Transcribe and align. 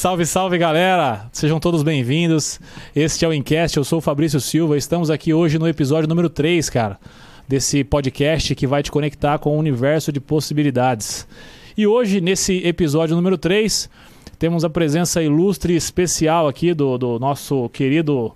salve, 0.00 0.24
salve 0.24 0.56
galera! 0.56 1.28
Sejam 1.30 1.60
todos 1.60 1.82
bem-vindos. 1.82 2.58
Este 2.96 3.22
é 3.22 3.28
o 3.28 3.34
Incast, 3.34 3.76
eu 3.76 3.84
sou 3.84 3.98
o 3.98 4.00
Fabrício 4.00 4.40
Silva. 4.40 4.78
Estamos 4.78 5.10
aqui 5.10 5.34
hoje 5.34 5.58
no 5.58 5.68
episódio 5.68 6.08
número 6.08 6.30
3, 6.30 6.70
cara, 6.70 6.98
desse 7.46 7.84
podcast 7.84 8.54
que 8.54 8.66
vai 8.66 8.82
te 8.82 8.90
conectar 8.90 9.38
com 9.38 9.54
o 9.54 9.58
universo 9.58 10.10
de 10.10 10.18
possibilidades. 10.18 11.28
E 11.76 11.86
hoje, 11.86 12.18
nesse 12.18 12.66
episódio 12.66 13.14
número 13.14 13.36
3, 13.36 13.90
temos 14.38 14.64
a 14.64 14.70
presença 14.70 15.22
ilustre 15.22 15.74
e 15.74 15.76
especial 15.76 16.48
aqui 16.48 16.72
do, 16.72 16.96
do 16.96 17.18
nosso 17.18 17.68
querido 17.68 18.32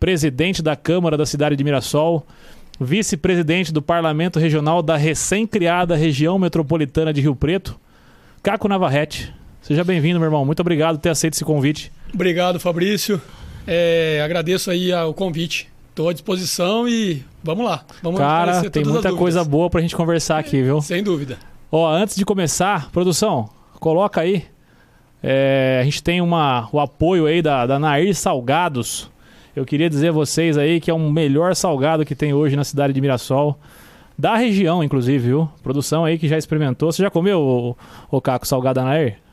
presidente 0.00 0.62
da 0.62 0.74
Câmara 0.74 1.18
da 1.18 1.26
cidade 1.26 1.54
de 1.54 1.62
Mirassol, 1.62 2.26
vice-presidente 2.80 3.70
do 3.74 3.82
Parlamento 3.82 4.38
Regional 4.38 4.80
da 4.80 4.96
recém-criada 4.96 5.96
região 5.96 6.38
metropolitana 6.38 7.12
de 7.12 7.20
Rio 7.20 7.36
Preto, 7.36 7.78
Caco 8.42 8.68
Navarrete. 8.68 9.43
Seja 9.64 9.82
bem-vindo, 9.82 10.20
meu 10.20 10.26
irmão. 10.26 10.44
Muito 10.44 10.60
obrigado 10.60 10.96
por 10.96 11.00
ter 11.00 11.08
aceito 11.08 11.32
esse 11.32 11.44
convite. 11.44 11.90
Obrigado, 12.12 12.60
Fabrício. 12.60 13.18
É, 13.66 14.20
agradeço 14.22 14.70
aí 14.70 14.92
o 14.92 15.14
convite. 15.14 15.70
Estou 15.88 16.10
à 16.10 16.12
disposição 16.12 16.86
e 16.86 17.24
vamos 17.42 17.64
lá. 17.64 17.82
Vamos 18.02 18.20
Cara, 18.20 18.68
tem 18.68 18.84
muita 18.84 19.14
coisa 19.14 19.42
boa 19.42 19.70
para 19.70 19.78
a 19.78 19.82
gente 19.82 19.96
conversar 19.96 20.38
aqui, 20.38 20.60
viu? 20.60 20.82
Sem 20.82 21.02
dúvida. 21.02 21.38
Ó, 21.72 21.90
antes 21.90 22.14
de 22.14 22.26
começar, 22.26 22.90
produção, 22.90 23.48
coloca 23.80 24.20
aí. 24.20 24.44
É, 25.22 25.78
a 25.80 25.84
gente 25.84 26.02
tem 26.02 26.20
uma, 26.20 26.68
o 26.70 26.78
apoio 26.78 27.24
aí 27.24 27.40
da, 27.40 27.64
da 27.64 27.78
Nair 27.78 28.14
Salgados. 28.14 29.10
Eu 29.56 29.64
queria 29.64 29.88
dizer 29.88 30.08
a 30.08 30.12
vocês 30.12 30.58
aí 30.58 30.78
que 30.78 30.90
é 30.90 30.94
o 30.94 30.98
melhor 30.98 31.56
salgado 31.56 32.04
que 32.04 32.14
tem 32.14 32.34
hoje 32.34 32.54
na 32.54 32.64
cidade 32.64 32.92
de 32.92 33.00
Mirassol. 33.00 33.58
Da 34.18 34.36
região, 34.36 34.84
inclusive, 34.84 35.26
viu? 35.26 35.48
Produção 35.62 36.04
aí 36.04 36.18
que 36.18 36.28
já 36.28 36.36
experimentou. 36.36 36.92
Você 36.92 37.02
já 37.02 37.08
comeu 37.08 37.40
o, 37.40 37.76
o 38.10 38.20
caco 38.20 38.46
salgado 38.46 38.80
da 38.80 38.84
Nair? 38.84 39.23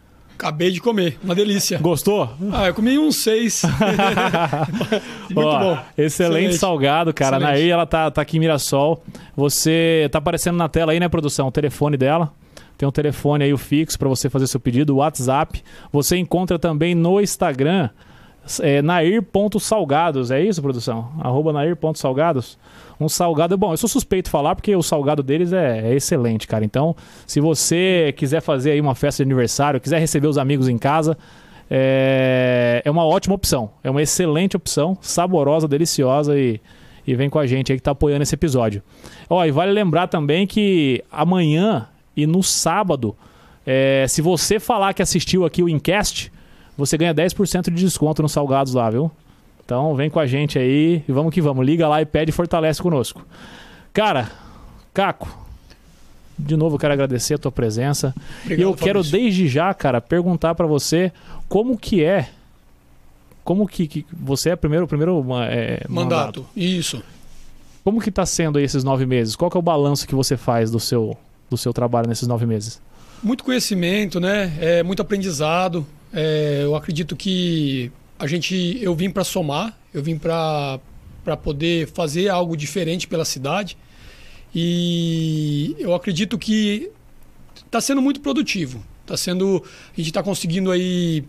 Acabei 0.42 0.72
de 0.72 0.82
comer, 0.82 1.20
uma 1.24 1.36
delícia. 1.36 1.78
Gostou? 1.78 2.28
Ah, 2.52 2.66
eu 2.66 2.74
comi 2.74 2.98
uns 2.98 3.18
seis. 3.18 3.62
Muito 5.30 5.48
Ó, 5.48 5.60
bom. 5.60 5.72
Excelente, 5.96 6.00
excelente, 6.00 6.56
salgado, 6.56 7.14
cara. 7.14 7.38
Excelente. 7.38 7.60
Nair, 7.60 7.72
ela 7.72 7.86
tá, 7.86 8.10
tá 8.10 8.24
aqui 8.24 8.38
em 8.38 8.40
Mirassol. 8.40 9.04
Você 9.38 10.10
tá 10.12 10.18
aparecendo 10.18 10.58
na 10.58 10.68
tela 10.68 10.94
aí, 10.94 11.00
né, 11.00 11.08
produção? 11.08 11.48
O 11.48 11.52
telefone 11.52 11.96
dela. 11.96 12.34
Tem 12.76 12.90
um 12.90 12.92
telefone 12.92 13.44
aí, 13.44 13.54
o 13.54 13.58
fixo, 13.60 14.00
para 14.00 14.10
você 14.10 14.32
fazer 14.32 14.48
seu 14.48 14.60
pedido, 14.60 14.96
o 14.96 14.98
WhatsApp. 14.98 15.62
Você 15.92 16.18
encontra 16.18 16.58
também 16.58 16.96
no 16.96 17.22
Instagram 17.22 17.90
é, 18.62 18.82
nair.salgados, 18.82 20.32
é 20.32 20.42
isso, 20.42 20.60
produção? 20.60 21.12
Arroba 21.20 21.54
nair.salgados. 21.54 22.58
Um 23.02 23.10
salgado, 23.10 23.58
bom, 23.58 23.74
eu 23.74 23.78
sou 23.78 23.90
suspeito 23.90 24.26
de 24.26 24.32
falar 24.32 24.56
porque 24.56 24.76
o 24.76 24.84
salgado 24.84 25.24
deles 25.24 25.52
é, 25.52 25.92
é, 25.92 25.96
excelente, 25.96 26.48
cara. 26.48 26.64
Então, 26.64 26.96
se 27.26 27.40
você 27.40 28.14
quiser 28.16 28.42
fazer 28.42 28.72
aí 28.72 28.82
uma 28.82 28.94
festa 28.94 29.24
de 29.24 29.28
aniversário, 29.28 29.82
quiser 29.82 30.00
receber 30.00 30.28
os 30.28 30.38
amigos 30.38 30.70
em 30.70 30.78
casa, 30.78 31.18
é, 31.70 32.82
é 32.86 32.92
uma 32.92 33.06
ótima 33.06 33.34
opção. 33.34 33.72
É 33.84 33.90
uma 33.90 34.02
excelente 34.02 34.56
opção, 34.56 34.96
saborosa, 35.02 35.68
deliciosa 35.68 36.38
e, 36.38 36.62
e 37.08 37.16
vem 37.16 37.30
com 37.30 37.40
a 37.40 37.48
gente 37.48 37.72
aí 37.72 37.78
que 37.78 37.84
tá 37.84 37.92
apoiando 37.92 38.22
esse 38.22 38.36
episódio. 38.36 38.84
Ó, 39.28 39.44
e 39.44 39.50
vale 39.50 39.72
lembrar 39.72 40.08
também 40.08 40.46
que 40.46 41.04
amanhã 41.12 41.88
e 42.16 42.28
no 42.28 42.44
sábado, 42.44 43.16
é, 43.66 44.06
se 44.08 44.22
você 44.22 44.60
falar 44.60 44.94
que 44.94 45.02
assistiu 45.02 45.44
aqui 45.44 45.64
o 45.64 45.70
Incast, 45.70 46.32
você 46.78 46.98
ganha 46.98 47.16
10% 47.16 47.64
de 47.64 47.84
desconto 47.84 48.22
nos 48.22 48.32
salgados 48.32 48.74
lá, 48.74 48.90
viu? 48.90 49.12
Então 49.64 49.96
vem 49.96 50.10
com 50.10 50.20
a 50.20 50.26
gente 50.28 50.60
aí 50.60 51.04
e 51.08 51.12
vamos 51.12 51.34
que 51.34 51.42
vamos. 51.42 51.66
Liga 51.66 51.88
lá 51.88 52.02
e 52.02 52.06
pede 52.06 52.30
e 52.30 52.34
fortalece 52.34 52.82
conosco. 52.82 53.26
Cara, 53.94 54.32
Caco, 54.94 55.30
de 56.38 56.56
novo 56.56 56.76
eu 56.76 56.80
quero 56.80 56.94
agradecer 56.94 57.36
a 57.36 57.38
tua 57.38 57.52
presença. 57.52 58.14
Obrigado, 58.44 58.60
e 58.60 58.62
eu 58.64 58.70
Fabrício. 58.70 58.86
quero 58.86 59.04
desde 59.04 59.48
já, 59.48 59.74
cara, 59.74 60.02
perguntar 60.02 60.56
para 60.56 60.68
você 60.68 61.12
como 61.48 61.78
que 61.78 62.04
é 62.04 62.30
como 63.44 63.68
que, 63.68 63.88
que 63.88 64.06
você 64.12 64.52
é 64.52 64.56
primeiro 64.56 64.88
primeiro 64.88 65.20
é, 65.50 65.84
mandato. 65.88 66.42
mandato. 66.42 66.46
Isso. 66.56 67.02
Como 67.84 68.00
que 68.00 68.10
está 68.10 68.26
sendo 68.26 68.60
aí 68.60 68.64
esses 68.64 68.84
nove 68.84 69.06
meses? 69.06 69.36
Qual 69.36 69.50
que 69.50 69.58
é 69.58 69.60
o 69.60 69.64
balanço 69.64 70.08
que 70.08 70.14
você 70.14 70.38
faz 70.38 70.70
do 70.70 70.80
seu 70.80 71.18
do 71.50 71.58
seu 71.58 71.74
trabalho 71.74 72.08
nesses 72.08 72.28
nove 72.28 72.46
meses? 72.46 72.82
Muito 73.24 73.44
conhecimento, 73.44 74.20
né? 74.20 74.54
É 74.60 74.84
muito 74.84 75.02
aprendizado. 75.02 75.86
É, 76.14 76.62
eu 76.64 76.76
acredito 76.76 77.16
que 77.16 77.92
a 78.22 78.28
gente, 78.28 78.78
eu 78.80 78.94
vim 78.94 79.10
para 79.10 79.24
somar, 79.24 79.76
eu 79.92 80.04
vim 80.04 80.16
para 80.16 80.80
poder 81.42 81.88
fazer 81.88 82.30
algo 82.30 82.56
diferente 82.56 83.08
pela 83.08 83.26
cidade 83.26 83.76
e 84.54 85.76
eu 85.80 85.96
acredito 85.96 86.38
que 86.38 86.92
está 87.66 87.82
sendo 87.82 88.00
muito 88.00 88.22
produtivo. 88.22 88.86
Está 89.02 89.18
sendo, 89.18 89.64
a 89.66 89.98
gente 89.98 90.10
está 90.10 90.22
conseguindo 90.22 90.70
aí 90.70 91.24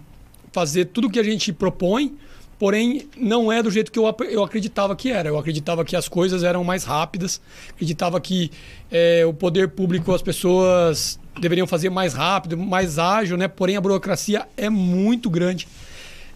fazer 0.52 0.84
tudo 0.84 1.08
que 1.08 1.18
a 1.18 1.22
gente 1.22 1.50
propõe, 1.50 2.14
porém 2.58 3.08
não 3.16 3.50
é 3.50 3.62
do 3.62 3.70
jeito 3.70 3.90
que 3.90 3.98
eu, 3.98 4.04
eu 4.28 4.44
acreditava 4.44 4.94
que 4.94 5.10
era. 5.10 5.30
Eu 5.30 5.38
acreditava 5.38 5.86
que 5.86 5.96
as 5.96 6.08
coisas 6.08 6.42
eram 6.42 6.62
mais 6.62 6.84
rápidas, 6.84 7.40
acreditava 7.70 8.20
que 8.20 8.50
é, 8.90 9.24
o 9.24 9.32
poder 9.32 9.70
público, 9.70 10.12
as 10.12 10.20
pessoas 10.20 11.18
deveriam 11.40 11.66
fazer 11.66 11.88
mais 11.88 12.12
rápido, 12.12 12.58
mais 12.58 12.98
ágil, 12.98 13.38
né? 13.38 13.48
Porém 13.48 13.76
a 13.76 13.80
burocracia 13.80 14.46
é 14.58 14.68
muito 14.68 15.30
grande. 15.30 15.66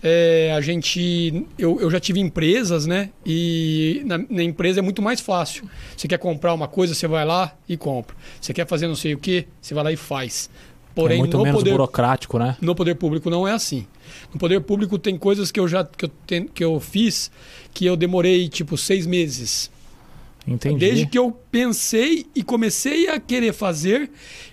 É, 0.09 0.53
a 0.57 0.61
gente, 0.61 1.45
eu, 1.59 1.81
eu 1.81 1.91
já 1.91 1.99
tive 1.99 2.21
empresas, 2.21 2.87
né? 2.87 3.11
E 3.25 4.03
na, 4.05 4.19
na, 4.19 4.43
empresa 4.43 4.79
é 4.79 4.83
muito 4.83 5.03
mais 5.03 5.21
fácil. 5.21 5.69
Você 5.97 6.07
quer 6.07 6.19
comprar 6.19 6.55
uma 6.55 6.69
coisa, 6.69 6.95
você 6.95 7.09
vai 7.09 7.25
lá 7.25 7.53
e 7.69 7.77
compra. 7.77 8.15
Você 8.41 8.55
quer 8.55 8.67
fazer 8.67 8.87
não 8.87 8.95
sei 8.95 9.15
o 9.15 9.19
que, 9.19 9.49
você 9.61 9.75
vai 9.75 9.83
lá 9.83 9.93
e 9.93 9.97
faz. 9.97 10.49
Porém, 10.95 11.17
é 11.17 11.19
muito 11.19 11.39
menos 11.39 11.59
poder, 11.59 11.73
burocrático, 11.73 12.39
né? 12.39 12.57
No 12.61 12.75
poder 12.75 12.95
público 12.95 13.29
não 13.29 13.49
é 13.49 13.53
assim. 13.53 13.85
No 14.33 14.39
poder 14.39 14.61
público 14.61 14.97
tem 14.97 15.19
coisas 15.19 15.51
que 15.51 15.59
eu 15.59 15.67
já 15.67 15.85
que 15.85 16.05
eu, 16.05 16.11
ten, 16.25 16.47
que 16.47 16.65
eu 16.65 16.79
fiz 16.79 17.31
que 17.75 17.85
eu 17.85 17.97
demorei 17.97 18.49
tipo 18.49 18.77
seis 18.79 19.07
meses 19.07 19.71
Entendi. 20.47 20.79
Desde 20.79 21.07
que 21.07 21.19
eu 21.19 21.33
pensei 21.51 22.27
e 22.35 22.43
comecei 22.43 23.09
a 23.09 23.19
querer 23.19 23.53
fazer, 23.53 24.09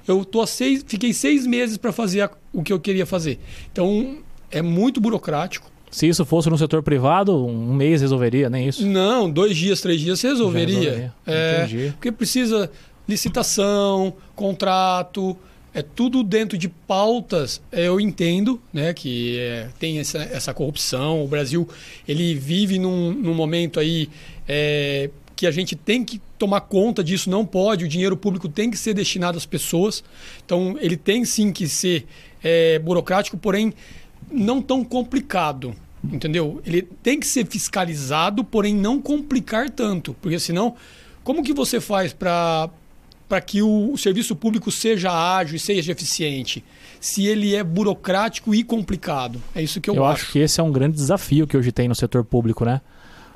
eu 0.07 0.25
tô 0.25 0.45
seis, 0.47 0.83
fiquei 0.87 1.13
seis 1.13 1.45
meses 1.45 1.77
para 1.77 1.91
fazer 1.91 2.21
a, 2.21 2.31
o 2.51 2.63
que 2.63 2.73
eu 2.73 2.79
queria 2.79 3.05
fazer. 3.05 3.39
Então, 3.71 4.17
é 4.53 4.61
muito 4.61 5.01
burocrático. 5.01 5.71
Se 5.91 6.07
isso 6.07 6.25
fosse 6.25 6.49
no 6.49 6.57
setor 6.57 6.81
privado, 6.81 7.45
um 7.45 7.73
mês 7.73 8.01
resolveria, 8.01 8.49
nem 8.49 8.67
isso? 8.67 8.85
Não, 8.85 9.29
dois 9.29 9.55
dias, 9.55 9.79
três 9.79 10.01
dias 10.01 10.19
você 10.19 10.29
resolveria. 10.29 10.75
resolveria. 10.75 11.13
É, 11.27 11.65
Entendi. 11.65 11.91
Porque 11.91 12.11
precisa 12.11 12.71
licitação, 13.07 14.13
contrato, 14.35 15.37
é 15.73 15.81
tudo 15.81 16.23
dentro 16.23 16.57
de 16.57 16.67
pautas. 16.67 17.61
É, 17.71 17.87
eu 17.87 17.99
entendo, 17.99 18.59
né, 18.71 18.93
que 18.93 19.37
é, 19.37 19.69
tem 19.79 19.99
essa, 19.99 20.19
essa 20.19 20.53
corrupção. 20.53 21.23
O 21.23 21.27
Brasil 21.27 21.67
ele 22.07 22.33
vive 22.33 22.79
num, 22.79 23.11
num 23.11 23.33
momento 23.33 23.79
aí 23.79 24.09
é, 24.47 25.11
que 25.35 25.45
a 25.45 25.51
gente 25.51 25.75
tem 25.75 26.03
que 26.03 26.21
tomar 26.37 26.61
conta 26.61 27.03
disso, 27.03 27.29
não 27.29 27.45
pode, 27.45 27.85
o 27.85 27.87
dinheiro 27.87 28.17
público 28.17 28.49
tem 28.49 28.69
que 28.69 28.77
ser 28.77 28.93
destinado 28.93 29.37
às 29.37 29.45
pessoas. 29.45 30.03
Então, 30.45 30.75
ele 30.79 30.97
tem 30.97 31.23
sim 31.23 31.51
que 31.51 31.67
ser 31.67 32.05
é, 32.43 32.77
burocrático, 32.79 33.37
porém 33.37 33.73
não 34.31 34.61
tão 34.61 34.83
complicado. 34.83 35.75
Entendeu? 36.03 36.61
Ele 36.65 36.81
tem 36.81 37.19
que 37.19 37.25
ser 37.25 37.45
fiscalizado, 37.47 38.43
porém 38.43 38.75
não 38.75 39.01
complicar 39.01 39.69
tanto. 39.69 40.13
Porque 40.21 40.37
senão, 40.37 40.75
como 41.23 41.43
que 41.43 41.53
você 41.53 41.79
faz 41.79 42.11
para 42.11 42.69
para 43.33 43.41
que 43.41 43.63
o, 43.63 43.97
serviço 43.97 44.35
público 44.35 44.69
seja 44.69 45.09
ágil 45.11 45.55
e 45.55 45.59
seja 45.59 45.91
eficiente, 45.91 46.63
se 46.99 47.25
ele 47.25 47.55
é 47.55 47.63
burocrático 47.63 48.53
e 48.53 48.63
complicado. 48.63 49.41
É 49.55 49.61
isso 49.63 49.81
que 49.81 49.89
eu, 49.89 49.95
eu 49.95 50.05
acho. 50.05 50.21
Eu 50.21 50.23
acho 50.23 50.31
que 50.33 50.39
esse 50.39 50.59
é 50.59 50.63
um 50.63 50.71
grande 50.71 50.95
desafio 50.95 51.47
que 51.47 51.57
hoje 51.57 51.71
tem 51.71 51.87
no 51.87 51.95
setor 51.95 52.23
público, 52.23 52.63
né? 52.63 52.79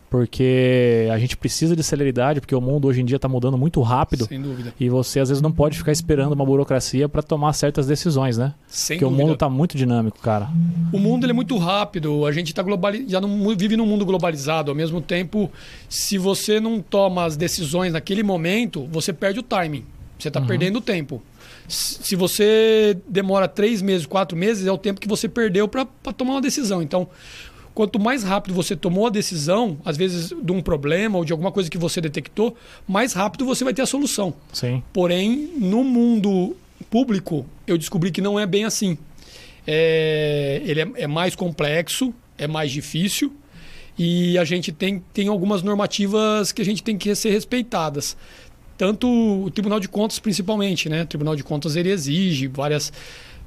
Porque 0.10 1.08
a 1.12 1.20
gente 1.20 1.36
precisa 1.36 1.76
de 1.76 1.84
celeridade, 1.84 2.40
porque 2.40 2.56
o 2.56 2.62
mundo 2.62 2.88
hoje 2.88 3.02
em 3.02 3.06
dia 3.06 3.18
está 3.18 3.28
mudando 3.28 3.58
muito 3.58 3.82
rápido. 3.82 4.26
Sem 4.26 4.42
dúvida. 4.42 4.74
E 4.80 4.90
você 4.90 5.20
às 5.20 5.30
vezes 5.30 5.42
não 5.42 5.52
pode 5.52 5.78
ficar 5.78 5.92
esperando 5.92 6.32
uma 6.32 6.46
burocracia 6.46 7.10
para 7.10 7.22
tomar 7.22 7.52
certas 7.54 7.88
decisões, 7.88 8.38
né? 8.38 8.54
Sem 8.68 8.98
porque 8.98 9.06
dúvida. 9.06 9.24
o 9.24 9.26
mundo 9.26 9.34
está 9.34 9.50
muito 9.50 9.76
dinâmico, 9.76 10.20
cara. 10.20 10.48
O 10.94 11.00
mundo 11.00 11.30
é 11.30 11.34
muito 11.34 11.58
rápido. 11.58 12.26
A 12.26 12.32
gente 12.32 12.54
tá 12.54 12.64
globali... 12.64 13.06
já 13.08 13.20
não 13.20 13.56
vive 13.56 13.76
num 13.76 13.86
mundo 13.86 14.06
globalizado. 14.06 14.72
Ao 14.72 14.76
mesmo 14.76 15.02
tempo, 15.02 15.52
se 15.90 16.18
você 16.18 16.60
não 16.60 16.82
toma 16.82 17.26
as 17.26 17.36
decisões 17.36 17.92
naquele 17.92 18.24
momento, 18.24 18.88
você 18.90 19.12
perde 19.12 19.40
o 19.40 19.44
timing. 19.44 19.84
Você 20.18 20.30
está 20.30 20.40
uhum. 20.40 20.48
perdendo 20.48 20.78
o 20.78 20.82
tempo. 20.82 21.22
Se 21.68 22.16
você 22.16 22.98
demora 23.10 23.46
três 23.48 23.82
meses, 23.82 24.06
quatro 24.06 24.38
meses, 24.38 24.66
é 24.66 24.72
o 24.72 24.78
tempo 24.78 25.02
que 25.02 25.08
você 25.08 25.28
perdeu 25.28 25.68
para 25.68 25.86
tomar 26.16 26.36
uma 26.36 26.42
decisão. 26.42 26.82
Então, 26.82 27.10
Quanto 27.78 28.00
mais 28.00 28.24
rápido 28.24 28.56
você 28.56 28.76
tomou 28.76 29.06
a 29.06 29.10
decisão, 29.12 29.78
às 29.86 29.96
vezes 29.96 30.34
de 30.42 30.52
um 30.52 30.64
problema 30.64 31.16
ou 31.20 31.24
de 31.24 31.32
alguma 31.32 31.52
coisa 31.52 31.70
que 31.70 31.78
você 31.78 32.02
detectou, 32.02 32.58
mais 32.88 33.14
rápido 33.14 33.46
você 33.46 33.64
vai 33.64 33.72
ter 33.72 33.84
a 33.84 33.86
solução. 33.86 34.34
Sim. 34.52 34.82
Porém, 34.92 35.52
no 35.60 35.84
mundo 35.84 36.58
público, 36.90 37.46
eu 37.68 37.78
descobri 37.78 38.10
que 38.10 38.20
não 38.20 38.40
é 38.40 38.48
bem 38.48 38.66
assim. 38.66 38.98
É, 39.68 40.60
ele 40.66 40.82
é, 40.82 40.88
é 41.04 41.06
mais 41.06 41.36
complexo, 41.36 42.12
é 42.36 42.48
mais 42.48 42.72
difícil 42.72 43.32
e 43.96 44.40
a 44.40 44.44
gente 44.44 44.72
tem, 44.72 45.04
tem 45.14 45.28
algumas 45.28 45.62
normativas 45.62 46.52
que 46.52 46.64
a 46.64 46.66
gente 46.66 46.82
tem 46.82 46.98
que 46.98 47.14
ser 47.14 47.30
respeitadas. 47.30 48.18
Tanto 48.76 49.08
o 49.08 49.52
Tribunal 49.52 49.80
de 49.80 49.88
Contas, 49.88 50.18
principalmente, 50.18 50.90
né? 50.90 51.04
O 51.04 51.06
Tribunal 51.06 51.36
de 51.36 51.44
Contas 51.44 51.76
ele 51.76 51.92
exige 51.92 52.48
várias 52.48 52.92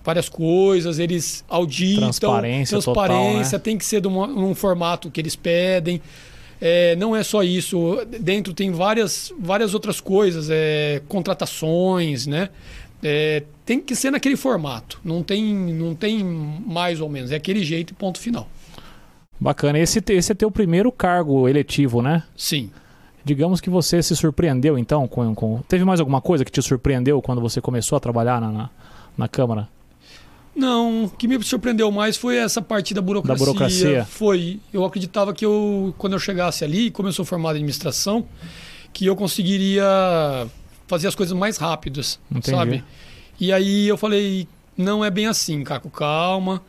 várias 0.04 0.28
coisas, 0.28 0.98
eles 0.98 1.44
auditam. 1.48 2.04
Transparência, 2.04 2.78
transparência 2.78 2.80
total, 2.80 3.58
né? 3.58 3.58
tem 3.58 3.78
que 3.78 3.84
ser 3.84 4.00
de 4.00 4.08
uma, 4.08 4.26
um 4.26 4.54
formato 4.54 5.10
que 5.10 5.20
eles 5.20 5.36
pedem. 5.36 6.00
É, 6.60 6.94
não 6.96 7.16
é 7.16 7.22
só 7.22 7.42
isso. 7.42 7.98
Dentro 8.20 8.52
tem 8.52 8.70
várias, 8.70 9.32
várias 9.38 9.72
outras 9.72 10.00
coisas, 10.00 10.48
é, 10.50 11.00
contratações, 11.08 12.26
né? 12.26 12.50
É, 13.02 13.44
tem 13.64 13.80
que 13.80 13.96
ser 13.96 14.10
naquele 14.10 14.36
formato. 14.36 15.00
Não 15.02 15.22
tem, 15.22 15.54
não 15.54 15.94
tem 15.94 16.22
mais 16.22 17.00
ou 17.00 17.08
menos. 17.08 17.30
É 17.30 17.36
aquele 17.36 17.64
jeito 17.64 17.92
e 17.92 17.94
ponto 17.94 18.18
final. 18.18 18.46
Bacana. 19.38 19.78
Esse, 19.78 20.02
esse 20.10 20.32
é 20.32 20.34
teu 20.34 20.50
primeiro 20.50 20.92
cargo 20.92 21.48
eletivo, 21.48 22.02
né? 22.02 22.22
Sim. 22.36 22.70
Digamos 23.24 23.60
que 23.60 23.70
você 23.70 24.02
se 24.02 24.14
surpreendeu, 24.16 24.78
então, 24.78 25.06
com, 25.06 25.34
com... 25.34 25.62
Teve 25.68 25.84
mais 25.84 26.00
alguma 26.00 26.20
coisa 26.20 26.44
que 26.44 26.50
te 26.50 26.60
surpreendeu 26.62 27.20
quando 27.20 27.40
você 27.40 27.60
começou 27.60 27.96
a 27.96 28.00
trabalhar 28.00 28.40
na, 28.40 28.50
na, 28.50 28.70
na 29.16 29.28
Câmara? 29.28 29.68
Não, 30.54 31.04
o 31.04 31.10
que 31.10 31.28
me 31.28 31.42
surpreendeu 31.42 31.90
mais 31.90 32.16
foi 32.16 32.36
essa 32.36 32.60
parte 32.60 32.92
da 32.92 33.00
burocracia. 33.00 33.38
Da 33.38 33.52
burocracia. 33.52 34.04
Foi. 34.04 34.60
Eu 34.72 34.84
acreditava 34.84 35.32
que 35.32 35.44
eu, 35.44 35.94
quando 35.96 36.14
eu 36.14 36.18
chegasse 36.18 36.64
ali, 36.64 36.90
como 36.90 37.08
eu 37.08 37.12
sou 37.12 37.24
formado 37.24 37.54
em 37.54 37.58
administração, 37.58 38.26
que 38.92 39.06
eu 39.06 39.14
conseguiria 39.14 39.84
fazer 40.86 41.06
as 41.06 41.14
coisas 41.14 41.36
mais 41.36 41.56
rápidas, 41.56 42.18
Entendi. 42.30 42.50
sabe? 42.50 42.84
E 43.38 43.52
aí 43.52 43.86
eu 43.86 43.96
falei, 43.96 44.48
não 44.76 45.04
é 45.04 45.10
bem 45.10 45.26
assim, 45.26 45.62
Caco, 45.62 45.88
calma. 45.88 46.62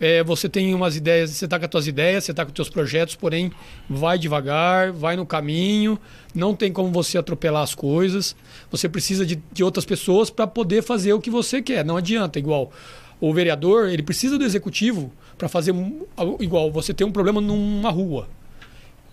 É, 0.00 0.22
você 0.22 0.48
tem 0.48 0.74
umas 0.74 0.96
ideias, 0.96 1.30
você 1.30 1.44
está 1.44 1.58
com 1.58 1.64
as 1.64 1.70
suas 1.70 1.86
ideias, 1.86 2.24
você 2.24 2.30
está 2.32 2.44
com 2.44 2.50
os 2.50 2.56
seus 2.56 2.68
projetos, 2.68 3.14
porém 3.14 3.50
vai 3.88 4.18
devagar, 4.18 4.92
vai 4.92 5.16
no 5.16 5.24
caminho, 5.24 5.98
não 6.34 6.54
tem 6.54 6.72
como 6.72 6.90
você 6.90 7.16
atropelar 7.16 7.62
as 7.62 7.74
coisas. 7.74 8.36
Você 8.70 8.88
precisa 8.88 9.24
de, 9.24 9.40
de 9.52 9.64
outras 9.64 9.84
pessoas 9.84 10.30
para 10.30 10.46
poder 10.46 10.82
fazer 10.82 11.12
o 11.12 11.20
que 11.20 11.30
você 11.30 11.62
quer. 11.62 11.84
Não 11.84 11.96
adianta, 11.96 12.38
igual 12.38 12.70
o 13.20 13.32
vereador, 13.32 13.88
ele 13.88 14.02
precisa 14.02 14.38
do 14.38 14.44
executivo 14.44 15.12
para 15.36 15.48
fazer 15.48 15.74
igual 16.40 16.70
você 16.70 16.92
tem 16.92 17.06
um 17.06 17.12
problema 17.12 17.40
numa 17.40 17.90
rua. 17.90 18.28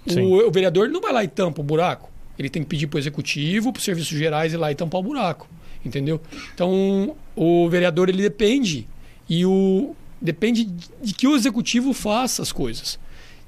O, 0.06 0.48
o, 0.48 0.52
vereador 0.52 0.90
não 0.90 1.00
vai 1.00 1.14
lá 1.14 1.24
e 1.24 1.28
tampa 1.28 1.62
o 1.62 1.64
buraco. 1.64 2.10
Ele 2.38 2.50
tem 2.50 2.64
que 2.64 2.70
pedir 2.70 2.88
para 2.88 2.98
o 2.98 3.00
executivo, 3.00 3.72
para 3.72 3.80
os 3.80 3.86
serviços 3.86 4.18
gerais 4.18 4.54
ir 4.54 4.58
lá 4.58 4.72
e 4.72 4.76
tampar 4.76 5.00
o 5.00 5.04
buraco. 5.04 5.48
Entendeu? 5.86 6.20
Então, 6.54 7.16
o 7.36 7.70
vereador 7.70 8.10
ele 8.10 8.22
depende 8.22 8.88
e 9.30 9.46
o 9.46 9.96
depende 10.22 10.66
de 11.02 11.14
que 11.14 11.28
o 11.28 11.36
executivo 11.36 11.94
faça 11.94 12.42
as 12.42 12.52
coisas. 12.52 13.00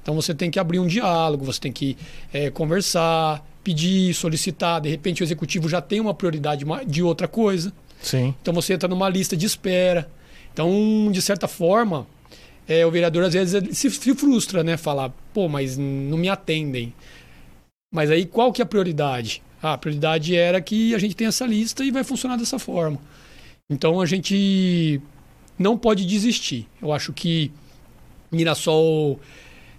Então 0.02 0.14
você 0.14 0.34
tem 0.34 0.50
que 0.50 0.58
abrir 0.58 0.78
um 0.78 0.86
diálogo, 0.86 1.44
você 1.44 1.60
tem 1.60 1.72
que 1.72 1.96
é, 2.32 2.50
conversar, 2.50 3.44
pedir, 3.62 4.12
solicitar. 4.12 4.80
De 4.80 4.88
repente 4.88 5.22
o 5.22 5.24
executivo 5.24 5.68
já 5.68 5.80
tem 5.80 6.00
uma 6.00 6.12
prioridade 6.12 6.64
de 6.86 7.02
outra 7.02 7.26
coisa. 7.26 7.72
Sim. 8.02 8.34
Então 8.42 8.52
você 8.52 8.74
entra 8.74 8.88
numa 8.88 9.08
lista 9.08 9.36
de 9.36 9.46
espera. 9.46 10.08
Então, 10.54 11.10
de 11.10 11.20
certa 11.20 11.48
forma, 11.48 12.06
é, 12.66 12.86
o 12.86 12.90
vereador 12.90 13.24
às 13.24 13.34
vezes 13.34 13.76
se, 13.76 13.90
frustra, 14.14 14.62
né? 14.62 14.76
Falar, 14.76 15.12
pô, 15.34 15.48
mas 15.48 15.76
não 15.76 16.16
me 16.16 16.28
atendem. 16.28 16.94
Mas 17.92 18.08
aí 18.10 18.24
qual 18.24 18.52
que 18.52 18.62
é 18.62 18.64
a 18.64 18.66
prioridade? 18.66 19.42
Ah, 19.60 19.74
a 19.74 19.78
prioridade 19.78 20.34
era 20.36 20.60
que 20.60 20.94
a 20.94 20.98
gente 20.98 21.16
tem 21.16 21.26
essa 21.26 21.44
lista 21.44 21.84
e 21.84 21.90
vai 21.90 22.04
funcionar 22.04 22.36
dessa 22.36 22.58
forma. 22.58 22.98
Então 23.68 24.00
a 24.00 24.06
gente 24.06 25.00
não 25.58 25.76
pode 25.76 26.06
desistir. 26.06 26.68
Eu 26.80 26.92
acho 26.92 27.12
que 27.12 27.50
Mirassol 28.30 29.18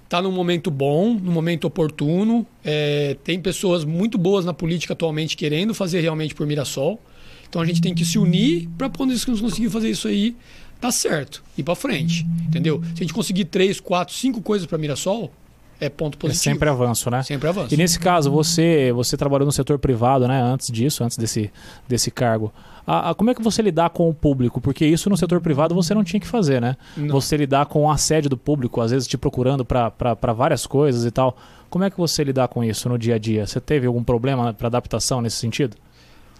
está 0.03 0.21
num 0.21 0.31
momento 0.31 0.69
bom, 0.69 1.13
num 1.13 1.31
momento 1.31 1.65
oportuno. 1.65 2.45
É, 2.63 3.15
tem 3.23 3.39
pessoas 3.39 3.85
muito 3.85 4.17
boas 4.17 4.43
na 4.43 4.53
política 4.53 4.93
atualmente 4.93 5.37
querendo 5.37 5.73
fazer 5.73 6.01
realmente 6.01 6.35
por 6.35 6.45
Mirassol. 6.45 6.99
Então 7.47 7.61
a 7.61 7.65
gente 7.65 7.81
tem 7.81 7.93
que 7.95 8.03
se 8.03 8.17
unir 8.17 8.67
para 8.77 8.89
gente 8.89 9.25
conseguir 9.41 9.69
fazer 9.69 9.89
isso 9.89 10.07
aí, 10.07 10.35
tá 10.79 10.91
certo, 10.91 11.43
ir 11.57 11.63
para 11.63 11.75
frente, 11.75 12.25
entendeu? 12.47 12.81
Se 12.83 12.93
a 12.93 13.03
gente 13.03 13.13
conseguir 13.13 13.45
três, 13.45 13.79
quatro, 13.79 14.13
cinco 14.13 14.41
coisas 14.41 14.67
para 14.67 14.77
Mirassol, 14.77 15.31
é 15.79 15.89
ponto 15.89 16.17
positivo. 16.17 16.49
É 16.49 16.53
sempre 16.53 16.69
avanço, 16.69 17.09
né? 17.09 17.23
Sempre 17.23 17.49
avanço. 17.49 17.73
E 17.73 17.77
nesse 17.77 17.99
caso, 17.99 18.31
você 18.31 18.91
você 18.93 19.17
trabalhou 19.17 19.45
no 19.45 19.51
setor 19.51 19.77
privado, 19.77 20.27
né? 20.27 20.41
Antes 20.41 20.71
disso, 20.71 21.03
antes 21.03 21.17
desse, 21.17 21.51
desse 21.87 22.09
cargo. 22.09 22.53
A, 22.87 23.09
a, 23.09 23.15
como 23.15 23.31
é 23.31 23.35
que 23.35 23.41
você 23.41 23.61
lidar 23.61 23.89
com 23.89 24.07
o 24.07 24.13
público? 24.13 24.61
Porque 24.61 24.85
isso 24.85 25.09
no 25.09 25.17
setor 25.17 25.41
privado 25.41 25.73
você 25.73 25.93
não 25.93 26.03
tinha 26.03 26.19
que 26.19 26.27
fazer, 26.27 26.61
né? 26.61 26.77
Não. 26.95 27.09
Você 27.09 27.35
lidar 27.35 27.65
com 27.65 27.83
o 27.83 27.89
assédio 27.89 28.29
do 28.29 28.37
público, 28.37 28.79
às 28.79 28.91
vezes 28.91 29.07
te 29.07 29.17
procurando 29.17 29.65
para 29.65 30.33
várias 30.33 30.65
coisas 30.65 31.03
e 31.03 31.11
tal. 31.11 31.35
Como 31.69 31.83
é 31.83 31.89
que 31.89 31.97
você 31.97 32.23
lidar 32.23 32.47
com 32.47 32.63
isso 32.63 32.87
no 32.87 32.97
dia 32.97 33.15
a 33.15 33.17
dia? 33.17 33.45
Você 33.45 33.59
teve 33.59 33.87
algum 33.87 34.03
problema 34.03 34.53
para 34.53 34.67
adaptação 34.67 35.19
nesse 35.19 35.37
sentido? 35.37 35.75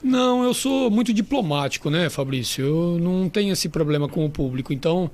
Não, 0.04 0.44
eu 0.44 0.54
sou 0.54 0.92
muito 0.92 1.14
diplomático, 1.14 1.90
né, 1.90 2.10
Fabrício? 2.10 2.64
Eu 2.66 3.00
não 3.00 3.28
tenho 3.28 3.54
esse 3.54 3.70
problema 3.70 4.08
com 4.08 4.26
o 4.26 4.30
público. 4.30 4.72
Então, 4.72 5.10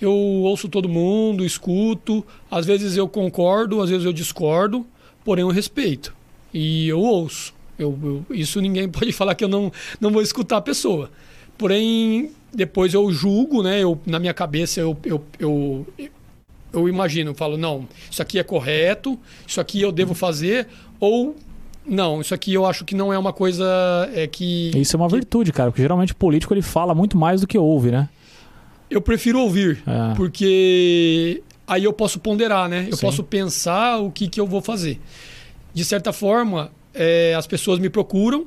eu 0.00 0.12
ouço 0.12 0.68
todo 0.68 0.88
mundo, 0.88 1.44
escuto. 1.44 2.24
Às 2.50 2.66
vezes 2.66 2.96
eu 2.96 3.08
concordo, 3.08 3.80
às 3.80 3.90
vezes 3.90 4.04
eu 4.04 4.12
discordo, 4.12 4.86
porém 5.24 5.42
eu 5.42 5.50
respeito. 5.50 6.14
E 6.52 6.88
eu 6.88 7.00
ouço. 7.00 7.54
Eu, 7.78 7.98
eu, 8.02 8.36
isso 8.36 8.60
ninguém 8.60 8.88
pode 8.90 9.12
falar 9.12 9.34
que 9.34 9.44
eu 9.44 9.48
não, 9.48 9.72
não 10.00 10.10
vou 10.10 10.22
escutar 10.22 10.58
a 10.58 10.62
pessoa. 10.62 11.10
Porém, 11.56 12.30
depois 12.52 12.94
eu 12.94 13.10
julgo, 13.12 13.62
né? 13.62 13.82
Eu, 13.82 14.00
na 14.06 14.18
minha 14.18 14.34
cabeça 14.34 14.80
eu, 14.80 14.96
eu, 15.04 15.24
eu, 15.38 15.86
eu 16.72 16.88
imagino, 16.88 17.30
eu 17.30 17.34
falo, 17.34 17.56
não, 17.56 17.88
isso 18.10 18.22
aqui 18.22 18.38
é 18.38 18.44
correto, 18.44 19.18
isso 19.46 19.60
aqui 19.60 19.80
eu 19.80 19.90
devo 19.90 20.14
fazer, 20.14 20.68
ou 21.00 21.36
não, 21.88 22.20
isso 22.20 22.34
aqui 22.34 22.52
eu 22.52 22.66
acho 22.66 22.84
que 22.84 22.94
não 22.94 23.12
é 23.12 23.18
uma 23.18 23.32
coisa 23.32 23.64
é, 24.14 24.26
que. 24.26 24.70
Isso 24.76 24.94
é 24.94 24.98
uma 24.98 25.08
que... 25.08 25.14
virtude, 25.14 25.52
cara, 25.52 25.70
porque 25.70 25.82
geralmente 25.82 26.12
o 26.12 26.16
político 26.16 26.52
ele 26.52 26.62
fala 26.62 26.94
muito 26.94 27.16
mais 27.16 27.40
do 27.40 27.46
que 27.46 27.56
ouve, 27.56 27.90
né? 27.90 28.08
Eu 28.90 29.00
prefiro 29.00 29.40
ouvir, 29.40 29.82
é. 29.86 30.14
porque 30.14 31.42
aí 31.66 31.84
eu 31.84 31.92
posso 31.92 32.18
ponderar, 32.18 32.68
né? 32.68 32.86
Eu 32.90 32.96
Sim. 32.96 33.06
posso 33.06 33.22
pensar 33.22 33.98
o 33.98 34.10
que, 34.10 34.28
que 34.28 34.40
eu 34.40 34.46
vou 34.46 34.62
fazer. 34.62 35.00
De 35.74 35.84
certa 35.84 36.12
forma, 36.12 36.70
é, 36.94 37.34
as 37.34 37.46
pessoas 37.46 37.78
me 37.78 37.90
procuram, 37.90 38.46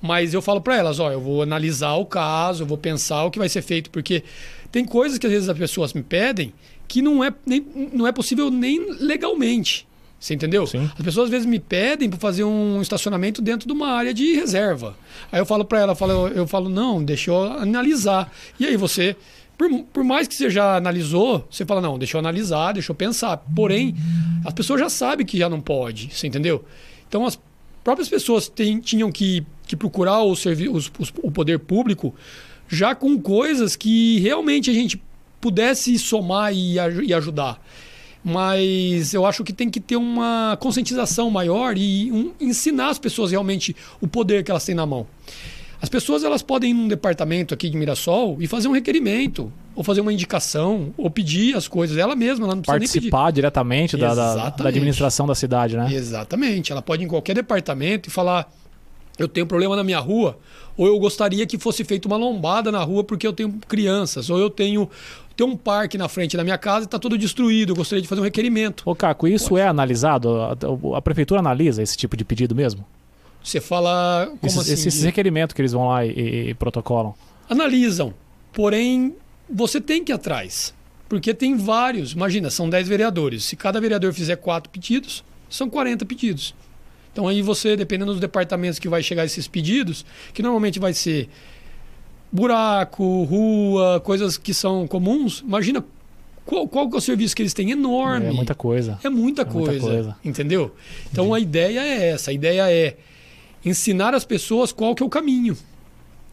mas 0.00 0.34
eu 0.34 0.42
falo 0.42 0.60
para 0.60 0.76
elas, 0.76 0.98
ó, 0.98 1.10
eu 1.10 1.20
vou 1.20 1.42
analisar 1.42 1.94
o 1.94 2.04
caso, 2.04 2.64
eu 2.64 2.66
vou 2.66 2.78
pensar 2.78 3.24
o 3.24 3.30
que 3.30 3.38
vai 3.38 3.48
ser 3.48 3.62
feito, 3.62 3.90
porque 3.90 4.24
tem 4.70 4.84
coisas 4.84 5.18
que 5.18 5.26
às 5.26 5.32
vezes 5.32 5.48
as 5.48 5.56
pessoas 5.56 5.92
me 5.92 6.02
pedem 6.02 6.52
que 6.88 7.02
não 7.02 7.22
é, 7.22 7.32
nem, 7.44 7.64
não 7.92 8.06
é 8.06 8.12
possível 8.12 8.50
nem 8.50 8.92
legalmente. 9.00 9.86
Você 10.18 10.34
entendeu? 10.34 10.66
Sim. 10.66 10.90
As 10.98 11.04
pessoas 11.04 11.26
às 11.26 11.30
vezes 11.30 11.46
me 11.46 11.58
pedem 11.58 12.08
para 12.08 12.18
fazer 12.18 12.42
um 12.42 12.80
estacionamento 12.80 13.42
dentro 13.42 13.66
de 13.66 13.72
uma 13.72 13.88
área 13.88 14.14
de 14.14 14.34
reserva. 14.34 14.96
Aí 15.30 15.40
eu 15.40 15.46
falo 15.46 15.64
para 15.64 15.80
ela, 15.80 15.92
eu 15.92 15.96
falo, 15.96 16.28
eu 16.28 16.46
falo, 16.46 16.68
não, 16.68 17.04
deixa 17.04 17.30
eu 17.30 17.42
analisar. 17.52 18.32
E 18.58 18.66
aí 18.66 18.76
você, 18.76 19.14
por, 19.58 19.68
por, 19.92 20.02
mais 20.02 20.26
que 20.26 20.34
você 20.34 20.48
já 20.48 20.76
analisou, 20.76 21.46
você 21.50 21.64
fala, 21.66 21.80
não, 21.80 21.98
deixa 21.98 22.16
eu 22.16 22.18
analisar, 22.18 22.72
deixa 22.72 22.90
eu 22.90 22.96
pensar. 22.96 23.36
Porém, 23.54 23.94
as 24.44 24.54
pessoas 24.54 24.80
já 24.80 24.88
sabem 24.88 25.26
que 25.26 25.36
já 25.36 25.50
não 25.50 25.60
pode, 25.60 26.08
você 26.12 26.26
entendeu? 26.26 26.64
Então 27.06 27.26
as 27.26 27.38
próprias 27.84 28.08
pessoas 28.08 28.48
tem, 28.48 28.80
tinham 28.80 29.12
que, 29.12 29.46
que 29.66 29.76
procurar 29.76 30.22
o, 30.22 30.34
servi 30.34 30.68
os, 30.68 30.90
os, 30.98 31.12
o 31.22 31.30
poder 31.30 31.58
público 31.58 32.14
já 32.68 32.94
com 32.94 33.20
coisas 33.20 33.76
que 33.76 34.18
realmente 34.20 34.70
a 34.70 34.72
gente 34.72 35.00
pudesse 35.40 35.96
somar 35.98 36.52
e, 36.52 36.74
e 37.04 37.14
ajudar 37.14 37.62
mas 38.28 39.14
eu 39.14 39.24
acho 39.24 39.44
que 39.44 39.52
tem 39.52 39.70
que 39.70 39.78
ter 39.78 39.94
uma 39.94 40.58
conscientização 40.60 41.30
maior 41.30 41.78
e 41.78 42.10
um, 42.10 42.32
ensinar 42.40 42.88
as 42.88 42.98
pessoas 42.98 43.30
realmente 43.30 43.76
o 44.00 44.08
poder 44.08 44.42
que 44.42 44.50
elas 44.50 44.64
têm 44.64 44.74
na 44.74 44.84
mão. 44.84 45.06
As 45.80 45.88
pessoas 45.88 46.24
elas 46.24 46.42
podem 46.42 46.72
ir 46.72 46.74
num 46.74 46.88
departamento 46.88 47.54
aqui 47.54 47.70
de 47.70 47.76
Mirassol 47.76 48.36
e 48.40 48.48
fazer 48.48 48.66
um 48.66 48.72
requerimento, 48.72 49.52
ou 49.76 49.84
fazer 49.84 50.00
uma 50.00 50.12
indicação, 50.12 50.92
ou 50.96 51.08
pedir 51.08 51.54
as 51.54 51.68
coisas. 51.68 51.96
Ela 51.98 52.16
mesma, 52.16 52.46
ela 52.46 52.56
não 52.56 52.62
precisa 52.62 52.78
Participar 52.94 53.30
diretamente 53.30 53.96
da, 53.96 54.12
da, 54.12 54.50
da, 54.50 54.68
administração 54.70 55.24
da 55.24 55.34
cidade, 55.36 55.76
né? 55.76 55.88
Exatamente. 55.92 56.72
Ela 56.72 56.82
pode 56.82 57.04
ir 57.04 57.06
em 57.06 57.08
qualquer 57.08 57.34
departamento 57.34 58.08
e 58.08 58.12
falar: 58.12 58.52
eu 59.18 59.28
tenho 59.28 59.44
um 59.44 59.48
problema 59.48 59.76
na 59.76 59.84
minha 59.84 59.98
rua, 59.98 60.38
ou 60.76 60.86
eu 60.86 60.98
gostaria 60.98 61.46
que 61.46 61.58
fosse 61.58 61.84
feita 61.84 62.06
uma 62.06 62.16
lombada 62.16 62.70
na 62.70 62.82
rua 62.82 63.02
porque 63.02 63.26
eu 63.26 63.32
tenho 63.32 63.52
crianças, 63.66 64.28
ou 64.28 64.38
eu 64.38 64.50
tenho 64.50 64.88
tem 65.36 65.46
um 65.46 65.56
parque 65.56 65.98
na 65.98 66.08
frente 66.08 66.36
da 66.36 66.42
minha 66.42 66.56
casa 66.56 66.84
e 66.84 66.86
está 66.86 66.98
todo 66.98 67.18
destruído. 67.18 67.72
Eu 67.72 67.76
gostaria 67.76 68.00
de 68.00 68.08
fazer 68.08 68.22
um 68.22 68.24
requerimento. 68.24 68.82
Ô, 68.86 68.94
Caco, 68.94 69.28
isso 69.28 69.50
Pode. 69.50 69.60
é 69.60 69.68
analisado? 69.68 70.34
A, 70.40 70.56
a, 70.96 71.02
prefeitura 71.02 71.40
analisa 71.40 71.82
esse 71.82 71.94
tipo 71.94 72.16
de 72.16 72.24
pedido 72.24 72.54
mesmo? 72.54 72.84
Você 73.44 73.60
fala. 73.60 74.26
Como 74.26 74.38
esses, 74.42 74.58
assim? 74.58 74.72
Esses 74.72 75.02
requerimentos 75.04 75.52
que 75.52 75.60
eles 75.60 75.72
vão 75.72 75.88
lá 75.88 76.06
e, 76.06 76.10
e, 76.10 76.50
e 76.50 76.54
protocolam. 76.54 77.14
Analisam. 77.50 78.14
Porém, 78.50 79.14
você 79.48 79.78
tem 79.78 80.02
que 80.02 80.10
ir 80.10 80.14
atrás. 80.14 80.74
Porque 81.06 81.34
tem 81.34 81.54
vários. 81.56 82.12
Imagina, 82.12 82.50
são 82.50 82.68
10 82.68 82.88
vereadores. 82.88 83.44
Se 83.44 83.54
cada 83.56 83.78
vereador 83.78 84.14
fizer 84.14 84.36
quatro 84.36 84.70
pedidos, 84.70 85.22
são 85.50 85.68
40 85.68 86.04
pedidos. 86.06 86.54
Então 87.16 87.26
aí 87.26 87.40
você, 87.40 87.78
dependendo 87.78 88.12
dos 88.12 88.20
departamentos 88.20 88.78
que 88.78 88.90
vai 88.90 89.02
chegar 89.02 89.24
esses 89.24 89.48
pedidos, 89.48 90.04
que 90.34 90.42
normalmente 90.42 90.78
vai 90.78 90.92
ser 90.92 91.30
buraco, 92.30 93.24
rua, 93.24 94.02
coisas 94.04 94.36
que 94.36 94.52
são 94.52 94.86
comuns. 94.86 95.40
Imagina 95.40 95.82
qual, 96.44 96.68
qual 96.68 96.90
é 96.92 96.94
o 96.94 97.00
serviço 97.00 97.34
que 97.34 97.40
eles 97.40 97.54
têm? 97.54 97.70
Enorme. 97.70 98.26
É 98.26 98.32
muita 98.32 98.54
coisa. 98.54 98.98
É 99.02 99.08
muita, 99.08 99.40
é 99.40 99.44
coisa, 99.46 99.70
muita 99.70 99.86
coisa. 99.86 100.16
Entendeu? 100.22 100.76
Então 101.10 101.32
a 101.32 101.40
ideia 101.40 101.80
é 101.80 102.08
essa. 102.10 102.30
A 102.30 102.34
ideia 102.34 102.70
é 102.70 102.98
ensinar 103.64 104.12
as 104.12 104.26
pessoas 104.26 104.70
qual 104.70 104.94
que 104.94 105.02
é 105.02 105.06
o 105.06 105.08
caminho. 105.08 105.56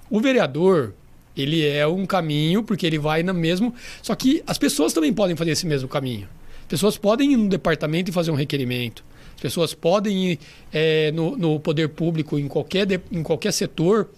O 0.09 0.19
vereador, 0.19 0.93
Ele 1.33 1.65
é 1.65 1.87
um 1.87 2.05
caminho 2.05 2.61
porque 2.61 2.85
ele 2.85 2.99
vai 2.99 3.23
no 3.23 3.33
mesmo. 3.33 3.73
Só 4.01 4.13
que 4.15 4.43
as 4.45 4.57
pessoas 4.57 4.91
também 4.91 5.13
podem 5.13 5.37
fazer 5.37 5.51
esse 5.51 5.65
mesmo 5.65 5.87
caminho. 5.87 6.27
As 6.59 6.67
pessoas 6.67 6.97
podem 6.97 7.31
ir 7.31 7.37
no 7.37 7.47
departamento 7.47 8.11
e 8.11 8.13
fazer 8.13 8.31
um 8.31 8.35
requerimento. 8.35 9.01
As 9.43 9.51
pessoas 9.51 9.73
podem 9.73 10.31
ir 10.31 10.39
é, 10.71 11.11
no, 11.11 11.35
no, 11.35 11.59
poder 11.59 11.89
público, 11.89 12.39
em 12.39 12.47
qualquer, 12.47 12.85
de, 12.85 12.97
em 13.11 13.21
qualquer 13.21 13.51
setor, 13.51 14.09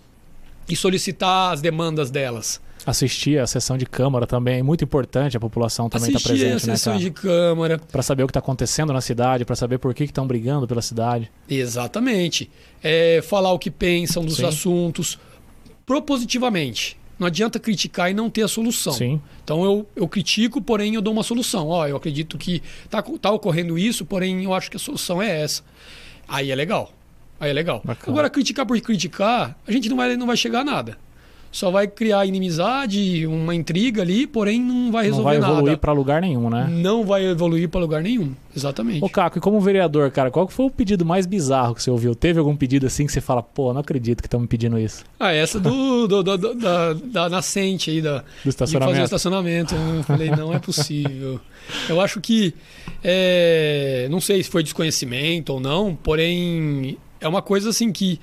e 0.70 0.76
solicitar 0.76 1.52
as 1.52 1.62
demandas 1.62 2.12
delas. 2.12 2.62
Assistir 2.86 3.40
a 3.40 3.48
sessão 3.48 3.76
de 3.76 3.88
Câmara 3.88 4.28
também 4.28 4.60
é 4.60 4.64
muito 4.64 4.84
importante, 4.84 5.36
a 5.36 5.40
população 5.40 5.90
também 5.90 6.10
está 6.10 6.20
presente. 6.20 6.52
Assistir 6.52 6.72
a 6.72 6.78
sessão 6.78 6.98
de 6.98 7.10
Câmara. 7.10 7.80
Para 7.92 8.04
saber 8.04 8.22
o 8.22 8.28
que 8.28 8.32
está 8.32 8.40
acontecendo 8.40 8.94
na 8.94 9.02
cidade, 9.02 9.44
para 9.44 9.56
saber 9.56 9.80
por 9.80 9.92
que 9.96 10.04
estão 10.04 10.28
brigando 10.28 10.68
pela 10.68 10.82
cidade. 10.84 11.32
Exatamente. 11.50 12.48
É, 12.84 13.20
falar 13.24 13.52
o 13.52 13.58
que 13.58 13.72
pensam 13.72 14.24
dos 14.24 14.36
Sim. 14.36 14.46
assuntos 14.46 15.18
propositivamente. 15.88 16.96
Não 17.18 17.28
adianta 17.28 17.60
criticar 17.60 18.12
e 18.12 18.14
não 18.14 18.30
ter 18.30 18.42
a 18.44 18.48
solução. 18.48 18.94
Sim. 18.94 19.22
Então 19.44 19.64
eu, 19.64 19.88
eu 19.96 20.08
critico, 20.08 20.62
porém 20.62 20.96
eu 20.96 21.02
dou 21.02 21.14
uma 21.14 21.24
solução. 21.24 21.68
Ó, 21.68 21.88
eu 21.88 21.96
acredito 21.96 22.38
que 22.38 22.62
está 22.84 23.02
tá 23.02 23.32
ocorrendo 23.32 23.78
isso, 23.78 24.06
porém 24.06 24.44
eu 24.44 24.54
acho 24.54 24.70
que 24.70 24.78
a 24.78 24.80
solução 24.80 25.22
é 25.22 25.42
essa. 25.42 25.64
Aí 26.28 26.52
é 26.52 26.56
legal. 26.56 26.92
Aí 27.40 27.50
é 27.50 27.54
legal. 27.54 27.82
Bacana. 27.84 28.12
Agora, 28.14 28.30
criticar 28.30 28.66
por 28.66 28.80
criticar, 28.82 29.58
a 29.68 29.72
gente 29.72 29.90
não 29.90 29.98
vai, 29.98 30.16
não 30.18 30.28
vai 30.28 30.38
chegar 30.38 30.62
a 30.62 30.64
nada 30.64 30.98
só 31.56 31.72
vai 31.72 31.88
criar 31.88 32.26
inimizade, 32.26 33.26
uma 33.26 33.56
intriga 33.56 34.02
ali, 34.02 34.28
porém 34.28 34.60
não 34.60 34.92
vai 34.92 35.06
resolver 35.06 35.36
nada. 35.36 35.40
Não 35.40 35.48
vai 35.48 35.54
evoluir 35.54 35.78
para 35.78 35.94
lugar 35.94 36.22
nenhum, 36.22 36.50
né? 36.50 36.68
Não 36.70 37.06
vai 37.06 37.26
evoluir 37.26 37.70
para 37.70 37.80
lugar 37.80 38.04
nenhum, 38.04 38.34
exatamente. 38.54 39.02
Ô 39.02 39.08
Caco, 39.08 39.38
e 39.38 39.42
como 39.42 39.62
vereador, 39.62 40.12
cara, 40.12 40.30
qual 40.30 40.50
foi 40.50 40.66
o 40.66 40.70
pedido 40.70 41.06
mais 41.06 41.26
bizarro 41.26 41.74
que 41.74 41.82
você 41.82 41.90
ouviu? 41.90 42.14
Teve 42.14 42.40
algum 42.40 42.58
pedido 42.58 42.86
assim 42.86 43.06
que 43.06 43.14
você 43.14 43.22
fala, 43.22 43.42
pô, 43.42 43.72
não 43.72 43.80
acredito 43.80 44.22
que 44.22 44.28
estão 44.28 44.42
me 44.42 44.48
pedindo 44.48 44.78
isso? 44.78 45.06
Ah, 45.18 45.32
essa 45.32 45.58
do, 45.58 45.70
do, 46.10 46.22
do, 46.22 46.38
do 46.38 46.56
da, 46.56 46.92
da, 46.92 47.30
nascente 47.30 47.90
aí, 47.90 48.02
da, 48.02 48.26
do 48.44 48.50
estacionamento. 48.50 48.92
de 48.92 48.94
fazer 48.94 49.02
o 49.02 49.06
estacionamento. 49.06 49.76
Eu 49.76 50.04
falei, 50.04 50.32
não 50.32 50.54
é 50.54 50.60
possível. 50.60 51.40
Eu 51.88 52.02
acho 52.02 52.20
que, 52.20 52.54
é, 53.02 54.10
não 54.12 54.20
sei 54.20 54.44
se 54.44 54.50
foi 54.50 54.62
desconhecimento 54.62 55.54
ou 55.54 55.62
não, 55.62 55.96
porém 55.96 56.98
é 57.22 57.30
uma 57.30 57.42
coisa 57.42 57.70
assim 57.70 57.94
que 57.94 58.20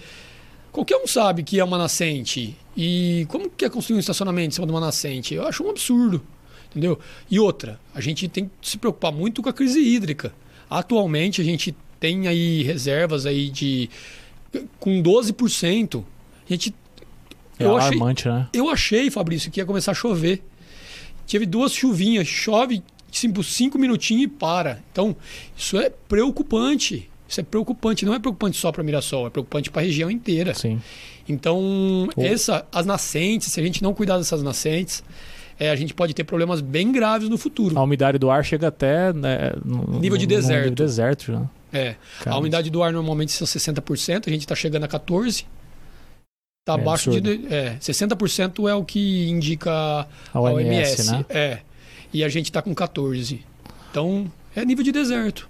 qualquer 0.73 0.97
um 0.97 1.07
sabe 1.07 1.43
que 1.43 1.61
é 1.61 1.64
uma 1.64 1.79
nascente 1.79 2.57
e 2.76 3.26
como 3.29 3.50
que 3.50 3.64
é 3.64 3.71
construir 3.71 3.99
um 3.99 4.00
estacionamento 4.00 4.49
em 4.49 4.50
cima 4.52 4.67
de 4.67 4.73
uma 4.73 4.81
nascente? 4.81 5.35
Eu 5.35 5.47
acho 5.47 5.62
um 5.62 5.71
absurdo, 5.71 6.23
entendeu? 6.71 6.99
E 7.31 7.38
outra, 7.38 7.79
a 7.95 8.00
gente 8.00 8.26
tem 8.29 8.47
que 8.47 8.69
se 8.69 8.79
preocupar 8.79 9.12
muito 9.12 9.43
com 9.43 9.49
a 9.49 9.52
crise 9.52 9.79
hídrica. 9.79 10.33
Atualmente 10.69 11.41
a 11.41 11.45
gente 11.45 11.76
tem 12.00 12.26
aí 12.26 12.62
reservas 12.62 13.26
aí 13.26 13.50
de 13.50 13.91
com 14.81 15.02
12%. 15.02 16.02
A 16.49 16.52
gente 16.52 16.75
é 17.59 17.64
eu 17.64 17.76
alarmante, 17.76 18.29
achei, 18.29 18.41
né? 18.41 18.49
Eu 18.52 18.69
achei, 18.71 19.11
Fabrício, 19.11 19.50
que 19.50 19.61
ia 19.61 19.67
começar 19.67 19.93
a 19.93 19.95
chover. 19.95 20.43
Teve 21.26 21.47
duas 21.47 21.73
chuvinhas, 21.73 22.26
chove 22.26 22.83
cinco, 23.11 23.43
cinco 23.43 23.79
minutinhos 23.79 24.25
e 24.25 24.29
para. 24.29 24.83
Então, 24.91 25.14
isso 25.57 25.79
é 25.79 25.91
preocupante. 25.91 27.09
Isso 27.33 27.41
é 27.41 27.45
preocupante. 27.45 28.05
Não 28.05 28.12
é 28.12 28.19
preocupante 28.19 28.59
só 28.59 28.71
para 28.71 28.83
Mirassol, 28.83 29.27
é 29.27 29.31
preocupante 29.31 29.71
para 29.71 29.81
a 29.81 29.85
região 29.87 30.11
inteira. 30.11 30.53
Sim. 30.53 30.79
Então, 31.27 32.07
essa, 32.19 32.67
as 32.71 32.85
nascentes, 32.85 33.53
se 33.53 33.59
a 33.59 33.62
gente 33.62 33.83
não 33.83 33.95
cuidar 33.95 34.19
dessas 34.19 34.43
nascentes, 34.43 35.03
é, 35.59 35.71
a 35.71 35.77
gente 35.77 35.95
pode 35.95 36.12
ter 36.12 36.25
problemas 36.25 36.61
bem 36.61 36.93
graves 36.93 37.31
no 37.31 37.39
futuro. 37.39 37.79
A 37.79 37.83
umidade 37.83 38.19
do 38.19 38.31
ar 38.31 38.45
chega 38.45 38.69
até 38.69 39.15
né, 39.15 39.53
no, 39.65 39.99
nível 39.99 40.19
de 40.19 40.27
deserto. 40.27 40.57
Nível 40.57 40.75
de 40.75 40.83
deserto 40.83 41.33
né? 41.33 41.49
É. 41.73 41.97
A 42.27 42.37
umidade 42.37 42.69
do 42.69 42.83
ar 42.83 42.93
normalmente 42.93 43.33
são 43.33 43.47
60%, 43.47 44.27
a 44.27 44.31
gente 44.31 44.43
está 44.43 44.55
chegando 44.55 44.85
a 44.85 44.89
14%. 44.89 45.47
Está 46.61 46.75
é, 46.75 46.75
abaixo 46.75 47.09
absurdo. 47.09 47.39
de. 47.39 47.53
É, 47.53 47.77
60% 47.81 48.69
é 48.69 48.75
o 48.75 48.85
que 48.85 49.27
indica 49.31 50.07
a 50.35 50.41
OMS. 50.41 50.69
OMS 50.69 51.11
né? 51.11 51.25
É. 51.31 51.59
E 52.12 52.23
a 52.23 52.29
gente 52.29 52.47
está 52.47 52.61
com 52.61 52.75
14%. 52.75 53.41
Então, 53.91 54.31
é 54.55 54.65
nível 54.67 54.85
de 54.85 54.93
deserto. 54.93 55.49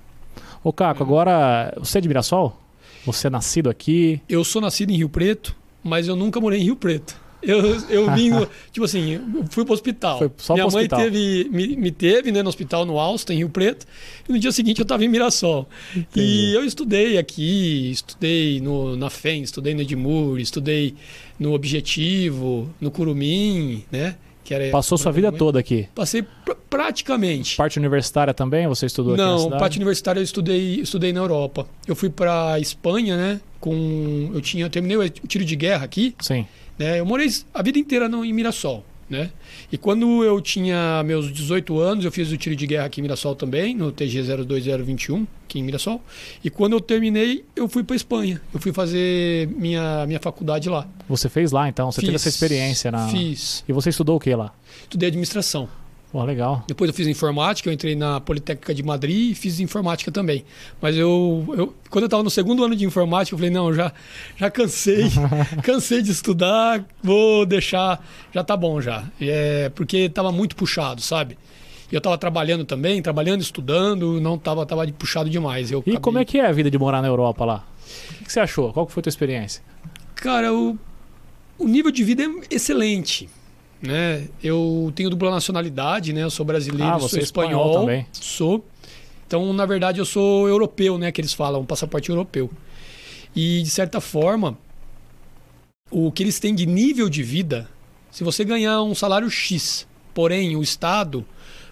Ô, 0.62 0.72
Caco, 0.72 1.02
agora 1.02 1.74
você 1.78 1.98
é 1.98 2.00
de 2.00 2.08
Mirassol? 2.08 2.58
Você 3.04 3.26
é 3.26 3.30
nascido 3.30 3.68
aqui? 3.68 4.20
Eu 4.28 4.44
sou 4.44 4.62
nascido 4.62 4.90
em 4.90 4.96
Rio 4.96 5.08
Preto 5.08 5.56
mas 5.82 6.06
eu 6.06 6.16
nunca 6.16 6.40
morei 6.40 6.60
em 6.60 6.64
Rio 6.64 6.76
Preto. 6.76 7.20
Eu, 7.42 7.58
eu 7.90 8.14
vim, 8.14 8.30
tipo 8.70 8.84
assim, 8.84 9.20
fui 9.50 9.64
pro 9.64 9.74
hospital. 9.74 10.18
Foi 10.18 10.30
só 10.36 10.54
Minha 10.54 10.66
mãe 10.66 10.84
hospital. 10.84 11.00
teve, 11.00 11.48
me, 11.50 11.76
me, 11.76 11.90
teve 11.90 12.30
né, 12.30 12.40
no 12.40 12.48
hospital 12.48 12.86
no 12.86 13.00
Alston, 13.00 13.32
em 13.32 13.38
Rio 13.38 13.48
Preto. 13.48 13.84
E 14.28 14.32
no 14.32 14.38
dia 14.38 14.52
seguinte 14.52 14.78
eu 14.78 14.84
estava 14.84 15.04
em 15.04 15.08
Mirassol. 15.08 15.68
Entendi. 15.94 16.24
E 16.24 16.54
eu 16.54 16.64
estudei 16.64 17.18
aqui, 17.18 17.90
estudei 17.90 18.60
no, 18.60 18.96
na 18.96 19.10
FEM, 19.10 19.42
estudei 19.42 19.74
no 19.74 19.80
Edmur, 19.80 20.38
estudei 20.38 20.94
no 21.36 21.52
Objetivo, 21.52 22.70
no 22.80 22.92
Curumim, 22.92 23.82
né? 23.90 24.14
Que 24.52 24.64
era, 24.64 24.70
Passou 24.70 24.98
sua 24.98 25.10
vida 25.10 25.32
toda 25.32 25.58
aqui? 25.58 25.88
Passei 25.94 26.22
pr 26.22 26.52
praticamente. 26.68 27.56
Parte 27.56 27.78
universitária 27.78 28.32
também? 28.32 28.66
Você 28.66 28.86
estudou 28.86 29.16
Não, 29.16 29.34
aqui 29.34 29.50
Não, 29.50 29.58
parte 29.58 29.76
universitária 29.76 30.20
eu 30.20 30.24
estudei, 30.24 30.80
estudei 30.80 31.12
na 31.12 31.20
Europa. 31.20 31.66
Eu 31.86 31.94
fui 31.94 32.08
para 32.08 32.58
Espanha, 32.58 33.16
né? 33.16 33.40
Com, 33.60 34.30
eu 34.34 34.40
tinha 34.40 34.64
eu 34.64 34.70
terminei 34.70 34.96
o 34.96 35.10
tiro 35.10 35.44
de 35.44 35.56
guerra 35.56 35.84
aqui. 35.84 36.14
Sim. 36.20 36.46
Né, 36.78 37.00
eu 37.00 37.06
morei 37.06 37.28
a 37.52 37.62
vida 37.62 37.78
inteira 37.78 38.08
no, 38.08 38.24
em 38.24 38.32
Mirassol. 38.32 38.84
Né? 39.12 39.30
E 39.70 39.76
quando 39.76 40.24
eu 40.24 40.40
tinha 40.40 41.02
meus 41.04 41.30
18 41.30 41.78
anos, 41.78 42.04
eu 42.06 42.10
fiz 42.10 42.32
o 42.32 42.36
tiro 42.38 42.56
de 42.56 42.66
guerra 42.66 42.86
aqui 42.86 42.98
em 42.98 43.02
Mirassol 43.02 43.36
também, 43.36 43.76
no 43.76 43.92
TG 43.92 44.22
02021, 44.22 45.26
aqui 45.44 45.58
em 45.58 45.62
Mirassol. 45.62 46.00
E 46.42 46.48
quando 46.48 46.72
eu 46.72 46.80
terminei, 46.80 47.44
eu 47.54 47.68
fui 47.68 47.84
para 47.84 47.94
Espanha. 47.94 48.40
Eu 48.54 48.58
fui 48.58 48.72
fazer 48.72 49.48
minha, 49.48 50.06
minha 50.06 50.18
faculdade 50.18 50.70
lá. 50.70 50.88
Você 51.10 51.28
fez 51.28 51.52
lá, 51.52 51.68
então? 51.68 51.92
Você 51.92 52.00
fiz, 52.00 52.06
teve 52.06 52.16
essa 52.16 52.28
experiência 52.30 52.90
na. 52.90 53.06
Fiz. 53.08 53.62
E 53.68 53.72
você 53.74 53.90
estudou 53.90 54.16
o 54.16 54.20
que 54.20 54.34
lá? 54.34 54.54
Estudei 54.84 55.08
administração. 55.08 55.68
Pô, 56.12 56.22
legal. 56.24 56.62
Depois 56.68 56.88
eu 56.88 56.94
fiz 56.94 57.06
informática, 57.06 57.70
eu 57.70 57.72
entrei 57.72 57.96
na 57.96 58.20
Politécnica 58.20 58.74
de 58.74 58.82
Madrid 58.82 59.32
e 59.32 59.34
fiz 59.34 59.58
informática 59.60 60.12
também. 60.12 60.44
Mas 60.78 60.94
eu, 60.94 61.42
eu 61.56 61.74
quando 61.88 62.02
eu 62.02 62.06
estava 62.06 62.22
no 62.22 62.28
segundo 62.28 62.62
ano 62.62 62.76
de 62.76 62.84
informática, 62.84 63.34
eu 63.34 63.38
falei, 63.38 63.50
não, 63.50 63.72
já, 63.72 63.90
já 64.36 64.50
cansei, 64.50 65.06
cansei 65.64 66.02
de 66.02 66.10
estudar, 66.10 66.84
vou 67.02 67.46
deixar, 67.46 68.06
já 68.30 68.44
tá 68.44 68.54
bom 68.54 68.78
já. 68.78 69.04
É, 69.18 69.70
porque 69.70 69.96
estava 70.00 70.30
muito 70.30 70.54
puxado, 70.54 71.00
sabe? 71.00 71.38
Eu 71.90 71.96
estava 71.96 72.18
trabalhando 72.18 72.66
também, 72.66 73.00
trabalhando, 73.00 73.40
estudando, 73.40 74.20
não 74.20 74.34
estava 74.34 74.66
tava 74.66 74.86
puxado 74.88 75.30
demais. 75.30 75.70
Eu 75.70 75.78
e 75.78 75.92
acabei... 75.92 76.00
como 76.00 76.18
é 76.18 76.26
que 76.26 76.38
é 76.38 76.46
a 76.46 76.52
vida 76.52 76.70
de 76.70 76.78
morar 76.78 77.00
na 77.00 77.08
Europa 77.08 77.42
lá? 77.46 77.64
O 78.20 78.24
que 78.24 78.30
você 78.30 78.40
achou? 78.40 78.70
Qual 78.70 78.86
foi 78.86 79.00
a 79.00 79.04
tua 79.04 79.10
experiência? 79.10 79.62
Cara, 80.14 80.52
o, 80.52 80.78
o 81.58 81.66
nível 81.66 81.90
de 81.90 82.04
vida 82.04 82.22
é 82.22 82.54
excelente 82.54 83.30
né? 83.82 84.28
Eu 84.42 84.92
tenho 84.94 85.10
dupla 85.10 85.30
nacionalidade, 85.30 86.12
né? 86.12 86.22
Eu 86.22 86.30
sou 86.30 86.46
brasileiro, 86.46 86.94
ah, 86.94 87.00
sou 87.00 87.18
é 87.18 87.22
espanhol, 87.22 87.50
espanhol 87.50 87.80
também. 87.80 88.06
Sou. 88.12 88.64
Então, 89.26 89.52
na 89.52 89.66
verdade, 89.66 89.98
eu 89.98 90.04
sou 90.04 90.48
europeu, 90.48 90.96
né? 90.96 91.10
Que 91.10 91.20
eles 91.20 91.32
falam, 91.32 91.62
um 91.62 91.66
passaporte 91.66 92.08
europeu. 92.08 92.50
E 93.34 93.62
de 93.62 93.70
certa 93.70 94.00
forma, 94.00 94.56
o 95.90 96.12
que 96.12 96.22
eles 96.22 96.38
têm 96.38 96.54
de 96.54 96.64
nível 96.66 97.08
de 97.08 97.22
vida, 97.22 97.68
se 98.10 98.22
você 98.22 98.44
ganhar 98.44 98.82
um 98.82 98.94
salário 98.94 99.28
X, 99.30 99.86
porém 100.14 100.56
o 100.56 100.62
Estado, 100.62 101.24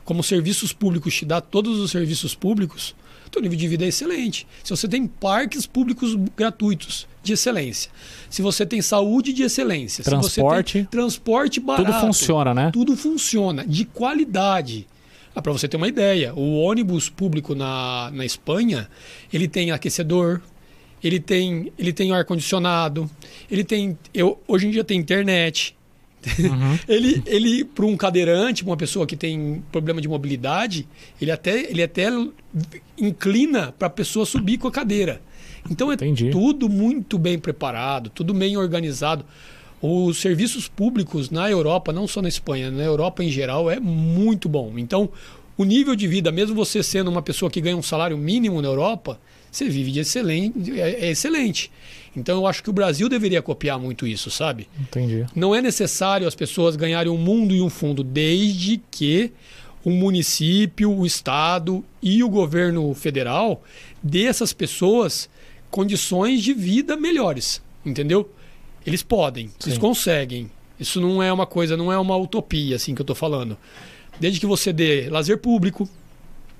como 0.05 0.23
serviços 0.23 0.73
públicos, 0.73 1.14
te 1.14 1.25
dá 1.25 1.40
todos 1.40 1.79
os 1.79 1.90
serviços 1.90 2.35
públicos, 2.35 2.95
teu 3.31 3.43
nível 3.43 3.57
de 3.57 3.69
vida 3.69 3.85
é 3.85 3.89
excelente. 3.89 4.47
Se 4.63 4.71
você 4.71 4.89
tem 4.89 5.07
parques 5.07 5.67
públicos 5.67 6.17
gratuitos 6.37 7.07
de 7.23 7.33
excelência, 7.33 7.91
se 8.29 8.43
você 8.43 8.65
tem 8.65 8.81
saúde 8.81 9.33
de 9.33 9.43
excelência, 9.43 10.03
transporte, 10.03 10.73
se 10.73 10.79
você 10.79 10.79
tem 10.79 10.85
transporte 10.85 11.61
barato, 11.61 11.85
tudo 11.85 12.01
funciona, 12.01 12.55
né? 12.55 12.71
Tudo 12.73 12.97
funciona 12.97 13.67
de 13.67 13.85
qualidade. 13.85 14.87
Ah, 15.35 15.41
Para 15.41 15.53
você 15.53 15.69
ter 15.69 15.77
uma 15.77 15.89
ideia, 15.89 16.35
o 16.35 16.59
ônibus 16.61 17.09
público 17.09 17.55
na, 17.55 18.11
na 18.13 18.25
Espanha, 18.25 18.89
ele 19.33 19.47
tem 19.47 19.71
aquecedor, 19.71 20.41
ele 21.03 21.21
tem, 21.21 21.73
ele 21.79 21.93
tem 21.93 22.13
ar 22.13 22.25
condicionado, 22.25 23.09
ele 23.51 23.65
tem, 23.65 23.97
eu, 24.13 24.41
hoje 24.47 24.67
em 24.67 24.71
dia 24.71 24.83
tem 24.83 24.99
internet, 24.99 25.77
Uhum. 26.39 26.79
ele, 26.89 27.23
ele 27.27 27.65
para 27.65 27.87
um 27.87 27.97
cadeirante, 27.97 28.62
para 28.62 28.71
uma 28.71 28.77
pessoa 28.77 29.07
que 29.07 29.17
tem 29.17 29.62
problema 29.73 30.00
de 30.00 30.09
mobilidade, 30.09 30.87
ele 31.21 31.31
até, 31.31 31.71
ele 31.71 31.83
até 31.83 32.09
inclina 32.99 33.73
para 33.73 33.87
a 33.87 33.91
pessoa 33.91 34.27
subir 34.27 34.59
com 34.59 34.69
a 34.69 34.71
cadeira. 34.71 35.21
Então 35.71 35.91
é 35.91 35.95
Entendi. 35.95 36.31
tudo 36.31 36.69
muito 36.69 37.19
bem 37.19 37.39
preparado, 37.39 38.11
tudo 38.11 38.33
bem 38.33 38.57
organizado. 38.57 39.25
Os 39.83 40.19
serviços 40.19 40.69
públicos 40.69 41.31
na 41.31 41.50
Europa, 41.50 41.93
não 41.93 42.07
só 42.07 42.21
na 42.21 42.29
Espanha, 42.29 42.71
na 42.71 42.83
Europa 42.83 43.25
em 43.25 43.31
geral, 43.31 43.71
é 43.71 43.81
muito 43.81 44.47
bom. 44.47 44.75
Então, 44.77 45.09
o 45.57 45.65
nível 45.65 45.97
de 45.97 46.07
vida, 46.07 46.31
mesmo 46.31 46.55
você 46.55 46.83
sendo 46.83 47.11
uma 47.11 47.23
pessoa 47.23 47.50
que 47.50 47.62
ganha 47.62 47.77
um 47.77 47.83
salário 47.83 48.17
mínimo 48.17 48.61
na 48.61 48.69
Europa, 48.69 49.19
você 49.50 49.69
vive 49.69 49.91
de 49.91 50.00
excelente, 50.00 50.79
é, 50.79 51.07
é 51.07 51.11
excelente. 51.11 51.71
Então 52.17 52.38
eu 52.38 52.47
acho 52.47 52.62
que 52.62 52.71
o 52.71 52.73
Brasil 52.73 53.09
deveria 53.09 53.40
copiar 53.40 53.79
muito 53.79 54.07
isso, 54.07 54.31
sabe? 54.31 54.69
Entendi. 54.81 55.26
Não 55.35 55.55
é 55.55 55.62
necessário 55.62 56.26
as 56.26 56.35
pessoas 56.35 56.76
ganharem 56.76 57.11
um 57.11 57.17
mundo 57.17 57.55
e 57.55 57.61
um 57.61 57.71
fundo, 57.71 58.02
desde 58.02 58.81
que 58.90 59.33
o 59.85 59.90
município, 59.90 60.90
o 60.93 61.07
estado 61.07 61.85
e 62.02 62.23
o 62.23 62.29
governo 62.29 62.93
federal 62.95 63.62
dê 64.02 64.25
essas 64.25 64.52
pessoas 64.52 65.29
condições 65.71 66.43
de 66.43 66.52
vida 66.52 66.97
melhores, 66.97 67.62
entendeu? 67.87 68.31
Eles 68.85 69.02
podem, 69.02 69.49
Sim. 69.49 69.55
eles 69.67 69.79
conseguem. 69.79 70.50
Isso 70.79 71.00
não 71.00 71.23
é 71.23 71.33
uma 71.33 71.47
coisa, 71.47 71.76
não 71.76 71.93
é 71.93 71.99
uma 71.99 72.17
utopia 72.17 72.76
assim 72.76 72.95
que 72.95 73.00
eu 73.00 73.05
estou 73.05 73.17
falando. 73.17 73.57
Desde 74.19 74.40
que 74.40 74.47
você 74.47 74.73
dê 74.73 75.09
lazer 75.09 75.38
público, 75.38 75.88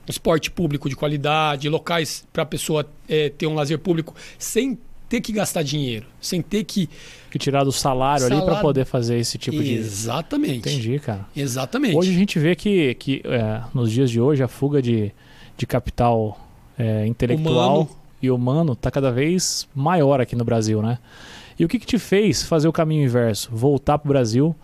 esporte 0.09 0.51
público 0.51 0.89
de 0.89 0.97
qualidade, 0.97 1.69
locais 1.69 2.27
para 2.33 2.43
a 2.43 2.47
pessoa 2.47 2.89
é, 3.09 3.29
ter 3.31 3.47
um 3.47 3.55
lazer 3.55 3.79
público 3.79 4.15
sem 4.39 4.79
ter 5.11 5.21
que 5.21 5.33
gastar 5.33 5.65
dinheiro, 5.65 6.07
sem 6.21 6.41
ter 6.41 6.63
que. 6.63 6.89
Que 7.31 7.39
tirar 7.39 7.65
do 7.65 7.73
salário, 7.73 8.23
salário... 8.23 8.45
ali 8.45 8.47
para 8.47 8.61
poder 8.63 8.85
fazer 8.85 9.19
esse 9.19 9.37
tipo 9.37 9.61
de. 9.61 9.75
Exatamente. 9.75 10.59
Entendi, 10.59 10.99
cara. 11.01 11.27
Exatamente. 11.37 11.97
Hoje 11.97 12.11
a 12.11 12.15
gente 12.15 12.39
vê 12.39 12.55
que, 12.55 12.95
que 12.95 13.21
é, 13.25 13.61
nos 13.75 13.91
dias 13.91 14.09
de 14.09 14.21
hoje 14.21 14.43
a 14.43 14.49
fuga 14.49 14.81
de, 14.81 15.13
de 15.59 15.67
capital 15.67 16.41
é, 16.79 17.05
intelectual 17.07 17.75
humano. 17.75 17.91
e 18.23 18.31
humano 18.31 18.73
está 18.73 18.89
cada 18.89 19.11
vez 19.11 19.69
maior 19.75 20.21
aqui 20.21 20.37
no 20.37 20.45
Brasil, 20.45 20.81
né? 20.81 20.99
E 21.59 21.65
o 21.65 21.69
que, 21.69 21.79
que 21.79 21.87
te 21.87 21.99
fez 21.99 22.45
fazer 22.45 22.69
o 22.69 22.73
caminho 22.73 23.05
inverso? 23.05 23.51
Voltar 23.53 23.99
para 23.99 24.07
o 24.07 24.13
Brasil? 24.13 24.55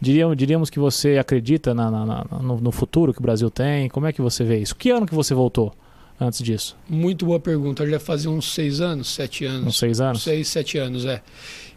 Diríamos, 0.00 0.36
diríamos 0.36 0.70
que 0.70 0.78
você 0.78 1.16
acredita 1.16 1.72
na, 1.72 1.90
na, 1.90 2.04
na, 2.04 2.24
no, 2.42 2.60
no 2.60 2.70
futuro 2.70 3.12
que 3.12 3.20
o 3.20 3.22
Brasil 3.22 3.50
tem? 3.50 3.88
Como 3.88 4.06
é 4.06 4.12
que 4.12 4.20
você 4.20 4.44
vê 4.44 4.58
isso? 4.58 4.76
Que 4.76 4.90
ano 4.90 5.06
que 5.06 5.14
você 5.14 5.32
voltou? 5.34 5.74
Antes 6.20 6.42
disso? 6.42 6.76
Muito 6.88 7.26
boa 7.26 7.40
pergunta. 7.40 7.88
Já 7.88 8.00
fazia 8.00 8.30
uns 8.30 8.52
seis 8.52 8.80
anos, 8.80 9.08
sete 9.08 9.44
anos. 9.44 9.66
Uns 9.68 9.78
seis 9.78 10.00
anos? 10.00 10.22
Seis, 10.22 10.48
sete 10.48 10.78
anos, 10.78 11.04
é. 11.04 11.22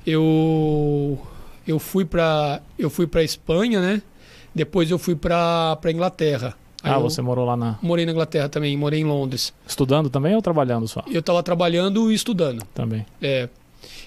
Eu, 0.05 1.19
eu 1.67 1.79
fui 1.79 2.05
para 2.05 2.61
eu 2.77 2.89
fui 2.89 3.07
para 3.07 3.23
Espanha, 3.23 3.81
né? 3.81 4.01
Depois 4.53 4.89
eu 4.89 4.97
fui 4.97 5.15
para 5.15 5.79
Inglaterra. 5.89 6.55
Aí 6.83 6.91
ah, 6.91 6.99
você 6.99 7.21
morou 7.21 7.45
lá 7.45 7.57
na. 7.57 7.77
Morei 7.81 8.05
na 8.05 8.11
Inglaterra 8.11 8.47
também, 8.47 8.77
morei 8.77 9.01
em 9.01 9.03
Londres. 9.03 9.53
Estudando 9.67 10.09
também 10.09 10.35
ou 10.35 10.41
trabalhando 10.41 10.87
só? 10.87 11.03
Eu 11.07 11.19
estava 11.19 11.41
trabalhando 11.43 12.11
e 12.11 12.15
estudando. 12.15 12.63
Também. 12.73 13.05
É. 13.21 13.49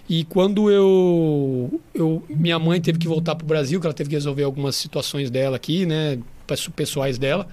E 0.09 0.25
quando 0.25 0.71
eu, 0.71 1.81
eu 1.95 2.23
minha 2.29 2.59
mãe 2.59 2.81
teve 2.81 2.99
que 2.99 3.07
voltar 3.07 3.35
para 3.37 3.45
o 3.45 3.47
Brasil, 3.47 3.81
que 3.81 3.87
ela 3.87 3.95
teve 3.95 4.11
que 4.11 4.17
resolver 4.17 4.43
algumas 4.43 4.75
situações 4.77 5.31
dela 5.31 5.57
aqui, 5.57 5.87
né, 5.87 6.19
pessoais 6.75 7.19
dela. 7.19 7.47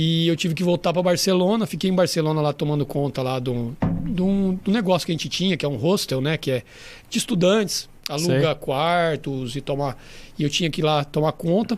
E 0.00 0.28
eu 0.28 0.36
tive 0.36 0.54
que 0.54 0.62
voltar 0.62 0.92
para 0.92 1.02
Barcelona, 1.02 1.66
fiquei 1.66 1.90
em 1.90 1.92
Barcelona 1.92 2.40
lá 2.40 2.52
tomando 2.52 2.86
conta 2.86 3.20
lá 3.20 3.40
do, 3.40 3.76
do, 4.04 4.52
do, 4.52 4.70
negócio 4.70 5.04
que 5.04 5.10
a 5.10 5.14
gente 5.14 5.28
tinha, 5.28 5.56
que 5.56 5.66
é 5.66 5.68
um 5.68 5.74
hostel, 5.74 6.20
né, 6.20 6.36
que 6.36 6.52
é 6.52 6.62
de 7.10 7.18
estudantes, 7.18 7.88
aluga 8.08 8.46
Sei. 8.46 8.54
quartos 8.54 9.56
e 9.56 9.60
tomar 9.60 10.00
e 10.38 10.44
eu 10.44 10.48
tinha 10.48 10.70
que 10.70 10.80
ir 10.80 10.84
lá 10.84 11.02
tomar 11.02 11.32
conta. 11.32 11.76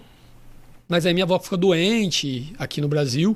Mas 0.86 1.06
aí 1.06 1.14
minha 1.14 1.24
avó 1.24 1.38
ficou 1.38 1.56
doente 1.56 2.52
aqui 2.58 2.82
no 2.82 2.88
Brasil. 2.88 3.34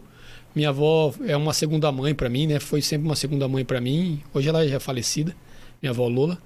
Minha 0.54 0.68
avó 0.68 1.14
é 1.26 1.34
uma 1.34 1.54
segunda 1.54 1.90
mãe 1.90 2.14
para 2.14 2.28
mim, 2.28 2.46
né? 2.46 2.60
Foi 2.60 2.82
sempre 2.82 3.06
uma 3.06 3.16
segunda 3.16 3.48
mãe 3.48 3.64
para 3.64 3.80
mim. 3.80 4.20
Hoje 4.34 4.50
ela 4.50 4.68
já 4.68 4.76
é 4.76 4.78
falecida, 4.78 5.34
minha 5.80 5.92
avó 5.92 6.06
Lola. 6.08 6.36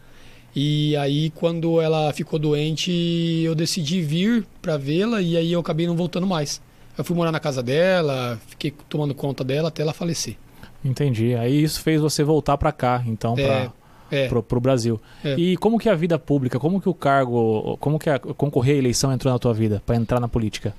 E 0.54 0.96
aí, 0.96 1.30
quando 1.30 1.80
ela 1.80 2.12
ficou 2.12 2.38
doente, 2.38 2.92
eu 3.42 3.56
decidi 3.56 4.00
vir 4.00 4.46
para 4.62 4.76
vê-la 4.76 5.20
e 5.20 5.36
aí 5.36 5.50
eu 5.50 5.58
acabei 5.58 5.88
não 5.88 5.96
voltando 5.96 6.26
mais. 6.26 6.60
Eu 6.98 7.04
fui 7.04 7.16
morar 7.16 7.32
na 7.32 7.40
casa 7.40 7.62
dela, 7.62 8.38
fiquei 8.48 8.74
tomando 8.88 9.14
conta 9.14 9.44
dela 9.44 9.68
até 9.68 9.82
ela 9.82 9.94
falecer. 9.94 10.36
Entendi. 10.84 11.34
Aí 11.34 11.62
isso 11.62 11.80
fez 11.80 12.00
você 12.00 12.22
voltar 12.24 12.58
para 12.58 12.72
cá, 12.72 13.02
então, 13.06 13.34
é, 13.38 13.46
para 13.46 13.72
é. 14.10 14.28
pro, 14.28 14.42
pro 14.42 14.60
Brasil. 14.60 15.00
É. 15.24 15.34
E 15.36 15.56
como 15.56 15.78
que 15.78 15.88
a 15.88 15.94
vida 15.94 16.18
pública, 16.18 16.58
como 16.58 16.80
que 16.80 16.88
o 16.88 16.94
cargo, 16.94 17.76
como 17.78 17.98
que 17.98 18.10
a 18.10 18.18
concorrer 18.18 18.76
à 18.76 18.78
eleição 18.78 19.12
entrou 19.12 19.32
na 19.32 19.38
tua 19.38 19.54
vida 19.54 19.82
para 19.84 19.96
entrar 19.96 20.20
na 20.20 20.28
política? 20.28 20.74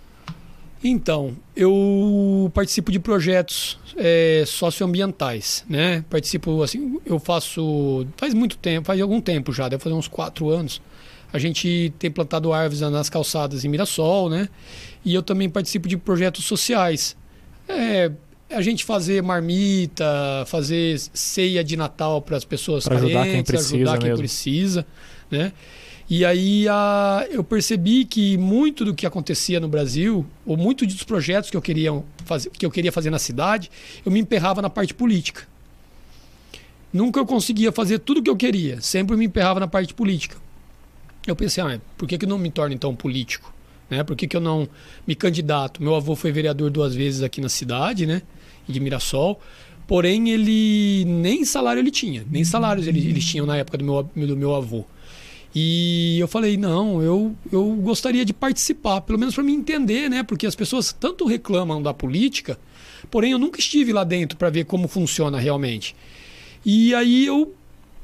Então, 0.82 1.36
eu 1.56 2.50
participo 2.54 2.90
de 2.90 3.00
projetos 3.00 3.78
é, 3.98 4.44
socioambientais, 4.48 5.66
né? 5.68 6.06
Participo, 6.10 6.64
assim, 6.64 7.00
eu 7.06 7.20
faço 7.20 8.08
faz 8.16 8.34
muito 8.34 8.58
tempo, 8.58 8.88
faz 8.88 9.02
algum 9.02 9.20
tempo 9.20 9.52
já, 9.52 9.68
deve 9.68 9.84
fazer 9.84 9.96
uns 9.96 10.08
quatro 10.08 10.50
anos. 10.50 10.82
A 11.34 11.38
gente 11.38 11.94
tem 12.00 12.10
plantado 12.10 12.52
árvores 12.54 12.82
nas 12.82 13.10
calçadas 13.10 13.64
em 13.66 13.68
Mirassol, 13.68 14.30
né? 14.30 14.48
E 15.04 15.14
eu 15.14 15.24
também 15.24 15.50
participo 15.50 15.88
de 15.88 15.98
projetos 15.98 16.46
sociais. 16.46 17.16
É, 17.68 18.12
a 18.50 18.62
gente 18.62 18.84
fazer 18.84 19.22
marmita, 19.22 20.44
fazer 20.48 21.00
ceia 21.14 21.64
de 21.64 21.78
Natal 21.78 22.22
para 22.22 22.38
as 22.38 22.44
pessoas 22.44 22.84
pra 22.84 22.96
carentes, 22.96 23.16
ajudar 23.16 23.32
quem 23.32 23.44
precisa, 23.44 23.76
ajudar 23.76 23.98
quem 23.98 24.10
mesmo. 24.10 24.18
precisa, 24.18 24.88
né? 25.30 25.54
E 26.10 26.26
aí 26.26 26.68
a, 26.68 27.28
eu 27.30 27.44
percebi 27.44 28.04
que 28.04 28.36
muito 28.36 28.84
do 28.84 28.96
que 28.96 29.06
acontecia 29.06 29.60
no 29.60 29.68
Brasil, 29.68 30.26
ou 30.44 30.58
muito 30.58 30.86
dos 30.88 31.04
projetos 31.04 31.52
que 31.52 31.58
eu 31.58 31.62
queria 31.62 32.04
fazer, 32.26 32.50
que 32.50 32.66
eu 32.66 32.72
queria 32.72 32.92
fazer 32.92 33.12
na 33.12 33.20
cidade, 33.20 33.70
eu 34.04 34.12
me 34.12 34.20
emperrava 34.20 34.60
na 34.60 34.72
parte 34.72 34.92
política. 34.92 35.48
Nunca 36.92 37.20
eu 37.20 37.26
conseguia 37.28 37.72
fazer 37.72 38.00
tudo 38.00 38.22
o 38.22 38.24
que 38.24 38.30
eu 38.30 38.36
queria, 38.36 38.82
sempre 38.82 39.16
me 39.16 39.26
emperrava 39.26 39.60
na 39.60 39.68
parte 39.68 39.94
política. 39.94 40.36
Eu 41.28 41.36
pensei, 41.36 41.64
ah, 41.64 41.80
por 41.96 42.08
que, 42.08 42.18
que 42.18 42.26
eu 42.26 42.30
não 42.30 42.40
me 42.40 42.50
torno 42.50 42.74
então 42.74 42.96
político? 42.96 43.54
Né? 43.90 44.04
Por 44.04 44.16
que, 44.16 44.28
que 44.28 44.38
eu 44.38 44.42
não 44.42 44.68
me 45.08 45.16
candidato? 45.16 45.82
Meu 45.82 45.96
avô 45.96 46.16
foi 46.16 46.32
vereador 46.32 46.70
duas 46.70 46.94
vezes 46.94 47.24
aqui 47.24 47.42
na 47.42 47.50
cidade, 47.50 48.06
né? 48.06 48.22
De 48.68 48.80
Mirassol. 48.80 49.40
Porém, 49.88 50.30
ele 50.30 51.04
nem 51.06 51.44
salário 51.44 51.80
ele 51.80 51.90
tinha, 51.90 52.24
nem 52.30 52.44
salários 52.44 52.86
ele, 52.86 53.00
eles 53.00 53.26
tinham 53.26 53.46
na 53.46 53.58
época 53.58 53.78
do 53.78 53.84
meu, 53.84 54.04
do 54.04 54.38
meu 54.38 54.56
avô. 54.56 54.86
E 55.54 56.20
eu 56.20 56.28
falei, 56.28 56.58
não, 56.58 57.02
eu, 57.02 57.36
eu 57.52 57.66
gostaria 57.82 58.24
de 58.24 58.32
participar, 58.32 59.02
pelo 59.02 59.18
menos 59.18 59.34
para 59.34 59.44
me 59.44 59.52
entender, 59.52 60.08
né? 60.08 60.22
Porque 60.22 60.46
as 60.46 60.54
pessoas 60.54 60.94
tanto 60.94 61.26
reclamam 61.26 61.82
da 61.82 61.92
política, 61.92 62.60
porém 63.10 63.32
eu 63.32 63.40
nunca 63.40 63.60
estive 63.60 63.92
lá 63.92 64.04
dentro 64.04 64.38
para 64.38 64.52
ver 64.52 64.66
como 64.66 64.88
funciona 64.88 65.40
realmente. 65.40 65.96
E 66.64 66.94
aí 66.94 67.26
eu 67.26 67.56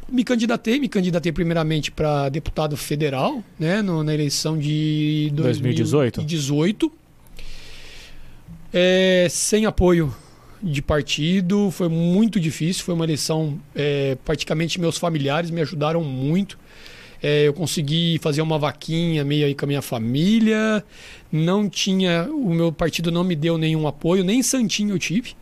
me 0.10 0.24
candidatei, 0.24 0.80
me 0.80 0.88
candidatei 0.88 1.32
primeiramente 1.32 1.92
para 1.92 2.30
deputado 2.30 2.78
federal, 2.78 3.44
né, 3.60 3.82
no, 3.82 4.04
na 4.04 4.14
eleição 4.14 4.58
de 4.58 5.32
2018. 5.34 6.22
2018. 6.22 6.92
É, 8.74 9.28
sem 9.30 9.66
apoio 9.66 10.14
de 10.62 10.82
partido, 10.82 11.72
foi 11.72 11.88
muito 11.88 12.40
difícil, 12.40 12.84
foi 12.84 12.94
uma 12.94 13.06
eleição, 13.06 13.60
é, 13.74 14.18
praticamente 14.26 14.80
meus 14.80 14.98
familiares 14.98 15.50
me 15.52 15.62
ajudaram 15.62 16.04
muito. 16.04 16.58
É, 17.22 17.48
eu 17.48 17.54
consegui 17.54 18.20
fazer 18.22 18.42
uma 18.42 18.60
vaquinha 18.60 19.24
meio 19.24 19.46
aí 19.46 19.56
com 19.56 19.66
a 19.66 19.68
minha 19.68 19.82
família. 19.82 20.84
Não 21.32 21.70
tinha. 21.70 22.28
O 22.30 22.54
meu 22.54 22.72
partido 22.72 23.12
não 23.12 23.24
me 23.24 23.36
deu 23.36 23.58
nenhum 23.58 23.88
apoio, 23.88 24.24
nem 24.24 24.44
santinho 24.44 24.94
eu 24.94 25.00
tive. 25.00 25.34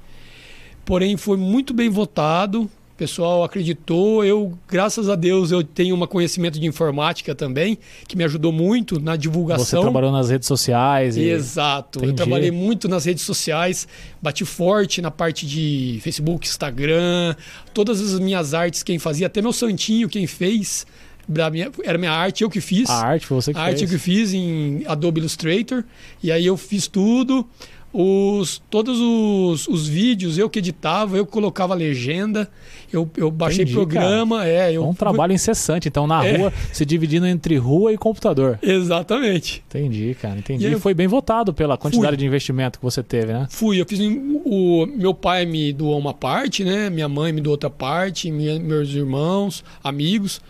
Porém, 0.85 1.17
foi 1.17 1.37
muito 1.37 1.73
bem 1.73 1.89
votado. 1.89 2.69
O 2.93 2.95
pessoal 2.95 3.43
acreditou. 3.43 4.23
Eu, 4.23 4.55
graças 4.67 5.09
a 5.09 5.15
Deus, 5.15 5.51
eu 5.51 5.63
tenho 5.63 5.95
um 5.95 6.05
conhecimento 6.05 6.59
de 6.59 6.67
informática 6.67 7.33
também, 7.33 7.75
que 8.07 8.15
me 8.15 8.23
ajudou 8.23 8.51
muito 8.51 8.99
na 8.99 9.15
divulgação. 9.15 9.81
Você 9.81 9.81
trabalhou 9.81 10.11
nas 10.11 10.29
redes 10.29 10.47
sociais. 10.47 11.17
E... 11.17 11.23
Exato. 11.23 11.97
Entendi. 11.97 12.11
Eu 12.11 12.15
trabalhei 12.15 12.51
muito 12.51 12.87
nas 12.87 13.05
redes 13.05 13.23
sociais, 13.23 13.87
bati 14.21 14.45
forte 14.45 15.01
na 15.01 15.09
parte 15.09 15.47
de 15.47 15.99
Facebook, 16.03 16.47
Instagram, 16.47 17.35
todas 17.73 17.99
as 17.99 18.19
minhas 18.19 18.53
artes, 18.53 18.83
quem 18.83 18.99
fazia, 18.99 19.25
até 19.25 19.41
meu 19.41 19.53
santinho, 19.53 20.07
quem 20.07 20.27
fez 20.27 20.85
da 21.27 21.49
minha, 21.49 21.71
era 21.83 21.97
minha 21.97 22.11
arte, 22.11 22.43
eu 22.43 22.49
que 22.49 22.61
fiz. 22.61 22.89
A 22.89 23.05
arte 23.07 23.25
foi 23.25 23.35
você 23.35 23.53
que 23.53 23.57
a 23.57 23.63
fez? 23.63 23.69
A 23.69 23.71
arte 23.71 23.83
eu 23.85 23.89
que 23.89 23.97
fiz 23.97 24.33
em 24.33 24.83
Adobe 24.85 25.19
Illustrator. 25.19 25.83
E 26.21 26.31
aí 26.31 26.45
eu 26.45 26.57
fiz 26.57 26.87
tudo. 26.87 27.47
Os, 27.93 28.59
todos 28.71 28.99
os, 28.99 29.67
os 29.67 29.87
vídeos 29.87 30.39
eu 30.39 30.49
que 30.49 30.57
editava, 30.57 31.15
eu 31.15 31.27
colocava 31.27 31.75
legenda, 31.75 32.49
eu, 32.91 33.07
eu 33.15 33.29
baixei 33.29 33.63
Entendi, 33.63 33.75
programa. 33.75 34.39
Cara. 34.39 34.49
É, 34.49 34.73
eu, 34.73 34.83
um 34.83 34.95
trabalho 34.95 35.31
incessante, 35.31 35.87
então, 35.87 36.07
na 36.07 36.25
é. 36.25 36.37
rua, 36.37 36.53
se 36.71 36.83
dividindo 36.85 37.27
entre 37.27 37.55
rua 37.55 37.93
e 37.93 37.97
computador. 37.97 38.57
Exatamente. 38.63 39.63
Entendi, 39.69 40.17
cara, 40.19 40.39
entendi. 40.39 40.67
E, 40.67 40.79
foi 40.79 40.95
bem 40.95 41.07
votado 41.07 41.53
pela 41.53 41.77
quantidade 41.77 42.15
fui. 42.15 42.17
de 42.17 42.25
investimento 42.25 42.79
que 42.79 42.83
você 42.83 43.03
teve, 43.03 43.31
né? 43.31 43.47
Fui, 43.51 43.79
eu 43.79 43.85
fiz. 43.85 43.99
O, 44.43 44.87
meu 44.87 45.13
pai 45.13 45.45
me 45.45 45.71
doou 45.71 45.99
uma 45.99 46.15
parte, 46.15 46.63
né? 46.63 46.89
Minha 46.89 47.07
mãe 47.07 47.31
me 47.31 47.41
doou 47.41 47.53
outra 47.53 47.69
parte, 47.69 48.31
minha, 48.31 48.59
meus 48.59 48.89
irmãos, 48.89 49.63
amigos 49.83 50.41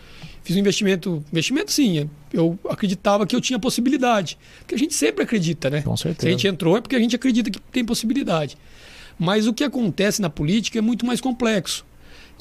fiz 0.43 0.55
um 0.55 0.59
investimento. 0.59 1.23
Investimento, 1.31 1.71
sim. 1.71 2.09
Eu 2.31 2.59
acreditava 2.69 3.25
que 3.25 3.35
eu 3.35 3.41
tinha 3.41 3.57
possibilidade. 3.57 4.37
Porque 4.59 4.75
a 4.75 4.77
gente 4.77 4.93
sempre 4.93 5.23
acredita, 5.23 5.69
né? 5.69 5.81
Com 5.81 5.95
certeza. 5.95 6.21
Se 6.21 6.27
a 6.27 6.31
gente 6.31 6.47
entrou 6.47 6.77
é 6.77 6.81
porque 6.81 6.95
a 6.95 6.99
gente 6.99 7.15
acredita 7.15 7.49
que 7.49 7.59
tem 7.71 7.83
possibilidade. 7.83 8.57
Mas 9.17 9.47
o 9.47 9.53
que 9.53 9.63
acontece 9.63 10.21
na 10.21 10.29
política 10.29 10.77
é 10.77 10.81
muito 10.81 11.05
mais 11.05 11.21
complexo. 11.21 11.85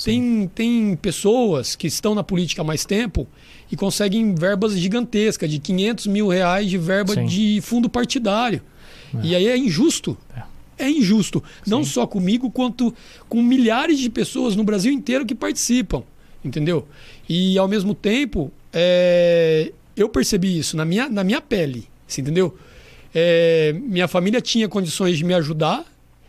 Tem, 0.02 0.50
tem 0.54 0.96
pessoas 0.96 1.76
que 1.76 1.86
estão 1.86 2.14
na 2.14 2.24
política 2.24 2.62
há 2.62 2.64
mais 2.64 2.84
tempo 2.84 3.28
e 3.70 3.76
conseguem 3.76 4.34
verbas 4.34 4.76
gigantescas, 4.76 5.48
de 5.48 5.58
500 5.58 6.06
mil 6.06 6.28
reais 6.28 6.68
de 6.68 6.78
verba 6.78 7.14
Sim. 7.14 7.26
de 7.26 7.60
fundo 7.62 7.88
partidário. 7.88 8.60
É. 9.14 9.26
E 9.26 9.36
aí 9.36 9.46
é 9.46 9.56
injusto. 9.56 10.16
É, 10.78 10.86
é 10.86 10.90
injusto. 10.90 11.42
Sim. 11.62 11.70
Não 11.70 11.84
só 11.84 12.06
comigo, 12.06 12.50
quanto 12.50 12.92
com 13.28 13.42
milhares 13.42 13.98
de 13.98 14.08
pessoas 14.10 14.56
no 14.56 14.64
Brasil 14.64 14.92
inteiro 14.92 15.26
que 15.26 15.34
participam 15.34 16.02
entendeu? 16.44 16.86
E 17.34 17.56
ao 17.56 17.66
mesmo 17.66 17.94
tempo, 17.94 18.52
é, 18.74 19.72
eu 19.96 20.06
percebi 20.06 20.58
isso 20.58 20.76
na 20.76 20.84
minha, 20.84 21.08
na 21.08 21.24
minha 21.24 21.40
pele, 21.40 21.88
você 22.06 22.20
entendeu? 22.20 22.54
É, 23.14 23.72
minha 23.72 24.06
família 24.06 24.38
tinha 24.38 24.68
condições 24.68 25.16
de 25.16 25.24
me 25.24 25.32
ajudar, 25.32 25.82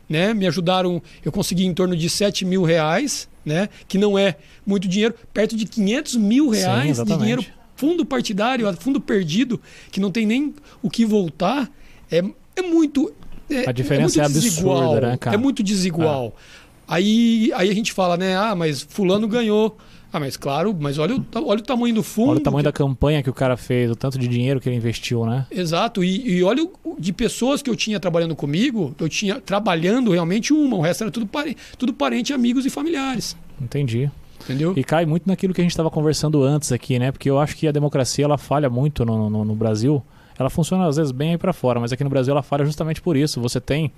né? 0.07 0.33
Me 0.33 0.47
ajudaram, 0.47 1.01
eu 1.25 1.29
consegui 1.29 1.65
em 1.65 1.73
torno 1.73 1.93
de 1.93 2.09
7 2.09 2.45
mil 2.45 2.63
reais, 2.63 3.27
né? 3.45 3.67
Que 3.85 3.97
não 3.97 4.17
é 4.17 4.37
muito 4.65 4.87
dinheiro, 4.87 5.13
perto 5.33 5.57
de 5.57 5.65
500 5.65 6.15
mil 6.15 6.47
reais 6.47 6.95
Sim, 6.95 7.03
de 7.03 7.17
dinheiro 7.17 7.45
fundo 7.75 8.05
partidário, 8.05 8.73
fundo 8.79 9.01
perdido, 9.01 9.59
que 9.91 9.99
não 9.99 10.09
tem 10.09 10.25
nem 10.25 10.55
o 10.81 10.89
que 10.89 11.05
voltar, 11.05 11.69
é, 12.09 12.23
é 12.55 12.61
muito. 12.61 13.13
É, 13.49 13.67
a 13.67 13.73
diferença 13.73 14.21
é, 14.21 14.23
é 14.23 14.29
desigual, 14.29 14.83
absurda, 14.83 15.07
né, 15.09 15.17
cara? 15.17 15.35
É 15.35 15.37
muito 15.37 15.61
desigual. 15.61 16.33
Ah. 16.33 16.95
Aí, 16.95 17.51
aí 17.55 17.69
a 17.69 17.73
gente 17.73 17.91
fala, 17.91 18.15
né? 18.15 18.37
Ah, 18.37 18.55
mas 18.55 18.81
fulano 18.81 19.27
ganhou. 19.27 19.77
Ah, 20.13 20.19
mas 20.19 20.37
claro, 20.37 20.77
mas 20.79 20.99
olha 20.99 21.15
o, 21.15 21.25
olha 21.43 21.59
o 21.59 21.63
tamanho 21.63 21.95
do 21.95 22.03
fundo. 22.03 22.29
Olha 22.29 22.39
o 22.39 22.43
tamanho 22.43 22.63
que... 22.63 22.65
da 22.65 22.71
campanha 22.71 23.23
que 23.23 23.29
o 23.31 23.33
cara 23.33 23.57
fez, 23.57 23.89
o 23.89 23.95
tanto 23.95 24.19
de 24.19 24.27
dinheiro 24.27 24.59
que 24.59 24.69
ele 24.69 24.75
investiu, 24.75 25.25
né? 25.25 25.47
Exato. 25.49 26.03
E, 26.03 26.37
e 26.37 26.43
olha 26.43 26.63
o, 26.63 26.95
de 26.99 27.11
pessoas 27.11 27.63
que 27.63 27.69
eu 27.69 27.75
tinha 27.75 27.99
trabalhando 27.99 28.35
comigo, 28.35 28.93
eu 28.99 29.09
tinha 29.09 29.41
trabalhando 29.41 30.11
realmente 30.11 30.53
uma, 30.53 30.77
o 30.77 30.81
resto 30.81 31.03
era 31.03 31.09
tudo, 31.09 31.25
pare, 31.25 31.57
tudo 31.79 31.91
parente, 31.91 32.31
amigos 32.31 32.63
e 32.63 32.69
familiares. 32.69 33.35
Entendi. 33.59 34.11
Entendeu? 34.43 34.73
E 34.75 34.83
cai 34.83 35.03
muito 35.03 35.27
naquilo 35.27 35.51
que 35.51 35.61
a 35.61 35.63
gente 35.63 35.71
estava 35.71 35.89
conversando 35.89 36.43
antes 36.43 36.71
aqui, 36.71 36.99
né? 36.99 37.11
Porque 37.11 37.27
eu 37.27 37.39
acho 37.39 37.55
que 37.55 37.67
a 37.67 37.71
democracia 37.71 38.23
ela 38.23 38.37
falha 38.37 38.69
muito 38.69 39.03
no, 39.03 39.31
no, 39.31 39.43
no 39.43 39.55
Brasil. 39.55 40.03
Ela 40.37 40.49
funciona 40.51 40.85
às 40.85 40.97
vezes 40.97 41.11
bem 41.11 41.31
aí 41.31 41.37
para 41.39 41.53
fora, 41.53 41.79
mas 41.79 41.91
aqui 41.91 42.03
no 42.03 42.09
Brasil 42.09 42.33
ela 42.33 42.43
falha 42.43 42.65
justamente 42.65 43.01
por 43.01 43.17
isso. 43.17 43.41
Você 43.41 43.59
tem, 43.59 43.91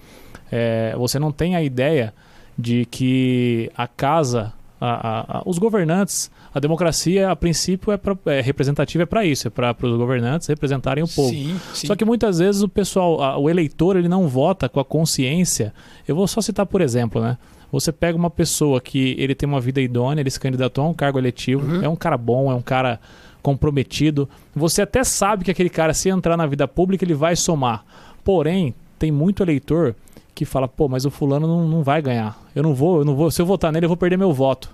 é, 0.49 0.95
você 0.97 1.19
não 1.19 1.31
tem 1.31 1.57
a 1.57 1.61
ideia 1.61 2.13
de 2.57 2.85
que 2.85 3.69
a 3.75 3.85
casa 3.85 4.53
a, 4.79 5.37
a, 5.39 5.43
os 5.45 5.57
governantes, 5.57 6.29
a 6.53 6.59
democracia, 6.59 7.29
a 7.29 7.35
princípio, 7.35 7.91
é, 7.91 7.97
pra, 7.97 8.17
é 8.27 8.41
representativa 8.41 9.03
é 9.03 9.05
para 9.05 9.25
isso, 9.25 9.47
é 9.47 9.49
para 9.49 9.75
os 9.81 9.97
governantes 9.97 10.47
representarem 10.47 11.03
o 11.03 11.07
povo. 11.07 11.29
Sim, 11.29 11.59
sim. 11.73 11.87
Só 11.87 11.95
que 11.95 12.05
muitas 12.05 12.39
vezes 12.39 12.61
o 12.61 12.69
pessoal, 12.69 13.21
a, 13.21 13.37
o 13.37 13.49
eleitor, 13.49 13.95
ele 13.95 14.07
não 14.07 14.27
vota 14.27 14.67
com 14.67 14.79
a 14.79 14.85
consciência. 14.85 15.73
Eu 16.07 16.15
vou 16.15 16.27
só 16.27 16.41
citar 16.41 16.65
por 16.65 16.81
exemplo, 16.81 17.21
né? 17.21 17.37
Você 17.71 17.91
pega 17.91 18.17
uma 18.17 18.29
pessoa 18.29 18.79
que 18.79 19.15
ele 19.17 19.35
tem 19.35 19.47
uma 19.49 19.59
vida 19.59 19.81
idônea, 19.81 20.21
ele 20.21 20.29
se 20.29 20.39
candidatou 20.39 20.85
a 20.85 20.87
um 20.87 20.93
cargo 20.93 21.19
eletivo, 21.19 21.65
uhum. 21.65 21.83
é 21.83 21.89
um 21.89 21.95
cara 21.95 22.17
bom, 22.17 22.51
é 22.51 22.55
um 22.55 22.61
cara 22.61 22.99
comprometido. 23.41 24.29
Você 24.55 24.81
até 24.81 25.03
sabe 25.03 25.43
que 25.43 25.51
aquele 25.51 25.69
cara, 25.69 25.93
se 25.93 26.09
entrar 26.09 26.37
na 26.37 26.45
vida 26.45 26.67
pública, 26.67 27.03
ele 27.03 27.13
vai 27.13 27.35
somar. 27.35 27.83
Porém, 28.23 28.73
tem 28.97 29.11
muito 29.11 29.43
eleitor 29.43 29.95
que 30.35 30.43
fala, 30.43 30.67
pô, 30.67 30.89
mas 30.89 31.05
o 31.05 31.09
fulano 31.09 31.47
não, 31.47 31.65
não 31.65 31.81
vai 31.81 32.01
ganhar. 32.01 32.37
Eu 32.53 32.61
não 32.61 32.75
vou, 32.75 32.99
eu 32.99 33.05
não 33.05 33.15
vou. 33.15 33.31
Se 33.31 33.41
eu 33.41 33.45
votar 33.45 33.71
nele, 33.71 33.85
eu 33.85 33.89
vou 33.89 33.97
perder 33.97 34.17
meu 34.17 34.33
voto. 34.33 34.69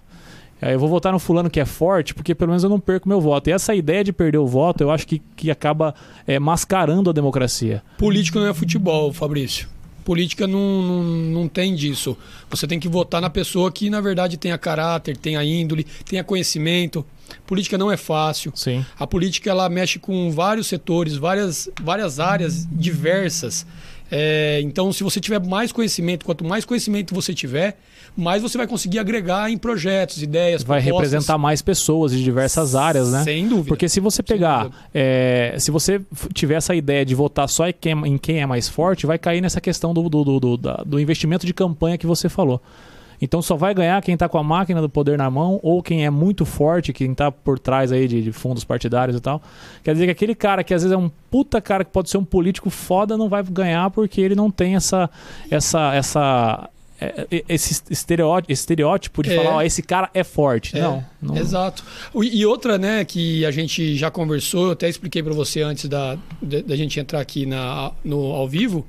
Aí 0.59 0.73
eu 0.73 0.79
vou 0.79 0.89
votar 0.89 1.11
no 1.13 1.19
fulano 1.19 1.49
que 1.49 1.59
é 1.59 1.65
forte, 1.65 2.13
porque 2.13 2.35
pelo 2.35 2.49
menos 2.49 2.63
eu 2.63 2.69
não 2.69 2.79
perco 2.79 3.07
meu 3.07 3.21
voto. 3.21 3.49
E 3.49 3.53
essa 3.53 3.73
ideia 3.73 4.03
de 4.03 4.11
perder 4.11 4.39
o 4.39 4.47
voto, 4.47 4.81
eu 4.81 4.91
acho 4.91 5.07
que, 5.07 5.21
que 5.35 5.49
acaba 5.49 5.93
é, 6.25 6.39
mascarando 6.39 7.09
a 7.09 7.13
democracia. 7.13 7.83
Político 7.97 8.39
não 8.39 8.47
é 8.47 8.53
futebol, 8.53 9.13
Fabrício. 9.13 9.67
Política 10.03 10.47
não, 10.47 10.81
não, 10.81 11.03
não 11.03 11.47
tem 11.47 11.75
disso. 11.75 12.17
Você 12.49 12.67
tem 12.67 12.79
que 12.79 12.87
votar 12.87 13.21
na 13.21 13.29
pessoa 13.29 13.71
que, 13.71 13.89
na 13.89 14.01
verdade, 14.01 14.37
tenha 14.37 14.57
caráter, 14.57 15.15
tenha 15.15 15.43
índole, 15.43 15.85
tenha 16.05 16.23
conhecimento. 16.23 17.05
Política 17.45 17.77
não 17.77 17.91
é 17.91 17.97
fácil. 17.97 18.51
Sim. 18.55 18.83
A 18.99 19.05
política 19.05 19.49
ela 19.49 19.69
mexe 19.69 19.99
com 19.99 20.31
vários 20.31 20.67
setores, 20.67 21.15
várias, 21.15 21.69
várias 21.81 22.19
áreas 22.19 22.67
diversas. 22.71 23.65
É, 24.11 24.59
então, 24.61 24.91
se 24.91 25.03
você 25.03 25.21
tiver 25.21 25.39
mais 25.39 25.71
conhecimento, 25.71 26.25
quanto 26.25 26.43
mais 26.43 26.65
conhecimento 26.65 27.15
você 27.15 27.33
tiver, 27.33 27.77
mais 28.15 28.41
você 28.41 28.57
vai 28.57 28.67
conseguir 28.67 28.99
agregar 28.99 29.49
em 29.49 29.57
projetos, 29.57 30.21
ideias, 30.21 30.63
Vai 30.63 30.81
propostas. 30.81 31.11
representar 31.11 31.37
mais 31.37 31.61
pessoas 31.61 32.11
de 32.11 32.21
diversas 32.21 32.75
áreas, 32.75 33.11
né? 33.11 33.23
Sem 33.23 33.47
dúvida. 33.47 33.69
Porque 33.69 33.87
se 33.87 34.01
você 34.01 34.21
pegar, 34.21 34.69
é, 34.93 35.55
se 35.57 35.71
você 35.71 36.01
tiver 36.33 36.55
essa 36.55 36.75
ideia 36.75 37.05
de 37.05 37.15
votar 37.15 37.47
só 37.47 37.67
em 37.69 37.73
quem, 37.79 37.93
em 38.05 38.17
quem 38.17 38.41
é 38.41 38.45
mais 38.45 38.67
forte, 38.67 39.05
vai 39.05 39.17
cair 39.17 39.39
nessa 39.39 39.61
questão 39.61 39.93
do, 39.93 40.09
do, 40.09 40.23
do, 40.25 40.39
do, 40.39 40.57
do 40.57 40.99
investimento 40.99 41.45
de 41.45 41.53
campanha 41.53 41.97
que 41.97 42.05
você 42.05 42.27
falou. 42.27 42.61
Então 43.21 43.41
só 43.41 43.55
vai 43.55 43.73
ganhar 43.73 44.01
quem 44.01 44.15
está 44.15 44.27
com 44.27 44.37
a 44.37 44.43
máquina 44.43 44.81
do 44.81 44.89
poder 44.89 45.17
na 45.17 45.29
mão 45.29 45.59
ou 45.61 45.83
quem 45.83 46.05
é 46.05 46.09
muito 46.09 46.45
forte, 46.45 46.91
quem 46.91 47.11
está 47.11 47.31
por 47.31 47.59
trás 47.59 47.91
aí 47.91 48.07
de, 48.07 48.21
de, 48.21 48.31
fundos 48.31 48.63
partidários 48.63 49.15
e 49.15 49.21
tal. 49.21 49.41
Quer 49.83 49.93
dizer 49.93 50.05
que 50.05 50.11
aquele 50.11 50.33
cara 50.33 50.63
que 50.63 50.73
às 50.73 50.81
vezes 50.81 50.93
é 50.93 50.97
um 50.97 51.09
puta 51.29 51.61
cara 51.61 51.85
que 51.85 51.91
pode 51.91 52.09
ser 52.09 52.17
um 52.17 52.25
político 52.25 52.69
foda 52.69 53.15
não 53.15 53.29
vai 53.29 53.43
ganhar 53.43 53.89
porque 53.91 54.19
ele 54.19 54.35
não 54.35 54.49
tem 54.49 54.75
essa 54.75 55.09
essa 55.49 55.93
essa 55.93 56.69
é, 57.01 57.27
é, 57.31 57.43
esse 57.49 57.81
estereótipo, 57.89 58.51
estereótipo 58.51 59.23
de 59.23 59.31
é. 59.31 59.35
falar, 59.35 59.55
ó, 59.55 59.61
esse 59.63 59.81
cara 59.81 60.07
é 60.13 60.23
forte. 60.23 60.77
É. 60.77 60.81
Não, 60.81 61.03
não, 61.19 61.35
Exato. 61.35 61.83
E 62.15 62.45
outra, 62.45 62.77
né, 62.77 63.03
que 63.03 63.43
a 63.43 63.49
gente 63.49 63.95
já 63.97 64.11
conversou, 64.11 64.67
eu 64.67 64.71
até 64.73 64.87
expliquei 64.87 65.23
para 65.23 65.33
você 65.33 65.63
antes 65.63 65.89
da, 65.89 66.15
da 66.39 66.75
gente 66.75 66.99
entrar 66.99 67.19
aqui 67.19 67.47
na, 67.47 67.91
no, 68.05 68.33
ao 68.33 68.47
vivo, 68.47 68.85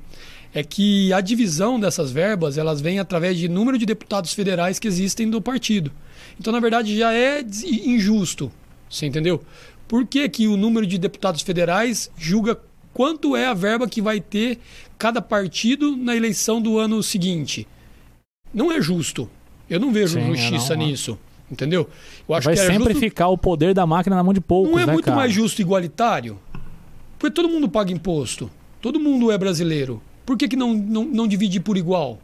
é 0.53 0.63
que 0.63 1.11
a 1.11 1.19
divisão 1.19 1.79
dessas 1.79 2.11
verbas 2.11 2.57
elas 2.57 2.79
vem 2.79 2.99
através 2.99 3.37
de 3.37 3.49
número 3.49 3.77
de 3.77 3.85
deputados 3.85 4.33
federais 4.33 4.77
que 4.77 4.87
existem 4.87 5.29
do 5.29 5.41
partido. 5.41 5.91
Então, 6.39 6.53
na 6.53 6.59
verdade, 6.59 6.97
já 6.97 7.13
é 7.13 7.43
injusto. 7.85 8.51
Você 8.89 9.07
entendeu? 9.07 9.43
Por 9.87 10.05
que, 10.05 10.29
que 10.29 10.47
o 10.47 10.55
número 10.55 10.85
de 10.85 10.97
deputados 10.97 11.41
federais 11.41 12.11
julga 12.17 12.59
quanto 12.93 13.35
é 13.35 13.47
a 13.47 13.53
verba 13.53 13.87
que 13.87 14.01
vai 14.01 14.21
ter 14.21 14.59
cada 14.97 15.21
partido 15.21 15.97
na 15.97 16.15
eleição 16.15 16.61
do 16.61 16.77
ano 16.77 17.01
seguinte? 17.01 17.67
Não 18.53 18.71
é 18.71 18.79
justo. 18.79 19.27
Eu 19.67 19.79
não 19.79 19.91
vejo 19.91 20.19
Sim, 20.19 20.35
justiça 20.35 20.75
não, 20.75 20.85
nisso. 20.85 21.17
Entendeu? 21.51 21.89
Eu 22.27 22.35
acho 22.35 22.45
vai 22.45 22.55
que 22.55 22.61
é 22.61 22.65
sempre 22.65 22.93
justo... 22.93 22.99
ficar 22.99 23.27
o 23.27 23.37
poder 23.37 23.73
da 23.73 23.85
máquina 23.85 24.15
na 24.15 24.23
mão 24.23 24.33
de 24.33 24.41
poucos. 24.41 24.71
Não 24.71 24.79
é 24.79 24.85
né, 24.85 24.93
muito 24.93 25.05
cara? 25.05 25.17
mais 25.17 25.33
justo 25.33 25.59
e 25.59 25.61
igualitário? 25.61 26.39
Porque 27.17 27.33
todo 27.33 27.49
mundo 27.49 27.67
paga 27.67 27.91
imposto. 27.91 28.49
Todo 28.81 28.99
mundo 28.99 29.31
é 29.31 29.37
brasileiro. 29.37 30.01
Por 30.25 30.37
que, 30.37 30.47
que 30.47 30.55
não, 30.55 30.73
não, 30.73 31.05
não 31.05 31.27
dividir 31.27 31.61
por 31.61 31.77
igual? 31.77 32.19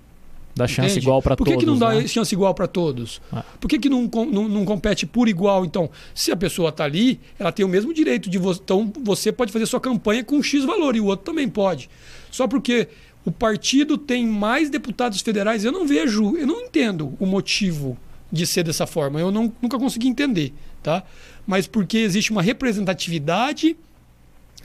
Dá 0.56 0.68
chance 0.68 0.92
Entende? 0.92 1.06
igual 1.06 1.22
para 1.22 1.36
todos. 1.36 1.52
Por 1.52 1.58
que, 1.58 1.66
que 1.66 1.66
não 1.66 1.78
dá 1.78 1.94
né? 1.94 2.08
chance 2.08 2.34
igual 2.34 2.54
para 2.54 2.68
todos? 2.68 3.22
Ah. 3.32 3.44
Por 3.60 3.68
que, 3.70 3.80
que 3.80 3.90
não, 3.90 4.10
não, 4.30 4.50
não, 4.50 4.66
compete 4.66 5.06
por 5.06 5.30
igual? 5.30 5.64
Então, 5.64 5.90
se 6.14 6.32
a 6.32 6.36
pessoa 6.36 6.70
está 6.70 6.84
ali, 6.84 7.20
ela 7.38 7.52
tem 7.52 7.66
o 7.66 7.70
mesmo 7.70 7.94
direito 7.94 8.30
de 8.30 8.38
você. 8.38 8.60
Então, 8.62 8.92
você 9.02 9.32
pode 9.32 9.52
fazer 9.52 9.66
sua 9.66 9.80
campanha 9.80 10.24
com 10.24 10.42
X 10.42 10.66
valor 10.66 10.96
e 10.96 11.00
o 11.00 11.06
outro 11.06 11.26
também 11.26 11.48
pode. 11.48 11.90
Só 12.30 12.48
porque 12.48 12.90
o 13.24 13.32
partido 13.32 13.98
tem 13.98 14.26
mais 14.26 14.70
deputados 14.70 15.22
federais, 15.22 15.64
eu 15.64 15.72
não 15.72 15.86
vejo, 15.86 16.36
eu 16.36 16.48
não 16.48 16.62
entendo 16.62 17.16
o 17.20 17.26
motivo 17.26 17.98
de 18.32 18.46
ser 18.46 18.64
dessa 18.64 18.86
forma. 18.86 19.20
Eu 19.20 19.32
não, 19.32 19.54
nunca 19.62 19.78
consegui 19.78 20.08
entender, 20.08 20.54
tá? 20.84 21.04
Mas 21.48 21.68
porque 21.68 22.00
existe 22.00 22.32
uma 22.32 22.42
representatividade 22.42 23.78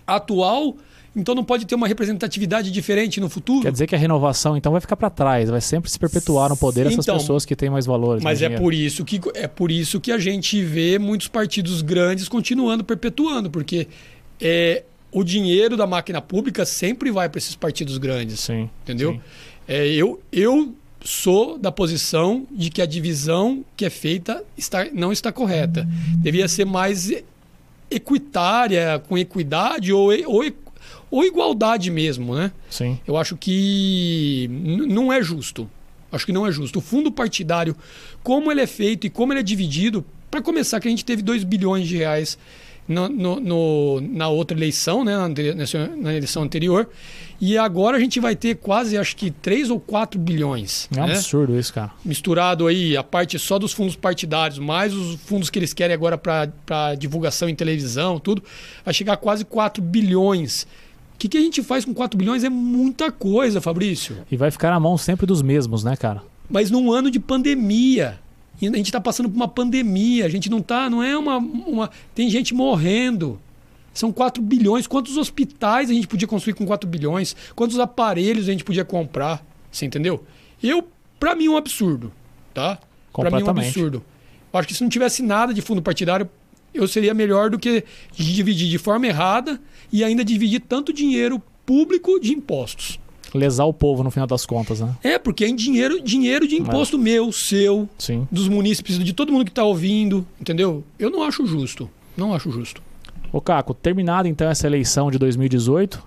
atual 0.07 0.77
então 1.17 1.35
não 1.35 1.45
pode 1.45 1.65
ter 1.65 1.75
uma 1.75 1.87
representatividade 1.87 2.71
diferente 2.71 3.21
no 3.21 3.29
futuro? 3.29 3.63
Quer 3.63 3.73
dizer 3.73 3.87
que 3.87 3.95
a 3.95 3.99
renovação 3.99 4.57
então 4.57 4.73
vai 4.73 4.81
ficar 4.81 4.97
para 4.97 5.11
trás, 5.11 5.49
vai 5.49 5.61
sempre 5.61 5.91
se 5.91 5.99
perpetuar 5.99 6.49
no 6.49 6.57
poder 6.57 6.87
essas 6.87 7.05
então, 7.05 7.19
pessoas 7.19 7.45
que 7.45 7.55
têm 7.55 7.71
mais 7.71 7.87
valores. 7.87 8.23
Mas 8.23 8.43
é 8.43 8.49
por 8.49 8.75
isso 8.75 9.05
que 9.05 9.21
é 9.35 9.47
por 9.47 9.71
isso 9.71 10.01
que 10.01 10.11
a 10.11 10.19
gente 10.19 10.63
vê 10.63 10.99
muitos 10.99 11.29
partidos 11.29 11.83
grandes 11.83 12.29
continuando 12.29 12.83
perpetuando, 12.83 13.51
porque 13.51 13.87
é, 14.41 14.83
o 15.13 15.23
dinheiro 15.23 15.77
da 15.77 15.87
máquina 15.87 16.21
pública 16.21 16.65
sempre 16.65 17.11
vai 17.11 17.29
para 17.29 17.39
esses 17.39 17.55
partidos 17.55 17.99
grandes. 17.99 18.41
Sim. 18.41 18.69
Entendeu? 18.83 19.13
Sim. 19.13 19.21
É, 19.69 19.87
eu, 19.89 20.21
eu 20.33 20.75
sou 21.05 21.59
da 21.59 21.71
posição 21.71 22.47
de 22.51 22.71
que 22.71 22.83
a 22.83 22.87
divisão 22.87 23.65
que 23.77 23.85
é 23.85 23.91
feita 23.91 24.43
está, 24.57 24.87
não 24.93 25.13
está 25.13 25.31
correta. 25.31 25.87
Devia 26.19 26.49
ser 26.49 26.65
mais 26.65 27.13
equitária, 27.91 29.01
com 29.07 29.17
equidade 29.17 29.93
ou, 29.93 30.11
ou 30.27 30.43
ou 31.15 31.25
igualdade 31.25 31.93
mesmo, 31.93 32.35
né? 32.35 32.51
Sim. 32.69 32.99
Eu 33.07 33.17
acho 33.17 33.37
que 33.37 34.51
não 34.51 35.13
é 35.13 35.23
justo. 35.23 35.71
Acho 36.11 36.27
que 36.27 36.33
não 36.33 36.45
é 36.45 36.51
justo. 36.51 36.81
O 36.81 36.83
fundo 36.83 37.13
partidário, 37.13 37.77
como 38.21 38.51
ele 38.51 38.61
é 38.61 38.67
feito 38.67 39.07
e 39.07 39.11
como 39.11 39.33
ele 39.33 39.39
é 39.39 39.43
dividido, 39.43 40.05
para 40.29 40.43
começar, 40.43 40.81
que 40.81 40.89
a 40.89 40.91
gente 40.91 41.05
teve 41.05 41.23
2 41.23 41.45
bilhões 41.45 41.87
de 41.87 41.97
reais 41.97 42.37
no, 42.89 43.09
no, 43.09 43.39
no, 43.39 44.01
na 44.01 44.29
outra 44.29 44.57
eleição, 44.57 45.05
né, 45.05 45.17
na, 45.17 45.29
na, 45.97 46.15
eleição 46.15 46.43
anterior. 46.43 46.89
E 47.41 47.57
agora 47.57 47.97
a 47.97 48.01
gente 48.01 48.19
vai 48.19 48.35
ter 48.35 48.57
quase, 48.57 48.99
acho 48.99 49.15
que 49.15 49.31
3 49.31 49.71
ou 49.71 49.79
4 49.79 50.19
bilhões. 50.19 50.89
É 50.97 51.01
um 51.01 51.07
né? 51.07 51.13
absurdo 51.13 51.57
isso, 51.57 51.73
cara. 51.73 51.93
Misturado 52.05 52.67
aí 52.67 52.97
a 52.97 53.05
parte 53.05 53.39
só 53.39 53.57
dos 53.57 53.73
fundos 53.73 53.95
partidários, 53.95 54.59
mais 54.59 54.93
os 54.93 55.15
fundos 55.21 55.49
que 55.49 55.61
eles 55.61 55.73
querem 55.73 55.95
agora 55.95 56.19
para 56.19 56.97
divulgação 56.97 57.49
em 57.49 57.55
televisão, 57.55 58.19
tudo, 58.19 58.43
vai 58.85 58.93
chegar 58.93 59.13
a 59.13 59.17
quase 59.17 59.45
4 59.45 59.81
bilhões. 59.81 60.67
O 61.15 61.19
que, 61.19 61.29
que 61.29 61.39
a 61.39 61.41
gente 61.41 61.63
faz 61.63 61.85
com 61.85 61.95
4 61.95 62.19
bilhões 62.19 62.45
é 62.45 62.49
muita 62.49 63.11
coisa, 63.11 63.61
Fabrício. 63.61 64.17
E 64.31 64.37
vai 64.37 64.51
ficar 64.51 64.71
na 64.71 64.81
mão 64.81 64.99
sempre 64.99 65.27
dos 65.27 65.43
mesmos, 65.43 65.85
né, 65.85 65.97
cara? 65.97 66.23
Mas 66.51 66.71
num 66.71 66.93
ano 66.93 67.11
de 67.11 67.19
pandemia. 67.19 68.19
E 68.61 68.69
a 68.69 68.73
gente 68.77 68.87
está 68.87 69.01
passando 69.01 69.29
por 69.29 69.37
uma 69.37 69.49
pandemia. 69.49 70.27
A 70.27 70.29
gente 70.29 70.51
não 70.51 70.61
tá. 70.61 70.89
Não 70.91 71.03
é 71.03 71.17
uma, 71.17 71.39
uma. 71.39 71.91
Tem 72.15 72.29
gente 72.29 72.55
morrendo. 72.55 73.41
São 73.93 74.13
4 74.13 74.43
bilhões. 74.43 74.87
Quantos 74.87 75.17
hospitais 75.17 75.89
a 75.89 75.95
gente 75.95 76.07
podia 76.07 76.27
construir 76.27 76.55
com 76.55 76.67
4 76.67 76.89
bilhões? 76.89 77.35
Quantos 77.55 77.79
aparelhos 77.79 78.49
a 78.49 78.53
gente 78.53 78.65
podia 78.65 78.85
comprar? 78.85 79.45
Você 79.71 79.87
entendeu? 79.87 80.25
Eu, 80.63 80.87
para 81.19 81.35
mim, 81.35 81.47
é 81.47 81.51
um 81.51 81.57
absurdo. 81.57 82.13
Tá? 82.53 82.79
Para 83.13 83.31
mim 83.31 83.41
é 83.41 83.45
um 83.45 83.51
absurdo. 83.51 84.05
Eu 84.53 84.59
acho 84.59 84.69
que 84.69 84.75
se 84.75 84.83
não 84.83 84.91
tivesse 84.91 85.23
nada 85.23 85.53
de 85.53 85.61
fundo 85.63 85.83
partidário, 85.83 86.29
eu 86.75 86.89
seria 86.89 87.15
melhor 87.15 87.49
do 87.49 87.59
que 87.59 87.85
dividir 88.13 88.69
de 88.69 88.79
forma 88.79 89.07
errada 89.07 89.61
e 89.93 90.03
ainda 90.03 90.25
dividir 90.25 90.61
tanto 90.61 90.93
dinheiro 90.93 91.41
público 91.65 92.19
de 92.19 92.33
impostos 92.33 92.99
lesar 93.35 93.65
o 93.65 93.73
povo 93.73 94.05
no 94.05 94.11
final 94.11 94.27
das 94.27 94.47
contas, 94.47 94.81
né? 94.81 94.95
É, 95.03 95.19
porque 95.19 95.45
é 95.45 95.49
em 95.49 95.57
dinheiro, 95.57 96.01
dinheiro 96.01 96.47
de 96.47 96.55
imposto 96.55 96.97
Mas... 96.97 97.05
meu, 97.05 97.33
seu, 97.33 97.89
Sim. 97.99 98.29
dos 98.31 98.49
munícipes, 98.49 98.97
de 98.99 99.13
todo 99.13 99.33
mundo 99.33 99.45
que 99.45 99.51
está 99.51 99.65
ouvindo, 99.65 100.25
entendeu? 100.41 100.85
Eu 100.99 101.11
não 101.11 101.23
acho 101.23 101.45
justo. 101.45 101.91
Não 102.17 102.33
acho 102.33 102.51
justo. 102.51 102.81
Ô 103.33 103.41
Caco, 103.41 103.75
terminada 103.75 104.29
então 104.29 104.49
essa 104.49 104.67
eleição 104.69 105.11
de 105.11 105.19
2018, 105.19 106.01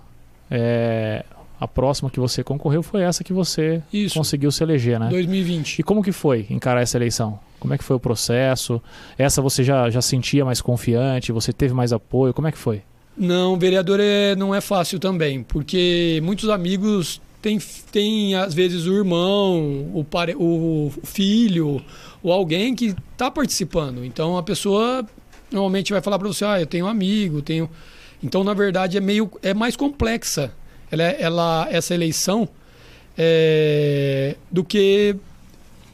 é, 0.49 1.25
a 1.60 1.67
próxima 1.67 2.10
que 2.10 2.19
você 2.19 2.43
concorreu 2.43 2.82
foi 2.82 3.01
essa 3.01 3.23
que 3.23 3.34
você 3.34 3.82
Isso. 3.91 4.17
conseguiu 4.17 4.51
se 4.51 4.63
eleger, 4.63 4.99
né? 4.99 5.10
2020. 5.10 5.80
E 5.80 5.84
como 5.84 6.01
que 6.01 6.13
foi 6.13 6.45
encarar 6.49 6.82
essa 6.82 6.97
eleição? 6.97 7.39
Como 7.60 7.74
é 7.74 7.78
que 7.78 7.84
foi 7.84 7.96
o 7.96 8.00
processo? 8.00 8.82
Essa 9.17 9.41
você 9.41 9.63
já, 9.63 9.89
já 9.89 10.02
sentia 10.02 10.46
mais 10.46 10.62
confiante? 10.62 11.32
Você 11.32 11.52
teve 11.52 11.74
mais 11.74 11.91
apoio? 11.91 12.34
Como 12.34 12.48
é 12.48 12.52
que 12.52 12.58
foi? 12.58 12.84
Não, 13.17 13.58
vereador 13.58 14.00
é, 14.00 14.36
não 14.36 14.54
é 14.54 14.62
fácil 14.62 15.00
também, 15.00 15.41
porque 15.41 16.20
muitos 16.24 16.50
amigos 16.50 17.20
têm, 17.41 17.58
têm 17.91 18.36
às 18.36 18.54
vezes 18.54 18.86
o 18.86 18.93
irmão, 18.93 19.89
o, 19.93 20.04
pare, 20.04 20.36
o 20.38 20.91
filho, 21.04 21.82
ou 22.22 22.32
alguém 22.32 22.76
que 22.76 22.96
está 23.12 23.32
participando. 23.32 24.06
Então 24.06 24.38
a 24.38 24.43
pessoa 24.43 25.04
normalmente 25.52 25.91
vai 25.91 26.02
falar 26.02 26.20
para 26.20 26.28
você, 26.28 26.46
ah, 26.46 26.60
eu 26.60 26.67
tenho 26.67 26.86
um 26.86 26.89
amigo, 26.89 27.41
tenho. 27.41 27.67
Então 28.22 28.43
na 28.43 28.54
verdade 28.54 28.98
é 28.98 29.02
meio 29.02 29.32
é 29.41 29.54
mais 29.54 29.76
complexa. 29.76 30.54
Ela, 30.91 31.04
ela 31.04 31.67
essa 31.72 31.96
eleição 31.96 32.48
é, 33.17 34.36
do 34.52 34.63
que 34.63 35.15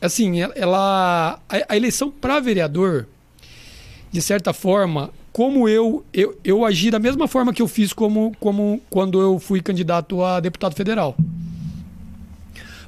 assim 0.06 0.42
ela 0.56 1.40
a, 1.50 1.74
a 1.74 1.78
eleição 1.78 2.12
para 2.12 2.40
vereador 2.40 3.08
de 4.12 4.22
certa 4.22 4.54
forma 4.54 5.12
como 5.32 5.68
eu, 5.68 6.06
eu 6.14 6.38
eu 6.44 6.66
agi 6.66 6.92
da 6.92 7.00
mesma 7.00 7.28
forma 7.28 7.54
que 7.54 7.62
eu 7.62 7.68
fiz 7.68 7.94
como 7.94 8.36
como 8.40 8.82
quando 8.90 9.20
eu 9.20 9.40
fui 9.40 9.62
candidato 9.62 10.24
a 10.24 10.40
deputado 10.40 10.76
federal. 10.76 11.16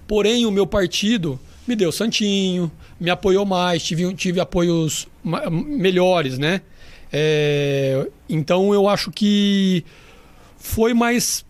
Porém 0.07 0.45
o 0.45 0.51
meu 0.51 0.67
partido 0.67 1.39
me 1.67 1.75
deu 1.75 1.91
santinho, 1.91 2.71
me 2.99 3.09
apoiou 3.09 3.45
mais, 3.45 3.83
tive, 3.83 4.13
tive 4.13 4.39
apoios 4.39 5.07
melhores, 5.23 6.37
né? 6.37 6.61
É, 7.11 8.07
então 8.29 8.73
eu 8.73 8.87
acho 8.87 9.11
que 9.11 9.83
foi 10.57 10.93
mais 10.93 11.43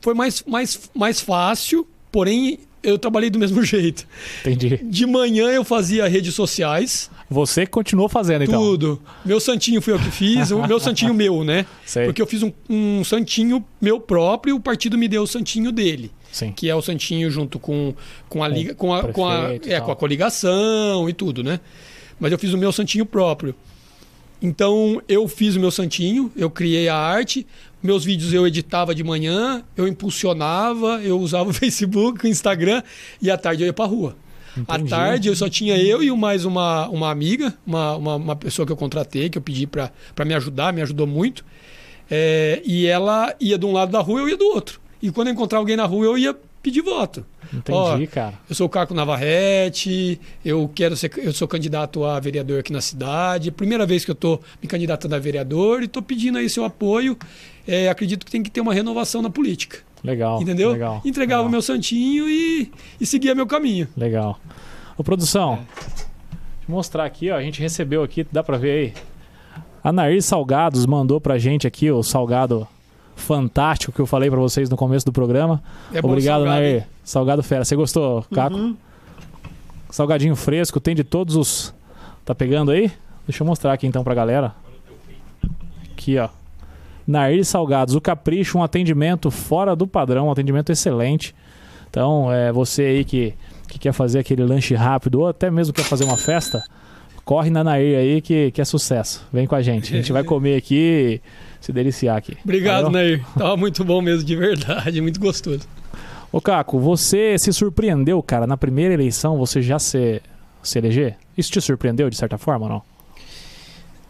foi 0.00 0.14
mais, 0.14 0.42
mais, 0.46 0.90
mais 0.94 1.20
fácil, 1.20 1.86
porém 2.12 2.60
eu 2.86 2.98
trabalhei 2.98 3.28
do 3.28 3.38
mesmo 3.38 3.62
jeito. 3.64 4.06
Entendi. 4.40 4.80
De 4.82 5.06
manhã 5.06 5.48
eu 5.48 5.64
fazia 5.64 6.08
redes 6.08 6.34
sociais. 6.34 7.10
Você 7.28 7.66
continuou 7.66 8.08
fazendo, 8.08 8.44
então? 8.44 8.60
Tudo. 8.60 9.02
Meu 9.24 9.40
santinho 9.40 9.82
foi 9.82 9.94
eu 9.94 9.98
que 9.98 10.10
fiz, 10.10 10.50
o 10.50 10.66
meu 10.66 10.78
santinho 10.78 11.12
meu, 11.14 11.42
né? 11.44 11.66
Sei. 11.84 12.06
Porque 12.06 12.22
eu 12.22 12.26
fiz 12.26 12.42
um, 12.42 12.52
um 12.70 13.02
santinho 13.04 13.64
meu 13.80 14.00
próprio 14.00 14.52
e 14.52 14.56
o 14.56 14.60
partido 14.60 14.96
me 14.96 15.08
deu 15.08 15.22
o 15.22 15.26
santinho 15.26 15.72
dele. 15.72 16.10
Sim. 16.36 16.52
que 16.52 16.68
é 16.68 16.74
o 16.74 16.82
Santinho 16.82 17.30
junto 17.30 17.58
com, 17.58 17.94
com 18.28 18.44
a 18.44 18.48
liga, 18.48 18.74
com 18.74 18.92
a, 18.92 19.10
com 19.10 19.26
a, 19.26 19.54
é, 19.54 19.80
com 19.80 19.90
a 19.90 19.96
coligação 19.96 21.08
e 21.08 21.12
tudo, 21.14 21.42
né? 21.42 21.60
Mas 22.20 22.30
eu 22.30 22.38
fiz 22.38 22.52
o 22.52 22.58
meu 22.58 22.70
Santinho 22.72 23.06
próprio. 23.06 23.54
Então 24.42 25.00
eu 25.08 25.26
fiz 25.28 25.56
o 25.56 25.60
meu 25.60 25.70
Santinho, 25.70 26.30
eu 26.36 26.50
criei 26.50 26.88
a 26.88 26.96
arte, 26.96 27.46
meus 27.82 28.04
vídeos 28.04 28.32
eu 28.32 28.46
editava 28.46 28.94
de 28.94 29.04
manhã, 29.04 29.62
eu 29.76 29.86
impulsionava, 29.86 31.00
eu 31.02 31.18
usava 31.18 31.50
o 31.50 31.52
Facebook, 31.54 32.24
o 32.24 32.28
Instagram 32.28 32.82
e 33.20 33.30
à 33.30 33.36
tarde 33.36 33.62
eu 33.62 33.66
ia 33.66 33.72
para 33.72 33.84
rua. 33.84 34.16
Entendi. 34.56 34.94
À 34.94 34.96
tarde 34.96 35.28
eu 35.28 35.36
só 35.36 35.48
tinha 35.48 35.76
eu 35.76 36.02
e 36.02 36.10
mais 36.12 36.44
uma, 36.44 36.88
uma 36.88 37.10
amiga, 37.10 37.54
uma, 37.66 37.96
uma, 37.96 38.16
uma 38.16 38.36
pessoa 38.36 38.64
que 38.64 38.72
eu 38.72 38.76
contratei, 38.76 39.28
que 39.28 39.36
eu 39.36 39.42
pedi 39.42 39.66
para 39.66 39.90
me 40.24 40.34
ajudar, 40.34 40.72
me 40.72 40.80
ajudou 40.80 41.06
muito. 41.06 41.44
É, 42.10 42.62
e 42.64 42.86
ela 42.86 43.34
ia 43.38 43.58
de 43.58 43.66
um 43.66 43.72
lado 43.72 43.92
da 43.92 44.00
rua, 44.00 44.20
eu 44.20 44.28
ia 44.28 44.36
do 44.36 44.46
outro. 44.46 44.80
E 45.02 45.10
quando 45.10 45.28
eu 45.28 45.34
encontrar 45.34 45.58
alguém 45.58 45.76
na 45.76 45.84
rua, 45.84 46.06
eu 46.06 46.16
ia 46.16 46.34
pedir 46.62 46.80
voto. 46.80 47.26
Entendi, 47.52 48.06
cara. 48.06 48.34
Eu 48.48 48.54
sou 48.54 48.66
o 48.66 48.70
Caco 48.70 48.94
Navarrete, 48.94 50.20
eu 50.44 50.70
quero 50.74 50.96
ser, 50.96 51.10
eu 51.18 51.32
sou 51.32 51.46
candidato 51.46 52.04
a 52.04 52.18
vereador 52.20 52.60
aqui 52.60 52.72
na 52.72 52.80
cidade. 52.80 53.50
Primeira 53.50 53.86
vez 53.86 54.04
que 54.04 54.10
eu 54.10 54.14
estou 54.14 54.40
me 54.62 54.68
candidatando 54.68 55.14
a 55.14 55.18
vereador 55.18 55.82
e 55.82 55.86
estou 55.86 56.02
pedindo 56.02 56.38
aí 56.38 56.48
seu 56.48 56.64
apoio. 56.64 57.16
É, 57.66 57.88
acredito 57.88 58.24
que 58.24 58.30
tem 58.30 58.42
que 58.42 58.50
ter 58.50 58.60
uma 58.60 58.74
renovação 58.74 59.22
na 59.22 59.30
política. 59.30 59.78
Legal. 60.02 60.40
Entendeu? 60.40 60.72
Legal, 60.72 61.00
Entregava 61.04 61.42
legal. 61.42 61.48
o 61.48 61.50
meu 61.50 61.62
santinho 61.62 62.28
e, 62.28 62.70
e 63.00 63.06
seguia 63.06 63.34
meu 63.34 63.46
caminho. 63.46 63.88
Legal. 63.96 64.38
Ô, 64.96 65.02
produção, 65.02 65.54
é. 65.54 65.56
deixa 65.56 66.06
eu 66.68 66.74
mostrar 66.74 67.04
aqui, 67.04 67.30
ó. 67.30 67.36
A 67.36 67.42
gente 67.42 67.60
recebeu 67.60 68.02
aqui, 68.02 68.26
dá 68.30 68.42
para 68.42 68.56
ver 68.56 68.70
aí. 68.70 68.94
A 69.82 69.92
Nair 69.92 70.22
Salgados 70.22 70.86
mandou 70.86 71.20
pra 71.20 71.38
gente 71.38 71.66
aqui 71.66 71.90
o 71.90 72.02
salgado 72.02 72.66
fantástico 73.14 73.92
que 73.92 74.00
eu 74.00 74.06
falei 74.06 74.30
para 74.30 74.38
vocês 74.38 74.68
no 74.68 74.76
começo 74.76 75.06
do 75.06 75.12
programa. 75.12 75.62
É 75.92 75.98
Obrigado, 75.98 76.40
salgado, 76.40 76.60
Nair. 76.60 76.86
Salgado 77.06 77.40
fera. 77.40 77.64
Você 77.64 77.76
gostou, 77.76 78.26
Caco? 78.34 78.56
Uhum. 78.56 78.76
Salgadinho 79.88 80.34
fresco, 80.34 80.80
tem 80.80 80.92
de 80.92 81.04
todos 81.04 81.36
os. 81.36 81.72
Tá 82.24 82.34
pegando 82.34 82.72
aí? 82.72 82.90
Deixa 83.24 83.44
eu 83.44 83.46
mostrar 83.46 83.72
aqui 83.72 83.86
então 83.86 84.02
pra 84.02 84.12
galera. 84.12 84.52
Aqui, 85.92 86.18
ó. 86.18 86.28
Nair 87.06 87.44
Salgados, 87.44 87.94
o 87.94 88.00
capricho, 88.00 88.58
um 88.58 88.62
atendimento 88.64 89.30
fora 89.30 89.76
do 89.76 89.86
padrão, 89.86 90.26
um 90.26 90.32
atendimento 90.32 90.72
excelente. 90.72 91.32
Então, 91.88 92.32
é, 92.32 92.50
você 92.50 92.82
aí 92.82 93.04
que, 93.04 93.34
que 93.68 93.78
quer 93.78 93.92
fazer 93.92 94.18
aquele 94.18 94.42
lanche 94.42 94.74
rápido 94.74 95.20
ou 95.20 95.28
até 95.28 95.48
mesmo 95.48 95.72
quer 95.72 95.84
fazer 95.84 96.02
uma 96.02 96.16
festa, 96.16 96.64
corre 97.24 97.50
na 97.50 97.62
Nair 97.62 97.96
aí 97.96 98.20
que, 98.20 98.50
que 98.50 98.60
é 98.60 98.64
sucesso. 98.64 99.24
Vem 99.32 99.46
com 99.46 99.54
a 99.54 99.62
gente. 99.62 99.94
A 99.94 99.96
gente 99.96 100.10
vai 100.12 100.24
comer 100.24 100.56
aqui 100.56 101.20
se 101.60 101.72
deliciar 101.72 102.16
aqui. 102.16 102.36
Obrigado, 102.42 102.90
Nair. 102.90 103.24
Tava 103.38 103.56
muito 103.56 103.84
bom 103.84 104.02
mesmo, 104.02 104.24
de 104.24 104.34
verdade, 104.34 105.00
muito 105.00 105.20
gostoso. 105.20 105.68
Ô 106.32 106.40
Caco, 106.40 106.78
você 106.78 107.38
se 107.38 107.52
surpreendeu, 107.52 108.22
cara, 108.22 108.46
na 108.46 108.56
primeira 108.56 108.92
eleição 108.94 109.38
você 109.38 109.62
já 109.62 109.78
se, 109.78 110.20
se 110.62 110.78
eleger? 110.78 111.16
Isso 111.36 111.50
te 111.50 111.60
surpreendeu 111.60 112.10
de 112.10 112.16
certa 112.16 112.36
forma 112.36 112.66
ou 112.66 112.70
não? 112.70 112.82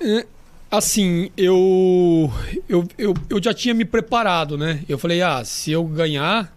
É, 0.00 0.26
assim, 0.70 1.30
eu, 1.36 2.32
eu, 2.68 2.86
eu, 2.98 3.14
eu 3.30 3.42
já 3.42 3.54
tinha 3.54 3.74
me 3.74 3.84
preparado, 3.84 4.56
né? 4.58 4.82
Eu 4.88 4.98
falei, 4.98 5.22
ah, 5.22 5.44
se 5.44 5.72
eu 5.72 5.84
ganhar, 5.84 6.52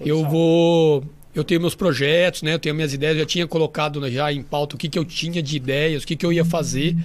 eu 0.00 0.28
vou 0.28 1.04
eu 1.34 1.42
tenho 1.42 1.60
meus 1.60 1.74
projetos, 1.74 2.42
né? 2.42 2.54
Eu 2.54 2.58
tenho 2.58 2.74
minhas 2.74 2.92
ideias, 2.92 3.14
eu 3.14 3.20
já 3.20 3.26
tinha 3.26 3.46
colocado 3.46 4.08
já 4.10 4.32
em 4.32 4.42
pauta 4.42 4.74
o 4.74 4.78
que, 4.78 4.88
que 4.88 4.98
eu 4.98 5.04
tinha 5.04 5.42
de 5.42 5.56
ideias, 5.56 6.02
o 6.02 6.06
que, 6.06 6.14
que 6.14 6.26
eu 6.26 6.32
ia 6.32 6.44
fazer 6.44 6.96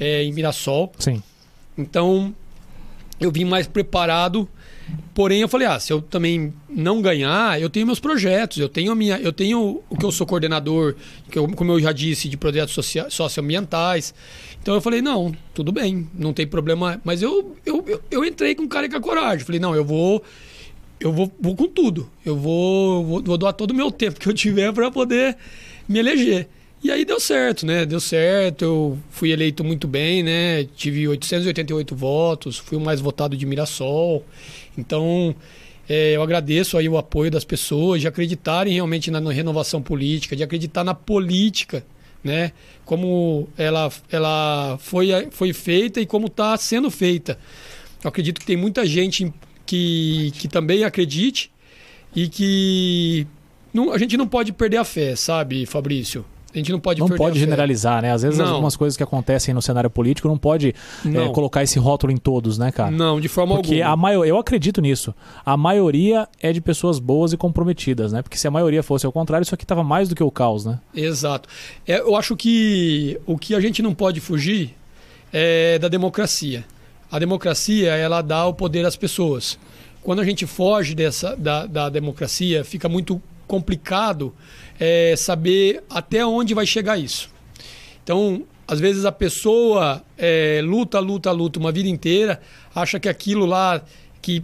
é, 0.00 0.24
em 0.24 0.32
Mirassol. 0.32 0.92
Sim. 0.98 1.22
Então, 1.78 2.34
eu 3.20 3.30
vim 3.30 3.44
mais 3.44 3.66
preparado. 3.66 4.48
Porém, 5.14 5.40
eu 5.40 5.48
falei, 5.48 5.66
ah, 5.66 5.80
se 5.80 5.92
eu 5.92 6.02
também 6.02 6.52
não 6.68 7.00
ganhar, 7.00 7.60
eu 7.60 7.70
tenho 7.70 7.86
meus 7.86 7.98
projetos, 7.98 8.58
eu 8.58 8.68
tenho 8.68 8.92
a 8.92 8.94
minha, 8.94 9.18
eu 9.18 9.32
tenho 9.32 9.82
o 9.88 9.96
que 9.96 10.04
eu 10.04 10.12
sou 10.12 10.26
coordenador, 10.26 10.94
que 11.30 11.38
eu, 11.38 11.48
como 11.48 11.72
eu 11.72 11.80
já 11.80 11.90
disse, 11.90 12.28
de 12.28 12.36
projetos 12.36 12.74
socia 12.74 13.08
socioambientais. 13.08 14.14
Então 14.60 14.74
eu 14.74 14.80
falei, 14.80 15.00
não, 15.00 15.34
tudo 15.54 15.72
bem, 15.72 16.06
não 16.14 16.32
tem 16.32 16.46
problema. 16.46 17.00
Mas 17.02 17.22
eu, 17.22 17.56
eu, 17.64 17.82
eu, 17.86 18.02
eu 18.10 18.24
entrei 18.24 18.54
com 18.54 18.68
cara 18.68 18.86
e 18.86 18.90
com 18.90 19.00
coragem. 19.00 19.44
Falei, 19.44 19.60
não, 19.60 19.74
eu 19.74 19.84
vou. 19.84 20.22
Eu 21.00 21.12
vou, 21.12 21.32
vou 21.40 21.56
com 21.56 21.66
tudo. 21.66 22.10
Eu 22.24 22.36
vou, 22.36 23.04
vou, 23.04 23.22
vou 23.22 23.38
doar 23.38 23.52
todo 23.52 23.70
o 23.70 23.74
meu 23.74 23.90
tempo 23.90 24.20
que 24.20 24.28
eu 24.28 24.34
tiver 24.34 24.72
para 24.72 24.90
poder 24.90 25.36
me 25.88 25.98
eleger. 25.98 26.48
E 26.86 26.90
aí 26.92 27.04
deu 27.04 27.18
certo, 27.18 27.66
né? 27.66 27.84
Deu 27.84 27.98
certo, 27.98 28.62
eu 28.64 28.98
fui 29.10 29.32
eleito 29.32 29.64
muito 29.64 29.88
bem, 29.88 30.22
né? 30.22 30.62
Tive 30.76 31.08
888 31.08 31.96
votos, 31.96 32.58
fui 32.58 32.78
o 32.78 32.80
mais 32.80 33.00
votado 33.00 33.36
de 33.36 33.44
Mirassol. 33.44 34.24
Então, 34.78 35.34
é, 35.88 36.12
eu 36.12 36.22
agradeço 36.22 36.78
aí 36.78 36.88
o 36.88 36.96
apoio 36.96 37.28
das 37.28 37.44
pessoas, 37.44 38.02
de 38.02 38.06
acreditarem 38.06 38.74
realmente 38.74 39.10
na, 39.10 39.18
renovação 39.32 39.82
política, 39.82 40.36
de 40.36 40.44
acreditar 40.44 40.84
na 40.84 40.94
política, 40.94 41.84
né? 42.22 42.52
Como 42.84 43.48
ela, 43.58 43.90
ela 44.08 44.78
foi, 44.80 45.08
foi 45.32 45.52
feita 45.52 46.00
e 46.00 46.06
como 46.06 46.28
está 46.28 46.56
sendo 46.56 46.88
feita. 46.88 47.36
Eu 48.04 48.10
acredito 48.10 48.38
que 48.38 48.46
tem 48.46 48.56
muita 48.56 48.86
gente 48.86 49.34
que, 49.66 50.30
que 50.36 50.46
também 50.46 50.84
acredite 50.84 51.50
e 52.14 52.28
que 52.28 53.26
não, 53.74 53.92
a 53.92 53.98
gente 53.98 54.16
não 54.16 54.28
pode 54.28 54.52
perder 54.52 54.76
a 54.76 54.84
fé, 54.84 55.16
sabe, 55.16 55.66
Fabrício? 55.66 56.24
A 56.56 56.58
gente 56.58 56.72
não 56.72 56.80
pode 56.80 57.00
Não 57.00 57.08
pode 57.10 57.38
generalizar, 57.38 58.00
né? 58.00 58.12
Às 58.12 58.22
vezes 58.22 58.38
não. 58.38 58.46
algumas 58.46 58.74
coisas 58.74 58.96
que 58.96 59.02
acontecem 59.02 59.52
no 59.52 59.60
cenário 59.60 59.90
político 59.90 60.26
não 60.26 60.38
pode 60.38 60.74
não. 61.04 61.26
É, 61.26 61.28
colocar 61.28 61.62
esse 61.62 61.78
rótulo 61.78 62.10
em 62.10 62.16
todos, 62.16 62.56
né, 62.56 62.72
cara? 62.72 62.90
Não, 62.90 63.20
de 63.20 63.28
forma 63.28 63.56
Porque 63.56 63.82
alguma. 63.82 63.92
a 63.92 63.96
maior, 63.96 64.24
eu 64.24 64.38
acredito 64.38 64.80
nisso. 64.80 65.14
A 65.44 65.54
maioria 65.54 66.26
é 66.40 66.54
de 66.54 66.62
pessoas 66.62 66.98
boas 66.98 67.34
e 67.34 67.36
comprometidas, 67.36 68.10
né? 68.10 68.22
Porque 68.22 68.38
se 68.38 68.48
a 68.48 68.50
maioria 68.50 68.82
fosse 68.82 69.04
ao 69.04 69.12
contrário, 69.12 69.44
isso 69.44 69.54
aqui 69.54 69.66
tava 69.66 69.84
mais 69.84 70.08
do 70.08 70.14
que 70.14 70.22
o 70.22 70.30
caos, 70.30 70.64
né? 70.64 70.80
Exato. 70.94 71.46
É, 71.86 72.00
eu 72.00 72.16
acho 72.16 72.34
que 72.34 73.20
o 73.26 73.36
que 73.36 73.54
a 73.54 73.60
gente 73.60 73.82
não 73.82 73.94
pode 73.94 74.18
fugir 74.20 74.74
é 75.30 75.78
da 75.78 75.88
democracia. 75.88 76.64
A 77.12 77.18
democracia, 77.18 77.92
ela 77.94 78.22
dá 78.22 78.46
o 78.46 78.54
poder 78.54 78.86
às 78.86 78.96
pessoas. 78.96 79.58
Quando 80.02 80.20
a 80.20 80.24
gente 80.24 80.46
foge 80.46 80.94
dessa 80.94 81.36
da, 81.36 81.66
da 81.66 81.90
democracia, 81.90 82.64
fica 82.64 82.88
muito 82.88 83.20
complicado 83.46 84.34
é, 84.78 85.14
saber 85.16 85.82
até 85.88 86.24
onde 86.24 86.54
vai 86.54 86.66
chegar 86.66 86.98
isso. 86.98 87.30
Então, 88.02 88.44
às 88.66 88.80
vezes 88.80 89.04
a 89.04 89.12
pessoa 89.12 90.02
é, 90.16 90.60
luta, 90.62 90.98
luta, 90.98 91.30
luta 91.32 91.58
uma 91.58 91.72
vida 91.72 91.88
inteira, 91.88 92.40
acha 92.74 92.98
que 92.98 93.08
aquilo 93.08 93.46
lá 93.46 93.82
que, 94.20 94.42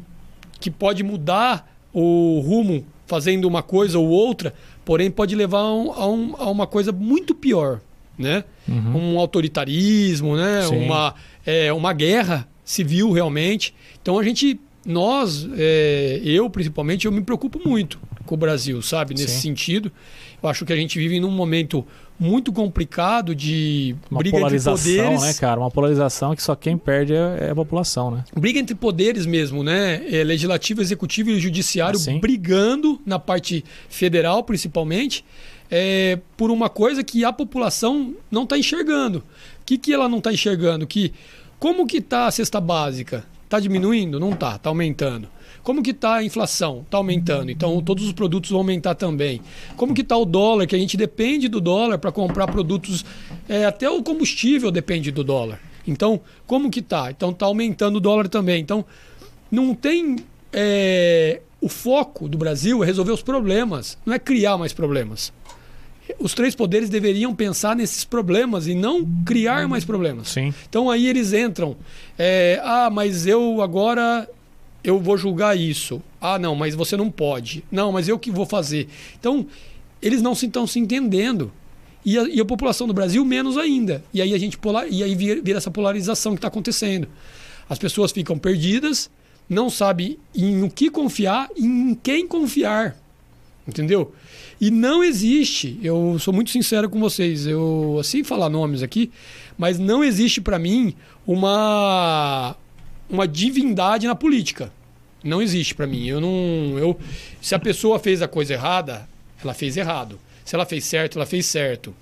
que 0.61 0.71
pode 0.71 1.03
mudar 1.03 1.71
o 1.93 2.41
rumo 2.41 2.87
fazendo 3.07 3.47
uma 3.47 3.63
coisa 3.63 3.99
ou 3.99 4.09
outra, 4.09 4.55
porém 4.85 5.11
pode 5.11 5.35
levar 5.35 5.59
a, 5.59 5.75
um, 5.75 5.93
a, 5.93 6.09
um, 6.09 6.35
a 6.39 6.51
uma 6.51 6.67
coisa 6.67 6.93
muito 6.93 7.35
pior, 7.35 7.81
né? 8.19 8.45
Uhum. 8.67 9.15
Um 9.15 9.19
autoritarismo, 9.19 10.37
né? 10.37 10.67
Uma, 10.69 11.15
é, 11.45 11.73
uma 11.73 11.93
guerra 11.93 12.49
viu 12.83 13.11
realmente. 13.11 13.75
Então 14.01 14.19
a 14.19 14.23
gente, 14.23 14.59
nós, 14.85 15.49
é, 15.57 16.21
eu 16.25 16.49
principalmente, 16.51 17.07
eu 17.07 17.13
me 17.13 17.23
preocupo 17.23 17.61
muito 17.65 18.01
com 18.27 18.35
o 18.35 18.39
Brasil, 18.39 18.81
sabe? 18.83 19.15
Nesse 19.15 19.35
Sim. 19.35 19.41
sentido. 19.41 19.93
Eu 20.43 20.49
acho 20.49 20.65
que 20.65 20.73
a 20.73 20.77
gente 20.77 20.99
vive 20.99 21.21
num 21.21 21.31
momento 21.31 21.87
muito 22.19 22.53
complicado 22.53 23.35
de 23.35 23.97
uma 24.11 24.19
briga 24.19 24.37
polarização, 24.37 24.75
entre 24.75 25.03
poderes. 25.03 25.23
né, 25.23 25.35
cara? 25.35 25.61
Uma 25.61 25.71
polarização 25.71 26.35
que 26.35 26.43
só 26.43 26.55
quem 26.55 26.77
perde 26.77 27.15
é, 27.15 27.49
é 27.49 27.51
a 27.51 27.55
população, 27.55 28.11
né? 28.11 28.25
Briga 28.37 28.59
entre 28.59 28.75
poderes 28.75 29.27
mesmo, 29.27 29.63
né? 29.63 30.03
É, 30.11 30.25
legislativo, 30.25 30.81
executivo 30.81 31.31
e 31.31 31.41
judiciário 31.41 31.97
assim? 31.99 32.19
brigando 32.19 33.01
na 33.07 33.19
parte 33.19 33.65
federal, 33.89 34.43
principalmente, 34.43 35.25
é, 35.71 36.19
por 36.37 36.51
uma 36.51 36.69
coisa 36.69 37.03
que 37.03 37.25
a 37.25 37.33
população 37.33 38.15
não 38.31 38.45
está 38.45 38.59
enxergando. 38.59 39.19
O 39.19 39.65
que, 39.65 39.79
que 39.79 39.93
ela 39.93 40.09
não 40.09 40.19
está 40.19 40.33
enxergando? 40.33 40.87
Que 40.87 41.13
como 41.59 41.87
que 41.87 41.99
está 41.99 42.27
a 42.27 42.31
cesta 42.31 42.61
básica? 42.61 43.25
Está 43.53 43.61
diminuindo? 43.61 44.19
Não 44.19 44.31
está, 44.31 44.57
está 44.57 44.71
aumentando. 44.71 45.29
Como 45.63 45.83
que 45.83 45.91
está 45.91 46.15
a 46.15 46.25
inflação? 46.25 46.81
Está 46.87 46.97
aumentando. 46.97 47.51
Então 47.51 47.83
todos 47.83 48.07
os 48.07 48.13
produtos 48.15 48.51
vão 48.51 48.61
aumentar 48.61 48.95
também. 48.95 49.43
Como 49.77 49.93
que 49.93 50.01
está 50.01 50.17
o 50.17 50.25
dólar? 50.25 50.67
Que 50.67 50.75
a 50.75 50.79
gente 50.79 50.97
depende 50.97 51.49
do 51.49 51.61
dólar 51.61 51.99
para 51.99 52.11
comprar 52.11 52.47
produtos. 52.47 53.05
É, 53.47 53.67
até 53.67 53.91
o 53.91 54.03
combustível 54.03 54.71
depende 54.71 55.11
do 55.11 55.23
dólar. 55.23 55.61
Então, 55.87 56.19
como 56.47 56.71
que 56.71 56.81
está? 56.81 57.11
Então 57.11 57.29
está 57.29 57.45
aumentando 57.45 57.97
o 57.97 58.01
dólar 58.01 58.27
também. 58.27 58.59
Então, 58.59 58.87
não 59.51 59.75
tem. 59.75 60.17
É, 60.51 61.43
o 61.61 61.69
foco 61.69 62.31
do 62.31 62.39
Brasil 62.39 62.83
é 62.83 62.87
resolver 62.87 63.13
os 63.13 63.23
problemas, 63.23 63.99
não 64.07 64.15
é 64.15 64.19
criar 64.19 64.57
mais 64.57 64.73
problemas. 64.73 65.31
Os 66.19 66.35
três 66.35 66.55
poderes 66.55 66.89
deveriam 66.89 67.35
pensar 67.35 67.77
nesses 67.77 68.05
problemas 68.05 68.67
e 68.67 68.75
não 68.75 69.07
criar 69.25 69.69
mais 69.69 69.85
problemas. 69.85 70.29
Sim. 70.29 70.53
Então 70.69 70.91
aí 70.91 71.07
eles 71.07 71.33
entram. 71.33 71.77
É, 72.19 72.61
ah, 72.63 72.91
mas 72.91 73.27
eu 73.27 73.61
agora 73.63 74.29
eu 74.85 74.99
vou 74.99 75.17
julgar 75.17 75.57
isso. 75.57 76.03
Ah, 76.21 76.39
não, 76.39 76.55
mas 76.55 76.75
você 76.75 76.97
não 76.97 77.11
pode. 77.11 77.65
Não, 77.71 77.93
mas 77.93 78.09
eu 78.09 78.19
que 78.19 78.31
vou 78.31 78.45
fazer. 78.45 78.89
Então, 79.19 79.47
eles 80.01 80.21
não 80.21 80.33
estão 80.33 80.67
se 80.67 80.79
entendendo. 80.79 81.53
E 82.05 82.19
a, 82.19 82.23
e 82.25 82.41
a, 82.41 82.45
população 82.45 82.89
do 82.89 82.95
Brasil 82.95 83.25
menos 83.25 83.57
ainda. 83.57 84.03
E 84.13 84.21
aí 84.21 84.35
a 84.35 84.39
gente 84.39 84.59
polar, 84.59 84.89
e 84.91 85.03
aí 85.03 85.15
vira, 85.15 85.41
vira 85.41 85.59
essa 85.59 85.71
polarização 85.71 86.33
que 86.33 86.39
está 86.39 86.49
acontecendo. 86.49 87.07
As 87.69 87.79
pessoas 87.79 88.11
ficam 88.11 88.37
perdidas, 88.37 89.09
não 89.49 89.71
sabem 89.71 90.19
em 90.35 90.63
o 90.65 90.71
que 90.71 90.91
confiar 90.91 91.49
e 91.57 91.65
em 91.65 91.95
quem 91.95 92.27
confiar. 92.27 92.97
Entendeu? 93.67 94.13
E 94.63 94.71
não 94.71 95.03
existe, 95.03 95.77
eu 95.83 96.21
sou 96.21 96.33
muito 96.33 96.51
sincero 96.51 96.89
com 96.89 97.01
vocês, 97.01 97.49
eu 97.49 97.97
assim 97.99 98.23
falar 98.23 98.49
nomes 98.49 98.81
aqui, 98.81 99.11
mas 99.59 99.77
não 99.77 100.05
existe 100.05 100.41
para 100.41 100.57
mim 100.57 100.95
uma 101.27 102.55
uma 103.11 103.27
divindade 103.27 104.07
na 104.07 104.15
política. 104.15 104.73
Não 105.25 105.43
existe 105.43 105.75
para 105.75 105.85
mim. 105.85 106.07
Eu 106.07 106.21
não, 106.21 106.79
eu, 106.79 106.97
se 107.41 107.57
a 107.57 107.59
pessoa 107.59 107.99
fez 107.99 108.23
a 108.23 108.29
coisa 108.29 108.53
errada, 108.55 109.09
ela 109.43 109.53
fez 109.53 109.77
errado. 109.77 110.17
Se 110.45 110.55
ela 110.55 110.65
fez 110.65 110.85
certo, 110.85 111.19
ela 111.19 111.27
fez 111.27 111.45
certo. 111.47 111.93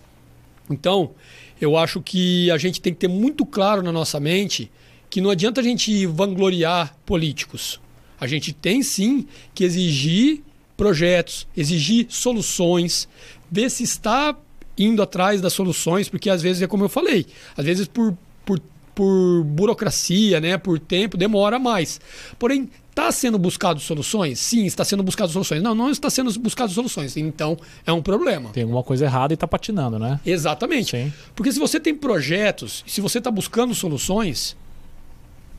Então, 0.68 1.12
eu 1.58 1.78
acho 1.78 2.02
que 2.02 2.50
a 2.50 2.58
gente 2.58 2.78
tem 2.78 2.92
que 2.92 3.00
ter 3.00 3.08
muito 3.08 3.46
claro 3.46 3.82
na 3.82 3.90
nossa 3.90 4.20
mente 4.20 4.70
que 5.08 5.22
não 5.22 5.30
adianta 5.30 5.62
a 5.62 5.64
gente 5.64 6.04
vangloriar 6.04 6.94
políticos. 7.06 7.80
A 8.20 8.26
gente 8.26 8.52
tem 8.52 8.82
sim 8.82 9.26
que 9.54 9.64
exigir 9.64 10.42
projetos, 10.80 11.46
exigir 11.54 12.06
soluções, 12.08 13.06
ver 13.50 13.68
se 13.70 13.82
está 13.82 14.34
indo 14.78 15.02
atrás 15.02 15.38
das 15.38 15.52
soluções, 15.52 16.08
porque 16.08 16.30
às 16.30 16.40
vezes 16.40 16.62
é 16.62 16.66
como 16.66 16.84
eu 16.84 16.88
falei, 16.88 17.26
às 17.54 17.66
vezes 17.66 17.86
por, 17.86 18.16
por 18.46 18.58
por 18.94 19.44
burocracia, 19.44 20.40
né, 20.40 20.58
por 20.58 20.78
tempo, 20.78 21.16
demora 21.16 21.58
mais. 21.58 22.00
Porém, 22.38 22.68
está 22.90 23.10
sendo 23.12 23.38
buscado 23.38 23.80
soluções? 23.80 24.38
Sim, 24.38 24.66
está 24.66 24.84
sendo 24.84 25.02
buscado 25.02 25.30
soluções. 25.32 25.62
Não, 25.62 25.74
não 25.74 25.90
está 25.90 26.10
sendo 26.10 26.30
buscado 26.38 26.70
soluções. 26.70 27.16
Então, 27.16 27.56
é 27.86 27.92
um 27.92 28.02
problema. 28.02 28.50
Tem 28.50 28.64
alguma 28.64 28.82
coisa 28.82 29.06
errada 29.06 29.32
e 29.32 29.36
está 29.36 29.46
patinando, 29.46 29.98
né? 29.98 30.20
Exatamente. 30.26 30.90
Sim. 30.90 31.12
Porque 31.34 31.50
se 31.52 31.58
você 31.58 31.80
tem 31.80 31.94
projetos, 31.94 32.84
se 32.86 33.00
você 33.00 33.18
está 33.18 33.30
buscando 33.30 33.74
soluções, 33.74 34.54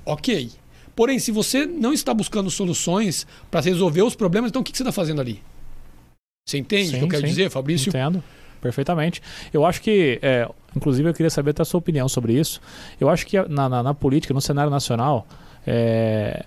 ok. 0.05 0.51
Porém, 1.01 1.17
se 1.17 1.31
você 1.31 1.65
não 1.65 1.93
está 1.93 2.13
buscando 2.13 2.51
soluções 2.51 3.25
para 3.49 3.59
resolver 3.59 4.03
os 4.03 4.13
problemas, 4.13 4.51
então 4.51 4.61
o 4.61 4.63
que 4.63 4.69
você 4.77 4.83
está 4.83 4.91
fazendo 4.91 5.19
ali? 5.19 5.41
Você 6.47 6.59
entende 6.59 6.89
sim, 6.89 6.95
o 6.97 6.99
que 6.99 7.05
eu 7.05 7.09
quero 7.09 7.21
sim. 7.23 7.27
dizer, 7.29 7.49
Fabrício? 7.49 7.89
Entendo 7.89 8.23
perfeitamente. 8.61 9.19
Eu 9.51 9.65
acho 9.65 9.81
que, 9.81 10.19
é, 10.21 10.47
inclusive, 10.75 11.09
eu 11.09 11.13
queria 11.15 11.31
saber 11.31 11.49
até 11.49 11.63
a 11.63 11.65
sua 11.65 11.79
opinião 11.79 12.07
sobre 12.07 12.39
isso. 12.39 12.61
Eu 12.99 13.09
acho 13.09 13.25
que 13.25 13.41
na, 13.49 13.67
na, 13.67 13.81
na 13.81 13.93
política, 13.95 14.31
no 14.31 14.39
cenário 14.39 14.69
nacional, 14.69 15.25
é, 15.65 16.45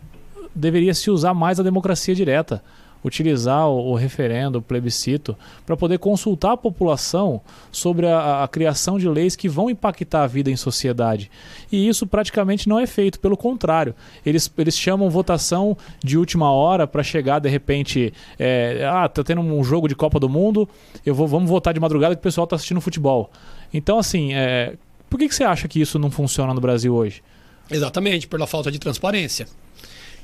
deveria 0.54 0.94
se 0.94 1.10
usar 1.10 1.34
mais 1.34 1.58
a 1.58 1.64
democracia 1.64 2.14
direta 2.14 2.62
utilizar 3.04 3.68
o, 3.68 3.90
o 3.90 3.94
referendo, 3.94 4.58
o 4.58 4.62
plebiscito, 4.62 5.36
para 5.66 5.76
poder 5.76 5.98
consultar 5.98 6.52
a 6.52 6.56
população 6.56 7.40
sobre 7.70 8.06
a, 8.06 8.42
a, 8.42 8.48
criação 8.48 8.98
de 8.98 9.06
leis 9.06 9.36
que 9.36 9.48
vão 9.48 9.68
impactar 9.68 10.22
a 10.22 10.26
vida 10.26 10.50
em 10.50 10.56
sociedade. 10.56 11.30
E 11.70 11.86
isso 11.86 12.06
praticamente 12.06 12.68
não 12.68 12.80
é 12.80 12.86
feito, 12.86 13.20
pelo 13.20 13.36
contrário. 13.36 13.94
Eles, 14.24 14.50
eles 14.56 14.76
chamam 14.76 15.10
votação 15.10 15.76
de 16.02 16.16
última 16.16 16.50
hora 16.50 16.86
para 16.86 17.02
chegar, 17.02 17.38
de 17.38 17.48
repente, 17.48 18.12
é, 18.38 18.88
ah, 18.90 19.08
tá 19.08 19.22
tendo 19.22 19.42
um 19.42 19.62
jogo 19.62 19.86
de 19.86 19.94
Copa 19.94 20.18
do 20.18 20.28
Mundo, 20.28 20.66
eu 21.04 21.14
vou, 21.14 21.28
vamos 21.28 21.50
votar 21.50 21.74
de 21.74 21.80
madrugada 21.80 22.14
que 22.14 22.20
o 22.20 22.22
pessoal 22.22 22.44
está 22.44 22.56
assistindo 22.56 22.80
futebol. 22.80 23.30
Então, 23.72 23.98
assim, 23.98 24.32
é, 24.32 24.76
por 25.10 25.18
que, 25.18 25.28
que 25.28 25.34
você 25.34 25.44
acha 25.44 25.68
que 25.68 25.80
isso 25.80 25.98
não 25.98 26.10
funciona 26.10 26.54
no 26.54 26.60
Brasil 26.60 26.94
hoje? 26.94 27.22
Exatamente, 27.70 28.26
pela 28.26 28.46
falta 28.46 28.70
de 28.70 28.78
transparência. 28.78 29.46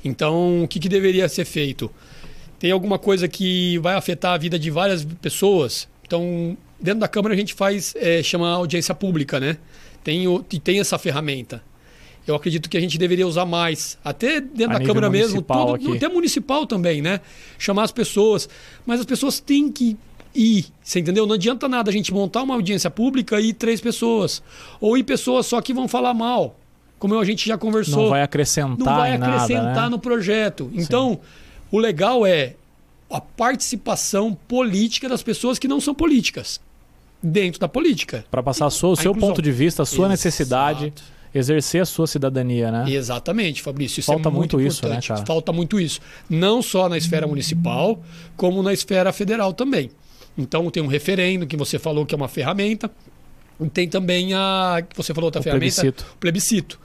Então, 0.03 0.63
o 0.63 0.67
que, 0.67 0.79
que 0.79 0.89
deveria 0.89 1.29
ser 1.29 1.45
feito? 1.45 1.91
Tem 2.61 2.69
alguma 2.69 2.99
coisa 2.99 3.27
que 3.27 3.79
vai 3.79 3.95
afetar 3.95 4.33
a 4.33 4.37
vida 4.37 4.59
de 4.59 4.69
várias 4.69 5.03
pessoas. 5.03 5.89
Então, 6.05 6.55
dentro 6.79 6.99
da 6.99 7.07
Câmara 7.07 7.33
a 7.33 7.37
gente 7.37 7.55
faz, 7.55 7.95
é, 7.97 8.21
chama 8.21 8.51
audiência 8.51 8.93
pública, 8.93 9.39
né? 9.39 9.57
Tem, 10.03 10.27
o, 10.27 10.43
tem 10.43 10.79
essa 10.79 10.99
ferramenta. 10.99 11.63
Eu 12.27 12.35
acredito 12.35 12.69
que 12.69 12.77
a 12.77 12.79
gente 12.79 12.99
deveria 12.99 13.25
usar 13.25 13.47
mais, 13.47 13.97
até 14.05 14.39
dentro 14.39 14.75
a 14.75 14.77
da 14.77 14.85
Câmara 14.85 15.09
mesmo, 15.09 15.41
todo, 15.41 15.91
até 15.91 16.07
municipal 16.07 16.67
também, 16.67 17.01
né? 17.01 17.21
Chamar 17.57 17.81
as 17.81 17.91
pessoas. 17.91 18.47
Mas 18.85 18.99
as 18.99 19.07
pessoas 19.07 19.39
têm 19.39 19.71
que 19.71 19.97
ir, 20.35 20.67
você 20.83 20.99
entendeu? 20.99 21.25
Não 21.25 21.33
adianta 21.33 21.67
nada 21.67 21.89
a 21.89 21.93
gente 21.93 22.13
montar 22.13 22.43
uma 22.43 22.53
audiência 22.53 22.91
pública 22.91 23.41
e 23.41 23.49
ir 23.49 23.53
três 23.53 23.81
pessoas. 23.81 24.43
Ou 24.79 24.95
ir 24.95 25.03
pessoas 25.03 25.47
só 25.47 25.59
que 25.61 25.73
vão 25.73 25.87
falar 25.87 26.13
mal. 26.13 26.59
Como 26.99 27.17
a 27.17 27.25
gente 27.25 27.47
já 27.47 27.57
conversou. 27.57 28.03
Não 28.03 28.09
vai 28.11 28.21
acrescentar. 28.21 28.77
Não 28.77 28.85
vai 28.85 29.13
acrescentar 29.15 29.63
nada, 29.63 29.81
né? 29.81 29.89
no 29.89 29.97
projeto. 29.97 30.69
Então. 30.75 31.13
Sim 31.13 31.40
o 31.71 31.79
legal 31.79 32.25
é 32.25 32.55
a 33.09 33.19
participação 33.19 34.33
política 34.47 35.07
das 35.09 35.23
pessoas 35.23 35.59
que 35.59 35.67
não 35.67 35.81
são 35.81 35.93
políticas 35.93 36.59
dentro 37.21 37.59
da 37.59 37.67
política. 37.67 38.25
Para 38.31 38.41
passar 38.41 38.69
sua, 38.69 38.91
o 38.91 38.95
seu 38.95 39.13
ponto 39.13 39.41
de 39.41 39.51
vista, 39.51 39.83
a 39.83 39.85
sua 39.85 40.05
Exato. 40.05 40.09
necessidade, 40.09 40.93
exercer 41.33 41.81
a 41.81 41.85
sua 41.85 42.07
cidadania, 42.07 42.71
né? 42.71 42.91
Exatamente, 42.91 43.61
Fabrício. 43.61 43.99
Isso 43.99 44.11
é 44.11 44.13
Falta 44.13 44.29
é 44.29 44.31
muito, 44.31 44.57
muito 44.57 44.67
isso, 44.67 44.87
né, 44.87 44.99
cara? 45.01 45.25
Falta 45.25 45.51
muito 45.51 45.79
isso. 45.79 45.99
Não 46.29 46.61
só 46.61 46.89
na 46.89 46.97
esfera 46.97 47.27
municipal, 47.27 48.01
como 48.35 48.63
na 48.63 48.73
esfera 48.73 49.11
federal 49.13 49.53
também. 49.53 49.91
Então 50.37 50.69
tem 50.69 50.81
um 50.81 50.87
referendo 50.87 51.45
que 51.45 51.57
você 51.57 51.77
falou 51.77 52.05
que 52.05 52.15
é 52.15 52.17
uma 52.17 52.27
ferramenta. 52.27 52.89
E 53.59 53.69
tem 53.69 53.87
também 53.87 54.33
a. 54.33 54.83
você 54.95 55.13
falou 55.13 55.27
outra 55.27 55.41
o 55.41 55.43
ferramenta? 55.43 55.81
Plebiscito. 55.81 56.17
plebiscito. 56.19 56.79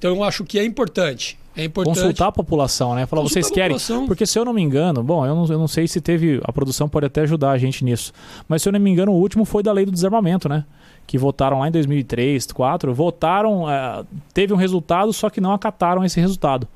Então 0.00 0.16
eu 0.16 0.24
acho 0.24 0.44
que 0.44 0.58
é 0.58 0.64
importante. 0.64 1.38
É 1.54 1.64
importante. 1.64 1.96
Consultar 1.96 2.28
a 2.28 2.32
população, 2.32 2.94
né? 2.94 3.04
Falar, 3.04 3.20
Consultar 3.20 3.42
vocês 3.42 3.50
querem. 3.54 4.06
Porque 4.06 4.24
se 4.24 4.38
eu 4.38 4.46
não 4.46 4.52
me 4.52 4.62
engano, 4.62 5.02
bom, 5.02 5.26
eu 5.26 5.34
não, 5.34 5.44
eu 5.44 5.58
não 5.58 5.68
sei 5.68 5.86
se 5.86 6.00
teve. 6.00 6.40
A 6.42 6.50
produção 6.50 6.88
pode 6.88 7.04
até 7.04 7.20
ajudar 7.20 7.50
a 7.50 7.58
gente 7.58 7.84
nisso. 7.84 8.10
Mas 8.48 8.62
se 8.62 8.68
eu 8.68 8.72
não 8.72 8.80
me 8.80 8.90
engano, 8.90 9.12
o 9.12 9.16
último 9.16 9.44
foi 9.44 9.62
da 9.62 9.70
lei 9.70 9.84
do 9.84 9.92
desarmamento, 9.92 10.48
né? 10.48 10.64
Que 11.06 11.18
votaram 11.18 11.58
lá 11.58 11.68
em 11.68 11.70
2003, 11.70 12.46
2004. 12.46 12.94
Votaram, 12.94 13.70
é, 13.70 14.02
teve 14.32 14.54
um 14.54 14.56
resultado, 14.56 15.12
só 15.12 15.28
que 15.28 15.38
não 15.38 15.52
acataram 15.52 16.02
esse 16.02 16.18
resultado. 16.18 16.66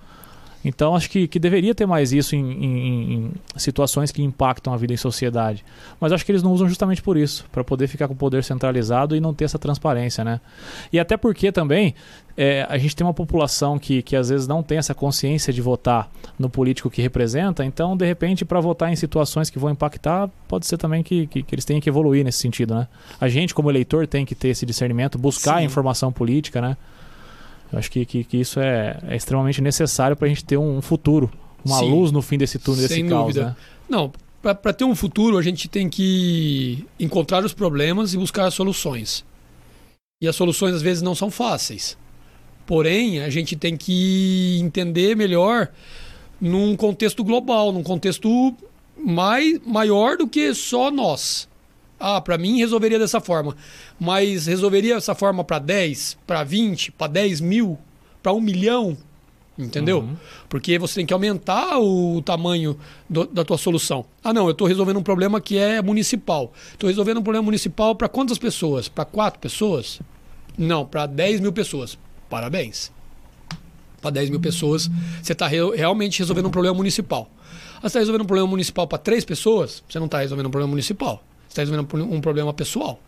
Então 0.64 0.96
acho 0.96 1.10
que, 1.10 1.28
que 1.28 1.38
deveria 1.38 1.74
ter 1.74 1.84
mais 1.84 2.12
isso 2.12 2.34
em, 2.34 2.40
em, 2.40 3.12
em, 3.12 3.32
situações 3.56 4.10
que 4.10 4.22
impactam 4.22 4.72
a 4.72 4.76
vida 4.76 4.94
em 4.94 4.96
sociedade. 4.96 5.64
Mas 6.00 6.10
acho 6.10 6.24
que 6.24 6.32
eles 6.32 6.42
não 6.42 6.52
usam 6.52 6.66
justamente 6.66 7.02
por 7.02 7.18
isso, 7.18 7.44
para 7.52 7.62
poder 7.62 7.86
ficar 7.86 8.08
com 8.08 8.14
o 8.14 8.16
poder 8.16 8.42
centralizado 8.42 9.14
e 9.14 9.20
não 9.20 9.34
ter 9.34 9.44
essa 9.44 9.58
transparência, 9.58 10.24
né? 10.24 10.40
E 10.90 10.98
até 10.98 11.18
porque 11.18 11.52
também 11.52 11.94
é, 12.36 12.66
a 12.68 12.76
gente 12.78 12.96
tem 12.96 13.06
uma 13.06 13.14
população 13.14 13.78
que, 13.78 14.02
que 14.02 14.16
às 14.16 14.28
vezes 14.28 14.46
não 14.46 14.62
tem 14.62 14.78
essa 14.78 14.94
consciência 14.94 15.52
de 15.52 15.62
votar 15.62 16.10
no 16.38 16.50
político 16.50 16.90
que 16.90 17.00
representa, 17.00 17.64
então 17.64 17.96
de 17.96 18.04
repente 18.04 18.44
para 18.44 18.60
votar 18.60 18.92
em 18.92 18.96
situações 18.96 19.50
que 19.50 19.58
vão 19.58 19.70
impactar, 19.70 20.28
pode 20.48 20.66
ser 20.66 20.76
também 20.76 21.02
que, 21.02 21.26
que, 21.28 21.42
que, 21.42 21.54
eles 21.54 21.64
tenham 21.64 21.80
que 21.80 21.88
evoluir 21.88 22.24
nesse 22.24 22.38
sentido, 22.38 22.74
né? 22.74 22.88
A 23.20 23.28
gente 23.28 23.54
como 23.54 23.70
eleitor 23.70 24.06
tem 24.06 24.24
que 24.24 24.34
ter 24.34 24.48
esse 24.48 24.66
discernimento, 24.66 25.16
buscar 25.16 25.58
Sim. 25.58 25.66
informação 25.66 26.12
política, 26.12 26.60
né? 26.60 26.76
Eu 27.72 27.78
acho 27.78 27.90
que, 27.90 28.04
que, 28.04 28.24
que 28.24 28.36
isso 28.36 28.58
é, 28.58 28.98
é, 29.08 29.16
extremamente 29.16 29.60
necessário 29.60 30.16
para 30.16 30.26
a 30.26 30.28
gente 30.28 30.44
ter 30.44 30.56
um 30.56 30.82
futuro, 30.82 31.30
uma 31.64 31.78
Sim, 31.78 31.90
luz 31.90 32.10
no 32.10 32.20
fim 32.20 32.36
desse 32.36 32.58
túnel, 32.58 32.82
desse 32.82 33.02
caos. 33.04 33.34
Né? 33.36 33.54
Não, 33.88 34.12
para 34.42 34.72
ter 34.72 34.84
um 34.84 34.94
futuro, 34.94 35.38
a 35.38 35.42
gente 35.42 35.68
tem 35.68 35.88
que 35.88 36.84
encontrar 36.98 37.44
os 37.44 37.54
problemas 37.54 38.12
e 38.12 38.18
buscar 38.18 38.46
as 38.46 38.54
soluções. 38.54 39.24
E 40.20 40.28
as 40.28 40.36
soluções, 40.36 40.74
às 40.74 40.82
vezes, 40.82 41.02
não 41.02 41.14
são 41.14 41.30
fáceis. 41.30 41.96
Porém, 42.66 43.20
a 43.20 43.30
gente 43.30 43.56
tem 43.56 43.76
que 43.76 44.58
entender 44.60 45.14
melhor 45.16 45.68
num 46.40 46.76
contexto 46.76 47.22
global, 47.22 47.72
num 47.72 47.82
contexto 47.82 48.54
mais, 48.96 49.60
maior 49.66 50.16
do 50.16 50.26
que 50.26 50.54
só 50.54 50.90
nós. 50.90 51.48
Ah, 51.98 52.20
para 52.20 52.36
mim 52.36 52.58
resolveria 52.58 52.98
dessa 52.98 53.20
forma. 53.20 53.56
Mas 53.98 54.46
resolveria 54.46 54.94
dessa 54.94 55.14
forma 55.14 55.44
para 55.44 55.58
10, 55.58 56.18
para 56.26 56.42
20, 56.42 56.92
para 56.92 57.06
10 57.06 57.40
mil, 57.40 57.78
para 58.22 58.32
1 58.32 58.40
milhão? 58.40 58.96
Entendeu? 59.56 60.00
Uhum. 60.00 60.16
Porque 60.48 60.78
você 60.78 60.96
tem 60.96 61.06
que 61.06 61.14
aumentar 61.14 61.78
o 61.78 62.20
tamanho 62.22 62.76
do, 63.08 63.24
da 63.24 63.44
tua 63.44 63.56
solução. 63.56 64.04
Ah, 64.22 64.32
não, 64.32 64.46
eu 64.46 64.50
estou 64.50 64.66
resolvendo 64.66 64.98
um 64.98 65.02
problema 65.02 65.40
que 65.40 65.56
é 65.56 65.80
municipal. 65.80 66.52
Estou 66.72 66.88
resolvendo 66.88 67.18
um 67.18 67.22
problema 67.22 67.44
municipal 67.44 67.94
para 67.94 68.08
quantas 68.08 68.36
pessoas? 68.36 68.88
Para 68.88 69.04
quatro 69.04 69.38
pessoas? 69.38 70.00
Não, 70.58 70.84
para 70.84 71.06
10 71.06 71.40
mil 71.40 71.52
pessoas. 71.52 71.96
Parabéns. 72.34 72.90
Para 74.02 74.10
10 74.10 74.30
mil 74.30 74.40
pessoas, 74.40 74.90
você 75.22 75.30
está 75.30 75.46
re 75.46 75.58
realmente 75.76 76.18
resolvendo 76.18 76.46
um 76.46 76.50
problema 76.50 76.76
municipal. 76.76 77.30
Ah, 77.76 77.82
você 77.82 77.86
está 77.86 77.98
resolvendo 78.00 78.22
um 78.22 78.26
problema 78.26 78.48
municipal 78.48 78.88
para 78.88 78.98
três 78.98 79.24
pessoas, 79.24 79.84
você 79.88 80.00
não 80.00 80.06
está 80.06 80.18
resolvendo 80.18 80.46
um 80.46 80.50
problema 80.50 80.70
municipal. 80.70 81.22
Você 81.46 81.52
está 81.60 81.62
resolvendo 81.62 82.12
um 82.12 82.20
problema 82.20 82.52
pessoal. 82.52 82.98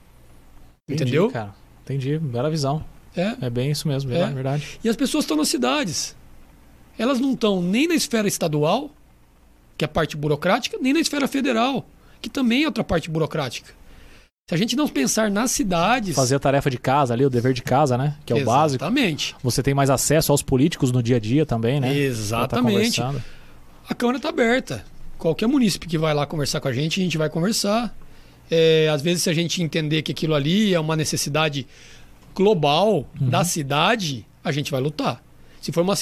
Entendi, 0.88 1.02
Entendeu? 1.02 1.30
Cara. 1.32 1.52
Entendi. 1.82 2.20
Bela 2.20 2.48
visão. 2.48 2.84
É. 3.16 3.36
É 3.40 3.50
bem 3.50 3.72
isso 3.72 3.88
mesmo, 3.88 4.12
é. 4.12 4.30
verdade. 4.30 4.78
E 4.84 4.88
as 4.88 4.94
pessoas 4.94 5.24
estão 5.24 5.36
nas 5.36 5.48
cidades. 5.48 6.14
Elas 6.96 7.18
não 7.18 7.32
estão 7.32 7.60
nem 7.60 7.88
na 7.88 7.96
esfera 7.96 8.28
estadual, 8.28 8.92
que 9.76 9.84
é 9.84 9.86
a 9.86 9.88
parte 9.88 10.16
burocrática, 10.16 10.78
nem 10.80 10.92
na 10.92 11.00
esfera 11.00 11.26
federal, 11.26 11.84
que 12.22 12.30
também 12.30 12.62
é 12.62 12.66
outra 12.66 12.84
parte 12.84 13.10
burocrática. 13.10 13.74
Se 14.48 14.54
a 14.54 14.58
gente 14.58 14.76
não 14.76 14.86
pensar 14.86 15.28
nas 15.28 15.50
cidades. 15.50 16.14
Fazer 16.14 16.36
a 16.36 16.38
tarefa 16.38 16.70
de 16.70 16.78
casa 16.78 17.12
ali, 17.12 17.26
o 17.26 17.28
dever 17.28 17.52
de 17.52 17.62
casa, 17.62 17.98
né? 17.98 18.14
Que 18.24 18.32
é 18.32 18.36
o 18.36 18.38
Exatamente. 18.38 18.60
básico. 18.60 18.84
Exatamente. 18.84 19.36
Você 19.42 19.60
tem 19.60 19.74
mais 19.74 19.90
acesso 19.90 20.30
aos 20.30 20.40
políticos 20.40 20.92
no 20.92 21.02
dia 21.02 21.16
a 21.16 21.18
dia 21.18 21.44
também, 21.44 21.80
né? 21.80 21.92
Exatamente. 21.92 23.00
Tá 23.00 23.12
a 23.88 23.92
Câmara 23.92 24.18
está 24.18 24.28
aberta. 24.28 24.84
Qualquer 25.18 25.48
munícipe 25.48 25.88
que 25.88 25.98
vai 25.98 26.14
lá 26.14 26.26
conversar 26.26 26.60
com 26.60 26.68
a 26.68 26.72
gente, 26.72 27.00
a 27.00 27.02
gente 27.02 27.18
vai 27.18 27.28
conversar. 27.28 27.92
É, 28.48 28.88
às 28.88 29.02
vezes, 29.02 29.24
se 29.24 29.30
a 29.30 29.34
gente 29.34 29.60
entender 29.60 30.02
que 30.02 30.12
aquilo 30.12 30.32
ali 30.32 30.72
é 30.72 30.78
uma 30.78 30.94
necessidade 30.94 31.66
global 32.32 33.04
uhum. 33.20 33.28
da 33.28 33.42
cidade, 33.42 34.24
a 34.44 34.52
gente 34.52 34.70
vai 34.70 34.80
lutar. 34.80 35.20
Se 35.60 35.72
for 35.72 35.80
uma, 35.80 35.94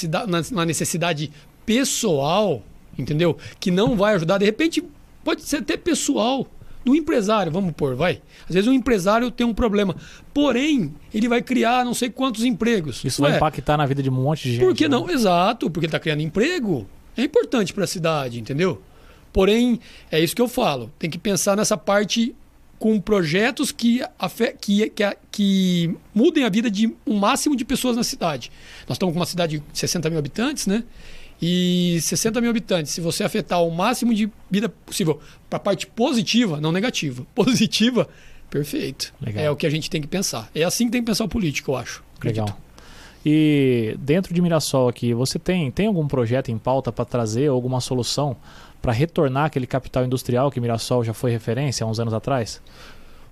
uma 0.51 0.65
necessidade 0.67 1.31
pessoal, 1.65 2.61
entendeu? 2.95 3.35
Que 3.59 3.71
não 3.71 3.97
vai 3.97 4.13
ajudar, 4.13 4.37
de 4.37 4.45
repente, 4.45 4.83
pode 5.23 5.41
ser 5.41 5.57
até 5.57 5.75
pessoal 5.75 6.45
do 6.85 6.95
empresário, 6.95 7.51
vamos 7.51 7.73
pôr, 7.73 7.95
vai. 7.95 8.21
Às 8.47 8.53
vezes 8.53 8.69
o 8.69 8.73
empresário 8.73 9.31
tem 9.31 9.45
um 9.45 9.53
problema, 9.53 9.95
porém, 10.31 10.93
ele 11.11 11.27
vai 11.27 11.41
criar 11.41 11.83
não 11.83 11.95
sei 11.95 12.09
quantos 12.09 12.45
empregos. 12.45 13.03
Isso 13.03 13.23
Ué, 13.23 13.29
vai 13.29 13.37
impactar 13.37 13.75
na 13.75 13.85
vida 13.87 14.03
de 14.03 14.09
um 14.09 14.13
monte 14.13 14.43
de 14.43 14.51
gente. 14.51 14.63
Por 14.63 14.75
que 14.75 14.83
né? 14.87 14.89
não? 14.89 15.09
Exato, 15.09 15.69
porque 15.69 15.85
ele 15.85 15.89
está 15.89 15.99
criando 15.99 16.21
emprego. 16.21 16.87
É 17.17 17.23
importante 17.23 17.73
para 17.73 17.85
a 17.85 17.87
cidade, 17.87 18.39
entendeu? 18.39 18.81
Porém, 19.33 19.79
é 20.11 20.19
isso 20.19 20.35
que 20.35 20.41
eu 20.41 20.47
falo. 20.47 20.91
Tem 20.99 21.09
que 21.09 21.17
pensar 21.17 21.57
nessa 21.57 21.75
parte 21.75 22.35
com 22.77 22.99
projetos 22.99 23.71
que, 23.71 24.01
que, 24.61 24.89
que, 24.89 25.17
que 25.31 25.95
mudem 26.13 26.43
a 26.43 26.49
vida 26.49 26.69
de 26.69 26.93
um 27.05 27.17
máximo 27.17 27.55
de 27.55 27.65
pessoas 27.65 27.97
na 27.97 28.03
cidade. 28.03 28.51
Nós 28.87 28.95
estamos 28.95 29.13
com 29.13 29.19
uma 29.19 29.25
cidade 29.25 29.57
de 29.57 29.79
60 29.79 30.09
mil 30.09 30.19
habitantes, 30.19 30.67
né? 30.67 30.83
E 31.41 31.99
60 32.01 32.39
mil 32.39 32.49
habitantes, 32.49 32.93
se 32.93 33.01
você 33.01 33.23
afetar 33.23 33.61
o 33.63 33.69
máximo 33.69 34.13
de 34.13 34.29
vida 34.49 34.69
possível 34.69 35.19
para 35.49 35.57
a 35.57 35.59
parte 35.59 35.85
positiva, 35.85 36.61
não 36.61 36.71
negativa, 36.71 37.25
positiva, 37.35 38.07
perfeito. 38.49 39.13
Legal. 39.21 39.43
É 39.43 39.51
o 39.51 39.55
que 39.55 39.67
a 39.67 39.69
gente 39.69 39.89
tem 39.89 40.01
que 40.01 40.07
pensar. 40.07 40.49
É 40.55 40.63
assim 40.63 40.85
que 40.85 40.91
tem 40.91 41.01
que 41.01 41.07
pensar 41.07 41.25
o 41.25 41.29
político, 41.29 41.71
eu 41.71 41.77
acho. 41.77 42.03
Acredito. 42.17 42.43
Legal. 42.43 42.65
E 43.25 43.97
dentro 43.99 44.33
de 44.33 44.41
Mirassol 44.41 44.87
aqui, 44.87 45.13
você 45.13 45.39
tem, 45.39 45.71
tem 45.71 45.87
algum 45.87 46.07
projeto 46.07 46.49
em 46.49 46.57
pauta 46.59 46.91
para 46.91 47.03
trazer 47.03 47.47
alguma 47.47 47.81
solução 47.81 48.37
para 48.81 48.91
retornar 48.91 49.45
aquele 49.45 49.65
capital 49.65 50.05
industrial 50.05 50.51
que 50.51 50.61
Mirassol 50.61 51.03
já 51.03 51.11
foi 51.11 51.31
referência 51.31 51.83
há 51.83 51.87
uns 51.87 51.99
anos 51.99 52.13
atrás? 52.13 52.61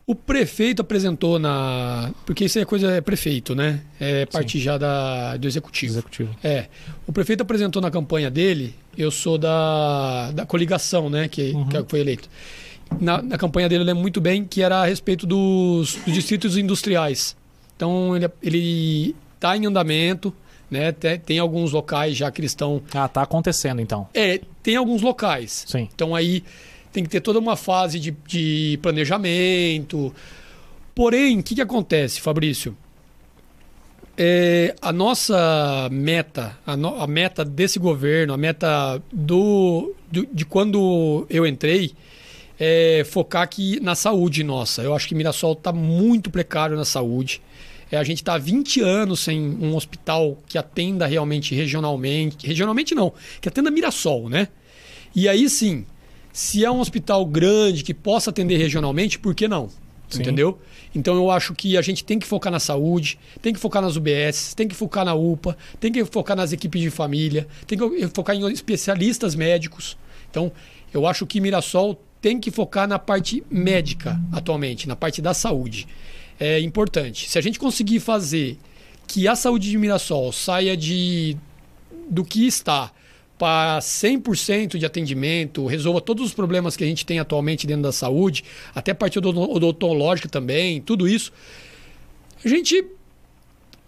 O 0.05 0.13
prefeito 0.13 0.81
apresentou 0.81 1.39
na. 1.39 2.11
Porque 2.25 2.43
isso 2.45 2.59
é 2.59 2.65
coisa 2.65 2.91
é 2.91 2.99
prefeito, 2.99 3.55
né? 3.55 3.81
É 3.99 4.25
parte 4.25 4.57
Sim. 4.57 4.63
já 4.63 4.77
da, 4.77 5.37
do 5.37 5.47
executivo. 5.47 5.93
Executivo. 5.93 6.35
É. 6.43 6.67
O 7.07 7.13
prefeito 7.13 7.41
apresentou 7.41 7.81
na 7.81 7.89
campanha 7.89 8.29
dele, 8.29 8.75
eu 8.97 9.09
sou 9.09 9.37
da, 9.37 10.31
da 10.31 10.45
coligação, 10.45 11.09
né? 11.09 11.29
Que, 11.29 11.51
uhum. 11.51 11.69
que 11.69 11.83
foi 11.87 12.01
eleito. 12.01 12.29
Na, 12.99 13.21
na 13.21 13.37
campanha 13.37 13.69
dele, 13.69 13.83
eu 13.83 13.85
lembro 13.85 14.01
muito 14.01 14.19
bem 14.19 14.43
que 14.43 14.61
era 14.61 14.81
a 14.81 14.85
respeito 14.85 15.25
dos, 15.25 15.95
dos 15.95 16.13
distritos 16.13 16.57
industriais. 16.57 17.35
Então, 17.75 18.15
ele, 18.15 18.29
ele 18.41 19.15
está 19.35 19.55
em 19.55 19.65
andamento, 19.65 20.33
né? 20.69 20.91
Tem, 20.91 21.19
tem, 21.19 21.39
alguns 21.39 21.71
locais 21.71 22.17
já 22.17 22.29
que 22.29 22.41
eles 22.41 22.51
estão. 22.51 22.81
Ah, 22.93 23.07
tá 23.07 23.21
acontecendo 23.21 23.81
então. 23.81 24.07
É, 24.13 24.41
tem 24.61 24.75
alguns 24.75 25.01
locais. 25.01 25.63
Sim. 25.67 25.87
Então 25.93 26.13
aí 26.13 26.43
tem 26.93 27.03
que 27.03 27.09
ter 27.09 27.21
toda 27.21 27.39
uma 27.39 27.57
fase 27.57 27.99
de, 27.99 28.15
de 28.25 28.79
planejamento. 28.81 30.13
Porém, 30.93 31.39
o 31.39 31.43
que, 31.43 31.55
que 31.55 31.61
acontece, 31.61 32.21
Fabrício? 32.21 32.77
É, 34.15 34.75
a 34.79 34.93
nossa 34.93 35.89
meta, 35.91 36.55
a, 36.67 36.77
no, 36.77 37.01
a, 37.01 37.07
meta 37.07 37.43
desse 37.43 37.79
governo, 37.79 38.31
a 38.31 38.37
meta 38.37 39.01
do, 39.11 39.95
do, 40.11 40.27
de 40.31 40.45
quando 40.45 41.25
eu 41.31 41.47
entrei, 41.47 41.93
é 42.59 43.03
focar 43.03 43.41
aqui 43.41 43.79
na 43.79 43.95
saúde 43.95 44.43
nossa. 44.43 44.83
Eu 44.83 44.93
acho 44.93 45.07
que 45.07 45.15
Mirassol 45.15 45.53
está 45.53 45.73
muito 45.73 46.29
precário 46.29 46.77
na 46.77 46.85
saúde. 46.85 47.41
É, 47.91 47.97
a 47.97 48.03
gente 48.03 48.21
está 48.21 48.35
há 48.35 48.37
20 48.37 48.81
anos 48.81 49.19
sem 49.21 49.39
um 49.39 49.75
hospital 49.75 50.37
que 50.47 50.59
atenda 50.59 51.07
realmente 51.07 51.55
regionalmente. 51.55 52.45
Regionalmente 52.45 52.93
não, 52.93 53.11
que 53.41 53.49
atenda 53.49 53.71
Mirassol, 53.71 54.29
né? 54.29 54.47
E 55.15 55.27
aí 55.27 55.49
sim, 55.49 55.85
se 56.33 56.65
é 56.65 56.71
um 56.71 56.79
hospital 56.79 57.23
grande 57.27 57.83
que 57.83 57.93
possa 57.93 58.31
atender 58.31 58.57
regionalmente, 58.57 59.19
por 59.19 59.35
que 59.35 59.47
não? 59.47 59.69
Sim. 60.09 60.21
Entendeu? 60.21 60.59
Então 60.93 61.15
eu 61.15 61.29
acho 61.31 61.53
que 61.53 61.77
a 61.77 61.81
gente 61.81 62.03
tem 62.03 62.19
que 62.19 62.25
focar 62.25 62.51
na 62.51 62.59
saúde, 62.59 63.19
tem 63.41 63.53
que 63.53 63.59
focar 63.59 63.81
nas 63.81 63.95
UBS, 63.95 64.53
tem 64.55 64.67
que 64.67 64.75
focar 64.75 65.05
na 65.05 65.13
UPA, 65.13 65.55
tem 65.79 65.91
que 65.91 66.03
focar 66.05 66.35
nas 66.35 66.51
equipes 66.51 66.81
de 66.81 66.89
família, 66.89 67.47
tem 67.65 67.77
que 67.77 68.07
focar 68.07 68.35
em 68.35 68.51
especialistas 68.51 69.35
médicos. 69.35 69.95
Então 70.29 70.51
eu 70.91 71.07
acho 71.07 71.25
que 71.25 71.39
Mirassol 71.39 71.99
tem 72.19 72.39
que 72.39 72.49
focar 72.49 72.87
na 72.87 72.97
parte 72.97 73.43
médica 73.49 74.19
atualmente, 74.31 74.87
na 74.87 74.95
parte 74.95 75.21
da 75.21 75.33
saúde. 75.33 75.87
É 76.39 76.59
importante. 76.59 77.29
Se 77.29 77.37
a 77.37 77.41
gente 77.41 77.59
conseguir 77.59 77.99
fazer 77.99 78.57
que 79.07 79.27
a 79.27 79.35
saúde 79.35 79.69
de 79.69 79.77
Mirassol 79.77 80.31
saia 80.31 80.75
de 80.75 81.37
do 82.09 82.23
que 82.23 82.45
está 82.47 82.91
para 83.37 83.79
100% 83.79 84.77
de 84.77 84.85
atendimento, 84.85 85.65
resolva 85.65 85.99
todos 85.99 86.25
os 86.25 86.33
problemas 86.33 86.77
que 86.77 86.83
a 86.83 86.87
gente 86.87 87.05
tem 87.05 87.19
atualmente 87.19 87.65
dentro 87.65 87.83
da 87.83 87.91
saúde, 87.91 88.43
até 88.73 88.91
a 88.91 88.95
parte 88.95 89.17
odontológica 89.19 90.29
também, 90.29 90.81
tudo 90.81 91.07
isso, 91.07 91.31
a 92.43 92.47
gente 92.47 92.85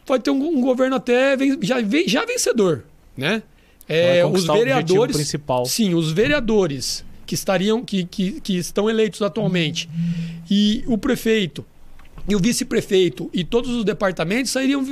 pode 0.05 0.23
ter 0.23 0.31
um, 0.31 0.57
um 0.57 0.61
governo 0.61 0.95
até 0.95 1.37
já, 1.61 1.77
já 2.05 2.25
vencedor, 2.25 2.83
né? 3.15 3.43
É, 3.87 4.25
os 4.25 4.45
vereadores, 4.45 5.15
principal. 5.15 5.65
sim, 5.65 5.93
os 5.93 6.11
vereadores 6.11 7.05
que 7.25 7.35
estariam, 7.35 7.83
que, 7.83 8.03
que, 8.05 8.41
que 8.41 8.57
estão 8.57 8.89
eleitos 8.89 9.21
atualmente 9.21 9.87
e 10.49 10.83
o 10.87 10.97
prefeito 10.97 11.63
e 12.27 12.35
o 12.35 12.39
vice-prefeito 12.39 13.29
e 13.31 13.43
todos 13.43 13.69
os 13.69 13.85
departamentos 13.85 14.51
sairiam 14.51 14.83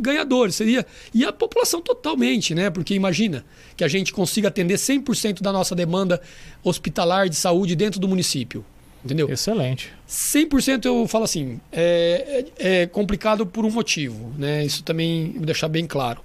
ganhadores. 0.00 0.54
Seria, 0.54 0.86
e 1.12 1.24
a 1.24 1.32
população 1.32 1.80
totalmente, 1.80 2.54
né? 2.54 2.70
Porque 2.70 2.94
imagina 2.94 3.44
que 3.76 3.84
a 3.84 3.88
gente 3.88 4.12
consiga 4.12 4.48
atender 4.48 4.74
100% 4.74 5.40
da 5.40 5.52
nossa 5.52 5.74
demanda 5.74 6.20
hospitalar 6.62 7.28
de 7.28 7.36
saúde 7.36 7.74
dentro 7.76 8.00
do 8.00 8.08
município. 8.08 8.64
Entendeu? 9.04 9.30
Excelente. 9.30 9.90
100% 10.08 10.84
eu 10.84 11.06
falo 11.06 11.24
assim, 11.24 11.60
é, 11.70 12.44
é, 12.58 12.82
é, 12.82 12.86
complicado 12.86 13.46
por 13.46 13.64
um 13.64 13.70
motivo, 13.70 14.32
né? 14.36 14.64
Isso 14.64 14.82
também 14.82 15.32
vou 15.36 15.46
deixar 15.46 15.68
bem 15.68 15.86
claro. 15.86 16.20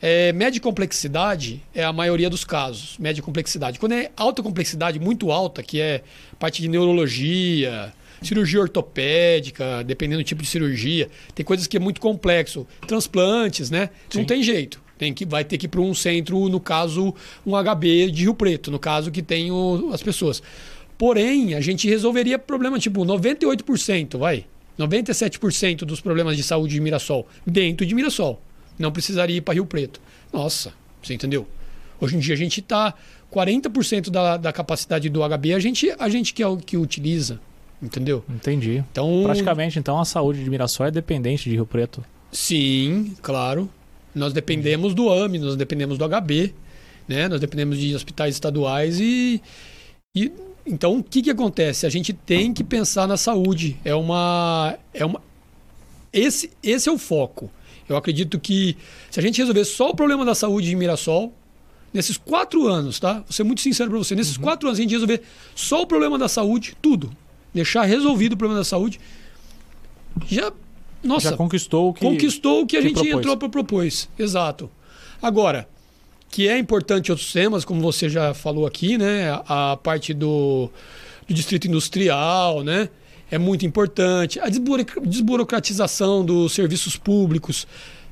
É, 0.00 0.32
média 0.32 0.60
complexidade 0.60 1.62
é 1.74 1.84
a 1.84 1.92
maioria 1.92 2.28
dos 2.28 2.44
casos, 2.44 2.96
média 2.98 3.22
complexidade. 3.22 3.78
Quando 3.78 3.92
é 3.92 4.10
alta 4.16 4.42
complexidade, 4.42 4.98
muito 4.98 5.30
alta, 5.30 5.62
que 5.62 5.80
é 5.80 6.02
parte 6.38 6.60
de 6.60 6.68
neurologia, 6.68 7.92
cirurgia 8.22 8.60
ortopédica, 8.60 9.82
dependendo 9.84 10.22
do 10.22 10.26
tipo 10.26 10.42
de 10.42 10.48
cirurgia. 10.48 11.08
Tem 11.34 11.44
coisas 11.44 11.66
que 11.66 11.76
é 11.76 11.80
muito 11.80 12.00
complexo. 12.00 12.66
Transplantes, 12.86 13.70
né? 13.70 13.90
Sim. 14.08 14.18
Não 14.18 14.24
tem 14.24 14.42
jeito. 14.42 14.80
Tem 14.98 15.12
que, 15.12 15.24
vai 15.24 15.44
ter 15.44 15.58
que 15.58 15.66
ir 15.66 15.68
para 15.68 15.80
um 15.80 15.94
centro, 15.94 16.48
no 16.48 16.60
caso, 16.60 17.14
um 17.44 17.52
HB 17.52 18.10
de 18.10 18.22
Rio 18.22 18.34
Preto, 18.34 18.70
no 18.70 18.78
caso 18.78 19.10
que 19.10 19.22
tem 19.22 19.50
o, 19.50 19.90
as 19.92 20.02
pessoas. 20.02 20.42
Porém, 20.96 21.54
a 21.54 21.60
gente 21.60 21.88
resolveria 21.88 22.38
problema 22.38 22.78
tipo 22.78 23.04
98%, 23.04 24.16
vai. 24.16 24.44
97% 24.78 25.78
dos 25.78 26.00
problemas 26.00 26.36
de 26.36 26.42
saúde 26.42 26.74
de 26.74 26.80
Mirassol 26.80 27.26
dentro 27.46 27.84
de 27.84 27.94
Mirassol. 27.94 28.40
Não 28.78 28.92
precisaria 28.92 29.36
ir 29.36 29.40
para 29.40 29.54
Rio 29.54 29.66
Preto. 29.66 30.00
Nossa, 30.32 30.72
você 31.02 31.14
entendeu? 31.14 31.46
Hoje 32.00 32.16
em 32.16 32.18
dia 32.20 32.34
a 32.34 32.38
gente 32.38 32.60
está 32.60 32.94
40% 33.32 34.10
da, 34.10 34.36
da 34.36 34.52
capacidade 34.52 35.08
do 35.08 35.20
HB, 35.20 35.54
a 35.54 35.58
gente, 35.58 35.94
a 35.98 36.08
gente 36.08 36.32
que 36.34 36.42
é 36.42 36.46
o 36.46 36.56
que 36.56 36.76
utiliza. 36.76 37.40
Entendeu? 37.82 38.24
Entendi. 38.28 38.84
Então, 38.92 39.22
Praticamente, 39.24 39.78
então, 39.78 39.98
a 39.98 40.04
saúde 40.04 40.44
de 40.44 40.48
Mirassol 40.48 40.86
é 40.86 40.90
dependente 40.90 41.50
de 41.50 41.56
Rio 41.56 41.66
Preto. 41.66 42.04
Sim, 42.30 43.14
claro. 43.20 43.68
Nós 44.14 44.32
dependemos 44.32 44.94
do 44.94 45.10
AME, 45.10 45.38
nós 45.38 45.56
dependemos 45.56 45.98
do 45.98 46.08
HB, 46.08 46.54
né? 47.08 47.28
Nós 47.28 47.40
dependemos 47.40 47.78
de 47.78 47.94
hospitais 47.94 48.34
estaduais 48.34 49.00
e, 49.00 49.42
e 50.14 50.30
então 50.66 50.98
o 50.98 51.02
que, 51.02 51.22
que 51.22 51.30
acontece? 51.30 51.86
A 51.86 51.90
gente 51.90 52.12
tem 52.12 52.52
que 52.52 52.62
pensar 52.62 53.08
na 53.08 53.16
saúde. 53.16 53.76
É 53.84 53.94
uma, 53.94 54.78
é 54.94 55.04
uma 55.04 55.20
esse, 56.12 56.50
esse 56.62 56.88
é 56.88 56.92
o 56.92 56.98
foco. 56.98 57.50
Eu 57.88 57.96
acredito 57.96 58.38
que 58.38 58.76
se 59.10 59.18
a 59.18 59.22
gente 59.22 59.38
resolver 59.38 59.64
só 59.64 59.90
o 59.90 59.96
problema 59.96 60.24
da 60.24 60.34
saúde 60.34 60.72
em 60.72 60.76
Mirassol, 60.76 61.32
nesses 61.92 62.16
quatro 62.16 62.66
anos, 62.68 63.00
tá? 63.00 63.14
Vou 63.14 63.32
ser 63.32 63.44
muito 63.44 63.60
sincero 63.60 63.90
para 63.90 63.98
você, 63.98 64.14
nesses 64.14 64.36
uhum. 64.36 64.42
quatro 64.42 64.68
anos 64.68 64.78
a 64.78 64.82
gente 64.82 64.92
resolver 64.92 65.22
só 65.54 65.82
o 65.82 65.86
problema 65.86 66.18
da 66.18 66.28
saúde, 66.28 66.76
tudo, 66.80 67.10
deixar 67.52 67.84
resolvido 67.84 68.34
o 68.34 68.36
problema 68.36 68.60
da 68.60 68.64
saúde, 68.64 69.00
já, 70.26 70.52
nossa, 71.02 71.30
já 71.30 71.36
conquistou 71.36 71.90
o 71.90 71.94
que 71.94 72.00
conquistou 72.00 72.62
o 72.62 72.66
que 72.66 72.76
a 72.76 72.80
que 72.80 72.88
gente 72.88 72.94
propôs. 72.94 73.16
entrou 73.16 73.36
para 73.36 73.48
propôs, 73.48 74.08
exato. 74.18 74.70
Agora, 75.20 75.68
que 76.30 76.48
é 76.48 76.58
importante 76.58 77.10
outros 77.10 77.32
temas, 77.32 77.64
como 77.64 77.80
você 77.80 78.08
já 78.08 78.34
falou 78.34 78.66
aqui, 78.66 78.98
né? 78.98 79.30
A, 79.46 79.72
a 79.72 79.76
parte 79.76 80.12
do, 80.12 80.70
do 81.26 81.34
distrito 81.34 81.68
industrial, 81.68 82.62
né? 82.62 82.88
é 83.32 83.38
muito 83.38 83.64
importante. 83.64 84.38
A 84.38 84.48
desburocratização 84.50 86.22
dos 86.22 86.52
serviços 86.52 86.98
públicos, 86.98 87.66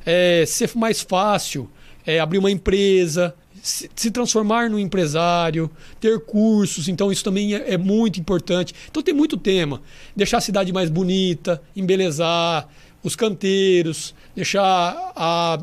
é, 0.05 0.45
ser 0.47 0.71
mais 0.75 1.03
fácil, 1.03 1.71
é, 2.07 2.19
abrir 2.19 2.39
uma 2.39 2.51
empresa, 2.51 3.35
se, 3.63 3.91
se, 3.95 4.11
transformar 4.11 4.71
num 4.71 4.79
empresário, 4.79 5.71
ter 6.01 6.21
cursos. 6.21 6.89
Então, 6.89 7.11
isso 7.13 7.25
também 7.25 7.55
é, 7.55 7.75
é, 7.75 7.79
muito 7.79 8.21
importante. 8.21 8.75
Então, 8.91 9.03
tem 9.03 9.15
muito 9.15 9.37
tema. 9.37 9.81
Deixar 10.15 10.39
a 10.39 10.41
cidade 10.41 10.73
mais 10.73 10.91
bonita, 10.91 11.63
embelezar 11.75 12.69
os 13.03 13.17
canteiros, 13.17 14.15
deixar 14.35 15.13
a. 15.17 15.61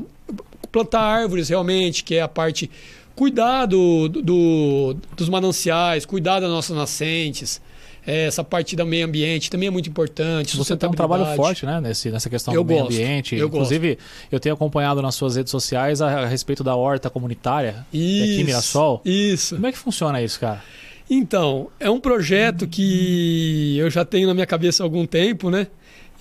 plantar 0.71 1.01
árvores 1.01 1.49
realmente, 1.49 2.03
que 2.03 2.15
é 2.15 2.21
a 2.21 2.27
parte. 2.27 2.69
Cuidar 3.15 3.65
do, 3.65 4.07
do, 4.07 4.95
dos 5.15 5.27
mananciais, 5.27 6.05
cuidar 6.05 6.39
das 6.39 6.49
nossas 6.51 6.77
nascentes. 6.77 7.59
É, 8.07 8.27
essa 8.27 8.41
parte 8.41 8.73
do 8.73 8.85
meio 8.85 9.05
ambiente 9.05 9.51
também 9.51 9.67
é 9.67 9.69
muito 9.69 9.89
importante. 9.89 10.55
Você 10.55 10.77
tem 10.77 10.87
um 10.89 10.93
trabalho 10.93 11.25
forte 11.35 11.65
né, 11.65 11.81
nesse, 11.81 12.09
nessa 12.09 12.29
questão 12.29 12.53
eu 12.53 12.63
do 12.63 12.73
gosto, 12.73 12.89
meio 12.89 13.03
ambiente. 13.03 13.35
Eu 13.35 13.47
Inclusive, 13.47 13.95
gosto. 13.95 14.07
eu 14.31 14.39
tenho 14.39 14.55
acompanhado 14.55 15.01
nas 15.01 15.13
suas 15.13 15.35
redes 15.35 15.51
sociais 15.51 16.01
a, 16.01 16.21
a 16.21 16.25
respeito 16.25 16.63
da 16.63 16.73
horta 16.73 17.09
comunitária 17.09 17.85
isso, 17.91 18.23
aqui 18.23 18.39
em 18.39 18.43
Mirassol. 18.45 19.01
Isso. 19.03 19.55
Como 19.55 19.67
é 19.67 19.73
que 19.73 19.77
funciona 19.77 20.21
isso, 20.21 20.39
cara? 20.39 20.63
Então, 21.09 21.67
é 21.81 21.89
um 21.89 21.99
projeto 21.99 22.65
que 22.65 23.77
eu 23.77 23.89
já 23.89 24.05
tenho 24.05 24.25
na 24.25 24.33
minha 24.33 24.45
cabeça 24.45 24.83
há 24.83 24.85
algum 24.85 25.05
tempo, 25.05 25.49
né? 25.49 25.67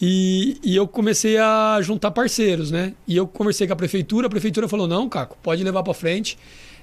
E, 0.02 0.58
e, 0.62 0.76
eu 0.76 0.86
comecei 0.86 1.38
a 1.38 1.78
juntar 1.80 2.10
parceiros, 2.10 2.70
né? 2.70 2.94
E 3.06 3.16
eu 3.16 3.26
conversei 3.26 3.66
com 3.66 3.72
a 3.72 3.76
prefeitura, 3.76 4.26
a 4.26 4.30
prefeitura 4.30 4.68
falou: 4.68 4.86
não, 4.88 5.08
Caco, 5.08 5.38
pode 5.42 5.62
levar 5.62 5.82
para 5.82 5.94
frente. 5.94 6.36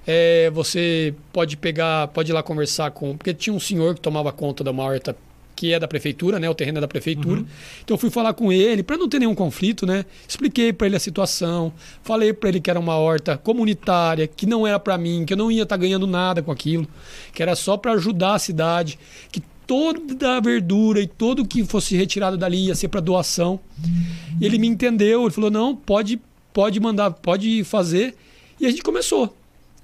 É, 0.05 0.49
você 0.51 1.13
pode 1.31 1.55
pegar, 1.57 2.07
pode 2.09 2.31
ir 2.31 2.33
lá 2.33 2.43
conversar 2.43 2.91
com. 2.91 3.15
Porque 3.15 3.33
tinha 3.33 3.53
um 3.53 3.59
senhor 3.59 3.95
que 3.95 4.01
tomava 4.01 4.31
conta 4.31 4.63
da 4.63 4.71
uma 4.71 4.83
horta 4.83 5.15
que 5.55 5.71
é 5.71 5.79
da 5.79 5.87
prefeitura, 5.87 6.39
né? 6.39 6.49
O 6.49 6.55
terreno 6.55 6.79
é 6.79 6.81
da 6.81 6.87
prefeitura. 6.87 7.39
Uhum. 7.39 7.45
Então 7.83 7.95
eu 7.95 7.97
fui 7.97 8.09
falar 8.09 8.33
com 8.33 8.51
ele 8.51 8.83
para 8.83 8.97
não 8.97 9.07
ter 9.07 9.19
nenhum 9.19 9.35
conflito, 9.35 9.85
né? 9.85 10.05
Expliquei 10.27 10.73
para 10.73 10.87
ele 10.87 10.95
a 10.95 10.99
situação, 10.99 11.71
falei 12.01 12.33
para 12.33 12.49
ele 12.49 12.59
que 12.59 12.69
era 12.69 12.79
uma 12.79 12.95
horta 12.95 13.37
comunitária, 13.37 14.27
que 14.27 14.45
não 14.45 14.65
era 14.65 14.79
para 14.79 14.97
mim, 14.97 15.25
que 15.25 15.33
eu 15.33 15.37
não 15.37 15.51
ia 15.51 15.63
estar 15.63 15.77
tá 15.77 15.81
ganhando 15.81 16.07
nada 16.07 16.41
com 16.41 16.51
aquilo, 16.51 16.87
que 17.33 17.41
era 17.41 17.55
só 17.55 17.77
para 17.77 17.93
ajudar 17.93 18.35
a 18.35 18.39
cidade, 18.39 18.99
que 19.31 19.41
toda 19.65 20.37
a 20.37 20.39
verdura 20.39 20.99
e 20.99 21.07
todo 21.07 21.43
o 21.43 21.47
que 21.47 21.63
fosse 21.63 21.95
retirado 21.95 22.37
dali 22.37 22.67
ia 22.67 22.75
ser 22.75 22.87
para 22.87 22.99
doação. 22.99 23.59
E 24.41 24.45
ele 24.45 24.57
me 24.57 24.67
entendeu, 24.67 25.23
ele 25.23 25.31
falou: 25.31 25.51
"Não, 25.51 25.75
pode 25.75 26.19
pode 26.51 26.79
mandar, 26.79 27.11
pode 27.11 27.63
fazer". 27.63 28.15
E 28.59 28.65
a 28.65 28.69
gente 28.69 28.83
começou. 28.83 29.35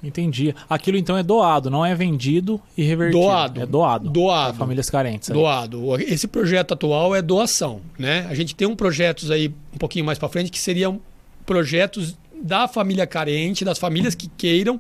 Entendi. 0.02 0.56
Aquilo 0.70 0.98
então 0.98 1.18
é 1.18 1.24
doado, 1.24 1.70
não 1.70 1.86
é 1.86 1.94
vendido 1.94 2.60
e 2.78 2.84
revertido. 2.84 3.22
Doado. 3.22 3.62
É 3.62 3.66
doado. 3.66 4.10
Doado. 4.10 4.58
famílias 4.58 4.90
carentes. 4.90 5.30
Doado. 5.30 6.00
Esse 6.02 6.28
projeto 6.28 6.74
atual 6.74 7.16
é 7.16 7.22
doação, 7.22 7.82
né? 7.98 8.26
A 8.30 8.34
gente 8.34 8.56
tem 8.56 8.68
um 8.68 8.76
projetos 8.76 9.30
aí 9.30 9.54
um 9.74 9.78
pouquinho 9.78 10.06
mais 10.06 10.18
para 10.18 10.30
frente 10.30 10.50
que 10.50 10.60
seriam 10.60 11.02
projetos 11.46 12.18
da 12.42 12.68
família 12.68 13.06
carente, 13.06 13.66
das 13.66 13.78
famílias 13.78 14.16
que 14.16 14.30
queiram 14.38 14.80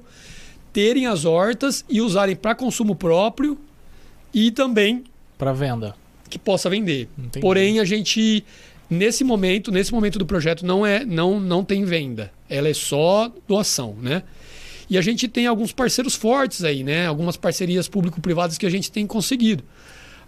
terem 0.71 1.07
as 1.07 1.25
hortas 1.25 1.83
e 1.89 1.99
usarem 1.99 2.35
para 2.35 2.55
consumo 2.55 2.95
próprio 2.95 3.57
e 4.33 4.51
também 4.51 5.03
para 5.37 5.51
venda. 5.51 5.95
Que 6.29 6.37
possa 6.37 6.69
vender. 6.69 7.09
Entendi. 7.17 7.41
Porém, 7.41 7.79
a 7.79 7.85
gente 7.85 8.43
nesse 8.89 9.23
momento, 9.23 9.71
nesse 9.71 9.91
momento 9.91 10.19
do 10.19 10.25
projeto 10.25 10.65
não 10.65 10.85
é 10.85 11.03
não 11.03 11.39
não 11.39 11.63
tem 11.63 11.83
venda. 11.83 12.31
Ela 12.49 12.69
é 12.69 12.73
só 12.73 13.31
doação, 13.47 13.95
né? 14.01 14.23
E 14.89 14.97
a 14.97 15.01
gente 15.01 15.27
tem 15.27 15.45
alguns 15.45 15.71
parceiros 15.71 16.15
fortes 16.15 16.63
aí, 16.63 16.83
né? 16.83 17.05
Algumas 17.05 17.37
parcerias 17.37 17.87
público-privadas 17.87 18.57
que 18.57 18.65
a 18.65 18.69
gente 18.69 18.91
tem 18.91 19.05
conseguido. 19.05 19.63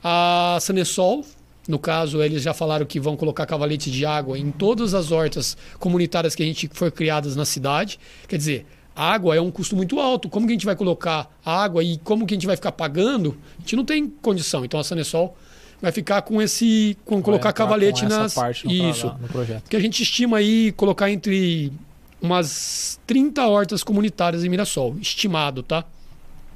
A 0.04 0.58
Sanesol, 0.62 1.26
no 1.68 1.80
caso, 1.80 2.22
eles 2.22 2.44
já 2.44 2.54
falaram 2.54 2.86
que 2.86 3.00
vão 3.00 3.18
colocar 3.18 3.46
cavalete 3.46 3.90
de 3.90 4.06
água 4.06 4.38
em 4.38 4.52
todas 4.52 4.94
as 4.94 5.12
hortas 5.12 5.58
comunitárias 5.80 6.36
que 6.36 6.44
a 6.44 6.46
gente 6.46 6.70
foi 6.74 6.92
criadas 6.92 7.36
na 7.36 7.46
cidade. 7.46 8.00
Quer 8.28 8.38
dizer, 8.38 8.66
água 8.96 9.36
é 9.36 9.42
um 9.42 9.50
custo 9.50 9.76
muito 9.76 10.00
alto. 10.00 10.30
Como 10.30 10.46
que 10.46 10.52
a 10.52 10.56
gente 10.56 10.66
vai 10.66 10.76
colocar 10.76 11.30
água 11.46 11.84
e 11.84 11.98
como 11.98 12.26
que 12.26 12.34
a 12.34 12.38
gente 12.38 12.48
vai 12.48 12.56
ficar 12.56 12.72
pagando? 12.72 13.38
A 13.58 13.62
gente 13.62 13.76
não 13.76 13.86
tem 13.86 14.08
condição. 14.08 14.64
Então 14.64 14.80
a 14.80 14.84
Sanesol 14.84 15.36
vai 15.82 15.92
ficar 15.92 16.22
com 16.22 16.42
esse 16.42 16.96
com 17.04 17.16
vai 17.16 17.24
colocar 17.24 17.54
cavalete 17.54 18.06
nas 18.06 18.36
parte 18.36 18.68
no 18.68 18.72
isso 18.72 19.08
no 19.20 19.28
projeto. 19.28 19.68
Que 19.68 19.76
a 19.76 19.80
gente 19.80 20.04
estima 20.04 20.38
aí 20.38 20.72
colocar 20.74 21.10
entre 21.10 21.74
umas 22.22 23.00
30 23.08 23.46
hortas 23.48 23.84
comunitárias 23.84 24.44
em 24.44 24.50
Mirassol, 24.50 24.96
estimado, 25.02 25.64
tá? 25.64 25.84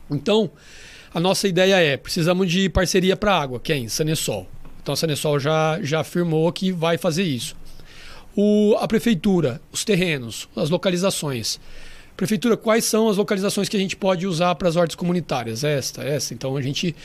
Então, 0.09 0.51
a 1.13 1.20
nossa 1.20 1.47
ideia 1.47 1.76
é, 1.78 1.97
precisamos 1.97 2.51
de 2.51 2.70
parceria 2.70 3.16
para 3.16 3.39
água, 3.39 3.59
quem? 3.59 3.88
Sanesol. 3.88 4.47
Então 4.82 4.93
a 4.93 4.95
Sanesol 4.95 5.39
já, 5.39 5.80
já 5.82 6.01
afirmou 6.01 6.51
que 6.51 6.72
vai 6.72 6.97
fazer 6.97 7.24
isso. 7.24 7.55
O, 8.36 8.76
a 8.80 8.88
prefeitura, 8.88 9.61
os 9.72 9.84
terrenos, 9.84 10.47
as 10.55 10.70
localizações. 10.70 11.59
Prefeitura, 12.18 12.55
quais 12.55 12.86
são 12.86 13.09
as 13.09 13.18
localizações 13.18 13.68
que 13.68 13.76
a 13.76 13.80
gente 13.80 13.95
pode 13.95 14.28
usar 14.28 14.53
para 14.55 14.70
as 14.70 14.76
hortas 14.76 14.95
comunitárias? 14.95 15.63
Esta, 15.63 16.03
esta. 16.03 16.34
Então 16.34 16.55
a 16.55 16.61
gente. 16.61 16.95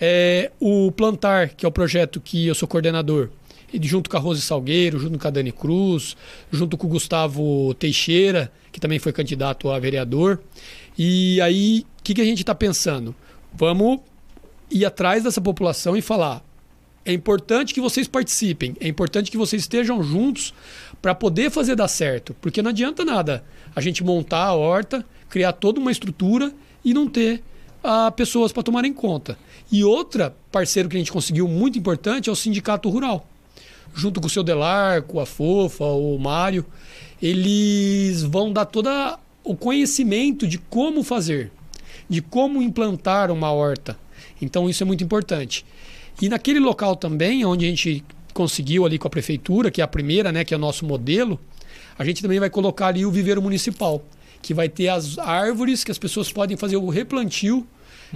É, 0.00 0.50
o 0.60 0.92
Plantar, 0.92 1.48
que 1.50 1.64
é 1.64 1.68
o 1.68 1.72
projeto 1.72 2.20
que 2.20 2.46
eu 2.46 2.54
sou 2.54 2.68
coordenador, 2.68 3.30
junto 3.82 4.08
com 4.08 4.16
a 4.16 4.20
Rose 4.20 4.40
Salgueiro, 4.40 4.98
junto 4.98 5.18
com 5.18 5.28
a 5.28 5.30
Dani 5.30 5.52
Cruz, 5.52 6.16
junto 6.50 6.76
com 6.76 6.86
o 6.86 6.90
Gustavo 6.90 7.74
Teixeira, 7.74 8.52
que 8.70 8.80
também 8.80 8.98
foi 8.98 9.12
candidato 9.12 9.70
a 9.70 9.78
vereador. 9.78 10.40
E 10.96 11.40
aí, 11.40 11.84
o 11.98 12.02
que, 12.02 12.14
que 12.14 12.20
a 12.20 12.24
gente 12.24 12.40
está 12.40 12.54
pensando? 12.54 13.14
Vamos 13.52 14.00
ir 14.70 14.84
atrás 14.84 15.22
dessa 15.22 15.40
população 15.40 15.96
e 15.96 16.02
falar: 16.02 16.44
é 17.04 17.12
importante 17.12 17.74
que 17.74 17.80
vocês 17.80 18.08
participem, 18.08 18.76
é 18.80 18.88
importante 18.88 19.30
que 19.30 19.36
vocês 19.36 19.62
estejam 19.62 20.02
juntos 20.02 20.54
para 21.02 21.14
poder 21.14 21.50
fazer 21.50 21.76
dar 21.76 21.88
certo, 21.88 22.34
porque 22.40 22.62
não 22.62 22.70
adianta 22.70 23.04
nada 23.04 23.44
a 23.74 23.80
gente 23.80 24.02
montar 24.02 24.44
a 24.44 24.54
horta, 24.54 25.04
criar 25.28 25.52
toda 25.52 25.80
uma 25.80 25.92
estrutura 25.92 26.52
e 26.84 26.94
não 26.94 27.08
ter 27.08 27.42
ah, 27.82 28.10
pessoas 28.10 28.52
para 28.52 28.62
tomarem 28.62 28.92
conta. 28.92 29.36
E 29.70 29.84
outra 29.84 30.34
parceiro 30.50 30.88
que 30.88 30.96
a 30.96 30.98
gente 30.98 31.12
conseguiu 31.12 31.46
muito 31.48 31.78
importante 31.78 32.28
é 32.28 32.32
o 32.32 32.36
Sindicato 32.36 32.88
Rural 32.88 33.28
junto 33.94 34.20
com 34.20 34.26
o 34.26 34.30
seu 34.30 34.42
Delarco, 34.42 35.20
a 35.20 35.26
Fofa, 35.26 35.84
o 35.84 36.18
Mário, 36.18 36.64
eles 37.22 38.22
vão 38.22 38.52
dar 38.52 38.64
todo 38.64 38.90
o 39.42 39.54
conhecimento 39.54 40.46
de 40.46 40.58
como 40.58 41.02
fazer, 41.02 41.52
de 42.08 42.20
como 42.20 42.60
implantar 42.60 43.30
uma 43.30 43.52
horta. 43.52 43.98
Então 44.42 44.68
isso 44.68 44.82
é 44.82 44.86
muito 44.86 45.04
importante. 45.04 45.64
E 46.20 46.28
naquele 46.28 46.58
local 46.58 46.96
também, 46.96 47.44
onde 47.44 47.64
a 47.64 47.68
gente 47.68 48.04
conseguiu 48.32 48.84
ali 48.84 48.98
com 48.98 49.06
a 49.06 49.10
prefeitura, 49.10 49.70
que 49.70 49.80
é 49.80 49.84
a 49.84 49.88
primeira, 49.88 50.32
né, 50.32 50.44
que 50.44 50.52
é 50.52 50.56
o 50.56 50.60
nosso 50.60 50.84
modelo, 50.84 51.38
a 51.98 52.04
gente 52.04 52.20
também 52.20 52.40
vai 52.40 52.50
colocar 52.50 52.88
ali 52.88 53.06
o 53.06 53.10
viveiro 53.10 53.40
municipal, 53.40 54.04
que 54.42 54.52
vai 54.52 54.68
ter 54.68 54.88
as 54.88 55.18
árvores 55.18 55.84
que 55.84 55.90
as 55.90 55.98
pessoas 55.98 56.32
podem 56.32 56.56
fazer 56.56 56.76
o 56.76 56.88
replantio 56.88 57.66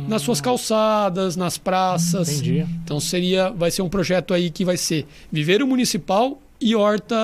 nas 0.07 0.23
suas 0.23 0.41
calçadas, 0.41 1.37
nas 1.37 1.59
praças. 1.59 2.29
Entendi. 2.29 2.67
Então 2.85 3.01
seria, 3.01 3.51
vai 3.51 3.71
ser 3.71 3.83
um 3.83 3.89
projeto 3.89 4.33
aí 4.33 4.51
que 4.51 4.65
vai 4.65 4.77
ser 4.77 5.07
viveiro 5.31 5.67
municipal 5.67 6.39
e 6.61 6.75
horta 6.75 7.17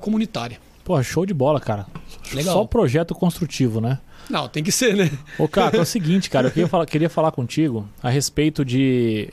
comunitária. 0.00 0.58
Pô, 0.84 1.00
show 1.02 1.24
de 1.24 1.34
bola, 1.34 1.60
cara. 1.60 1.86
Legal. 2.32 2.54
Só 2.54 2.64
projeto 2.64 3.14
construtivo, 3.14 3.80
né? 3.80 3.98
Não, 4.28 4.48
tem 4.48 4.62
que 4.62 4.70
ser, 4.70 4.94
né? 4.94 5.10
Ô, 5.38 5.48
cara, 5.48 5.76
é 5.76 5.80
o 5.80 5.84
seguinte, 5.84 6.30
cara, 6.30 6.46
eu 6.46 6.50
queria 6.52 6.68
falar, 6.68 6.86
queria 6.86 7.10
falar 7.10 7.32
contigo 7.32 7.88
a 8.02 8.08
respeito 8.08 8.64
de 8.64 9.28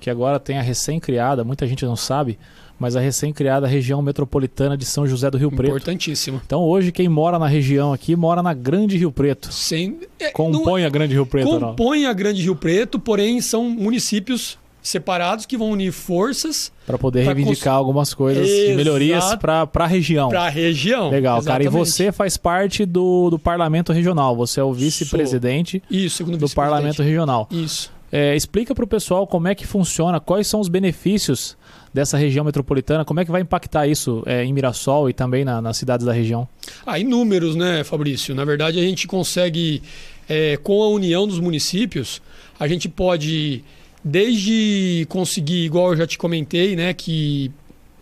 que 0.00 0.08
agora 0.08 0.38
tem 0.38 0.58
a 0.58 0.62
recém-criada, 0.62 1.44
muita 1.44 1.66
gente 1.66 1.84
não 1.84 1.96
sabe, 1.96 2.38
mas 2.78 2.96
a 2.96 3.00
recém-criada 3.00 3.66
região 3.66 4.00
metropolitana 4.00 4.76
de 4.76 4.84
São 4.84 5.06
José 5.06 5.30
do 5.30 5.38
Rio 5.38 5.50
Preto. 5.50 5.70
Importantíssimo. 5.70 6.40
Então 6.44 6.62
hoje 6.62 6.92
quem 6.92 7.08
mora 7.08 7.38
na 7.38 7.46
região 7.46 7.92
aqui 7.92 8.14
mora 8.14 8.42
na 8.42 8.54
Grande 8.54 8.96
Rio 8.96 9.10
Preto. 9.10 9.52
Sem, 9.52 9.98
é, 10.18 10.30
compõe 10.30 10.82
não, 10.82 10.86
a 10.86 10.90
Grande 10.90 11.14
Rio 11.14 11.26
Preto. 11.26 11.48
Compõe 11.48 12.02
não. 12.02 12.10
a 12.10 12.12
Grande 12.12 12.42
Rio 12.42 12.54
Preto, 12.54 12.98
porém 12.98 13.40
são 13.40 13.68
municípios 13.68 14.58
separados 14.80 15.44
que 15.44 15.56
vão 15.56 15.70
unir 15.70 15.92
forças 15.92 16.72
para 16.86 16.96
poder 16.96 17.24
reivindicar 17.24 17.74
cons... 17.74 17.78
algumas 17.78 18.14
coisas, 18.14 18.48
melhorias 18.74 19.34
para 19.36 19.68
a 19.74 19.86
região. 19.86 20.28
Para 20.28 20.44
a 20.44 20.48
região. 20.48 21.10
Legal, 21.10 21.38
Exatamente. 21.38 21.46
cara. 21.46 21.64
E 21.64 21.68
você 21.68 22.10
faz 22.12 22.36
parte 22.36 22.86
do, 22.86 23.28
do 23.30 23.38
parlamento 23.38 23.92
regional. 23.92 24.34
Você 24.36 24.60
é 24.60 24.64
o 24.64 24.72
vice-presidente 24.72 25.82
do 25.90 26.38
vice 26.38 26.54
parlamento 26.54 27.02
regional. 27.02 27.48
Isso. 27.50 27.92
É, 28.10 28.34
explica 28.34 28.74
para 28.74 28.84
o 28.84 28.88
pessoal 28.88 29.26
como 29.26 29.48
é 29.48 29.54
que 29.54 29.66
funciona, 29.66 30.18
quais 30.18 30.46
são 30.46 30.60
os 30.60 30.68
benefícios 30.68 31.57
dessa 31.92 32.16
região 32.16 32.44
metropolitana, 32.44 33.04
como 33.04 33.20
é 33.20 33.24
que 33.24 33.30
vai 33.30 33.40
impactar 33.40 33.86
isso 33.86 34.22
é, 34.26 34.44
em 34.44 34.52
Mirassol 34.52 35.08
e 35.08 35.12
também 35.12 35.44
na, 35.44 35.60
nas 35.60 35.76
cidades 35.76 36.04
da 36.04 36.12
região? 36.12 36.48
Ah, 36.86 36.98
inúmeros, 36.98 37.56
né, 37.56 37.84
Fabrício? 37.84 38.34
Na 38.34 38.44
verdade, 38.44 38.78
a 38.78 38.82
gente 38.82 39.06
consegue, 39.06 39.82
é, 40.28 40.56
com 40.56 40.82
a 40.82 40.88
união 40.88 41.26
dos 41.26 41.40
municípios, 41.40 42.20
a 42.58 42.68
gente 42.68 42.88
pode, 42.88 43.64
desde 44.04 45.06
conseguir, 45.08 45.64
igual 45.64 45.92
eu 45.92 45.96
já 45.96 46.06
te 46.06 46.18
comentei, 46.18 46.76
né, 46.76 46.92
que 46.92 47.50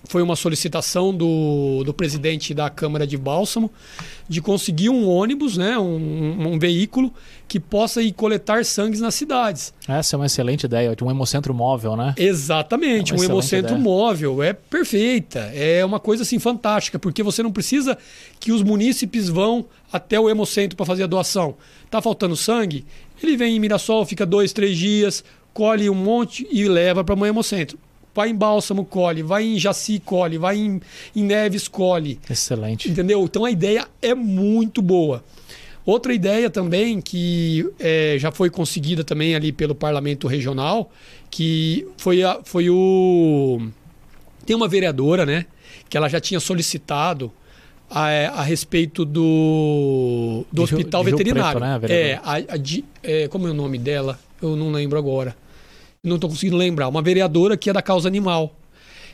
foi 0.09 0.23
uma 0.23 0.37
solicitação 0.37 1.15
do, 1.15 1.83
do 1.85 1.93
presidente 1.93 2.55
da 2.55 2.71
Câmara 2.71 3.07
de 3.07 3.17
Bálsamo 3.17 3.71
de 4.29 4.41
conseguir 4.41 4.89
um 4.89 5.09
ônibus, 5.09 5.57
né, 5.57 5.79
um, 5.79 6.55
um 6.55 6.59
veículo 6.59 7.13
que 7.47 7.61
possa 7.61 8.03
ir 8.03 8.13
coletar 8.13 8.65
sangues 8.65 9.01
nas 9.01 9.15
cidades. 9.15 9.73
Essa 9.87 10.17
é 10.17 10.19
uma 10.19 10.27
excelente 10.27 10.65
ideia, 10.65 10.97
um 11.01 11.11
hemocentro 11.11 11.55
móvel, 11.55 11.97
né? 11.97 12.15
Exatamente, 12.17 13.13
é 13.13 13.17
um 13.17 13.23
hemocentro 13.23 13.73
ideia. 13.73 13.83
móvel, 13.83 14.43
é 14.43 14.53
perfeita, 14.53 15.39
é 15.55 15.85
uma 15.85 16.01
coisa 16.01 16.23
assim 16.23 16.39
fantástica, 16.39 16.99
porque 16.99 17.23
você 17.23 17.43
não 17.43 17.53
precisa 17.53 17.97
que 18.41 18.51
os 18.51 18.63
munícipes 18.63 19.29
vão 19.29 19.67
até 19.93 20.19
o 20.19 20.29
hemocentro 20.29 20.77
para 20.77 20.87
fazer 20.87 21.05
a 21.05 21.07
doação. 21.07 21.55
Tá 21.89 22.03
faltando 22.03 22.35
sangue? 22.35 22.85
Ele 23.23 23.37
vem 23.37 23.57
em 23.57 23.61
Mirassol, 23.61 24.05
fica 24.05 24.27
dois, 24.27 24.53
três 24.53 24.77
dias, 24.77 25.25
colhe 25.55 25.89
um 25.89 25.95
monte 25.95 26.47
e 26.51 26.69
leva 26.69 27.05
para 27.05 27.15
o 27.15 27.27
hemocentro 27.27 27.79
vai 28.17 28.31
em 28.31 28.35
Bálsamo, 28.35 28.83
colhe, 28.83 29.23
vai 29.23 29.45
em 29.45 29.59
Jaci, 29.59 30.01
colhe, 30.03 30.39
vai 30.39 30.57
em, 30.57 30.81
em 31.15 31.23
Neves, 31.23 31.69
colhe. 31.69 32.19
Excelente. 32.29 32.89
Entendeu? 32.89 33.23
Então 33.23 33.45
a 33.45 33.51
ideia 33.51 33.87
é 34.01 34.15
muito 34.15 34.81
boa. 34.81 35.23
Outra 35.85 36.13
ideia 36.15 36.49
também 36.49 37.01
que 37.01 37.69
é, 37.79 38.17
já 38.19 38.33
foi 38.33 38.49
conseguida 38.49 39.05
também 39.05 39.37
ali 39.37 39.53
pelo 39.53 39.75
Parlamento 39.75 40.27
Regional, 40.27 40.91
que 41.31 41.87
foi, 41.99 42.23
a, 42.23 42.41
foi 42.43 42.71
o... 42.71 43.69
Tem 44.47 44.57
uma 44.57 44.67
vereadora, 44.67 45.27
né? 45.27 45.45
Que 45.89 45.97
ela 45.97 46.09
já 46.09 46.19
tinha 46.19 46.41
solicitado 46.41 47.31
a, 47.89 48.09
a 48.41 48.43
respeito 48.43 49.05
do, 49.05 50.45
do 50.51 50.65
de 50.65 50.75
hospital 50.75 51.05
de 51.05 51.11
veterinário. 51.11 51.61
Preto, 51.61 51.91
né, 51.91 52.11
é, 52.11 52.21
a, 52.25 52.55
a, 52.55 52.57
de, 52.57 52.83
é, 53.03 53.29
como 53.29 53.47
é 53.47 53.51
o 53.51 53.55
nome 53.55 53.79
dela? 53.79 54.19
Eu 54.41 54.57
não 54.57 54.73
lembro 54.73 54.99
agora 54.99 55.37
não 56.09 56.17
estou 56.17 56.31
conseguindo 56.31 56.57
lembrar, 56.57 56.89
uma 56.89 57.03
vereadora 57.03 57.57
que 57.57 57.71
é 57.71 57.73
da 57.73 57.83
causa 57.83 58.09
animal. 58.09 58.55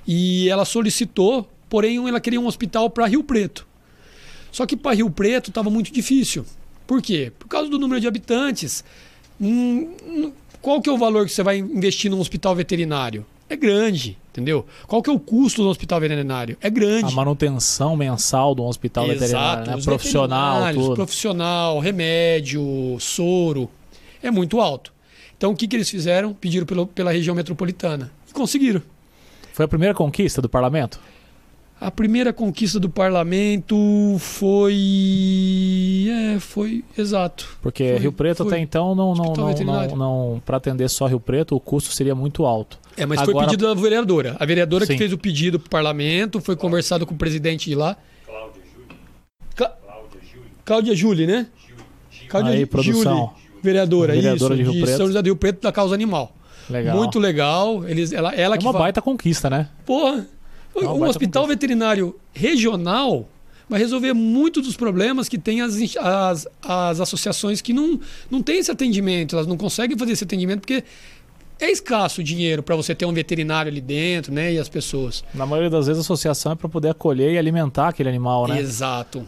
E 0.07 0.49
ela 0.49 0.65
solicitou, 0.65 1.49
porém 1.69 1.97
ela 2.09 2.21
queria 2.21 2.41
um 2.41 2.47
hospital 2.47 2.91
para 2.91 3.07
Rio 3.07 3.23
Preto. 3.23 3.67
Só 4.51 4.67
que 4.67 4.77
para 4.77 4.95
Rio 4.95 5.11
Preto 5.11 5.51
estava 5.51 5.71
muito 5.71 5.93
difícil. 5.93 6.45
Por 6.87 7.01
quê? 7.01 7.33
Por 7.39 7.49
causa 7.49 7.71
do 7.71 7.79
número 7.79 8.01
de 8.01 8.07
habitantes. 8.07 8.85
Hum, 9.41 9.95
hum, 10.05 10.33
qual 10.61 10.81
que 10.81 10.91
é 10.91 10.93
o 10.93 10.99
valor 10.99 11.27
que 11.27 11.33
você 11.33 11.43
vai 11.43 11.59
investir 11.59 12.11
num 12.11 12.21
hospital 12.21 12.55
veterinário? 12.55 13.25
É 13.49 13.57
grande, 13.57 14.17
entendeu? 14.31 14.65
Qual 14.87 15.03
que 15.03 15.11
é 15.11 15.13
o 15.13 15.19
custo 15.19 15.63
do 15.63 15.69
hospital 15.69 16.01
veterinário? 16.01 16.57
É 16.61 16.71
grande. 16.71 17.05
A 17.05 17.11
manutenção 17.11 17.97
mensal 17.97 18.55
do 18.55 18.65
hospital 18.65 19.05
Exato, 19.05 19.21
veterinário, 19.21 19.77
né? 19.77 19.83
profissional, 19.83 20.75
tudo. 20.75 20.95
profissional, 20.95 21.79
remédio, 21.79 22.97
soro, 22.99 23.69
é 24.23 24.31
muito 24.31 24.61
alto. 24.61 24.93
Então 25.43 25.51
o 25.51 25.57
que, 25.57 25.67
que 25.67 25.75
eles 25.75 25.91
fizeram? 25.91 26.33
Pediram 26.33 26.65
pelo, 26.65 26.87
pela 26.87 27.11
região 27.11 27.35
metropolitana. 27.35 28.13
E 28.31 28.33
conseguiram. 28.33 28.81
Foi 29.53 29.65
a 29.65 29.69
primeira 29.69 29.93
conquista 29.93 30.41
do 30.41 30.49
parlamento? 30.49 31.01
A 31.81 31.91
primeira 31.91 32.33
conquista 32.33 32.79
do 32.79 32.89
parlamento 32.89 33.77
foi. 34.21 36.07
É, 36.09 36.39
foi. 36.39 36.85
Exato. 36.97 37.59
Porque 37.61 37.89
foi, 37.89 37.99
Rio 37.99 38.13
Preto 38.13 38.45
foi. 38.45 38.53
até 38.53 38.59
então 38.61 38.95
não. 38.95 39.17
não, 39.17 39.33
não, 39.33 39.53
não, 39.53 39.97
não 39.97 40.43
para 40.47 40.59
atender 40.59 40.89
só 40.89 41.09
Rio 41.09 41.19
Preto, 41.19 41.57
o 41.57 41.61
custo 41.61 41.93
seria 41.93 42.15
muito 42.15 42.47
alto. 42.47 42.79
É, 42.97 43.05
mas 43.05 43.19
Agora... 43.19 43.39
foi 43.39 43.45
pedido 43.47 43.67
da 43.67 43.75
vereadora. 43.75 44.37
A 44.39 44.47
vereadora 44.47 44.87
Sim. 44.87 44.93
que 44.93 44.99
fez 44.99 45.13
o 45.13 45.19
pedido 45.19 45.59
para 45.59 45.67
o 45.67 45.71
parlamento, 45.71 46.41
foi 46.41 46.55
conversado 46.55 47.05
com 47.05 47.15
o 47.15 47.19
presidente 47.19 47.69
de 47.69 47.75
lá. 47.75 47.97
Cláudia 48.25 48.63
Júlia. 48.73 48.97
Clá... 49.57 49.69
Cláudia 49.69 50.21
Júlia. 50.21 50.51
Cláudia 50.65 50.95
Júlia, 50.95 51.27
né? 51.27 51.47
Cláudia 52.29 52.53
Aí, 52.53 52.65
produção. 52.65 53.42
Vereadora, 53.63 54.13
vereadora 54.13 54.55
isso, 54.55 54.65
de, 54.65 54.79
Rio 54.79 54.87
de 54.87 54.97
São 54.97 55.07
José 55.07 55.23
do 55.23 55.27
Rio 55.27 55.37
Preto 55.37 55.63
da 55.63 55.73
causa 55.73 55.95
animal. 55.95 56.35
Legal. 56.69 56.97
Muito 56.97 57.19
legal. 57.19 57.87
Eles, 57.89 58.13
ela, 58.13 58.35
ela 58.35 58.57
é 58.57 58.59
uma 58.59 58.73
baita 58.73 59.01
conquista, 59.01 59.49
né? 59.49 59.69
Porra, 59.85 60.27
é 60.75 60.81
um 60.81 61.05
hospital 61.05 61.43
conquista. 61.43 61.47
veterinário 61.47 62.17
regional 62.33 63.29
vai 63.69 63.79
resolver 63.79 64.13
muitos 64.13 64.67
dos 64.67 64.77
problemas 64.77 65.29
que 65.29 65.39
tem 65.39 65.63
as, 65.63 65.75
as, 65.97 66.49
as 66.63 67.01
associações 67.01 67.61
que 67.63 67.73
não, 67.73 67.99
não 68.31 68.43
têm 68.43 68.59
esse 68.59 68.71
atendimento, 68.71 69.35
elas 69.35 69.47
não 69.47 69.57
conseguem 69.57 69.97
fazer 69.97 70.13
esse 70.13 70.25
atendimento 70.25 70.61
porque 70.61 70.85
é 71.59 71.71
escasso 71.71 72.21
o 72.21 72.25
dinheiro 72.25 72.63
para 72.63 72.75
você 72.75 72.95
ter 72.95 73.07
um 73.07 73.13
veterinário 73.13 73.71
ali 73.71 73.81
dentro, 73.81 74.33
né? 74.33 74.53
E 74.53 74.59
as 74.59 74.69
pessoas. 74.69 75.25
Na 75.33 75.47
maioria 75.47 75.71
das 75.71 75.87
vezes 75.87 76.01
a 76.01 76.03
associação 76.03 76.53
é 76.53 76.55
para 76.55 76.69
poder 76.69 76.91
acolher 76.91 77.33
e 77.33 77.39
alimentar 77.39 77.89
aquele 77.89 78.09
animal, 78.09 78.49
né? 78.49 78.61
Exato. 78.61 79.27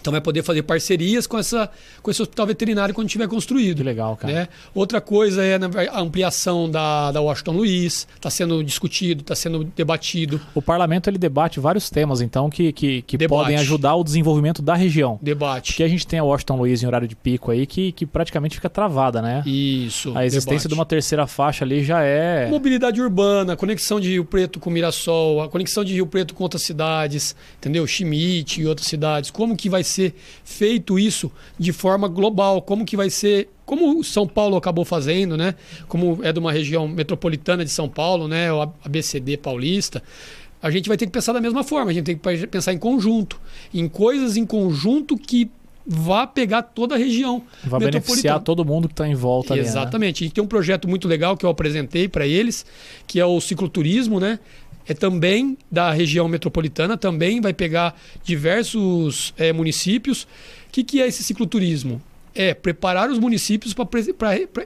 Então 0.00 0.10
vai 0.10 0.20
poder 0.20 0.42
fazer 0.42 0.62
parcerias 0.62 1.26
com, 1.26 1.38
essa, 1.38 1.70
com 2.02 2.10
esse 2.10 2.22
hospital 2.22 2.46
veterinário 2.46 2.94
quando 2.94 3.08
tiver 3.08 3.28
construído. 3.28 3.78
Que 3.78 3.82
legal, 3.82 4.16
cara. 4.16 4.32
Né? 4.32 4.48
Outra 4.74 5.00
coisa 5.00 5.44
é 5.44 5.58
a 5.90 6.00
ampliação 6.00 6.70
da, 6.70 7.12
da 7.12 7.20
Washington 7.20 7.52
Luiz. 7.52 8.08
Está 8.14 8.30
sendo 8.30 8.62
discutido, 8.64 9.20
está 9.22 9.34
sendo 9.34 9.64
debatido. 9.64 10.40
O 10.54 10.62
parlamento 10.62 11.08
ele 11.08 11.18
debate 11.18 11.60
vários 11.60 11.90
temas, 11.90 12.20
então, 12.20 12.48
que, 12.48 12.72
que, 12.72 13.02
que 13.02 13.28
podem 13.28 13.56
ajudar 13.56 13.94
o 13.94 14.04
desenvolvimento 14.04 14.62
da 14.62 14.74
região. 14.74 15.18
Debate. 15.22 15.72
Porque 15.72 15.82
a 15.82 15.88
gente 15.88 16.06
tem 16.06 16.18
a 16.18 16.24
Washington 16.24 16.56
Luiz 16.56 16.82
em 16.82 16.86
horário 16.86 17.06
de 17.06 17.14
pico 17.14 17.50
aí 17.50 17.66
que, 17.66 17.92
que 17.92 18.06
praticamente 18.06 18.54
fica 18.56 18.70
travada, 18.70 19.20
né? 19.20 19.42
Isso. 19.46 20.16
A 20.16 20.24
existência 20.24 20.68
debate. 20.68 20.68
de 20.68 20.74
uma 20.74 20.86
terceira 20.86 21.26
faixa 21.26 21.64
ali 21.64 21.84
já 21.84 22.02
é. 22.02 22.48
Mobilidade 22.48 23.00
urbana, 23.00 23.56
conexão 23.56 24.00
de 24.00 24.10
Rio 24.10 24.24
Preto 24.24 24.58
com 24.58 24.70
Mirassol, 24.70 25.42
a 25.42 25.48
conexão 25.48 25.84
de 25.84 25.94
Rio 25.94 26.06
Preto 26.06 26.34
com 26.34 26.42
outras 26.42 26.62
cidades, 26.62 27.36
entendeu? 27.58 27.86
Chimite 27.86 28.60
e 28.62 28.66
outras 28.66 28.86
cidades. 28.86 29.30
Como 29.30 29.56
que 29.56 29.68
vai 29.68 29.84
ser 29.90 30.14
feito 30.44 30.98
isso 30.98 31.30
de 31.58 31.72
forma 31.72 32.08
global, 32.08 32.62
como 32.62 32.84
que 32.84 32.96
vai 32.96 33.10
ser, 33.10 33.48
como 33.66 34.02
São 34.02 34.26
Paulo 34.26 34.56
acabou 34.56 34.84
fazendo, 34.84 35.36
né? 35.36 35.54
Como 35.88 36.20
é 36.22 36.32
de 36.32 36.38
uma 36.38 36.52
região 36.52 36.88
metropolitana 36.88 37.64
de 37.64 37.70
São 37.70 37.88
Paulo, 37.88 38.26
né? 38.26 38.52
O 38.52 38.62
ABCD 38.62 39.36
paulista. 39.36 40.02
A 40.62 40.70
gente 40.70 40.88
vai 40.88 40.96
ter 40.96 41.06
que 41.06 41.12
pensar 41.12 41.32
da 41.32 41.40
mesma 41.40 41.64
forma, 41.64 41.90
a 41.90 41.94
gente 41.94 42.04
tem 42.04 42.16
que 42.16 42.46
pensar 42.46 42.72
em 42.72 42.78
conjunto, 42.78 43.40
em 43.72 43.88
coisas 43.88 44.36
em 44.36 44.44
conjunto 44.44 45.16
que 45.16 45.50
vá 45.86 46.26
pegar 46.26 46.62
toda 46.62 46.94
a 46.94 46.98
região. 46.98 47.42
Vai 47.64 47.80
beneficiar 47.80 48.40
todo 48.40 48.64
mundo 48.64 48.86
que 48.86 48.92
está 48.92 49.08
em 49.08 49.14
volta. 49.14 49.56
Exatamente. 49.56 49.94
Ali, 49.94 50.00
né? 50.00 50.06
A 50.06 50.28
gente 50.28 50.34
tem 50.34 50.44
um 50.44 50.46
projeto 50.46 50.86
muito 50.86 51.08
legal 51.08 51.36
que 51.36 51.44
eu 51.44 51.50
apresentei 51.50 52.08
para 52.08 52.26
eles, 52.26 52.64
que 53.06 53.18
é 53.18 53.24
o 53.24 53.40
cicloturismo, 53.40 54.20
né? 54.20 54.38
É 54.90 54.94
também 54.94 55.56
da 55.70 55.92
região 55.92 56.26
metropolitana, 56.26 56.96
também 56.96 57.40
vai 57.40 57.54
pegar 57.54 57.96
diversos 58.24 59.32
é, 59.38 59.52
municípios. 59.52 60.24
O 60.24 60.72
que, 60.72 60.82
que 60.82 61.00
é 61.00 61.06
esse 61.06 61.22
cicloturismo? 61.22 62.02
É 62.34 62.54
preparar 62.54 63.08
os 63.08 63.16
municípios 63.16 63.72
para. 63.72 63.86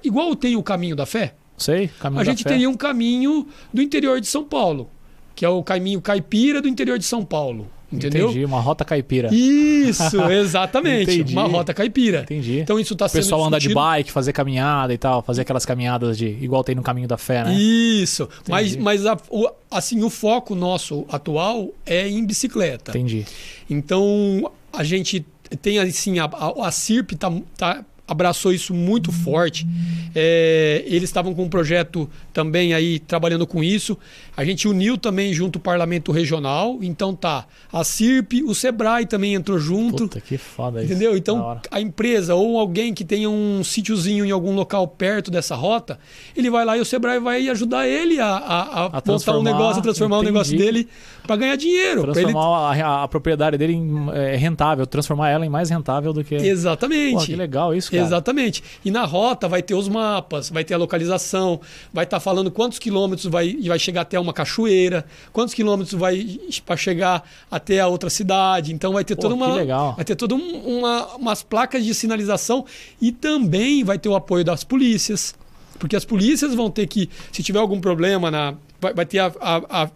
Igual 0.03 0.35
tem 0.35 0.57
o 0.57 0.63
caminho 0.63 0.97
da 0.97 1.05
fé. 1.05 1.35
Sei, 1.59 1.91
caminho 2.01 2.23
A 2.23 2.25
gente 2.25 2.43
fé. 2.43 2.49
teria 2.49 2.71
um 2.71 2.75
caminho 2.75 3.47
do 3.71 3.83
interior 3.83 4.19
de 4.19 4.27
São 4.27 4.45
Paulo, 4.45 4.89
que 5.35 5.45
é 5.45 5.49
o 5.49 5.63
caminho 5.63 6.01
caipira 6.01 6.63
do 6.63 6.69
interior 6.69 6.99
de 6.99 7.05
São 7.05 7.23
Paulo. 7.23 7.71
Entendeu? 7.93 8.31
Entendi, 8.31 8.45
uma 8.45 8.61
rota 8.61 8.85
caipira. 8.85 9.33
Isso, 9.33 10.21
exatamente. 10.31 11.23
uma 11.33 11.45
rota 11.45 11.73
caipira. 11.73 12.23
Entendi. 12.23 12.61
Então 12.61 12.79
isso 12.79 12.95
está 12.95 13.09
sendo. 13.09 13.21
O 13.21 13.25
pessoal 13.25 13.45
anda 13.45 13.59
de 13.61 13.73
bike, 13.73 14.11
fazer 14.11 14.33
caminhada 14.33 14.93
e 14.93 14.99
tal, 14.99 15.23
fazer 15.23 15.43
aquelas 15.43 15.65
caminhadas 15.65 16.19
de. 16.19 16.27
igual 16.27 16.65
tem 16.65 16.75
no 16.75 16.83
caminho 16.83 17.07
da 17.07 17.17
fé, 17.17 17.45
né? 17.45 17.55
Isso. 17.55 18.25
Entendi. 18.25 18.51
Mas, 18.51 18.77
mas 18.77 19.07
a, 19.07 19.17
o, 19.31 19.49
assim, 19.71 20.03
o 20.03 20.11
foco 20.11 20.55
nosso 20.55 21.05
atual 21.09 21.71
é 21.87 22.09
em 22.09 22.25
bicicleta. 22.25 22.91
Entendi. 22.91 23.25
Então 23.69 24.51
a 24.73 24.83
gente 24.83 25.25
tem 25.63 25.79
assim, 25.79 26.19
a, 26.19 26.25
a, 26.25 26.69
a 26.69 26.71
CIRP 26.71 27.13
tá, 27.17 27.33
tá 27.57 27.85
abraçou 28.07 28.53
isso 28.53 28.75
muito 28.75 29.11
forte. 29.11 29.67
É, 30.15 30.85
eles 30.87 31.05
estavam 31.05 31.35
com 31.35 31.45
um 31.45 31.49
projeto 31.49 32.09
também 32.33 32.75
aí 32.75 32.99
trabalhando 32.99 33.47
com 33.47 33.65
isso. 33.65 33.99
A 34.37 34.45
gente 34.45 34.69
uniu 34.69 34.99
também 34.99 35.33
junto 35.33 35.57
o 35.57 35.61
Parlamento 35.61 36.13
Regional. 36.13 36.79
Então 36.83 37.15
tá, 37.15 37.47
a 37.73 37.83
CIRP, 37.83 38.43
o 38.45 38.55
Sebrae 38.55 39.07
também 39.07 39.35
entrou 39.35 39.59
junto. 39.59 40.05
Puta, 40.05 40.21
que 40.21 40.37
foda 40.37 40.83
isso. 40.83 40.93
Entendeu? 40.93 41.17
Então 41.17 41.59
a 41.71 41.81
empresa 41.81 42.35
ou 42.35 42.59
alguém 42.59 42.93
que 42.93 43.05
tenha 43.05 43.29
um 43.29 43.65
sítiozinho 43.65 44.25
em 44.25 44.31
algum 44.31 44.55
local 44.55 44.87
perto 44.87 45.31
dessa 45.31 45.55
rota, 45.55 45.99
ele 46.37 46.51
vai 46.51 46.65
lá 46.65 46.77
e 46.77 46.81
o 46.81 46.85
Sebrae 46.85 47.19
vai 47.19 47.49
ajudar 47.49 47.89
ele 47.89 48.21
a, 48.21 48.27
a, 48.27 48.61
a, 48.63 48.87
a 48.87 49.03
montar 49.07 49.39
um 49.39 49.43
negócio, 49.43 49.81
a 49.81 49.83
transformar 49.83 50.17
entendi. 50.17 50.31
o 50.31 50.33
negócio 50.33 50.59
dele 50.59 50.89
para 51.27 51.37
ganhar 51.37 51.57
dinheiro. 51.57 52.03
Transformar 52.03 52.75
ele... 52.75 52.83
a, 52.83 53.03
a, 53.03 53.09
propriedade 53.09 53.57
dele 53.57 53.73
em 53.73 54.11
é, 54.13 54.37
rentável, 54.37 54.87
transformar 54.87 55.31
ela 55.31 55.45
em 55.45 55.49
mais 55.49 55.71
rentável 55.71 56.13
do 56.13 56.23
que. 56.23 56.35
Exatamente. 56.35 57.15
Pô, 57.15 57.25
que 57.25 57.37
legal 57.37 57.75
isso, 57.75 57.91
cara. 57.95 58.07
Exatamente. 58.07 58.63
E 58.85 58.91
na 58.91 59.05
rota 59.05 59.49
vai 59.49 59.63
ter 59.63 59.75
os 59.75 59.89
mapas, 59.89 60.51
vai 60.51 60.65
ter 60.65 60.75
a 60.75 60.77
localização, 60.77 61.61
vai 61.93 62.05
estar 62.05 62.17
tá 62.17 62.21
falando 62.21 62.51
quantos 62.51 62.79
quilômetros 62.79 63.27
vai, 63.27 63.57
vai 63.65 63.79
chegar 63.79 64.03
até 64.03 64.19
uma 64.19 64.33
cachoeira, 64.33 65.05
quantos 65.33 65.55
quilômetros 65.55 65.99
vai 65.99 66.39
para 66.65 66.77
chegar 66.77 67.29
até 67.51 67.81
a 67.81 67.87
outra 67.87 68.11
cidade. 68.11 68.73
Então 68.73 68.93
vai 68.93 69.05
ter 69.05 69.17
Pô, 69.17 69.23
toda 69.23 69.35
uma. 69.35 69.55
Legal. 69.55 69.95
Vai 69.95 70.05
ter 70.05 70.17
toda 70.17 70.35
uma, 70.35 71.15
umas 71.17 71.43
placas 71.43 71.85
de 71.85 71.95
sinalização 71.95 72.65
e 73.01 73.13
também 73.13 73.85
vai 73.85 73.99
ter 73.99 74.09
o 74.09 74.15
apoio 74.15 74.45
das 74.45 74.65
polícias. 74.65 75.35
Porque 75.79 75.97
as 75.97 76.05
polícias 76.05 76.55
vão 76.55 76.71
ter 76.71 76.87
que, 76.87 77.11
se 77.33 77.43
tiver 77.43 77.59
algum 77.59 77.81
problema 77.81 78.31
na, 78.31 78.55
vai, 78.93 79.07
ter 79.07 79.19
a, 79.19 79.33
a, 79.41 79.57
a, 79.57 79.83
a, 79.85 79.89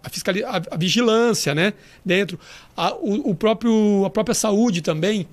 a 0.71 0.77
vigilância 0.77 1.55
né, 1.55 1.73
dentro. 2.05 2.39
A, 2.77 2.95
o, 2.95 3.31
o, 3.31 3.35
próprio, 3.35 4.05
a 4.05 4.11
própria 4.11 4.35
saúde 4.35 4.81
também, 4.81 5.27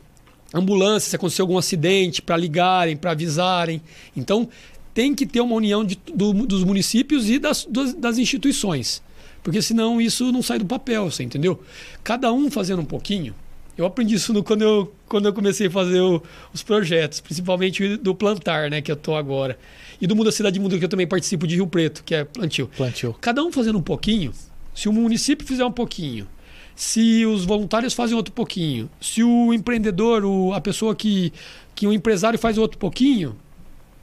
ambulância, 0.60 1.10
se 1.10 1.16
acontecer 1.16 1.41
algum 1.41 1.58
acidente, 1.58 2.22
para 2.22 2.38
ligarem, 2.38 2.95
para 2.95 3.12
avisarem. 3.12 3.82
Então, 4.16 4.49
tem 4.93 5.14
que 5.14 5.26
ter 5.26 5.41
uma 5.41 5.56
união 5.56 5.84
de, 5.84 5.99
do, 6.14 6.34
dos 6.34 6.64
municípios 6.64 7.30
e 7.30 7.38
das, 7.38 7.68
das 7.97 8.18
instituições. 8.18 9.03
Porque 9.43 9.62
senão 9.62 10.01
isso 10.01 10.32
não 10.32 10.41
sai 10.41 10.58
do 10.58 10.66
papel, 10.66 11.12
você 11.12 11.22
entendeu? 11.22 11.62
Cada 12.03 12.32
um 12.32 12.49
fazendo 12.49 12.82
um 12.82 12.86
pouquinho. 12.86 13.36
Eu 13.78 13.86
aprendi 13.86 14.16
isso 14.16 14.34
no, 14.34 14.41
quando, 14.41 14.62
eu, 14.62 14.93
quando 15.08 15.26
eu 15.26 15.34
comecei 15.34 15.68
a 15.68 15.72
fazer 15.72 15.99
o, 15.99 16.24
os 16.53 16.64
projetos, 16.64 17.20
principalmente 17.20 17.97
do 17.97 18.16
plantar, 18.16 18.70
né, 18.72 18.82
que 18.82 18.89
eu 18.89 18.95
estou 18.95 19.18
agora. 19.18 19.60
E 19.99 20.08
do 20.08 20.16
Mundo 20.16 20.28
da 20.28 20.32
Cidade 20.32 20.60
Mundo, 20.60 20.80
que 20.80 20.86
eu 20.86 20.89
também 20.89 21.06
participo 21.06 21.45
de 21.45 21.56
Rio 21.56 21.68
Preto, 21.68 22.03
que 22.03 22.16
é 22.16 22.24
plantio. 22.24 22.70
Plantio. 22.76 23.14
Cada 23.20 23.43
um 23.43 23.51
fazendo 23.51 23.78
um 23.78 23.82
pouquinho, 23.82 24.32
se 24.74 24.88
o 24.88 24.93
município 24.93 25.45
fizer 25.45 25.66
um 25.66 25.72
pouquinho, 25.72 26.28
se 26.76 27.26
os 27.26 27.45
voluntários 27.45 27.93
fazem 27.93 28.15
outro 28.15 28.34
pouquinho, 28.34 28.89
se 28.99 29.23
o 29.23 29.53
empreendedor, 29.53 30.26
o, 30.26 30.53
a 30.53 30.59
pessoa 30.59 30.95
que, 30.95 31.32
que 31.73 31.88
o 31.88 31.93
empresário 31.93 32.38
faz 32.38 32.57
outro 32.57 32.78
pouquinho, 32.78 33.36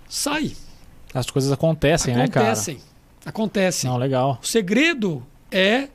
sai. 0.09 0.53
As 1.13 1.29
coisas 1.29 1.53
acontecem, 1.53 2.15
acontecem 2.15 2.17
né, 2.17 2.29
cara? 2.29 2.47
Acontecem. 2.47 2.79
Acontecem. 3.25 3.91
Não, 3.91 3.97
legal. 3.99 4.39
O 4.43 4.47
segredo 4.47 5.23
é 5.51 5.89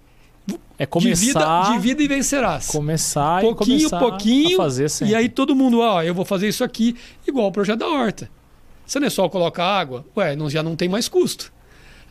é 0.80 0.86
começar. 0.86 1.72
De 1.74 1.80
vida, 1.80 2.04
e 2.04 2.08
vencerás. 2.08 2.68
Começar 2.68 3.42
pouquinho, 3.42 3.78
e 3.78 3.80
começar 3.80 4.00
pouquinho, 4.00 4.62
a 4.62 4.64
fazer 4.64 4.90
sempre. 4.90 5.14
E 5.14 5.16
aí 5.16 5.28
todo 5.28 5.56
mundo, 5.56 5.80
ó, 5.80 6.04
eu 6.04 6.14
vou 6.14 6.24
fazer 6.24 6.48
isso 6.48 6.64
aqui, 6.64 6.96
igual 7.28 7.48
o 7.48 7.52
projeto 7.52 7.80
da 7.80 7.88
horta. 7.88 8.30
Você 8.86 9.00
não 9.00 9.08
é 9.08 9.10
só 9.10 9.28
colocar 9.28 9.66
água, 9.66 10.06
ué, 10.16 10.36
não, 10.36 10.50
já 10.50 10.62
não 10.62 10.76
tem 10.76 10.88
mais 10.88 11.10
custo. 11.10 11.52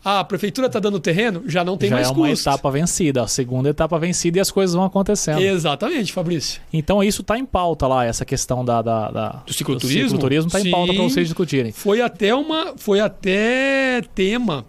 Ah, 0.08 0.20
a 0.20 0.24
prefeitura 0.24 0.68
está 0.68 0.78
dando 0.78 1.00
terreno, 1.00 1.42
já 1.46 1.64
não 1.64 1.76
tem 1.76 1.88
já 1.88 1.96
mais 1.96 2.06
é 2.06 2.10
custo. 2.10 2.22
uma 2.22 2.30
etapa 2.30 2.70
vencida, 2.70 3.24
a 3.24 3.26
segunda 3.26 3.70
etapa 3.70 3.98
vencida 3.98 4.38
e 4.38 4.40
as 4.40 4.52
coisas 4.52 4.72
vão 4.72 4.84
acontecendo. 4.84 5.40
Exatamente, 5.40 6.12
Fabrício. 6.12 6.60
Então 6.72 7.02
isso 7.02 7.22
está 7.22 7.36
em 7.36 7.44
pauta 7.44 7.88
lá, 7.88 8.04
essa 8.04 8.24
questão 8.24 8.64
da, 8.64 8.80
da, 8.82 9.10
da 9.10 9.28
do 9.44 9.52
cicloturismo. 9.52 10.02
Do 10.02 10.08
cicloturismo 10.10 10.46
está 10.46 10.60
em 10.60 10.70
pauta 10.70 10.94
para 10.94 11.02
vocês 11.02 11.26
discutirem. 11.26 11.72
Foi 11.72 12.00
até 12.00 12.32
uma, 12.32 12.74
foi 12.76 13.00
até 13.00 14.00
tema, 14.14 14.64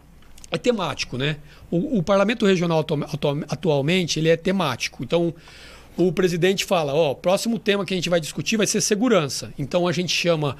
é 0.49 0.57
temático, 0.57 1.19
né? 1.19 1.35
O, 1.69 1.99
o 1.99 2.01
parlamento 2.01 2.43
regional 2.43 2.79
atu, 2.79 2.95
atu, 3.03 3.45
atualmente 3.47 4.19
ele 4.19 4.29
é 4.29 4.35
temático. 4.37 5.03
Então 5.03 5.31
o 5.95 6.11
presidente 6.11 6.65
fala, 6.65 6.95
ó, 6.95 7.11
o 7.11 7.15
próximo 7.15 7.59
tema 7.59 7.85
que 7.85 7.93
a 7.93 7.97
gente 7.97 8.09
vai 8.09 8.19
discutir 8.19 8.57
vai 8.57 8.65
ser 8.65 8.81
segurança. 8.81 9.53
Então 9.59 9.87
a 9.87 9.91
gente 9.91 10.11
chama 10.11 10.57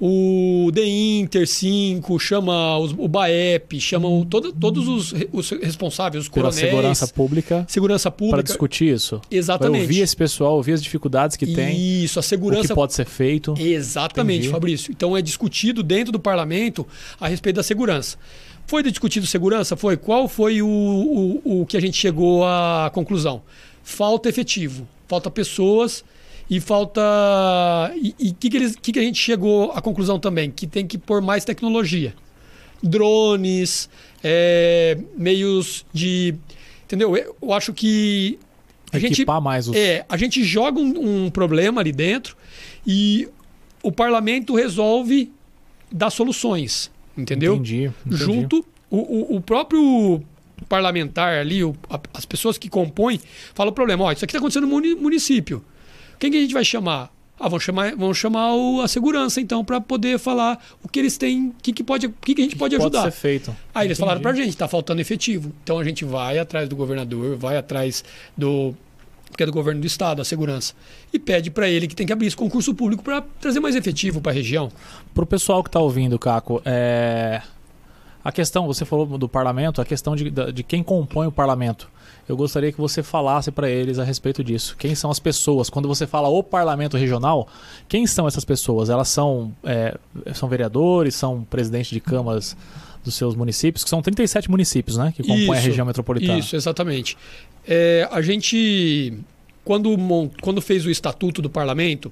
o 0.00 0.70
The 0.74 0.84
Inter 0.84 1.46
5, 1.46 2.18
chama 2.18 2.78
os, 2.78 2.92
o 2.92 3.08
BAEP, 3.08 3.80
chamam 3.80 4.24
todo, 4.24 4.52
todos 4.52 4.86
os, 4.86 5.14
os, 5.32 5.50
responsáveis, 5.50 6.24
os 6.24 6.28
coronéis. 6.28 6.60
Pela 6.60 6.70
segurança 6.70 7.08
pública. 7.08 7.64
Segurança 7.68 8.10
pública. 8.10 8.36
Para 8.36 8.42
discutir 8.42 8.92
isso. 8.92 9.20
Exatamente. 9.30 9.72
Vai 9.72 9.80
ouvir 9.82 10.00
esse 10.00 10.16
pessoal, 10.16 10.56
ouvir 10.56 10.72
as 10.74 10.82
dificuldades 10.82 11.36
que 11.36 11.46
tem. 11.46 11.76
Isso, 12.04 12.18
a 12.18 12.22
segurança. 12.22 12.64
O 12.64 12.68
que 12.68 12.74
pode 12.74 12.92
ser 12.92 13.06
feito. 13.06 13.54
Exatamente, 13.58 14.40
Entendi. 14.40 14.52
Fabrício. 14.52 14.92
Então 14.92 15.16
é 15.16 15.22
discutido 15.22 15.82
dentro 15.82 16.12
do 16.12 16.20
parlamento 16.20 16.86
a 17.18 17.28
respeito 17.28 17.56
da 17.56 17.62
segurança. 17.62 18.18
Foi 18.66 18.82
discutido 18.82 19.26
segurança? 19.26 19.76
Foi. 19.76 19.96
Qual 19.96 20.28
foi 20.28 20.60
o, 20.60 20.66
o, 20.66 21.62
o 21.62 21.66
que 21.66 21.76
a 21.76 21.80
gente 21.80 21.96
chegou 21.96 22.44
à 22.44 22.90
conclusão? 22.92 23.42
Falta 23.82 24.28
efetivo. 24.28 24.86
Falta 25.08 25.30
pessoas 25.30 26.04
e 26.48 26.60
falta. 26.60 27.00
E 27.96 28.30
o 28.30 28.34
que, 28.34 28.50
que, 28.50 28.74
que, 28.74 28.92
que 28.92 28.98
a 28.98 29.02
gente 29.02 29.18
chegou 29.18 29.72
à 29.72 29.82
conclusão 29.82 30.18
também? 30.18 30.50
Que 30.50 30.66
tem 30.66 30.86
que 30.86 30.96
pôr 30.96 31.20
mais 31.20 31.44
tecnologia. 31.44 32.14
Drones, 32.82 33.88
é, 34.22 34.98
meios 35.16 35.84
de. 35.92 36.34
Entendeu? 36.84 37.16
Eu 37.16 37.52
acho 37.52 37.72
que. 37.72 38.38
A 38.92 38.98
Equipar 38.98 39.36
gente, 39.36 39.44
mais 39.44 39.68
os... 39.68 39.76
É, 39.76 40.06
a 40.08 40.16
gente 40.16 40.44
joga 40.44 40.78
um, 40.78 41.24
um 41.26 41.30
problema 41.30 41.80
ali 41.80 41.90
dentro 41.90 42.36
e 42.86 43.28
o 43.82 43.90
parlamento 43.90 44.54
resolve 44.54 45.32
dar 45.90 46.10
soluções. 46.10 46.90
Entendeu? 47.18 47.54
Entendi. 47.54 47.90
entendi. 48.06 48.16
Junto, 48.16 48.64
o, 48.88 48.96
o, 48.98 49.36
o 49.36 49.40
próprio 49.40 50.22
parlamentar 50.68 51.38
ali, 51.38 51.64
o, 51.64 51.74
a, 51.90 52.00
as 52.14 52.24
pessoas 52.24 52.56
que 52.56 52.68
compõem, 52.68 53.20
falam 53.54 53.72
o 53.72 53.74
problema. 53.74 54.04
Ó, 54.04 54.12
isso 54.12 54.24
aqui 54.24 54.32
está 54.32 54.38
acontecendo 54.38 54.66
no 54.66 54.96
município. 54.96 55.64
Quem 56.18 56.30
que 56.30 56.38
a 56.38 56.40
gente 56.40 56.54
vai 56.54 56.64
chamar? 56.64 57.10
Ah, 57.38 57.50
vão 57.50 57.60
chamar, 57.60 57.94
vão 57.94 58.14
chamar 58.14 58.54
o, 58.54 58.80
a 58.80 58.88
segurança, 58.88 59.40
então, 59.40 59.62
para 59.62 59.78
poder 59.78 60.18
falar 60.18 60.58
o 60.82 60.88
que 60.88 60.98
eles 60.98 61.18
têm, 61.18 61.48
o 61.48 61.54
que, 61.62 61.70
que, 61.70 61.84
pode, 61.84 62.08
que, 62.08 62.34
que 62.34 62.40
a 62.40 62.44
gente 62.44 62.56
pode 62.56 62.74
ajudar. 62.76 63.02
Pode 63.02 63.14
ser 63.14 63.20
feito. 63.20 63.54
Aí 63.74 63.86
eles 63.86 63.98
falaram 63.98 64.22
para 64.22 64.30
a 64.30 64.34
gente, 64.34 64.48
está 64.48 64.66
faltando 64.66 65.02
efetivo. 65.02 65.52
Então 65.62 65.78
a 65.78 65.84
gente 65.84 66.02
vai 66.04 66.38
atrás 66.38 66.66
do 66.66 66.74
governador, 66.74 67.36
vai 67.36 67.58
atrás 67.58 68.02
do 68.36 68.74
que 69.36 69.42
é 69.42 69.46
do 69.46 69.52
governo 69.52 69.82
do 69.82 69.86
estado, 69.86 70.22
a 70.22 70.24
segurança, 70.24 70.72
e 71.12 71.18
pede 71.18 71.50
para 71.50 71.68
ele 71.68 71.86
que 71.86 71.94
tem 71.94 72.06
que 72.06 72.12
abrir 72.12 72.26
esse 72.26 72.36
concurso 72.36 72.74
público 72.74 73.02
para 73.02 73.20
trazer 73.38 73.60
mais 73.60 73.76
efetivo 73.76 74.18
para 74.20 74.32
a 74.32 74.34
região. 74.34 74.70
Para 75.12 75.24
o 75.24 75.26
pessoal 75.26 75.62
que 75.62 75.68
está 75.68 75.78
ouvindo, 75.78 76.18
Caco, 76.18 76.62
é... 76.64 77.42
a 78.24 78.32
questão, 78.32 78.66
você 78.66 78.86
falou 78.86 79.18
do 79.18 79.28
parlamento, 79.28 79.82
a 79.82 79.84
questão 79.84 80.16
de, 80.16 80.30
de 80.30 80.62
quem 80.62 80.82
compõe 80.82 81.26
o 81.26 81.32
parlamento 81.32 81.90
eu 82.28 82.36
gostaria 82.36 82.72
que 82.72 82.78
você 82.78 83.02
falasse 83.02 83.50
para 83.52 83.70
eles 83.70 83.98
a 83.98 84.04
respeito 84.04 84.42
disso. 84.42 84.76
Quem 84.78 84.94
são 84.94 85.10
as 85.10 85.18
pessoas? 85.18 85.70
Quando 85.70 85.86
você 85.86 86.06
fala 86.06 86.28
o 86.28 86.42
parlamento 86.42 86.96
regional, 86.96 87.48
quem 87.88 88.06
são 88.06 88.26
essas 88.26 88.44
pessoas? 88.44 88.90
Elas 88.90 89.08
são, 89.08 89.54
é, 89.62 89.96
são 90.34 90.48
vereadores, 90.48 91.14
são 91.14 91.44
presidentes 91.48 91.90
de 91.90 92.00
câmaras 92.00 92.56
dos 93.04 93.14
seus 93.14 93.36
municípios, 93.36 93.84
que 93.84 93.90
são 93.90 94.02
37 94.02 94.50
municípios, 94.50 94.96
né? 94.96 95.12
Que 95.14 95.22
compõem 95.22 95.42
isso, 95.42 95.52
a 95.52 95.56
região 95.56 95.86
metropolitana. 95.86 96.38
Isso, 96.38 96.56
exatamente. 96.56 97.16
É, 97.66 98.08
a 98.10 98.20
gente, 98.20 99.14
quando, 99.64 99.96
quando 100.42 100.60
fez 100.60 100.84
o 100.84 100.90
estatuto 100.90 101.40
do 101.40 101.48
parlamento, 101.48 102.10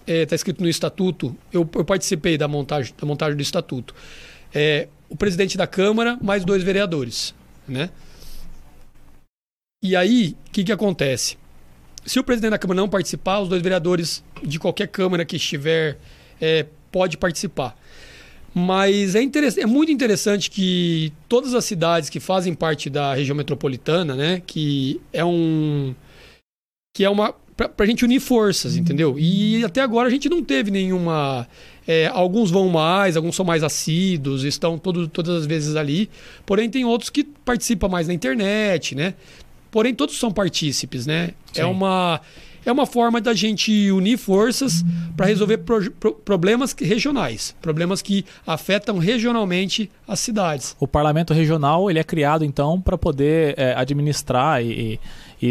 está 0.00 0.12
é, 0.12 0.26
tá 0.26 0.34
escrito 0.34 0.60
no 0.60 0.68
estatuto, 0.68 1.34
eu, 1.52 1.68
eu, 1.74 1.84
participei 1.84 2.36
da 2.36 2.48
montagem, 2.48 2.92
da 3.00 3.06
montagem 3.06 3.36
do 3.36 3.42
estatuto. 3.42 3.94
É, 4.52 4.88
o 5.08 5.16
presidente 5.16 5.56
da 5.56 5.66
Câmara 5.66 6.18
mais 6.20 6.44
dois 6.44 6.62
vereadores, 6.62 7.32
né? 7.68 7.90
E 9.84 9.94
aí, 9.94 10.34
o 10.48 10.50
que, 10.50 10.64
que 10.64 10.72
acontece? 10.72 11.36
Se 12.06 12.18
o 12.18 12.24
presidente 12.24 12.52
da 12.52 12.58
Câmara 12.58 12.80
não 12.80 12.88
participar, 12.88 13.40
os 13.40 13.50
dois 13.50 13.60
vereadores 13.60 14.24
de 14.42 14.58
qualquer 14.58 14.88
Câmara 14.88 15.26
que 15.26 15.36
estiver 15.36 15.98
é, 16.40 16.64
pode 16.90 17.18
participar. 17.18 17.76
Mas 18.54 19.14
é, 19.14 19.20
é 19.58 19.66
muito 19.66 19.92
interessante 19.92 20.50
que 20.50 21.12
todas 21.28 21.52
as 21.52 21.66
cidades 21.66 22.08
que 22.08 22.18
fazem 22.18 22.54
parte 22.54 22.88
da 22.88 23.12
região 23.12 23.36
metropolitana, 23.36 24.14
né, 24.14 24.42
que 24.46 25.02
é 25.12 25.22
um 25.22 25.94
que 26.96 27.04
é 27.04 27.10
uma 27.10 27.34
para 27.56 27.84
a 27.84 27.86
gente 27.86 28.04
unir 28.04 28.20
forças, 28.20 28.76
entendeu? 28.76 29.16
E 29.18 29.64
até 29.64 29.80
agora 29.80 30.08
a 30.08 30.10
gente 30.10 30.28
não 30.28 30.42
teve 30.42 30.70
nenhuma. 30.70 31.46
É, 31.86 32.06
alguns 32.08 32.50
vão 32.50 32.68
mais, 32.68 33.16
alguns 33.16 33.36
são 33.36 33.44
mais 33.44 33.62
assíduos, 33.62 34.42
estão 34.42 34.76
todo, 34.78 35.06
todas 35.06 35.42
as 35.42 35.46
vezes 35.46 35.76
ali. 35.76 36.10
Porém, 36.44 36.68
tem 36.68 36.84
outros 36.84 37.10
que 37.10 37.22
participam 37.22 37.88
mais 37.88 38.08
na 38.08 38.14
internet, 38.14 38.94
né? 38.94 39.14
Porém, 39.74 39.92
todos 39.92 40.16
são 40.20 40.30
partícipes, 40.30 41.04
né? 41.04 41.30
É 41.52 41.66
uma, 41.66 42.20
é 42.64 42.70
uma 42.70 42.86
forma 42.86 43.20
da 43.20 43.34
gente 43.34 43.90
unir 43.90 44.16
forças 44.16 44.84
para 45.16 45.26
resolver 45.26 45.58
pro, 45.58 45.90
pro, 45.90 46.12
problemas 46.14 46.72
regionais, 46.78 47.56
problemas 47.60 48.00
que 48.00 48.24
afetam 48.46 48.98
regionalmente 48.98 49.90
as 50.06 50.20
cidades. 50.20 50.76
O 50.78 50.86
parlamento 50.86 51.34
regional 51.34 51.90
ele 51.90 51.98
é 51.98 52.04
criado 52.04 52.44
então 52.44 52.80
para 52.80 52.96
poder 52.96 53.54
é, 53.58 53.74
administrar 53.74 54.62
e, 54.62 54.70
e, 54.70 55.00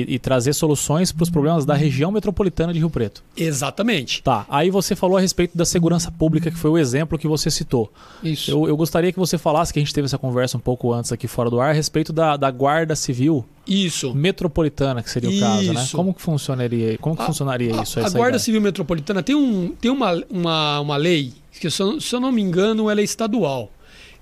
e 0.02 0.20
trazer 0.20 0.54
soluções 0.54 1.12
para 1.12 1.24
os 1.24 1.30
problemas 1.30 1.66
da 1.66 1.74
região 1.74 2.12
metropolitana 2.12 2.74
de 2.74 2.80
Rio 2.80 2.90
Preto. 2.90 3.24
Exatamente. 3.36 4.24
Tá. 4.24 4.46
Aí 4.50 4.70
você 4.70 4.96
falou 4.96 5.18
a 5.18 5.22
respeito 5.22 5.58
da 5.58 5.66
segurança 5.66 6.12
pública, 6.12 6.50
que 6.50 6.58
foi 6.58 6.72
o 6.72 6.78
exemplo 6.78 7.18
que 7.18 7.28
você 7.28 7.52
citou. 7.52 7.92
Isso. 8.24 8.52
Eu, 8.52 8.68
eu 8.68 8.78
gostaria 8.78 9.12
que 9.12 9.20
você 9.20 9.38
falasse, 9.38 9.74
que 9.74 9.80
a 9.80 9.82
gente 9.82 9.94
teve 9.94 10.06
essa 10.06 10.18
conversa 10.18 10.58
um 10.58 10.60
pouco 10.60 10.92
antes 10.94 11.12
aqui 11.12 11.28
fora 11.28 11.50
do 11.50 11.60
ar, 11.60 11.72
a 11.72 11.74
respeito 11.74 12.12
da, 12.12 12.38
da 12.38 12.50
Guarda 12.50 12.96
Civil 12.96 13.46
isso. 13.68 14.14
Metropolitana, 14.14 15.02
que 15.02 15.10
seria 15.10 15.30
o 15.30 15.40
caso, 15.40 15.74
né? 15.74 15.88
Como 15.94 16.14
que 16.14 16.22
funcionaria, 16.22 16.98
como 16.98 17.16
que 17.16 17.22
a, 17.22 17.26
funcionaria 17.26 17.80
a, 17.80 17.84
isso? 17.84 18.00
A 18.00 18.10
Guarda 18.10 18.30
ideia? 18.30 18.40
Civil 18.40 18.62
Metropolitana 18.62 19.24
tem, 19.24 19.36
um, 19.36 19.70
tem 19.80 19.90
uma, 19.90 20.22
uma, 20.30 20.80
uma 20.82 20.98
lei, 20.98 21.34
que 21.52 21.70
se 21.70 21.82
eu, 21.82 22.02
se 22.02 22.14
eu 22.14 22.20
não 22.20 22.32
me 22.32 22.42
engano, 22.42 22.90
ela 22.90 23.00
é 23.00 23.04
estadual, 23.04 23.72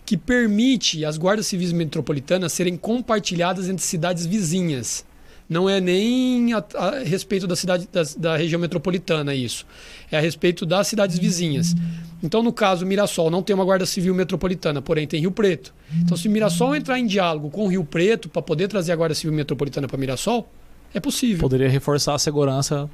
que 0.06 0.16
permite 0.16 1.04
as 1.04 1.18
guardas 1.18 1.48
civis 1.48 1.72
metropolitanas 1.72 2.54
serem 2.54 2.78
compartilhadas 2.78 3.68
entre 3.68 3.84
cidades 3.84 4.26
vizinhas 4.26 5.04
não 5.52 5.70
é 5.70 5.82
nem 5.82 6.54
a, 6.54 6.64
a 6.76 7.00
respeito 7.00 7.46
da 7.46 7.58
cidade 7.58 7.86
da, 7.92 8.04
da, 8.18 8.38
região 8.38 8.58
metropolitana 8.58 9.36
isso. 9.36 9.66
É 10.10 10.18
a 10.18 10.22
respeito 10.22 10.66
das 10.66 10.88
cidades 10.88 11.20
vizinhas. 11.20 11.76
Então, 12.24 12.42
no 12.42 12.54
caso, 12.54 12.86
Mirassol 12.86 13.30
não 13.30 13.44
tem 13.44 13.54
uma 13.54 13.66
Guarda 13.66 13.86
Civil 13.86 14.16
Metropolitana, 14.16 14.82
porém 14.82 15.06
tem 15.06 15.20
Rio 15.20 15.32
Preto. 15.32 15.74
Então, 16.02 16.16
se 16.16 16.30
Mirassol 16.30 16.74
entrar 16.74 16.98
em 16.98 17.06
diálogo 17.06 17.50
com 17.50 17.68
Rio 17.68 17.84
Preto 17.84 18.30
para 18.30 18.42
poder 18.42 18.70
trazer 18.70 18.94
a 18.94 18.96
Guarda 18.96 19.14
Civil 19.14 19.34
Metropolitana 19.34 19.90
para 19.90 19.98
Mirassol, 19.98 20.50
é 20.94 21.02
possível. 21.02 21.40
Poderia 21.40 21.68
reforçar 21.68 22.16
a 22.16 22.20
segurança 22.20 22.90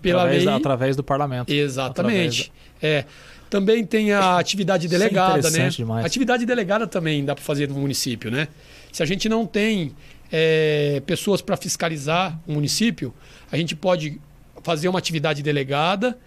pela 0.00 0.20
através, 0.20 0.44
lei... 0.44 0.54
através 0.54 0.94
do 0.94 1.02
parlamento. 1.02 1.52
Exatamente. 1.52 2.52
É. 2.80 3.04
Também 3.50 3.84
tem 3.84 4.12
a 4.12 4.38
atividade 4.38 4.86
é 4.86 4.88
delegada, 4.88 5.50
né? 5.50 5.70
Demais. 5.70 6.06
Atividade 6.06 6.46
delegada 6.46 6.86
também 6.86 7.24
dá 7.24 7.34
para 7.34 7.42
fazer 7.42 7.68
no 7.68 7.74
município, 7.74 8.30
né? 8.30 8.46
Se 8.92 9.02
a 9.02 9.06
gente 9.06 9.28
não 9.28 9.44
tem 9.44 9.92
é, 10.30 11.02
pessoas 11.06 11.40
para 11.40 11.56
fiscalizar 11.56 12.38
o 12.46 12.52
município, 12.52 13.14
a 13.50 13.56
gente 13.56 13.74
pode 13.76 14.20
fazer 14.62 14.88
uma 14.88 14.98
atividade 14.98 15.42
delegada 15.42 16.18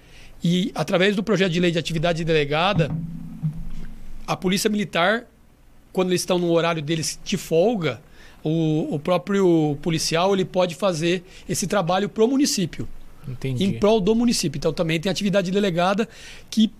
e, 0.43 0.72
através 0.74 1.16
do 1.16 1.24
projeto 1.24 1.52
de 1.52 1.60
lei 1.60 1.72
de 1.72 1.80
atividade 1.80 2.24
delegada, 2.24 2.89
a 4.26 4.36
Polícia 4.36 4.70
Militar, 4.70 5.26
quando 5.91 6.10
eles 6.10 6.22
estão 6.22 6.39
no 6.39 6.52
horário 6.52 6.82
deles 6.82 7.20
de 7.24 7.36
folga, 7.36 8.02
o, 8.43 8.95
o 8.95 9.00
próprio 9.00 9.78
policial 9.82 10.34
ele 10.34 10.45
pode 10.45 10.76
fazer 10.76 11.24
esse 11.47 11.68
trabalho 11.68 12.08
para 12.08 12.24
o 12.24 12.28
município. 12.28 12.88
Entendi. 13.28 13.64
Em 13.64 13.74
prol 13.80 14.00
do 14.00 14.16
município. 14.16 14.58
Então 14.58 14.72
também 14.72 15.00
tem 15.00 15.12
atividade 15.12 15.52
delegada 15.52 16.08
que 16.50 16.72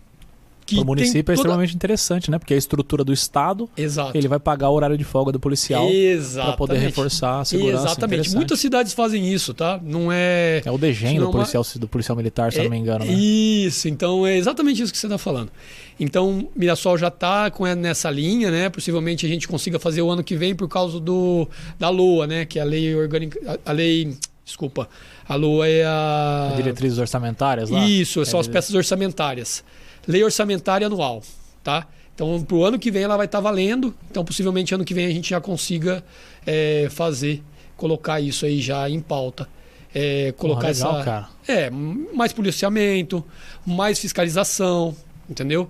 o 0.78 0.86
município 0.86 1.20
é 1.20 1.24
toda... 1.24 1.32
é 1.32 1.36
extremamente 1.36 1.76
interessante, 1.76 2.30
né? 2.30 2.38
Porque 2.38 2.54
a 2.54 2.58
estrutura 2.58 3.04
do 3.04 3.14
Estado, 3.14 3.70
Exato. 3.78 4.18
ele 4.18 4.28
vai 4.28 4.40
pagar 4.40 4.70
o 4.70 4.74
horário 4.74 4.98
de 4.98 5.04
folga 5.04 5.32
do 5.32 5.40
policial 5.40 5.88
para 6.34 6.54
poder 6.54 6.78
reforçar 6.78 7.42
a 7.42 7.46
segurança. 7.46 7.86
Exatamente. 7.86 8.36
Muitas 8.36 8.60
cidades 8.60 8.94
fazem 8.94 9.32
isso, 9.32 9.54
tá? 9.54 9.80
Não 9.84 10.12
é. 10.12 10.62
É 10.66 10.72
o 10.72 10.78
degem 10.78 11.20
do 11.20 11.32
policial, 11.32 11.66
do 11.76 11.88
policial 11.88 12.16
militar, 12.16 12.52
se 12.52 12.60
é... 12.60 12.64
não 12.64 12.70
me 12.70 12.78
engano. 12.78 13.06
Né? 13.06 13.14
Isso, 13.14 13.88
então 13.88 14.26
é 14.26 14.38
exatamente 14.38 14.82
isso 14.82 14.92
que 14.92 14.98
você 14.98 15.08
está 15.08 15.18
falando. 15.18 15.52
Então, 16.00 16.48
Mirassol 16.56 16.98
já 16.98 17.10
está 17.10 17.52
nessa 17.78 18.10
linha, 18.10 18.50
né? 18.50 18.70
Possivelmente 18.70 19.26
a 19.26 19.30
gente 19.30 19.48
consiga 19.48 19.78
fazer 19.78 20.02
o 20.02 20.10
ano 20.10 20.24
que 20.24 20.36
vem 20.36 20.56
por 20.56 20.70
causa 20.70 21.00
do, 21.00 21.48
da 21.78 21.90
LOA, 21.90 22.26
né? 22.26 22.46
Que 22.46 22.58
é 22.58 22.62
a 22.62 22.66
lei 22.66 22.96
orgânica. 22.96 23.60
A 23.66 23.72
lei. 23.72 24.16
Desculpa. 24.46 24.88
A 25.28 25.36
LOA 25.36 25.68
é 25.68 25.86
a. 25.86 26.54
Diretrizes 26.56 26.98
orçamentárias 26.98 27.70
lá? 27.70 27.86
Isso, 27.86 28.24
são 28.26 28.40
é 28.40 28.42
as 28.42 28.48
peças 28.48 28.74
orçamentárias 28.74 29.64
lei 30.10 30.24
orçamentária 30.24 30.88
anual, 30.88 31.22
tá? 31.64 31.88
Então, 32.16 32.42
para 32.44 32.58
o 32.58 32.66
ano 32.66 32.80
que 32.80 32.90
vem 32.90 33.04
ela 33.04 33.16
vai 33.16 33.28
estar 33.28 33.38
tá 33.38 33.42
valendo. 33.42 33.96
Então, 34.10 34.26
possivelmente 34.26 34.74
ano 34.74 34.84
que 34.84 34.94
vem 34.94 35.06
a 35.06 35.12
gente 35.12 35.30
já 35.30 35.40
consiga 35.40 36.04
é, 36.46 36.88
fazer, 36.90 37.44
colocar 37.78 38.20
isso 38.20 38.46
aí 38.46 38.60
já 38.60 38.90
em 38.90 39.00
pauta. 39.00 39.48
É, 39.94 40.34
colocar 40.34 40.68
Porra, 40.68 40.74
legal, 40.74 40.96
essa. 40.96 41.06
Cara. 41.06 41.30
É, 41.48 41.70
mais 41.70 42.34
policiamento, 42.34 43.24
mais 43.66 44.00
fiscalização, 44.00 44.96
entendeu? 45.30 45.70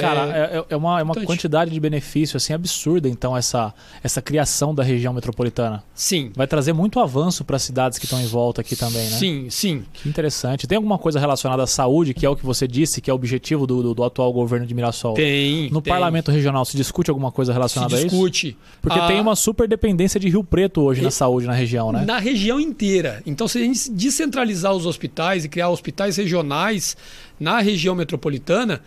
Cara, 0.00 0.36
é, 0.36 0.58
é, 0.58 0.64
é 0.70 0.76
uma, 0.76 1.00
é 1.00 1.02
uma 1.02 1.14
quantidade 1.14 1.70
de 1.70 1.80
benefício 1.80 2.36
assim 2.36 2.52
absurda, 2.52 3.08
então, 3.08 3.36
essa, 3.36 3.74
essa 4.02 4.22
criação 4.22 4.74
da 4.74 4.82
região 4.82 5.12
metropolitana. 5.12 5.82
Sim. 5.94 6.32
Vai 6.34 6.46
trazer 6.46 6.72
muito 6.72 7.00
avanço 7.00 7.44
para 7.44 7.56
as 7.56 7.62
cidades 7.62 7.98
que 7.98 8.04
estão 8.04 8.20
em 8.20 8.26
volta 8.26 8.60
aqui 8.60 8.76
também, 8.76 9.02
né? 9.02 9.16
Sim, 9.16 9.50
sim. 9.50 9.84
Que 9.92 10.08
interessante. 10.08 10.66
Tem 10.66 10.76
alguma 10.76 10.98
coisa 10.98 11.18
relacionada 11.18 11.62
à 11.62 11.66
saúde, 11.66 12.14
que 12.14 12.24
é 12.24 12.28
o 12.28 12.36
que 12.36 12.44
você 12.44 12.66
disse, 12.66 13.00
que 13.00 13.10
é 13.10 13.12
o 13.12 13.16
objetivo 13.16 13.66
do, 13.66 13.82
do, 13.82 13.94
do 13.94 14.04
atual 14.04 14.32
governo 14.32 14.66
de 14.66 14.74
Mirassol? 14.74 15.14
Tem. 15.14 15.70
No 15.70 15.80
tem. 15.80 15.92
parlamento 15.92 16.30
regional 16.30 16.64
se 16.64 16.76
discute 16.76 17.10
alguma 17.10 17.30
coisa 17.30 17.52
relacionada 17.52 17.96
se 17.96 18.02
a 18.02 18.06
isso? 18.06 18.16
Discute. 18.16 18.56
Porque 18.80 18.98
a... 18.98 19.06
tem 19.06 19.20
uma 19.20 19.36
super 19.36 19.68
dependência 19.68 20.18
de 20.18 20.28
Rio 20.28 20.44
Preto 20.44 20.80
hoje 20.82 21.00
e... 21.00 21.04
na 21.04 21.10
saúde 21.10 21.46
na 21.46 21.52
região, 21.52 21.92
né? 21.92 22.04
Na 22.04 22.18
região 22.18 22.60
inteira. 22.60 23.22
Então, 23.26 23.46
se 23.46 23.58
a 23.58 23.60
gente 23.62 23.90
descentralizar 23.90 24.72
os 24.74 24.86
hospitais 24.86 25.44
e 25.44 25.48
criar 25.48 25.68
hospitais 25.68 26.16
regionais 26.16 26.96
na 27.38 27.60
região 27.60 27.94
metropolitana, 27.94 28.80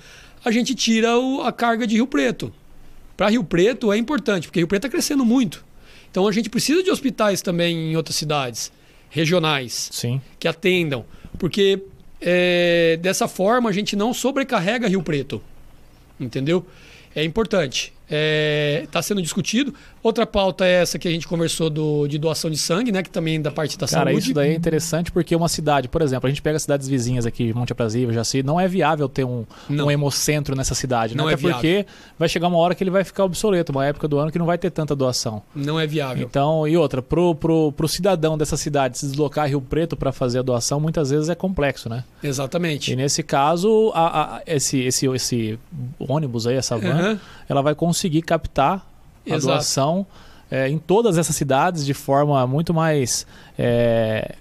a 0.44 0.52
gente 0.52 0.76
tira 0.76 1.18
o, 1.18 1.42
a 1.42 1.52
carga 1.52 1.88
de 1.88 1.96
Rio 1.96 2.08
Preto. 2.08 2.54
Para 3.16 3.30
Rio 3.30 3.44
Preto 3.44 3.92
é 3.92 3.98
importante, 3.98 4.48
porque 4.48 4.60
Rio 4.60 4.68
Preto 4.68 4.86
está 4.86 4.90
crescendo 4.90 5.26
muito. 5.26 5.64
Então 6.10 6.28
a 6.28 6.32
gente 6.32 6.50
precisa 6.50 6.84
de 6.84 6.92
hospitais 6.92 7.42
também 7.42 7.92
em 7.92 7.96
outras 7.96 8.16
cidades 8.16 8.72
regionais 9.10 9.90
Sim. 9.92 10.22
que 10.40 10.48
atendam, 10.48 11.06
porque 11.38 11.82
é, 12.20 12.98
dessa 13.02 13.28
forma 13.28 13.70
a 13.70 13.74
gente 13.74 13.96
não 13.96 14.14
sobrecarrega 14.14 14.88
Rio 14.88 15.04
Preto, 15.04 15.42
entendeu? 16.20 16.66
É 17.16 17.24
importante 17.24 17.94
está 18.04 18.16
é, 18.16 18.88
tá 18.92 19.02
sendo 19.02 19.22
discutido. 19.22 19.74
Outra 20.02 20.26
pauta 20.26 20.66
é 20.66 20.82
essa 20.82 21.00
que 21.00 21.08
a 21.08 21.12
gente 21.12 21.28
conversou 21.28 21.70
do, 21.70 22.08
de 22.08 22.18
doação 22.18 22.52
de 22.52 22.58
sangue, 22.58 22.92
né? 22.92 23.02
Que 23.02 23.10
também 23.10 23.38
é 23.38 23.40
da 23.40 23.52
parte 23.52 23.78
da 23.78 23.88
Cara, 23.88 24.12
saúde. 24.12 24.26
isso 24.26 24.34
daí 24.34 24.52
é 24.52 24.54
interessante 24.54 25.12
porque 25.12 25.36
uma 25.36 25.48
cidade, 25.48 25.88
por 25.88 26.02
exemplo, 26.02 26.28
a 26.28 26.30
gente 26.30 26.42
pega 26.42 26.60
cidades 26.60 26.88
vizinhas 26.88 27.26
aqui, 27.26 27.54
Monte 27.54 27.72
Aprazível, 27.72 28.14
Jaci, 28.14 28.44
não 28.44 28.60
é 28.60 28.68
viável 28.68 29.08
ter 29.08 29.24
um, 29.24 29.46
um 29.70 29.90
hemocentro 29.90 30.56
nessa 30.56 30.76
cidade, 30.76 31.16
né? 31.16 31.24
Não 31.24 31.30
Até 31.30 31.48
é 31.48 31.52
porque 31.52 31.86
vai 32.20 32.28
chegar 32.28 32.48
uma 32.48 32.58
hora 32.58 32.76
que 32.76 32.84
ele 32.84 32.92
vai 32.92 33.04
ficar 33.04 33.24
obsoleto, 33.24 33.72
uma 33.72 33.86
época 33.86 34.08
do 34.08 34.20
ano 34.20 34.32
que 34.32 34.38
não 34.38 34.46
vai 34.46 34.58
ter 34.58 34.70
tanta 34.70 34.94
doação. 34.96 35.42
Não 35.56 35.80
é 35.80 35.88
viável. 35.88 36.28
Então, 36.28 36.68
e 36.68 36.76
outra, 36.76 37.02
pro, 37.02 37.34
pro, 37.34 37.72
pro 37.72 37.88
cidadão 37.88 38.38
dessa 38.38 38.58
cidade 38.58 38.98
se 38.98 39.06
deslocar 39.06 39.46
a 39.46 39.48
Rio 39.48 39.62
Preto 39.62 39.96
para 39.96 40.12
fazer 40.12 40.40
a 40.40 40.42
doação, 40.42 40.80
muitas 40.80 41.10
vezes 41.10 41.30
é 41.30 41.36
complexo, 41.36 41.88
né? 41.88 42.04
Exatamente. 42.22 42.92
E 42.92 42.96
nesse 42.96 43.24
caso, 43.24 43.92
a, 43.96 44.38
a, 44.38 44.42
esse, 44.46 44.80
esse, 44.82 45.08
esse 45.08 45.60
ônibus 46.00 46.46
aí, 46.46 46.56
essa 46.56 46.78
van, 46.78 47.12
uhum. 47.12 47.20
Ela 47.48 47.62
vai 47.62 47.76
conseguir 47.76 48.22
captar 48.22 48.86
a 49.26 49.36
Exato. 49.36 49.48
doação 49.48 50.06
é, 50.52 50.70
em 50.70 50.78
todas 50.78 51.18
essas 51.18 51.36
cidades 51.36 51.86
de 51.86 51.94
forma 51.94 52.46
muito 52.46 52.74
mais 52.74 53.26
é, 53.58 54.36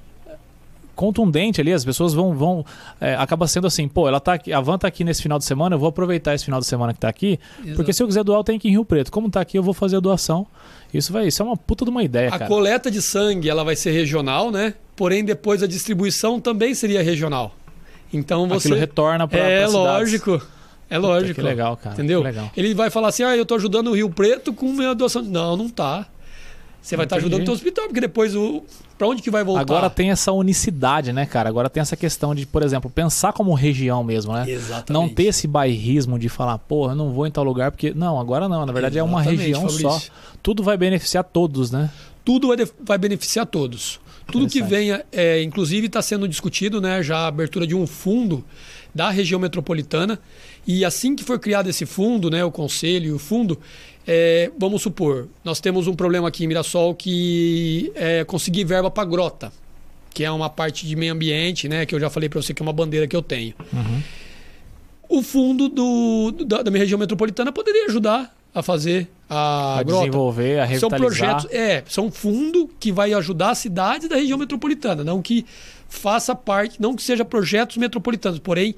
contundente 0.94 1.61
ali, 1.61 1.72
as 1.72 1.84
pessoas 1.84 2.12
vão. 2.12 2.34
vão 2.34 2.64
é, 3.00 3.14
acaba 3.14 3.46
sendo 3.48 3.66
assim, 3.66 3.88
pô, 3.88 4.07
ela 4.07 4.20
tá 4.20 4.34
aqui, 4.34 4.53
a 4.53 4.61
van 4.61 4.78
tá 4.78 4.88
aqui 4.88 5.05
nesse 5.05 5.22
final 5.22 5.38
de 5.38 5.44
semana, 5.44 5.74
eu 5.74 5.78
vou 5.78 5.88
aproveitar 5.88 6.34
esse 6.34 6.44
final 6.44 6.61
de 6.61 6.66
semana 6.66 6.92
que 6.92 7.00
tá 7.00 7.09
aqui, 7.09 7.40
Exato. 7.61 7.76
porque 7.76 7.92
se 7.92 8.03
eu 8.03 8.07
quiser 8.07 8.22
doar, 8.24 8.40
eu 8.40 8.44
tenho 8.44 8.61
que 8.61 8.68
ir 8.68 8.70
em 8.70 8.74
Rio 8.74 8.84
Preto. 8.84 9.11
Como 9.11 9.30
tá 9.30 9.40
aqui, 9.40 9.59
eu 9.59 9.62
vou 9.62 9.74
fazer 9.74 9.96
a 9.96 10.00
doação. 10.00 10.46
Isso 10.92 11.12
vai, 11.12 11.26
isso 11.26 11.40
é 11.42 11.44
uma 11.44 11.57
puta 11.57 11.84
de 11.84 11.90
uma 11.90 12.03
ideia, 12.03 12.28
a 12.28 12.38
cara. 12.38 12.46
coleta 12.46 12.90
de 12.90 13.00
sangue, 13.00 13.48
ela 13.48 13.64
vai 13.64 13.74
ser 13.74 13.92
regional, 13.92 14.50
né? 14.50 14.74
Porém, 14.94 15.24
depois 15.24 15.62
a 15.62 15.66
distribuição 15.66 16.38
também 16.38 16.74
seria 16.74 17.03
regional. 17.03 17.55
Então 18.12 18.46
você. 18.46 18.68
Aquilo 18.68 18.78
retorna 18.78 19.26
para 19.26 19.38
É 19.38 19.66
lógico. 19.66 20.32
Cidades. 20.32 20.62
É 20.93 20.99
lógico. 20.99 21.34
Que 21.36 21.40
legal, 21.40 21.74
cara. 21.74 21.95
Entendeu? 21.95 22.22
Legal. 22.22 22.51
Ele 22.55 22.74
vai 22.74 22.90
falar 22.90 23.09
assim: 23.09 23.22
ah, 23.22 23.34
eu 23.34 23.45
estou 23.45 23.57
ajudando 23.57 23.88
o 23.88 23.95
Rio 23.95 24.11
Preto 24.11 24.53
com 24.53 24.70
minha 24.70 24.95
doação. 24.95 25.22
Não, 25.22 25.57
não 25.57 25.70
tá. 25.70 26.07
Você 26.82 26.97
vai 26.97 27.07
estar 27.07 27.16
tá 27.16 27.20
ajudando 27.20 27.49
o 27.49 27.53
hospital, 27.53 27.86
porque 27.86 28.01
depois 28.01 28.36
o. 28.36 28.62
Pra 28.99 29.09
onde 29.09 29.22
que 29.22 29.30
vai 29.30 29.43
voltar? 29.43 29.62
Agora 29.62 29.88
tem 29.88 30.11
essa 30.11 30.32
unicidade, 30.32 31.12
né, 31.12 31.24
cara? 31.24 31.49
Agora 31.49 31.70
tem 31.70 31.80
essa 31.80 31.97
questão 31.97 32.34
de, 32.34 32.45
por 32.45 32.62
exemplo, 32.62 32.90
pensar 32.90 33.32
como 33.32 33.55
região 33.55 34.05
mesmo, 34.05 34.34
né? 34.34 34.45
Exatamente. 34.47 34.93
Não 34.93 35.09
ter 35.09 35.24
esse 35.24 35.47
bairrismo 35.47 36.18
de 36.18 36.28
falar, 36.28 36.59
porra, 36.59 36.93
eu 36.93 36.97
não 36.97 37.11
vou 37.11 37.26
em 37.26 37.30
tal 37.30 37.43
lugar, 37.43 37.70
porque. 37.70 37.95
Não, 37.95 38.20
agora 38.20 38.49
não. 38.49 38.66
Na 38.66 38.72
verdade 38.72 38.99
Exatamente, 38.99 38.99
é 38.99 39.03
uma 39.03 39.22
região 39.22 39.61
Fabrício. 39.62 39.90
só. 39.90 40.01
Tudo 40.43 40.62
vai 40.62 40.76
beneficiar 40.76 41.24
todos, 41.24 41.70
né? 41.70 41.88
Tudo 42.22 42.49
vai, 42.49 42.57
vai 42.84 42.99
beneficiar 42.99 43.47
todos. 43.47 43.99
Tudo 44.30 44.47
que 44.47 44.62
venha, 44.62 45.05
é, 45.11 45.43
inclusive 45.43 45.86
está 45.86 46.03
sendo 46.03 46.28
discutido, 46.28 46.80
né? 46.80 47.03
Já 47.03 47.18
a 47.18 47.26
abertura 47.26 47.66
de 47.66 47.74
um 47.74 47.86
fundo 47.86 48.45
da 48.95 49.11
região 49.11 49.40
metropolitana. 49.40 50.18
E 50.66 50.84
assim 50.84 51.16
que 51.16 51.24
for 51.24 51.38
criado 51.38 51.68
esse 51.68 51.86
fundo, 51.86 52.30
né, 52.30 52.45
o 52.45 52.51
conselho 52.51 53.07
e 53.07 53.12
o 53.12 53.18
fundo, 53.18 53.59
é, 54.07 54.51
vamos 54.59 54.82
supor, 54.82 55.28
nós 55.45 55.61
temos 55.61 55.86
um 55.86 55.95
problema 55.95 56.28
aqui 56.28 56.45
em 56.45 56.47
Mirassol 56.47 56.95
que 56.95 57.93
é 57.95 58.24
conseguir 58.24 58.64
verba 58.64 58.90
para 58.90 59.05
grota, 59.05 59.53
que 60.12 60.24
é 60.24 60.30
uma 60.30 60.51
parte 60.51 60.86
de 60.86 60.95
meio 60.97 61.12
ambiente, 61.12 61.68
né, 61.68 61.86
que 61.86 61.95
eu 61.95 62.01
já 62.01 62.11
falei 62.11 62.28
para 62.28 62.40
você 62.40 62.53
que 62.53 62.62
é 62.62 62.64
uma 62.64 62.72
bandeira 62.72 63.07
que 63.07 63.16
eu 63.16 63.22
tenho. 63.22 63.55
Uhum. 63.72 64.03
O 65.09 65.22
fundo 65.22 65.68
do, 65.68 66.32
da, 66.47 66.62
da 66.62 66.70
minha 66.70 66.82
região 66.82 66.99
metropolitana 66.99 67.53
poderia 67.53 67.86
ajudar 67.86 68.34
a 68.55 68.62
fazer 68.62 69.09
a, 69.28 69.78
a 69.78 69.82
grota. 69.82 70.00
desenvolver, 70.00 70.61
a 70.61 70.64
revitalizar. 70.64 70.90
São 70.90 70.98
projetos, 70.98 71.46
é, 71.50 71.82
são 71.88 72.11
fundo 72.11 72.70
que 72.78 72.92
vai 72.92 73.12
ajudar 73.14 73.50
as 73.50 73.59
cidades 73.59 74.09
da 74.09 74.16
região 74.16 74.38
metropolitana, 74.38 75.03
não 75.03 75.22
que 75.22 75.46
faça 75.88 76.34
parte, 76.34 76.80
não 76.80 76.94
que 76.94 77.03
seja 77.03 77.24
projetos 77.24 77.76
metropolitanos, 77.76 78.38
porém 78.38 78.74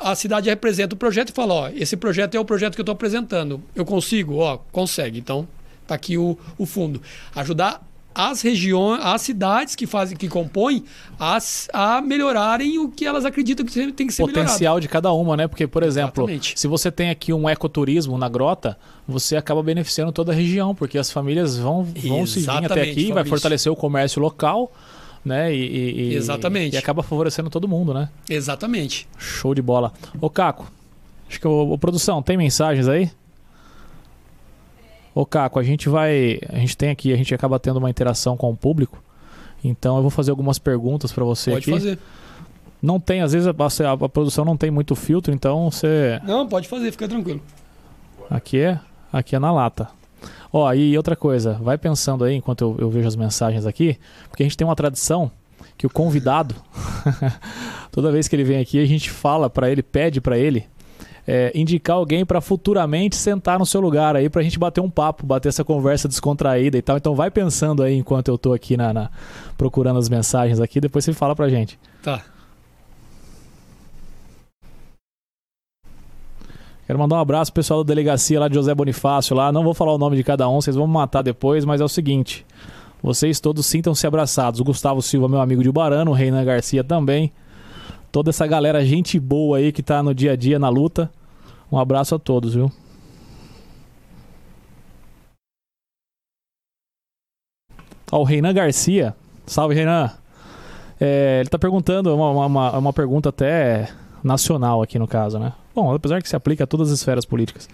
a 0.00 0.14
cidade 0.14 0.48
representa 0.48 0.94
o 0.94 0.98
projeto 0.98 1.30
e 1.30 1.32
fala, 1.32 1.54
ó, 1.54 1.68
esse 1.68 1.96
projeto 1.96 2.34
é 2.34 2.40
o 2.40 2.44
projeto 2.44 2.74
que 2.74 2.80
eu 2.80 2.84
estou 2.84 2.92
apresentando. 2.94 3.62
Eu 3.74 3.84
consigo? 3.84 4.36
Ó, 4.36 4.58
consegue. 4.72 5.18
Então, 5.18 5.46
tá 5.86 5.94
aqui 5.94 6.16
o, 6.16 6.38
o 6.56 6.64
fundo. 6.64 7.02
Ajudar 7.34 7.86
as 8.18 8.42
regiões, 8.42 9.00
as 9.00 9.22
cidades 9.22 9.76
que 9.76 9.86
fazem, 9.86 10.16
que 10.16 10.28
compõem, 10.28 10.82
as, 11.20 11.68
a 11.72 12.00
melhorarem 12.00 12.76
o 12.80 12.88
que 12.88 13.06
elas 13.06 13.24
acreditam 13.24 13.64
que 13.64 13.92
tem 13.92 14.08
que 14.08 14.12
ser 14.12 14.22
Potencial 14.22 14.74
melhorado. 14.74 14.80
de 14.80 14.88
cada 14.88 15.12
uma, 15.12 15.36
né? 15.36 15.46
Porque, 15.46 15.68
por 15.68 15.84
exemplo, 15.84 16.24
Exatamente. 16.24 16.58
se 16.58 16.66
você 16.66 16.90
tem 16.90 17.10
aqui 17.10 17.32
um 17.32 17.48
ecoturismo 17.48 18.18
na 18.18 18.28
grota, 18.28 18.76
você 19.06 19.36
acaba 19.36 19.62
beneficiando 19.62 20.10
toda 20.10 20.32
a 20.32 20.34
região, 20.34 20.74
porque 20.74 20.98
as 20.98 21.12
famílias 21.12 21.56
vão, 21.56 21.84
vão 21.84 22.26
se 22.26 22.40
vir 22.40 22.50
até 22.50 22.80
aqui, 22.80 22.90
Fabrício. 22.90 23.14
vai 23.14 23.24
fortalecer 23.24 23.70
o 23.70 23.76
comércio 23.76 24.20
local 24.20 24.72
né? 25.24 25.54
E, 25.54 26.10
e, 26.10 26.14
Exatamente. 26.14 26.74
E 26.74 26.78
acaba 26.78 27.02
favorecendo 27.02 27.50
todo 27.50 27.68
mundo, 27.68 27.92
né? 27.92 28.08
Exatamente. 28.30 29.06
Show 29.18 29.54
de 29.54 29.60
bola. 29.60 29.92
Ô, 30.20 30.30
Caco, 30.30 30.70
acho 31.28 31.38
que 31.38 31.46
o, 31.46 31.72
o 31.72 31.78
produção, 31.78 32.22
tem 32.22 32.36
mensagens 32.36 32.88
aí? 32.88 33.10
Ô, 35.14 35.26
Caco, 35.26 35.58
a 35.58 35.62
gente 35.62 35.88
vai. 35.88 36.38
A 36.48 36.58
gente 36.58 36.76
tem 36.76 36.90
aqui, 36.90 37.12
a 37.12 37.16
gente 37.16 37.34
acaba 37.34 37.58
tendo 37.58 37.78
uma 37.78 37.90
interação 37.90 38.36
com 38.36 38.50
o 38.50 38.56
público. 38.56 39.02
Então 39.62 39.96
eu 39.96 40.02
vou 40.02 40.10
fazer 40.10 40.30
algumas 40.30 40.58
perguntas 40.58 41.12
para 41.12 41.24
você 41.24 41.52
Pode 41.52 41.62
aqui. 41.64 41.70
fazer. 41.72 41.98
Não 42.80 43.00
tem, 43.00 43.22
às 43.22 43.32
vezes 43.32 43.48
a, 43.48 43.50
a, 43.50 43.92
a, 43.92 44.08
produção 44.08 44.44
não 44.44 44.56
tem 44.56 44.70
muito 44.70 44.94
filtro, 44.94 45.34
então 45.34 45.70
você. 45.70 46.20
Não, 46.24 46.46
pode 46.46 46.68
fazer, 46.68 46.92
fica 46.92 47.08
tranquilo. 47.08 47.42
Aqui 48.30 48.60
é, 48.60 48.78
aqui 49.12 49.34
é 49.34 49.38
na 49.38 49.50
lata. 49.50 49.88
Ó, 50.52 50.72
e 50.72 50.96
outra 50.96 51.16
coisa, 51.16 51.54
vai 51.54 51.76
pensando 51.76 52.24
aí 52.24 52.36
enquanto 52.36 52.62
eu, 52.62 52.76
eu 52.78 52.90
vejo 52.90 53.08
as 53.08 53.16
mensagens 53.16 53.66
aqui, 53.66 53.98
porque 54.28 54.42
a 54.42 54.46
gente 54.46 54.56
tem 54.56 54.66
uma 54.66 54.76
tradição 54.76 55.30
que 55.76 55.86
o 55.86 55.90
convidado, 55.90 56.54
toda 57.90 58.12
vez 58.12 58.28
que 58.28 58.36
ele 58.36 58.44
vem 58.44 58.60
aqui, 58.60 58.80
a 58.80 58.86
gente 58.86 59.10
fala 59.10 59.50
para 59.50 59.70
ele, 59.70 59.82
pede 59.82 60.20
para 60.20 60.38
ele 60.38 60.66
é, 61.30 61.52
indicar 61.54 61.96
alguém 61.96 62.24
para 62.24 62.40
futuramente 62.40 63.14
sentar 63.14 63.58
no 63.58 63.66
seu 63.66 63.82
lugar 63.82 64.16
aí 64.16 64.30
para 64.30 64.40
a 64.40 64.42
gente 64.42 64.58
bater 64.58 64.80
um 64.80 64.88
papo, 64.88 65.26
bater 65.26 65.50
essa 65.50 65.62
conversa 65.62 66.08
descontraída 66.08 66.78
e 66.78 66.80
tal. 66.80 66.96
Então 66.96 67.14
vai 67.14 67.30
pensando 67.30 67.82
aí 67.82 67.94
enquanto 67.94 68.28
eu 68.28 68.38
tô 68.38 68.54
aqui 68.54 68.78
na, 68.78 68.94
na 68.94 69.10
procurando 69.58 69.98
as 69.98 70.08
mensagens 70.08 70.58
aqui, 70.58 70.80
depois 70.80 71.04
você 71.04 71.12
fala 71.12 71.36
pra 71.36 71.50
gente. 71.50 71.78
Tá. 72.02 72.24
Quero 76.86 76.98
mandar 76.98 77.16
um 77.16 77.20
abraço 77.20 77.52
pro 77.52 77.60
pessoal 77.60 77.84
da 77.84 77.88
delegacia 77.88 78.40
lá 78.40 78.48
de 78.48 78.54
José 78.54 78.74
Bonifácio 78.74 79.36
lá. 79.36 79.52
Não 79.52 79.62
vou 79.62 79.74
falar 79.74 79.92
o 79.92 79.98
nome 79.98 80.16
de 80.16 80.24
cada 80.24 80.48
um, 80.48 80.62
vocês 80.62 80.76
vão 80.76 80.86
me 80.86 80.94
matar 80.94 81.20
depois, 81.20 81.62
mas 81.66 81.82
é 81.82 81.84
o 81.84 81.88
seguinte. 81.88 82.46
Vocês 83.02 83.38
todos 83.38 83.66
sintam-se 83.66 84.06
abraçados. 84.06 84.60
O 84.60 84.64
Gustavo 84.64 85.02
Silva, 85.02 85.28
meu 85.28 85.42
amigo 85.42 85.62
de 85.62 85.68
Ubarano, 85.68 86.10
o 86.10 86.14
Reinan 86.14 86.42
Garcia 86.42 86.82
também. 86.82 87.30
Toda 88.10 88.30
essa 88.30 88.46
galera, 88.46 88.82
gente 88.82 89.20
boa 89.20 89.58
aí 89.58 89.72
que 89.72 89.82
tá 89.82 90.02
no 90.02 90.14
dia 90.14 90.32
a 90.32 90.36
dia 90.36 90.58
na 90.58 90.70
luta. 90.70 91.10
Um 91.70 91.78
abraço 91.78 92.14
a 92.14 92.18
todos, 92.18 92.54
viu? 92.54 92.72
Ó, 98.10 98.20
o 98.20 98.24
Reinan 98.24 98.54
Garcia. 98.54 99.14
Salve, 99.46 99.74
Reinan. 99.74 100.10
É, 101.00 101.40
ele 101.40 101.48
tá 101.48 101.58
perguntando, 101.58 102.14
uma, 102.14 102.46
uma, 102.46 102.78
uma 102.78 102.92
pergunta 102.92 103.28
até 103.28 103.88
nacional 104.22 104.82
aqui 104.82 104.98
no 104.98 105.06
caso, 105.06 105.38
né? 105.38 105.52
Bom, 105.74 105.94
apesar 105.94 106.20
que 106.20 106.28
se 106.28 106.34
aplica 106.34 106.64
a 106.64 106.66
todas 106.66 106.90
as 106.90 106.98
esferas 106.98 107.24
políticas. 107.24 107.68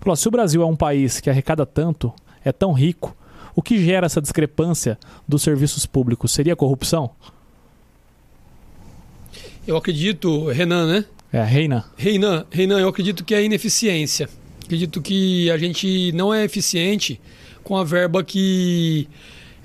Falou, 0.00 0.16
se 0.16 0.28
o 0.28 0.30
Brasil 0.30 0.62
é 0.62 0.66
um 0.66 0.76
país 0.76 1.20
que 1.20 1.30
arrecada 1.30 1.64
tanto, 1.64 2.12
é 2.44 2.52
tão 2.52 2.72
rico, 2.72 3.16
o 3.54 3.62
que 3.62 3.82
gera 3.82 4.06
essa 4.06 4.20
discrepância 4.20 4.98
dos 5.26 5.42
serviços 5.42 5.86
públicos? 5.86 6.32
Seria 6.32 6.54
corrupção? 6.54 7.10
Eu 9.66 9.76
acredito, 9.76 10.48
Renan, 10.48 10.86
né? 10.86 11.04
É, 11.36 11.44
Reina. 11.44 11.84
Renan, 11.98 12.80
eu 12.80 12.88
acredito 12.88 13.22
que 13.22 13.34
é 13.34 13.44
ineficiência. 13.44 14.26
Acredito 14.64 15.02
que 15.02 15.50
a 15.50 15.58
gente 15.58 16.10
não 16.12 16.32
é 16.32 16.42
eficiente 16.42 17.20
com 17.62 17.76
a 17.76 17.84
verba 17.84 18.24
que. 18.24 19.06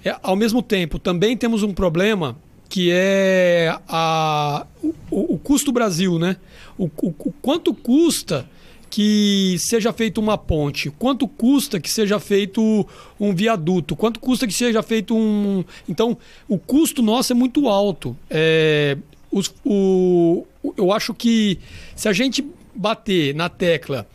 É, 0.04 0.14
ao 0.22 0.36
mesmo 0.36 0.62
tempo, 0.62 1.00
também 1.00 1.38
temos 1.38 1.64
um 1.64 1.74
problema 1.74 2.36
que 2.68 2.90
é 2.92 3.74
a, 3.88 4.68
o, 4.84 5.36
o 5.36 5.38
custo 5.38 5.72
Brasil, 5.72 6.20
né? 6.20 6.36
O, 6.78 6.88
o, 7.02 7.08
o 7.18 7.32
quanto 7.42 7.74
custa 7.74 8.46
que 8.90 9.56
seja 9.58 9.94
feita 9.94 10.20
uma 10.20 10.38
ponte? 10.38 10.90
Quanto 10.90 11.26
custa 11.26 11.80
que 11.80 11.90
seja 11.90 12.20
feito 12.20 12.86
um 13.18 13.34
viaduto? 13.34 13.96
Quanto 13.96 14.20
custa 14.20 14.46
que 14.46 14.54
seja 14.54 14.84
feito 14.84 15.16
um. 15.16 15.64
Então, 15.88 16.18
o 16.50 16.58
custo 16.58 17.02
nosso 17.02 17.32
é 17.32 17.36
muito 17.36 17.70
alto. 17.70 18.14
É, 18.30 18.98
os, 19.32 19.54
o, 19.64 20.46
eu 20.78 20.92
acho 20.92 21.14
que 21.14 21.60
se 21.96 22.08
a 22.08 22.14
gente 22.14 22.46
bater 22.74 23.34
na 23.36 23.50
tecla 23.50 24.08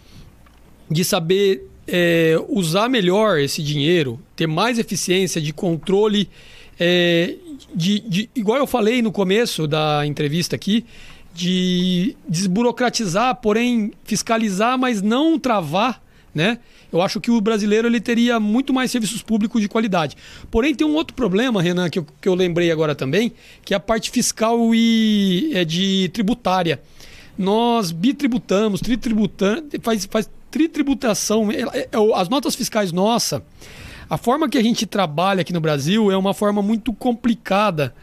de 0.90 1.04
saber 1.04 1.68
é, 1.86 2.36
usar 2.48 2.88
melhor 2.88 3.38
esse 3.38 3.62
dinheiro, 3.62 4.20
ter 4.34 4.46
mais 4.46 4.78
eficiência 4.78 5.40
de 5.40 5.52
controle, 5.52 6.28
é, 6.78 7.34
de, 7.74 8.00
de, 8.00 8.30
igual 8.34 8.58
eu 8.58 8.66
falei 8.66 9.02
no 9.02 9.12
começo 9.12 9.66
da 9.66 10.06
entrevista 10.06 10.56
aqui, 10.56 10.84
de 11.34 12.16
desburocratizar, 12.28 13.36
porém 13.36 13.92
fiscalizar, 14.04 14.78
mas 14.78 15.02
não 15.02 15.38
travar, 15.38 16.02
né? 16.34 16.58
Eu 16.92 17.02
acho 17.02 17.20
que 17.20 17.30
o 17.30 17.40
brasileiro 17.40 17.88
ele 17.88 18.00
teria 18.00 18.38
muito 18.38 18.72
mais 18.72 18.90
serviços 18.90 19.22
públicos 19.22 19.60
de 19.60 19.68
qualidade. 19.68 20.16
Porém, 20.50 20.74
tem 20.74 20.86
um 20.86 20.94
outro 20.94 21.14
problema, 21.14 21.62
Renan, 21.62 21.90
que 21.90 21.98
eu, 21.98 22.06
que 22.20 22.28
eu 22.28 22.34
lembrei 22.34 22.70
agora 22.70 22.94
também, 22.94 23.32
que 23.64 23.74
é 23.74 23.76
a 23.76 23.80
parte 23.80 24.10
fiscal 24.10 24.74
e 24.74 25.50
é 25.54 25.64
de 25.64 26.08
tributária. 26.12 26.80
Nós 27.36 27.90
bitributamos, 27.90 28.80
tritributamos, 28.80 29.64
faz, 29.82 30.06
faz 30.06 30.30
tritributação. 30.50 31.50
É, 31.50 31.62
é, 31.62 31.88
é 31.92 32.14
as 32.14 32.28
notas 32.28 32.54
fiscais 32.54 32.92
nossa, 32.92 33.42
a 34.08 34.16
forma 34.16 34.48
que 34.48 34.56
a 34.56 34.62
gente 34.62 34.86
trabalha 34.86 35.40
aqui 35.40 35.52
no 35.52 35.60
Brasil 35.60 36.10
é 36.10 36.16
uma 36.16 36.32
forma 36.32 36.62
muito 36.62 36.92
complicada. 36.92 37.94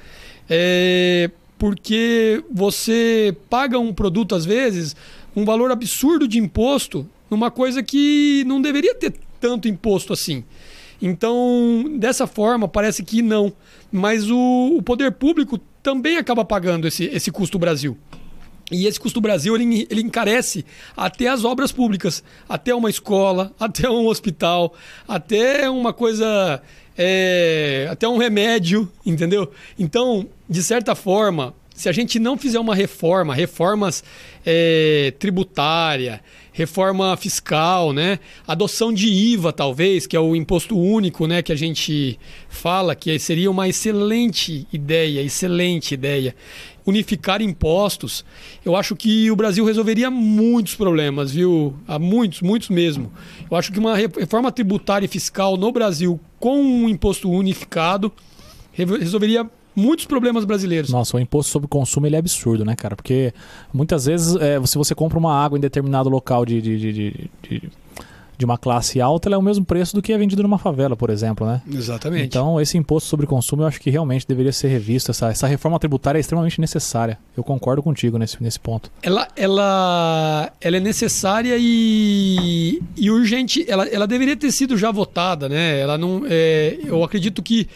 É, 0.50 1.32
porque 1.58 2.44
você 2.52 3.36
paga 3.50 3.80
um 3.80 3.94
produto, 3.94 4.36
às 4.36 4.46
vezes, 4.46 4.96
um 5.34 5.46
valor 5.46 5.72
absurdo 5.72 6.28
de 6.28 6.38
imposto 6.38 7.08
numa 7.34 7.50
coisa 7.50 7.82
que 7.82 8.44
não 8.46 8.62
deveria 8.62 8.94
ter 8.94 9.12
tanto 9.42 9.68
imposto 9.68 10.14
assim. 10.14 10.44
Então, 11.02 11.98
dessa 11.98 12.28
forma, 12.28 12.68
parece 12.68 13.04
que 13.04 13.24
não. 13.24 13.52
Mas 13.92 14.30
o, 14.30 14.78
o 14.78 14.84
poder 14.84 15.12
público 15.14 15.58
também 15.82 16.18
acaba 16.18 16.46
pagando 16.46 16.88
esse, 16.88 17.06
esse 17.06 17.32
custo 17.32 17.58
Brasil. 17.58 17.98
E 18.72 18.86
esse 18.86 19.00
custo 19.00 19.20
Brasil 19.20 19.56
ele, 19.56 19.88
ele 19.90 20.02
encarece 20.02 20.64
até 20.96 21.28
as 21.28 21.44
obras 21.44 21.72
públicas, 21.72 22.24
até 22.48 22.74
uma 22.74 22.90
escola, 22.90 23.52
até 23.60 23.90
um 23.90 24.06
hospital, 24.06 24.76
até 25.08 25.68
uma 25.68 25.92
coisa 25.92 26.62
é, 26.96 27.88
até 27.92 28.08
um 28.08 28.18
remédio, 28.18 28.90
entendeu? 29.04 29.52
Então, 29.78 30.28
de 30.48 30.62
certa 30.62 30.94
forma, 30.94 31.56
se 31.76 31.90
a 31.90 31.92
gente 31.92 32.20
não 32.20 32.38
fizer 32.38 32.60
uma 32.60 32.76
reforma, 32.76 33.34
reformas 33.34 34.04
é, 34.46 35.14
tributária, 35.18 36.22
reforma 36.54 37.18
fiscal, 37.18 37.92
né? 37.92 38.20
Adoção 38.48 38.94
de 38.94 39.08
IVA, 39.08 39.52
talvez, 39.52 40.06
que 40.06 40.16
é 40.16 40.20
o 40.20 40.36
imposto 40.36 40.78
único, 40.78 41.26
né? 41.26 41.42
Que 41.42 41.52
a 41.52 41.56
gente 41.56 42.18
fala 42.48 42.96
que 42.96 43.18
seria 43.18 43.50
uma 43.50 43.68
excelente 43.68 44.68
ideia, 44.72 45.22
excelente 45.22 45.96
ideia. 45.96 46.36
Unificar 46.86 47.42
impostos, 47.42 48.24
eu 48.64 48.76
acho 48.76 48.96
que 48.96 49.32
o 49.32 49.36
Brasil 49.36 49.66
resolveria 49.66 50.12
muitos 50.12 50.76
problemas, 50.76 51.32
viu? 51.32 51.74
Há 51.88 51.98
muitos, 51.98 52.42
muitos 52.42 52.70
mesmo. 52.70 53.12
Eu 53.50 53.58
acho 53.58 53.72
que 53.72 53.80
uma 53.80 53.96
reforma 53.96 54.52
tributária 54.52 55.06
e 55.06 55.10
fiscal 55.10 55.58
no 55.58 55.72
Brasil 55.72 56.20
com 56.40 56.62
um 56.62 56.88
imposto 56.88 57.32
unificado 57.32 58.12
resolveria 58.74 59.50
muitos 59.76 60.06
problemas 60.06 60.46
brasileiros. 60.46 60.90
Nossa, 60.90 61.18
o 61.18 61.20
imposto 61.20 61.52
sobre 61.52 61.68
consumo 61.68 62.06
ele 62.06 62.16
é 62.16 62.20
absurdo, 62.20 62.64
né, 62.66 62.76
cara? 62.76 62.96
Porque 62.96 63.34
muitas 63.74 64.06
vezes, 64.06 64.36
é, 64.36 64.64
se 64.66 64.78
você 64.78 64.94
compra 64.94 65.18
uma 65.18 65.34
água 65.34 65.58
em 65.58 65.62
determinado 65.62 66.10
local 66.10 66.46
de, 66.46 66.62
de, 66.62 66.78
de, 66.78 67.30
de, 67.42 67.70
de 68.38 68.46
uma 68.46 68.58
classe 68.58 69.00
alta, 69.00 69.28
ela 69.28 69.36
é 69.36 69.38
o 69.38 69.42
mesmo 69.42 69.64
preço 69.64 69.96
do 69.96 70.02
que 70.02 70.12
é 70.12 70.18
vendido 70.18 70.44
numa 70.44 70.58
favela, 70.58 70.96
por 70.96 71.10
exemplo, 71.10 71.46
né? 71.46 71.62
Exatamente. 71.72 72.26
Então, 72.26 72.60
esse 72.60 72.78
imposto 72.78 73.10
sobre 73.10 73.26
consumo 73.26 73.64
eu 73.64 73.68
acho 73.68 73.80
que 73.80 73.90
realmente 73.90 74.28
deveria 74.28 74.52
ser 74.52 74.68
revisto. 74.68 75.12
Essa, 75.12 75.30
essa 75.30 75.48
reforma 75.48 75.80
tributária 75.80 76.20
é 76.20 76.22
extremamente 76.22 76.60
necessária. 76.60 77.18
Eu 77.36 77.44
concordo 77.44 77.82
contigo 77.82 78.18
nesse, 78.18 78.42
nesse 78.42 78.60
ponto. 78.60 78.92
Ela, 79.02 79.28
ela, 79.36 80.52
ela 80.60 80.78
é 80.78 80.80
necessária 80.80 81.56
e, 81.60 82.82
e 82.98 83.10
urgente. 83.10 83.66
Ela, 83.68 83.88
ela 83.88 84.08
deveria 84.08 84.36
ter 84.36 84.52
sido 84.52 84.78
já 84.78 84.92
votada, 84.92 85.48
né? 85.48 85.80
Ela 85.80 85.98
não, 85.98 86.24
é, 86.28 86.78
eu 86.84 87.04
acredito 87.04 87.42
que 87.42 87.68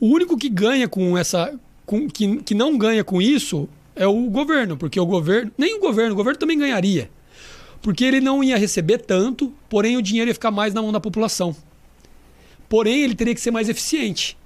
o 0.00 0.06
único 0.08 0.36
que 0.36 0.48
ganha 0.48 0.88
com 0.88 1.16
essa. 1.16 1.58
Com, 1.84 2.08
que, 2.08 2.38
que 2.38 2.54
não 2.54 2.76
ganha 2.76 3.04
com 3.04 3.22
isso 3.22 3.68
é 3.94 4.06
o 4.06 4.28
governo, 4.28 4.76
porque 4.76 4.98
o 4.98 5.06
governo. 5.06 5.50
Nem 5.56 5.74
o 5.76 5.80
governo, 5.80 6.12
o 6.12 6.16
governo 6.16 6.38
também 6.38 6.58
ganharia. 6.58 7.10
Porque 7.80 8.04
ele 8.04 8.20
não 8.20 8.42
ia 8.42 8.56
receber 8.56 8.98
tanto, 8.98 9.52
porém 9.68 9.96
o 9.96 10.02
dinheiro 10.02 10.30
ia 10.30 10.34
ficar 10.34 10.50
mais 10.50 10.74
na 10.74 10.82
mão 10.82 10.92
da 10.92 11.00
população. 11.00 11.54
Porém, 12.68 13.02
ele 13.02 13.14
teria 13.14 13.34
que 13.34 13.40
ser 13.40 13.50
mais 13.50 13.68
eficiente. 13.68 14.36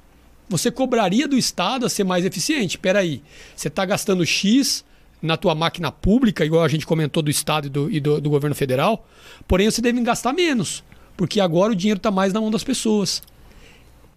Você 0.48 0.70
cobraria 0.70 1.26
do 1.26 1.38
Estado 1.38 1.86
a 1.86 1.88
ser 1.88 2.04
mais 2.04 2.24
eficiente. 2.24 2.76
Peraí, 2.76 3.22
você 3.56 3.68
está 3.68 3.84
gastando 3.84 4.26
X 4.26 4.84
na 5.22 5.36
tua 5.36 5.54
máquina 5.54 5.92
pública, 5.92 6.44
igual 6.44 6.64
a 6.64 6.68
gente 6.68 6.86
comentou 6.86 7.22
do 7.22 7.30
Estado 7.30 7.66
e 7.66 7.70
do, 7.70 7.90
e 7.90 8.00
do, 8.00 8.20
do 8.20 8.30
governo 8.30 8.54
federal, 8.54 9.06
porém 9.46 9.70
você 9.70 9.82
deve 9.82 10.00
gastar 10.00 10.32
menos, 10.32 10.82
porque 11.16 11.40
agora 11.40 11.72
o 11.72 11.76
dinheiro 11.76 11.98
está 11.98 12.10
mais 12.10 12.32
na 12.32 12.40
mão 12.40 12.50
das 12.50 12.64
pessoas. 12.64 13.22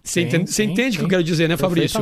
Você 0.04 0.20
sim, 0.20 0.26
entende, 0.26 0.52
sim, 0.52 0.64
entende 0.64 0.96
o 0.96 1.00
que 1.00 1.04
eu 1.06 1.08
quero 1.08 1.24
dizer, 1.24 1.48
né, 1.48 1.56
Fabrício? 1.56 1.98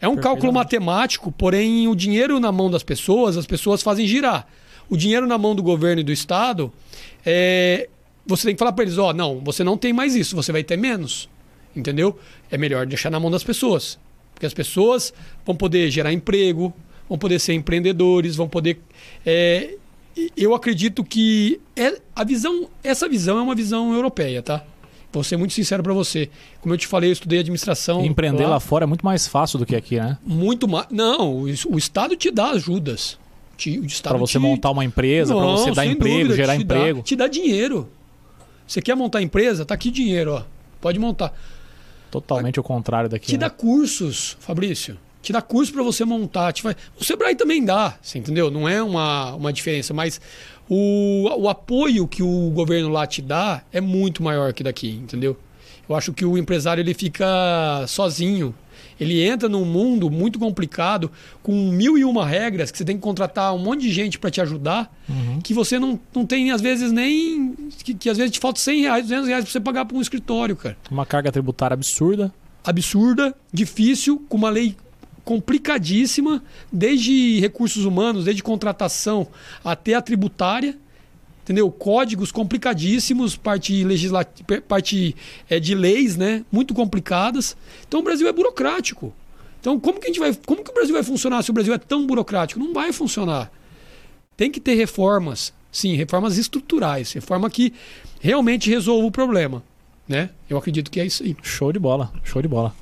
É 0.00 0.08
um 0.08 0.16
cálculo 0.16 0.52
matemático, 0.52 1.30
porém 1.30 1.86
o 1.86 1.94
dinheiro 1.94 2.40
na 2.40 2.50
mão 2.50 2.68
das 2.68 2.82
pessoas, 2.82 3.36
as 3.36 3.46
pessoas 3.46 3.82
fazem 3.82 4.04
girar. 4.06 4.46
O 4.90 4.96
dinheiro 4.96 5.26
na 5.26 5.38
mão 5.38 5.54
do 5.54 5.62
governo 5.62 6.00
e 6.00 6.04
do 6.04 6.12
Estado, 6.12 6.72
é... 7.24 7.88
você 8.26 8.48
tem 8.48 8.54
que 8.54 8.58
falar 8.58 8.72
para 8.72 8.84
eles: 8.84 8.98
ó, 8.98 9.10
oh, 9.10 9.12
não, 9.12 9.40
você 9.40 9.62
não 9.62 9.78
tem 9.78 9.92
mais 9.92 10.16
isso, 10.16 10.34
você 10.34 10.50
vai 10.50 10.64
ter 10.64 10.76
menos. 10.76 11.28
Entendeu? 11.74 12.18
É 12.50 12.58
melhor 12.58 12.84
deixar 12.84 13.10
na 13.10 13.18
mão 13.18 13.30
das 13.30 13.44
pessoas. 13.44 13.98
Porque 14.34 14.44
as 14.44 14.52
pessoas 14.52 15.14
vão 15.46 15.54
poder 15.54 15.90
gerar 15.90 16.12
emprego, 16.12 16.74
vão 17.08 17.16
poder 17.16 17.38
ser 17.38 17.54
empreendedores, 17.54 18.34
vão 18.34 18.48
poder. 18.48 18.80
É... 19.24 19.76
eu 20.36 20.52
acredito 20.52 21.04
que 21.04 21.60
é... 21.76 22.00
a 22.14 22.24
visão, 22.24 22.68
essa 22.82 23.08
visão 23.08 23.38
é 23.38 23.42
uma 23.42 23.54
visão 23.54 23.94
europeia, 23.94 24.42
tá? 24.42 24.64
Vou 25.14 25.22
ser 25.22 25.36
muito 25.36 25.54
sincero 25.54 25.80
para 25.80 25.92
você. 25.92 26.28
Como 26.60 26.74
eu 26.74 26.78
te 26.78 26.88
falei, 26.88 27.10
eu 27.10 27.12
estudei 27.12 27.38
administração. 27.38 28.04
empreender 28.04 28.42
lá, 28.44 28.50
lá, 28.50 28.60
fora 28.60 28.84
é 28.84 28.86
muito 28.86 29.04
mais 29.06 29.28
fácil 29.28 29.60
do 29.60 29.64
que 29.64 29.76
aqui, 29.76 29.96
né? 29.96 30.18
Muito 30.26 30.66
mais. 30.66 30.86
Não, 30.90 31.42
o, 31.42 31.78
Estado 31.78 32.16
te 32.16 32.32
dá 32.32 32.50
ajudas. 32.50 33.16
Para 34.02 34.18
você 34.18 34.32
te... 34.32 34.38
montar 34.40 34.72
uma 34.72 34.84
empresa, 34.84 35.32
para 35.32 35.46
você 35.46 35.70
dar 35.70 35.86
emprego, 35.86 36.16
dúvida, 36.16 36.34
gerar 36.34 36.56
te 36.56 36.62
emprego. 36.64 36.98
Dá, 36.98 37.04
te 37.04 37.16
dá 37.16 37.28
dinheiro. 37.28 37.88
Você 38.66 38.82
quer 38.82 38.96
montar 38.96 39.22
empresa? 39.22 39.64
Tá 39.64 39.74
aqui 39.74 39.90
dinheiro, 39.90 40.32
ó. 40.32 40.42
Pode 40.80 40.98
montar. 40.98 41.32
Totalmente 42.10 42.58
o 42.58 42.62
contrário 42.64 43.08
daqui. 43.08 43.26
Te 43.26 43.32
né? 43.34 43.38
dá 43.38 43.50
cursos, 43.50 44.36
Fabrício. 44.40 44.98
Te 45.22 45.32
dá 45.32 45.40
curso 45.40 45.72
para 45.72 45.82
você 45.84 46.04
montar. 46.04 46.52
Te 46.52 46.62
vai... 46.62 46.74
O 46.98 47.04
Sebrae 47.04 47.36
também 47.36 47.64
dá, 47.64 47.96
você 48.02 48.18
entendeu? 48.18 48.50
Não 48.50 48.68
é 48.68 48.82
uma, 48.82 49.34
uma 49.34 49.52
diferença, 49.52 49.94
mas 49.94 50.20
o, 50.68 51.28
o 51.38 51.48
apoio 51.48 52.06
que 52.08 52.22
o 52.22 52.50
governo 52.50 52.88
lá 52.88 53.06
te 53.06 53.20
dá 53.20 53.62
é 53.72 53.80
muito 53.80 54.22
maior 54.22 54.52
que 54.52 54.62
daqui, 54.62 54.90
entendeu? 54.90 55.36
Eu 55.88 55.94
acho 55.94 56.12
que 56.12 56.24
o 56.24 56.38
empresário 56.38 56.80
ele 56.80 56.94
fica 56.94 57.84
sozinho. 57.86 58.54
Ele 58.98 59.22
entra 59.22 59.48
num 59.48 59.64
mundo 59.64 60.10
muito 60.10 60.38
complicado, 60.38 61.10
com 61.42 61.52
mil 61.70 61.98
e 61.98 62.04
uma 62.04 62.24
regras, 62.24 62.70
que 62.70 62.78
você 62.78 62.84
tem 62.84 62.96
que 62.96 63.02
contratar 63.02 63.54
um 63.54 63.58
monte 63.58 63.82
de 63.82 63.92
gente 63.92 64.18
para 64.18 64.30
te 64.30 64.40
ajudar, 64.40 64.92
uhum. 65.08 65.40
que 65.42 65.52
você 65.52 65.78
não, 65.78 65.98
não 66.14 66.24
tem, 66.24 66.52
às 66.52 66.60
vezes, 66.60 66.92
nem. 66.92 67.54
Que, 67.82 67.92
que 67.92 68.08
às 68.08 68.16
vezes 68.16 68.32
te 68.32 68.38
falta 68.38 68.60
100 68.60 68.82
reais, 68.82 69.02
200 69.02 69.28
reais 69.28 69.44
para 69.44 69.52
você 69.52 69.60
pagar 69.60 69.84
para 69.84 69.96
um 69.96 70.00
escritório, 70.00 70.56
cara. 70.56 70.76
Uma 70.90 71.04
carga 71.04 71.32
tributária 71.32 71.74
absurda. 71.74 72.32
Absurda, 72.62 73.34
difícil, 73.52 74.24
com 74.28 74.38
uma 74.38 74.48
lei 74.48 74.76
complicadíssima, 75.24 76.42
desde 76.70 77.40
recursos 77.40 77.84
humanos, 77.84 78.24
desde 78.24 78.42
contratação 78.42 79.26
até 79.64 79.94
a 79.94 80.02
tributária, 80.02 80.76
entendeu? 81.42 81.70
Códigos 81.70 82.30
complicadíssimos, 82.30 83.36
parte 83.36 83.82
legislativa, 83.84 84.60
parte 84.62 85.16
é, 85.48 85.58
de 85.58 85.74
leis, 85.74 86.16
né? 86.16 86.44
Muito 86.52 86.74
complicadas. 86.74 87.56
Então 87.88 88.00
o 88.00 88.02
Brasil 88.02 88.28
é 88.28 88.32
burocrático. 88.32 89.12
Então 89.60 89.80
como 89.80 89.98
que 89.98 90.06
a 90.06 90.08
gente 90.08 90.20
vai, 90.20 90.34
como 90.46 90.62
que 90.62 90.70
o 90.70 90.74
Brasil 90.74 90.94
vai 90.94 91.02
funcionar 91.02 91.42
se 91.42 91.50
o 91.50 91.54
Brasil 91.54 91.72
é 91.72 91.78
tão 91.78 92.06
burocrático? 92.06 92.60
Não 92.60 92.74
vai 92.74 92.92
funcionar. 92.92 93.50
Tem 94.36 94.50
que 94.50 94.60
ter 94.60 94.74
reformas, 94.74 95.54
sim, 95.70 95.94
reformas 95.94 96.36
estruturais, 96.36 97.12
reforma 97.12 97.48
que 97.48 97.72
realmente 98.20 98.68
resolva 98.68 99.06
o 99.06 99.10
problema, 99.10 99.62
né? 100.08 100.30
Eu 100.50 100.58
acredito 100.58 100.90
que 100.90 101.00
é 101.00 101.06
isso 101.06 101.22
aí. 101.22 101.36
Show 101.42 101.72
de 101.72 101.78
bola, 101.78 102.12
show 102.24 102.42
de 102.42 102.48
bola. 102.48 102.74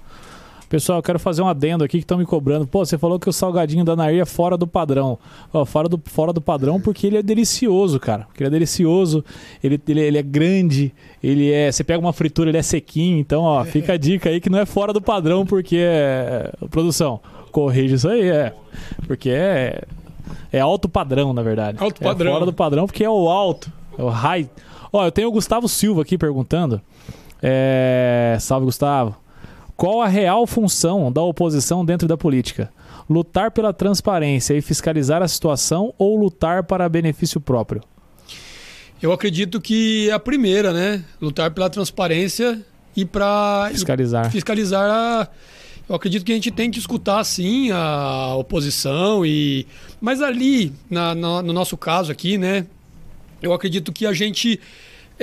Pessoal, 0.73 1.01
eu 1.01 1.03
quero 1.03 1.19
fazer 1.19 1.43
um 1.43 1.49
adendo 1.49 1.85
aqui 1.85 1.99
que 1.99 2.05
estão 2.05 2.17
me 2.17 2.25
cobrando. 2.25 2.67
Pô, 2.67 2.83
você 2.83 2.97
falou 2.97 3.21
que 3.21 3.29
o 3.29 3.33
salgadinho 3.33 3.85
da 3.85 3.95
Nair 3.95 4.23
é 4.23 4.25
fora 4.25 4.57
do 4.57 4.67
padrão. 4.67 5.19
Ó, 5.53 5.67
fora, 5.67 5.87
do, 5.87 6.01
fora 6.07 6.33
do 6.33 6.41
padrão 6.41 6.81
porque 6.81 7.07
ele 7.07 7.19
é 7.19 7.23
delicioso, 7.23 8.01
cara. 8.01 8.23
Porque 8.23 8.43
ele 8.43 8.49
é 8.49 8.51
delicioso, 8.53 9.23
ele, 9.63 9.79
ele, 9.87 10.01
ele 10.01 10.17
é 10.17 10.23
grande, 10.23 10.91
ele 11.23 11.53
é. 11.53 11.71
Você 11.71 11.85
pega 11.85 12.01
uma 12.01 12.15
fritura, 12.15 12.49
ele 12.49 12.57
é 12.57 12.63
sequinho. 12.63 13.19
Então, 13.19 13.43
ó, 13.43 13.63
fica 13.67 13.93
a 13.93 13.97
dica 13.99 14.31
aí 14.31 14.41
que 14.41 14.49
não 14.49 14.61
é 14.61 14.65
fora 14.65 14.95
do 14.95 15.03
padrão 15.03 15.45
porque 15.45 15.77
é. 15.79 16.51
Produção, 16.71 17.21
corrige 17.51 17.97
isso 17.97 18.09
aí, 18.09 18.31
é. 18.31 18.55
Porque 19.07 19.29
é. 19.29 19.83
É 20.51 20.61
alto 20.61 20.89
padrão, 20.89 21.35
na 21.35 21.43
verdade. 21.43 21.77
Alto 21.85 22.01
padrão. 22.01 22.31
É 22.31 22.33
fora 22.33 22.47
do 22.47 22.53
padrão 22.55 22.87
porque 22.87 23.05
é 23.05 23.11
o 23.11 23.29
alto. 23.29 23.71
É 23.99 24.03
o 24.03 24.09
high. 24.09 24.49
Ó, 24.91 25.05
eu 25.05 25.13
tenho 25.13 25.29
o 25.29 25.33
Gustavo 25.33 25.69
Silva 25.69 26.01
aqui 26.01 26.17
perguntando. 26.17 26.81
É... 27.43 28.39
Salve, 28.41 28.65
Gustavo. 28.65 29.21
Qual 29.77 30.01
a 30.01 30.09
real 30.09 30.47
função 30.47 31.11
da 31.11 31.23
oposição 31.23 31.85
dentro 31.85 32.07
da 32.07 32.17
política? 32.17 32.71
Lutar 33.09 33.51
pela 33.51 33.73
transparência 33.73 34.55
e 34.55 34.63
fiscalizar 34.63 35.23
a 35.23 35.29
situação 35.29 35.93
ou 35.99 36.17
lutar 36.17 36.63
para 36.65 36.89
benefício 36.89 37.41
próprio? 37.41 37.83
Eu 39.03 39.13
acredito 39.13 39.61
que 39.61 40.11
a 40.11 40.19
primeira, 40.19 40.73
né? 40.73 41.05
Lutar 41.21 41.51
pela 41.51 41.69
transparência 41.69 42.65
e 42.97 43.05
para 43.05 43.69
fiscalizar. 43.73 44.31
fiscalizar 44.31 44.89
a... 44.89 45.29
Eu 45.89 45.97
acredito 45.97 46.25
que 46.25 46.31
a 46.31 46.35
gente 46.37 46.53
tem 46.53 46.71
que 46.71 46.79
escutar 46.79 47.23
sim 47.25 47.73
a 47.73 48.37
oposição 48.37 49.27
e 49.27 49.67
mas 50.01 50.23
ali 50.23 50.73
na, 50.89 51.15
na, 51.15 51.43
no 51.43 51.53
nosso 51.53 51.77
caso 51.77 52.13
aqui, 52.13 52.39
né? 52.39 52.65
Eu 53.43 53.53
acredito 53.53 53.93
que 53.93 54.07
a 54.07 54.13
gente 54.13 54.61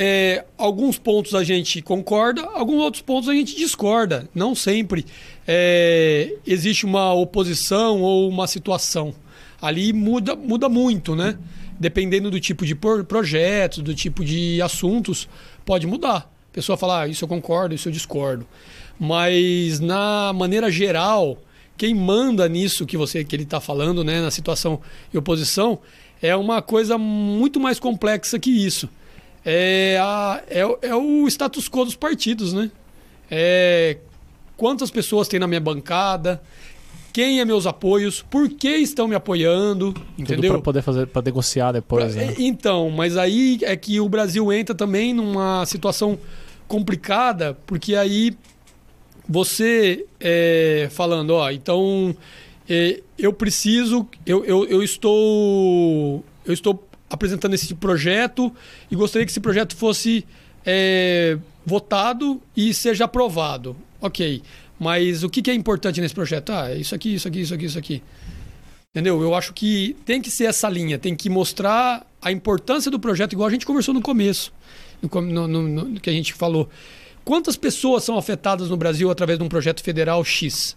é, 0.01 0.45
alguns 0.57 0.97
pontos 0.97 1.35
a 1.35 1.43
gente 1.43 1.81
concorda, 1.81 2.41
alguns 2.53 2.81
outros 2.81 3.01
pontos 3.01 3.27
a 3.27 3.33
gente 3.33 3.53
discorda. 3.53 4.29
Não 4.33 4.55
sempre 4.55 5.05
é, 5.45 6.37
existe 6.47 6.85
uma 6.85 7.13
oposição 7.13 8.01
ou 8.01 8.29
uma 8.29 8.47
situação. 8.47 9.13
Ali 9.61 9.91
muda, 9.91 10.37
muda 10.37 10.69
muito, 10.69 11.17
né? 11.17 11.37
Dependendo 11.77 12.31
do 12.31 12.39
tipo 12.39 12.65
de 12.65 12.75
projeto, 12.75 13.81
do 13.81 13.93
tipo 13.93 14.23
de 14.23 14.61
assuntos, 14.61 15.27
pode 15.65 15.85
mudar. 15.85 16.31
A 16.49 16.53
pessoa 16.53 16.77
fala, 16.77 17.01
ah, 17.01 17.07
isso 17.09 17.25
eu 17.25 17.27
concordo, 17.27 17.75
isso 17.75 17.89
eu 17.89 17.91
discordo. 17.91 18.47
Mas 18.97 19.81
na 19.81 20.31
maneira 20.31 20.71
geral, 20.71 21.37
quem 21.75 21.93
manda 21.93 22.47
nisso 22.47 22.85
que 22.85 22.95
você 22.95 23.25
que 23.25 23.35
ele 23.35 23.43
está 23.43 23.59
falando, 23.59 24.01
né, 24.01 24.21
na 24.21 24.31
situação 24.31 24.79
e 25.13 25.17
oposição, 25.17 25.77
é 26.21 26.33
uma 26.37 26.61
coisa 26.61 26.97
muito 26.97 27.59
mais 27.59 27.81
complexa 27.81 28.39
que 28.39 28.49
isso 28.49 28.87
é, 29.51 29.97
a, 29.99 30.43
é, 30.47 30.59
é 30.89 30.95
o 30.95 31.27
status 31.27 31.67
quo 31.67 31.83
dos 31.83 31.95
partidos, 31.95 32.53
né? 32.53 32.69
É, 33.31 33.97
quantas 34.55 34.91
pessoas 34.91 35.27
tem 35.27 35.39
na 35.39 35.47
minha 35.47 35.59
bancada, 35.59 36.39
quem 37.11 37.39
é 37.39 37.45
meus 37.45 37.65
apoios, 37.65 38.21
por 38.21 38.47
que 38.47 38.69
estão 38.69 39.07
me 39.07 39.15
apoiando, 39.15 39.91
entendeu? 40.15 40.51
Para 40.53 40.61
poder 40.61 40.81
fazer, 40.83 41.07
para 41.07 41.23
negociar 41.23 41.71
depois. 41.71 42.13
Pra, 42.13 42.25
né? 42.25 42.35
Então, 42.37 42.91
mas 42.91 43.17
aí 43.17 43.57
é 43.63 43.75
que 43.75 43.99
o 43.99 44.07
Brasil 44.07 44.53
entra 44.53 44.75
também 44.75 45.15
numa 45.15 45.65
situação 45.65 46.19
complicada, 46.67 47.57
porque 47.65 47.95
aí 47.95 48.37
você 49.27 50.05
é, 50.19 50.89
falando, 50.91 51.31
ó, 51.31 51.49
então 51.49 52.15
é, 52.69 53.01
eu 53.17 53.33
preciso, 53.33 54.07
eu, 54.27 54.45
eu, 54.45 54.65
eu 54.65 54.83
estou, 54.83 56.23
eu 56.45 56.53
estou 56.53 56.87
apresentando 57.09 57.53
esse 57.53 57.73
projeto 57.75 58.53
e 58.89 58.95
gostaria 58.95 59.25
que 59.25 59.31
esse 59.31 59.39
projeto 59.39 59.75
fosse 59.75 60.25
é, 60.65 61.37
votado 61.65 62.41
e 62.55 62.73
seja 62.73 63.05
aprovado. 63.05 63.75
Ok, 64.01 64.41
mas 64.79 65.23
o 65.23 65.29
que, 65.29 65.49
é 65.49 65.53
importante 65.53 65.99
nesse 65.99 66.13
projeto? 66.13 66.51
Ah, 66.51 66.73
isso 66.73 66.95
aqui, 66.95 67.15
isso 67.15 67.27
aqui, 67.27 67.41
isso 67.41 67.53
aqui, 67.53 67.65
isso 67.65 67.79
aqui. 67.79 68.03
Entendeu? 68.91 69.21
Eu 69.21 69.35
acho 69.35 69.53
que 69.53 69.95
tem 70.05 70.21
que 70.21 70.31
ser 70.31 70.45
essa 70.45 70.69
linha, 70.69 70.97
tem 70.97 71.15
que 71.15 71.29
mostrar 71.29 72.05
a 72.21 72.31
importância 72.31 72.89
do 72.89 72.99
projeto, 72.99 73.33
igual 73.33 73.47
a 73.47 73.51
gente 73.51 73.65
conversou 73.65 73.93
no 73.93 74.01
começo, 74.01 74.51
no, 75.01 75.47
no, 75.47 75.61
no 75.61 75.99
que 75.99 76.09
a 76.09 76.13
gente 76.13 76.33
falou. 76.33 76.69
Quantas 77.23 77.55
pessoas 77.55 78.03
são 78.03 78.17
afetadas 78.17 78.69
no 78.69 78.77
Brasil 78.77 79.11
através 79.11 79.37
de 79.37 79.45
um 79.45 79.49
projeto 79.49 79.83
federal 79.83 80.23
X? 80.23 80.75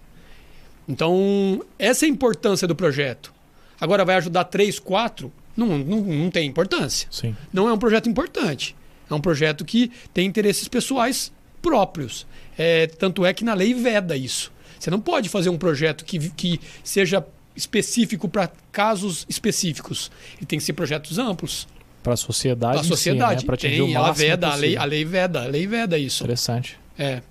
Então, 0.86 1.64
essa 1.78 2.04
é 2.04 2.09
a 2.09 2.10
importância 2.10 2.66
do 2.68 2.74
projeto. 2.74 3.32
Agora, 3.80 4.04
vai 4.04 4.16
ajudar 4.16 4.44
três, 4.44 4.78
quatro? 4.78 5.32
Não, 5.56 5.78
não, 5.78 6.00
não 6.00 6.30
tem 6.30 6.46
importância. 6.48 7.08
Sim. 7.10 7.36
Não 7.52 7.68
é 7.68 7.72
um 7.72 7.78
projeto 7.78 8.08
importante. 8.08 8.74
É 9.10 9.14
um 9.14 9.20
projeto 9.20 9.64
que 9.64 9.90
tem 10.12 10.26
interesses 10.26 10.68
pessoais 10.68 11.32
próprios. 11.60 12.26
É, 12.56 12.86
tanto 12.86 13.24
é 13.24 13.32
que 13.32 13.44
na 13.44 13.54
lei 13.54 13.74
veda 13.74 14.16
isso. 14.16 14.52
Você 14.78 14.90
não 14.90 15.00
pode 15.00 15.28
fazer 15.28 15.48
um 15.48 15.58
projeto 15.58 16.04
que, 16.04 16.30
que 16.30 16.60
seja 16.82 17.24
específico 17.54 18.28
para 18.28 18.50
casos 18.70 19.26
específicos. 19.28 20.10
Ele 20.36 20.46
tem 20.46 20.58
que 20.58 20.64
ser 20.64 20.72
projetos 20.72 21.18
amplos. 21.18 21.68
Para 22.02 22.14
a 22.14 22.16
sociedade. 22.16 22.72
Para 22.72 22.80
a 22.80 22.84
sociedade. 22.84 23.40
Si, 23.42 23.46
né? 23.46 23.54
atingir 23.54 23.76
tem, 23.76 23.94
o 23.94 23.96
ela 23.96 24.12
veda, 24.12 24.48
a 24.48 24.54
lei, 24.54 24.76
a 24.76 24.84
lei 24.84 25.04
veda, 25.04 25.42
a 25.44 25.46
lei 25.46 25.66
veda 25.66 25.96
isso. 25.96 26.24
Interessante. 26.24 26.78
É. 26.98 27.22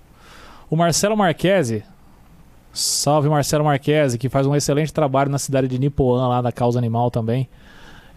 O 0.69 0.77
Marcelo 0.77 1.17
Marquesi, 1.17 1.83
salve 2.71 3.27
Marcelo 3.27 3.65
Marquesi, 3.65 4.17
que 4.17 4.29
faz 4.29 4.47
um 4.47 4.55
excelente 4.55 4.93
trabalho 4.93 5.29
na 5.29 5.37
cidade 5.37 5.67
de 5.67 5.77
Nipoã, 5.77 6.27
lá 6.27 6.41
da 6.41 6.51
causa 6.51 6.79
animal 6.79 7.11
também. 7.11 7.49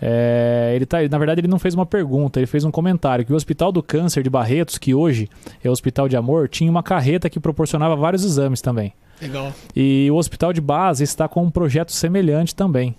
É, 0.01 0.73
ele 0.75 0.87
tá, 0.87 0.99
na 1.09 1.19
verdade, 1.19 1.41
ele 1.41 1.49
não 1.49 1.59
fez 1.59 1.75
uma 1.75 1.87
pergunta, 1.87 2.39
ele 2.39 2.47
fez 2.47 2.65
um 2.65 2.71
comentário 2.71 3.25
que 3.25 3.33
o 3.33 3.37
Hospital 3.37 3.73
do 3.73 3.83
Câncer 3.83 4.23
de 4.23 4.31
Barretos, 4.31 4.79
que 4.79 4.95
hoje 4.95 5.29
é 5.62 5.69
o 5.69 5.73
Hospital 5.73 6.09
de 6.09 6.16
Amor, 6.16 6.49
tinha 6.49 6.71
uma 6.71 6.83
carreta 6.83 7.31
que 7.31 7.41
proporcionava 7.41 7.97
vários 7.97 8.25
exames 8.25 8.61
também. 8.61 8.93
Legal. 9.21 9.53
E 9.75 10.09
o 10.11 10.16
Hospital 10.16 10.53
de 10.53 10.61
Base 10.61 11.05
está 11.05 11.29
com 11.29 11.43
um 11.43 11.51
projeto 11.51 11.93
semelhante 11.93 12.55
também. 12.55 12.95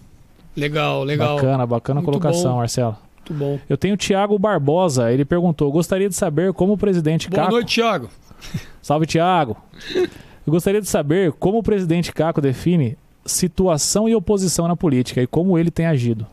Legal, 0.56 1.04
legal. 1.04 1.36
Bacana, 1.36 1.66
bacana 1.66 2.02
Muito 2.02 2.06
colocação, 2.06 2.54
bom. 2.54 2.58
Marcelo. 2.60 2.98
Muito 3.18 3.34
bom. 3.34 3.60
Eu 3.68 3.78
tenho 3.78 3.96
o 3.96 3.98
Tiago 3.98 4.40
Barbosa, 4.40 5.12
ele 5.12 5.26
perguntou: 5.26 5.72
gostaria 5.72 6.08
de 6.08 6.16
saber 6.16 6.54
como 6.54 6.74
o 6.74 6.78
presidente 6.78 7.30
Boa 7.30 7.38
Caco. 7.38 7.50
Boa 7.50 7.62
noite, 7.62 7.74
Tiago. 7.74 8.10
Salve, 8.82 9.06
Tiago. 9.06 9.58
Eu 9.96 10.52
gostaria 10.52 10.80
de 10.80 10.88
saber 10.88 11.34
como 11.34 11.58
o 11.58 11.64
presidente 11.64 12.14
Caco 12.14 12.40
define 12.40 12.98
situação 13.26 14.08
e 14.08 14.16
oposição 14.16 14.68
na 14.68 14.76
política 14.76 15.22
e 15.22 15.28
como 15.28 15.58
ele 15.58 15.72
tem 15.72 15.88
agido. 15.88 16.28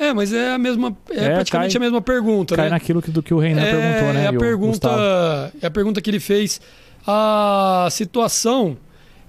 É, 0.00 0.14
mas 0.14 0.32
é 0.32 0.54
a 0.54 0.56
mesma, 0.56 0.96
é, 1.10 1.26
é 1.26 1.34
praticamente 1.34 1.72
cai, 1.72 1.76
a 1.76 1.84
mesma 1.84 2.00
pergunta, 2.00 2.56
cai 2.56 2.64
né? 2.64 2.70
naquilo 2.70 3.02
que, 3.02 3.10
do 3.10 3.22
que 3.22 3.34
o 3.34 3.38
Renan 3.38 3.60
é, 3.60 3.70
perguntou, 3.70 4.14
né? 4.14 4.24
É 4.24 4.26
a 4.28 4.32
pergunta, 4.32 5.52
é 5.60 5.66
a 5.66 5.70
pergunta 5.70 6.00
que 6.00 6.08
ele 6.08 6.18
fez. 6.18 6.58
A 7.06 7.86
situação, 7.90 8.78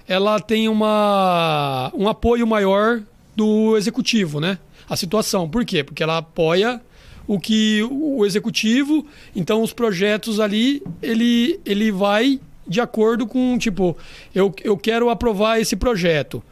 ela 0.08 0.40
tem 0.40 0.70
uma, 0.70 1.92
um 1.94 2.08
apoio 2.08 2.46
maior 2.46 3.02
do 3.36 3.76
executivo, 3.76 4.40
né? 4.40 4.58
A 4.88 4.96
situação. 4.96 5.46
Por 5.46 5.62
quê? 5.62 5.84
Porque 5.84 6.02
ela 6.02 6.16
apoia 6.16 6.80
o 7.26 7.38
que 7.38 7.86
o 7.90 8.24
executivo, 8.24 9.06
então 9.36 9.62
os 9.62 9.74
projetos 9.74 10.40
ali, 10.40 10.82
ele, 11.02 11.60
ele 11.66 11.92
vai 11.92 12.40
de 12.66 12.80
acordo 12.80 13.26
com, 13.26 13.58
tipo, 13.58 13.94
eu, 14.34 14.54
eu 14.64 14.78
quero 14.78 15.10
aprovar 15.10 15.60
esse 15.60 15.76
projeto. 15.76 16.42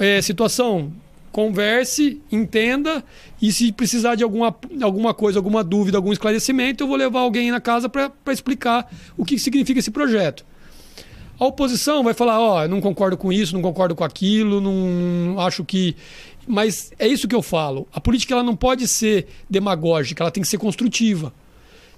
É, 0.00 0.20
situação, 0.20 0.92
converse, 1.32 2.20
entenda 2.30 3.04
e 3.40 3.52
se 3.52 3.72
precisar 3.72 4.14
de 4.14 4.24
alguma, 4.24 4.54
alguma 4.82 5.14
coisa, 5.14 5.38
alguma 5.38 5.62
dúvida, 5.62 5.98
algum 5.98 6.12
esclarecimento, 6.12 6.82
eu 6.82 6.88
vou 6.88 6.96
levar 6.96 7.20
alguém 7.20 7.50
na 7.50 7.60
casa 7.60 7.88
para 7.88 8.12
explicar 8.28 8.90
o 9.16 9.24
que 9.24 9.38
significa 9.38 9.78
esse 9.78 9.90
projeto. 9.90 10.44
A 11.38 11.46
oposição 11.46 12.02
vai 12.02 12.14
falar, 12.14 12.40
ó, 12.40 12.64
oh, 12.64 12.68
não 12.68 12.80
concordo 12.80 13.16
com 13.16 13.32
isso, 13.32 13.54
não 13.54 13.62
concordo 13.62 13.94
com 13.94 14.02
aquilo, 14.02 14.60
não 14.60 15.38
acho 15.38 15.64
que 15.64 15.94
mas 16.48 16.90
é 16.98 17.06
isso 17.06 17.28
que 17.28 17.34
eu 17.34 17.42
falo. 17.42 17.86
A 17.92 18.00
política 18.00 18.32
ela 18.32 18.42
não 18.42 18.56
pode 18.56 18.88
ser 18.88 19.28
demagógica, 19.50 20.22
ela 20.22 20.30
tem 20.30 20.42
que 20.42 20.48
ser 20.48 20.56
construtiva. 20.56 21.32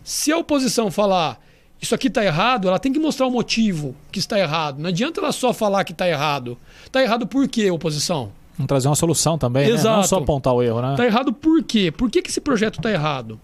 Se 0.02 0.32
a 0.32 0.36
oposição 0.36 0.90
falar 0.90 1.40
isso 1.80 1.94
aqui 1.94 2.08
está 2.08 2.24
errado, 2.24 2.68
ela 2.68 2.78
tem 2.78 2.92
que 2.92 2.98
mostrar 2.98 3.26
o 3.26 3.30
motivo 3.30 3.96
que 4.12 4.18
está 4.18 4.38
errado. 4.38 4.78
Não 4.78 4.90
adianta 4.90 5.20
ela 5.20 5.32
só 5.32 5.52
falar 5.52 5.84
que 5.84 5.92
está 5.92 6.06
errado. 6.06 6.58
Está 6.84 7.00
errado 7.00 7.26
por 7.26 7.48
quê, 7.48 7.70
oposição? 7.70 8.32
Vamos 8.60 8.68
trazer 8.68 8.88
uma 8.88 8.94
solução 8.96 9.38
também, 9.38 9.70
Exato. 9.70 9.88
né? 9.88 9.96
Não 9.96 10.02
só 10.02 10.18
apontar 10.18 10.52
o 10.52 10.62
erro, 10.62 10.82
né? 10.82 10.90
Está 10.90 11.06
errado 11.06 11.32
por 11.32 11.62
quê? 11.62 11.90
Por 11.90 12.10
que, 12.10 12.20
que 12.20 12.28
esse 12.28 12.42
projeto 12.42 12.78
está 12.78 12.90
errado? 12.90 13.40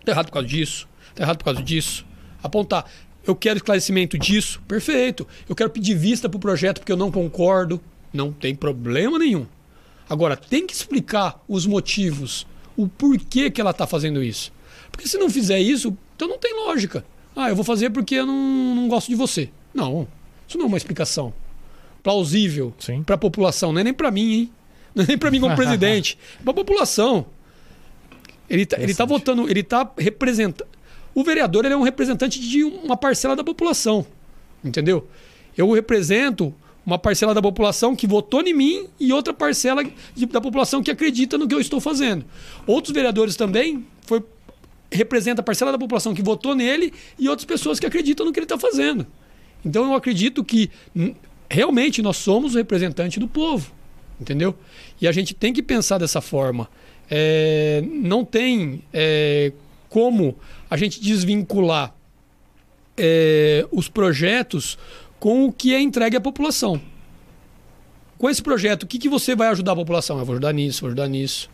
Está 0.00 0.12
errado 0.12 0.26
por 0.26 0.32
causa 0.32 0.48
disso? 0.48 0.88
Está 1.10 1.24
errado 1.24 1.36
por 1.36 1.44
causa 1.44 1.62
disso? 1.62 2.06
Apontar. 2.42 2.86
Eu 3.26 3.36
quero 3.36 3.58
esclarecimento 3.58 4.18
disso. 4.18 4.62
Perfeito. 4.66 5.26
Eu 5.46 5.54
quero 5.54 5.68
pedir 5.68 5.94
vista 5.94 6.26
para 6.26 6.38
o 6.38 6.40
projeto 6.40 6.78
porque 6.78 6.90
eu 6.90 6.96
não 6.96 7.12
concordo. 7.12 7.78
Não 8.14 8.32
tem 8.32 8.54
problema 8.54 9.18
nenhum. 9.18 9.46
Agora, 10.08 10.36
tem 10.38 10.66
que 10.66 10.72
explicar 10.72 11.38
os 11.46 11.66
motivos, 11.66 12.46
o 12.76 12.88
porquê 12.88 13.50
que 13.50 13.60
ela 13.60 13.72
está 13.72 13.86
fazendo 13.86 14.22
isso. 14.22 14.50
Porque 14.90 15.06
se 15.06 15.18
não 15.18 15.28
fizer 15.28 15.58
isso, 15.58 15.94
então 16.14 16.28
não 16.28 16.38
tem 16.38 16.54
lógica. 16.64 17.04
Ah, 17.34 17.50
eu 17.50 17.56
vou 17.56 17.64
fazer 17.64 17.90
porque 17.90 18.14
eu 18.14 18.24
não, 18.24 18.74
não 18.74 18.88
gosto 18.88 19.08
de 19.08 19.16
você. 19.16 19.50
Não, 19.74 20.08
isso 20.48 20.56
não 20.56 20.64
é 20.64 20.68
uma 20.68 20.76
explicação 20.78 21.34
plausível 22.06 22.72
para 23.04 23.16
a 23.16 23.18
população. 23.18 23.72
Não 23.72 23.80
é 23.80 23.84
nem 23.84 23.92
para 23.92 24.12
mim, 24.12 24.32
hein? 24.32 24.52
Não 24.94 25.02
é 25.02 25.08
nem 25.08 25.18
para 25.18 25.28
mim 25.28 25.40
como 25.40 25.56
presidente. 25.58 26.16
É 26.38 26.42
para 26.44 26.52
a 26.52 26.54
população. 26.54 27.26
Ele 28.48 28.62
está 28.62 28.80
ele 28.80 28.94
tá 28.94 29.04
votando, 29.04 29.50
ele 29.50 29.58
está 29.58 29.90
representando. 29.98 30.68
O 31.12 31.24
vereador 31.24 31.64
ele 31.64 31.74
é 31.74 31.76
um 31.76 31.82
representante 31.82 32.38
de 32.38 32.62
uma 32.62 32.96
parcela 32.96 33.34
da 33.34 33.42
população. 33.42 34.06
Entendeu? 34.64 35.08
Eu 35.56 35.72
represento 35.72 36.54
uma 36.84 36.96
parcela 36.96 37.34
da 37.34 37.42
população 37.42 37.96
que 37.96 38.06
votou 38.06 38.40
em 38.42 38.54
mim 38.54 38.86
e 39.00 39.12
outra 39.12 39.34
parcela 39.34 39.82
da 40.30 40.40
população 40.40 40.84
que 40.84 40.92
acredita 40.92 41.36
no 41.36 41.48
que 41.48 41.56
eu 41.56 41.60
estou 41.60 41.80
fazendo. 41.80 42.24
Outros 42.68 42.94
vereadores 42.94 43.34
também 43.34 43.84
foi, 44.02 44.22
representa 44.92 45.40
a 45.40 45.44
parcela 45.44 45.72
da 45.72 45.78
população 45.78 46.14
que 46.14 46.22
votou 46.22 46.54
nele 46.54 46.92
e 47.18 47.28
outras 47.28 47.44
pessoas 47.44 47.80
que 47.80 47.86
acreditam 47.86 48.24
no 48.24 48.32
que 48.32 48.38
ele 48.38 48.44
está 48.44 48.56
fazendo. 48.56 49.04
Então 49.64 49.86
eu 49.86 49.94
acredito 49.94 50.44
que 50.44 50.70
realmente 51.50 52.02
nós 52.02 52.16
somos 52.16 52.54
o 52.54 52.58
representante 52.58 53.20
do 53.20 53.28
povo, 53.28 53.72
entendeu? 54.20 54.54
E 55.00 55.06
a 55.06 55.12
gente 55.12 55.34
tem 55.34 55.52
que 55.52 55.62
pensar 55.62 55.98
dessa 55.98 56.20
forma. 56.20 56.68
É, 57.10 57.82
não 57.86 58.24
tem 58.24 58.82
é, 58.92 59.52
como 59.88 60.36
a 60.68 60.76
gente 60.76 61.00
desvincular 61.00 61.94
é, 62.96 63.66
os 63.70 63.88
projetos 63.88 64.78
com 65.18 65.46
o 65.46 65.52
que 65.52 65.74
é 65.74 65.80
entregue 65.80 66.16
à 66.16 66.20
população. 66.20 66.80
Com 68.18 68.30
esse 68.30 68.42
projeto, 68.42 68.84
o 68.84 68.86
que, 68.86 68.98
que 68.98 69.08
você 69.08 69.36
vai 69.36 69.48
ajudar 69.48 69.72
a 69.72 69.76
população? 69.76 70.18
Eu 70.18 70.24
vou 70.24 70.34
ajudar 70.34 70.52
nisso, 70.52 70.80
vou 70.80 70.88
ajudar 70.88 71.08
nisso. 71.08 71.50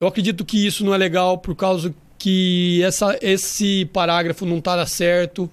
Eu 0.00 0.08
acredito 0.08 0.44
que 0.44 0.66
isso 0.66 0.84
não 0.84 0.94
é 0.94 0.98
legal 0.98 1.38
por 1.38 1.54
causa 1.54 1.94
que 2.18 2.82
essa, 2.82 3.18
esse 3.20 3.84
parágrafo 3.86 4.46
não 4.46 4.58
está 4.58 4.84
certo. 4.86 5.50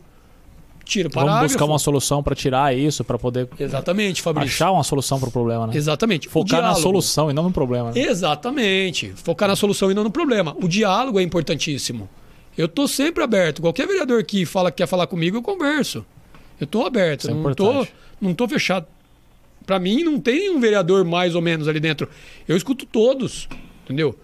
Tira 0.85 1.07
o 1.07 1.11
parágrafo. 1.11 1.37
Vamos 1.39 1.51
buscar 1.53 1.65
uma 1.65 1.79
solução 1.79 2.21
para 2.21 2.35
tirar 2.35 2.77
isso, 2.77 3.03
para 3.03 3.17
poder. 3.17 3.49
Exatamente, 3.59 4.21
Fabrício. 4.21 4.53
Achar 4.53 4.71
uma 4.71 4.83
solução 4.83 5.19
para 5.19 5.29
o 5.29 5.31
problema, 5.31 5.67
né? 5.67 5.75
Exatamente. 5.75 6.29
Focar 6.29 6.61
na 6.61 6.75
solução 6.75 7.29
e 7.29 7.33
não 7.33 7.43
no 7.43 7.51
problema. 7.51 7.91
Né? 7.91 8.01
Exatamente. 8.01 9.11
Focar 9.15 9.49
na 9.49 9.55
solução 9.55 9.91
e 9.91 9.95
não 9.95 10.03
no 10.03 10.11
problema. 10.11 10.55
O 10.61 10.67
diálogo 10.67 11.19
é 11.19 11.23
importantíssimo. 11.23 12.07
Eu 12.55 12.67
estou 12.67 12.87
sempre 12.87 13.23
aberto. 13.23 13.61
Qualquer 13.61 13.87
vereador 13.87 14.23
que 14.23 14.45
fala 14.45 14.71
que 14.71 14.77
quer 14.77 14.87
falar 14.87 15.07
comigo, 15.07 15.35
eu 15.35 15.41
converso. 15.41 16.05
Eu 16.59 16.65
estou 16.65 16.85
aberto, 16.85 17.29
é 17.29 17.33
não 17.33 17.49
estou 17.51 17.87
não 18.21 18.33
tô 18.33 18.47
fechado. 18.47 18.85
Para 19.65 19.79
mim, 19.79 20.03
não 20.03 20.19
tem 20.19 20.49
um 20.51 20.59
vereador 20.59 21.03
mais 21.03 21.35
ou 21.35 21.41
menos 21.41 21.67
ali 21.67 21.79
dentro. 21.79 22.07
Eu 22.47 22.55
escuto 22.55 22.85
todos, 22.85 23.49
entendeu? 23.83 24.17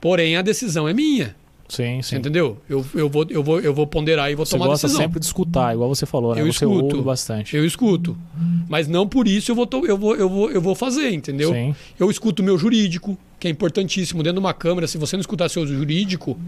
Porém, 0.00 0.36
a 0.36 0.42
decisão 0.42 0.88
é 0.88 0.94
minha. 0.94 1.36
Sim, 1.68 2.00
sim. 2.00 2.16
Entendeu? 2.16 2.56
Eu, 2.68 2.84
eu, 2.94 3.08
vou, 3.10 3.26
eu, 3.28 3.42
vou, 3.42 3.60
eu 3.60 3.74
vou 3.74 3.86
ponderar 3.86 4.30
e 4.30 4.34
vou 4.34 4.46
você 4.46 4.56
tomar 4.56 4.68
decisão. 4.68 4.88
Você 4.88 4.94
gosta 4.94 5.02
sempre 5.02 5.20
de 5.20 5.26
escutar, 5.26 5.74
igual 5.74 5.94
você 5.94 6.06
falou, 6.06 6.34
né? 6.34 6.40
Eu 6.40 6.46
você 6.46 6.64
escuto. 6.64 7.02
bastante. 7.02 7.56
Eu 7.56 7.64
escuto. 7.64 8.16
Mas 8.68 8.88
não 8.88 9.06
por 9.06 9.28
isso 9.28 9.50
eu 9.50 9.54
vou, 9.54 9.68
eu 9.86 9.98
vou, 9.98 10.16
eu 10.16 10.28
vou, 10.28 10.50
eu 10.50 10.60
vou 10.62 10.74
fazer, 10.74 11.10
entendeu? 11.12 11.52
Sim. 11.52 11.74
Eu 11.98 12.10
escuto 12.10 12.40
o 12.40 12.44
meu 12.44 12.56
jurídico, 12.56 13.18
que 13.38 13.46
é 13.46 13.50
importantíssimo. 13.50 14.22
Dentro 14.22 14.40
de 14.40 14.46
uma 14.46 14.54
câmera, 14.54 14.86
se 14.86 14.96
você 14.96 15.16
não 15.16 15.20
escutar 15.20 15.50
seu 15.50 15.66
jurídico, 15.66 16.38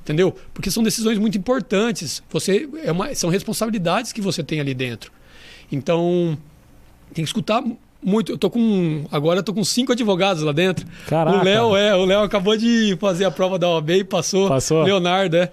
entendeu? 0.00 0.34
Porque 0.54 0.70
são 0.70 0.82
decisões 0.82 1.18
muito 1.18 1.36
importantes. 1.36 2.22
Você 2.30 2.66
é 2.82 2.90
uma, 2.90 3.14
são 3.14 3.28
responsabilidades 3.28 4.12
que 4.12 4.22
você 4.22 4.42
tem 4.42 4.60
ali 4.60 4.72
dentro. 4.72 5.12
Então, 5.70 6.38
tem 7.12 7.22
que 7.22 7.28
escutar 7.28 7.62
muito. 8.04 8.32
Eu 8.32 8.38
tô 8.38 8.50
com. 8.50 9.04
Agora 9.10 9.40
eu 9.40 9.42
tô 9.42 9.54
com 9.54 9.64
cinco 9.64 9.92
advogados 9.92 10.42
lá 10.42 10.52
dentro. 10.52 10.86
Caraca. 11.06 11.38
O 11.38 11.42
Léo, 11.42 11.76
é, 11.76 11.94
o 11.94 12.04
Léo 12.04 12.20
acabou 12.20 12.56
de 12.56 12.96
fazer 13.00 13.24
a 13.24 13.30
prova 13.30 13.58
da 13.58 13.68
OAB 13.68 13.90
e 13.90 14.04
passou. 14.04 14.48
Passou. 14.48 14.82
Leonardo, 14.82 15.36
é. 15.36 15.50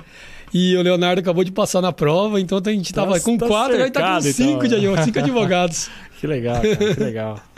E 0.54 0.76
o 0.76 0.82
Leonardo 0.82 1.22
acabou 1.22 1.44
de 1.44 1.52
passar 1.52 1.82
na 1.82 1.94
prova, 1.94 2.40
então 2.40 2.62
a 2.64 2.70
gente 2.70 2.94
tava 2.94 3.14
tá, 3.14 3.20
com 3.22 3.38
tá 3.38 3.48
quatro, 3.48 3.78
cercado, 3.78 4.04
agora 4.04 4.22
tá 4.22 4.28
com 4.28 4.34
cinco, 4.34 4.66
então. 4.66 4.96
de, 4.96 5.04
cinco 5.06 5.20
advogados. 5.20 5.90
que 6.20 6.28
legal, 6.28 6.62
cara, 6.62 6.94
que 6.94 7.00
legal. 7.00 7.40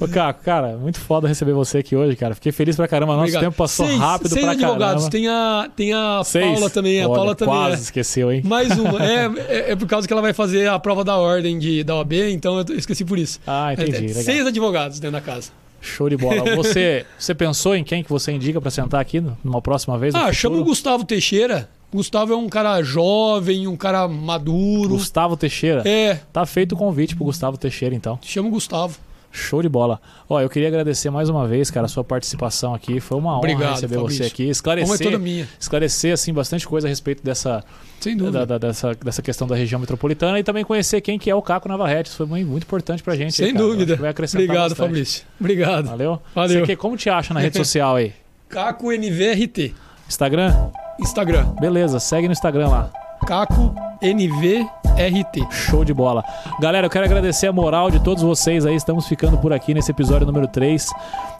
Ô, 0.00 0.06
Caco, 0.06 0.42
cara, 0.42 0.76
muito 0.76 1.00
foda 1.00 1.26
receber 1.26 1.52
você 1.52 1.78
aqui 1.78 1.96
hoje, 1.96 2.16
cara. 2.16 2.34
Fiquei 2.34 2.52
feliz 2.52 2.76
pra 2.76 2.86
caramba. 2.86 3.12
Nosso 3.12 3.22
Obrigado. 3.24 3.42
tempo 3.42 3.56
passou 3.56 3.86
seis, 3.86 3.98
rápido 3.98 4.28
seis 4.30 4.44
pra 4.44 4.52
advogados. 4.52 5.04
caramba. 5.04 5.10
Tem 5.10 5.28
a, 5.28 5.70
tem 5.74 5.92
a 5.92 6.22
seis. 6.24 6.52
Paula 6.52 6.70
também. 6.70 7.02
A 7.02 7.08
Olha, 7.08 7.16
Paula 7.16 7.34
também. 7.34 7.54
Quase 7.54 7.74
é. 7.74 7.78
esqueceu, 7.80 8.32
hein? 8.32 8.42
Mais 8.44 8.70
uma. 8.78 9.02
é, 9.04 9.26
é, 9.48 9.72
é, 9.72 9.76
por 9.76 9.86
causa 9.88 10.06
que 10.06 10.12
ela 10.12 10.22
vai 10.22 10.32
fazer 10.32 10.68
a 10.68 10.78
prova 10.78 11.04
da 11.04 11.16
ordem 11.16 11.58
de, 11.58 11.82
da 11.84 11.96
OAB, 11.96 12.12
então 12.30 12.58
eu 12.58 12.76
esqueci 12.76 13.04
por 13.04 13.18
isso. 13.18 13.40
Ah, 13.46 13.72
entendi. 13.72 14.06
É, 14.06 14.14
seis 14.14 14.46
advogados 14.46 15.00
dentro 15.00 15.16
da 15.16 15.20
casa. 15.20 15.50
Show 15.80 16.08
de 16.08 16.16
bola. 16.16 16.44
Você, 16.56 17.06
você 17.16 17.34
pensou 17.34 17.76
em 17.76 17.84
quem 17.84 18.02
que 18.02 18.10
você 18.10 18.32
indica 18.32 18.60
para 18.60 18.70
sentar 18.70 19.00
aqui 19.00 19.22
numa 19.44 19.62
próxima 19.62 19.96
vez? 19.96 20.12
Ah, 20.14 20.32
chama 20.32 20.56
o 20.56 20.64
Gustavo 20.64 21.04
Teixeira. 21.04 21.68
Gustavo 21.92 22.32
é 22.32 22.36
um 22.36 22.48
cara 22.48 22.82
jovem, 22.82 23.66
um 23.66 23.76
cara 23.76 24.06
maduro. 24.08 24.90
Gustavo 24.90 25.36
Teixeira? 25.36 25.88
É. 25.88 26.20
Tá 26.32 26.44
feito 26.44 26.74
o 26.74 26.76
convite 26.76 27.14
pro 27.16 27.24
Gustavo 27.24 27.56
Teixeira, 27.56 27.94
então. 27.94 28.18
Chama 28.22 28.48
o 28.48 28.50
Gustavo. 28.50 28.98
Show 29.30 29.62
de 29.62 29.68
bola. 29.68 30.00
Ó, 30.28 30.40
eu 30.40 30.48
queria 30.48 30.68
agradecer 30.68 31.10
mais 31.10 31.28
uma 31.28 31.46
vez, 31.46 31.70
cara, 31.70 31.86
a 31.86 31.88
sua 31.88 32.02
participação 32.02 32.74
aqui. 32.74 32.98
Foi 32.98 33.18
uma 33.18 33.36
Obrigado, 33.36 33.62
honra 33.62 33.74
receber 33.74 33.96
Fabrício. 33.96 34.24
você 34.24 34.30
aqui. 34.30 34.48
Esclarecer, 34.48 34.94
é 34.94 35.04
toda 35.04 35.18
minha. 35.18 35.48
esclarecer 35.60 36.12
assim, 36.12 36.32
bastante 36.32 36.66
coisa 36.66 36.86
a 36.86 36.90
respeito 36.90 37.22
dessa, 37.22 37.62
Sem 38.00 38.16
dúvida. 38.16 38.46
Da, 38.46 38.58
da, 38.58 38.68
dessa, 38.68 38.94
dessa 38.94 39.22
questão 39.22 39.46
da 39.46 39.54
região 39.54 39.78
metropolitana 39.78 40.38
e 40.38 40.42
também 40.42 40.64
conhecer 40.64 41.00
quem 41.00 41.18
que 41.18 41.30
é 41.30 41.34
o 41.34 41.42
Caco 41.42 41.68
Navarrete. 41.68 42.08
Isso 42.08 42.16
foi 42.16 42.26
muito, 42.26 42.48
muito 42.48 42.64
importante 42.64 43.02
pra 43.02 43.14
gente. 43.14 43.34
Sem 43.34 43.46
aí, 43.46 43.52
dúvida. 43.52 43.96
Vai 43.96 44.10
acrescentar 44.10 44.44
Obrigado, 44.44 44.70
bastante. 44.70 44.86
Fabrício. 44.86 45.24
Obrigado. 45.38 45.86
Valeu? 45.86 46.22
Valeu. 46.34 46.66
Você, 46.66 46.76
como 46.76 46.96
te 46.96 47.10
acha 47.10 47.34
na 47.34 47.40
rede 47.40 47.56
social 47.56 47.96
aí? 47.96 48.12
Caco 48.48 48.90
NVRT. 48.90 49.74
Instagram? 50.08 50.70
Instagram. 51.00 51.54
Beleza, 51.60 52.00
segue 52.00 52.26
no 52.26 52.32
Instagram 52.32 52.68
lá. 52.68 53.07
Caco 53.26 53.74
NVRT. 54.00 55.46
Show 55.50 55.84
de 55.84 55.92
bola. 55.92 56.24
Galera, 56.60 56.86
eu 56.86 56.90
quero 56.90 57.04
agradecer 57.04 57.46
a 57.46 57.52
moral 57.52 57.90
de 57.90 58.00
todos 58.00 58.22
vocês 58.22 58.64
aí. 58.64 58.74
Estamos 58.74 59.06
ficando 59.06 59.38
por 59.38 59.52
aqui 59.52 59.74
nesse 59.74 59.90
episódio 59.90 60.26
número 60.26 60.46
3. 60.48 60.86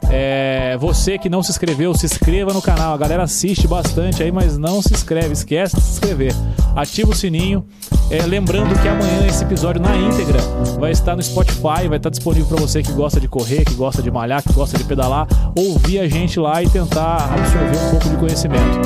É, 0.09 0.77
você 0.79 1.17
que 1.17 1.29
não 1.29 1.41
se 1.41 1.51
inscreveu, 1.51 1.93
se 1.93 2.05
inscreva 2.05 2.53
no 2.53 2.61
canal. 2.61 2.93
A 2.93 2.97
galera 2.97 3.23
assiste 3.23 3.67
bastante 3.67 4.21
aí, 4.21 4.31
mas 4.31 4.57
não 4.57 4.81
se 4.81 4.93
inscreve. 4.93 5.33
Esquece 5.33 5.75
de 5.75 5.81
se 5.81 5.91
inscrever. 5.93 6.33
Ativa 6.75 7.11
o 7.11 7.15
sininho. 7.15 7.65
É, 8.11 8.25
lembrando 8.25 8.79
que 8.81 8.87
amanhã 8.87 9.27
esse 9.27 9.43
episódio 9.43 9.79
na 9.79 9.95
íntegra 9.95 10.39
vai 10.79 10.91
estar 10.91 11.15
no 11.15 11.21
Spotify, 11.21 11.87
vai 11.87 11.97
estar 11.97 12.09
disponível 12.09 12.47
para 12.47 12.57
você 12.59 12.81
que 12.81 12.91
gosta 12.91 13.19
de 13.19 13.27
correr, 13.27 13.63
que 13.63 13.75
gosta 13.75 14.01
de 14.01 14.09
malhar, 14.09 14.41
que 14.41 14.51
gosta 14.51 14.77
de 14.77 14.83
pedalar, 14.83 15.27
ouvir 15.55 15.99
a 15.99 16.07
gente 16.07 16.39
lá 16.39 16.63
e 16.63 16.69
tentar 16.69 17.31
absorver 17.31 17.77
um 17.77 17.89
pouco 17.91 18.09
de 18.09 18.17
conhecimento. 18.17 18.79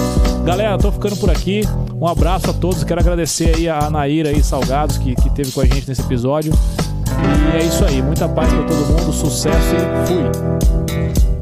Galera, 0.43 0.77
tô 0.77 0.91
ficando 0.91 1.15
por 1.15 1.29
aqui. 1.29 1.61
Um 1.99 2.05
abraço 2.05 2.49
a 2.49 2.53
todos. 2.53 2.83
Quero 2.83 2.99
agradecer 2.99 3.55
aí 3.55 3.69
a 3.69 3.89
Naíra 3.89 4.29
aí 4.29 4.43
Salgados 4.43 4.97
que, 4.97 5.15
que 5.15 5.29
teve 5.29 5.51
com 5.51 5.61
a 5.61 5.65
gente 5.65 5.87
nesse 5.87 6.01
episódio. 6.01 6.53
E 7.53 7.57
é 7.57 7.63
isso 7.63 7.85
aí. 7.85 8.01
Muita 8.01 8.27
paz 8.27 8.51
para 8.51 8.63
todo 8.63 8.85
mundo, 8.87 9.13
sucesso 9.13 9.57
e 9.57 10.07
fui. 10.07 11.32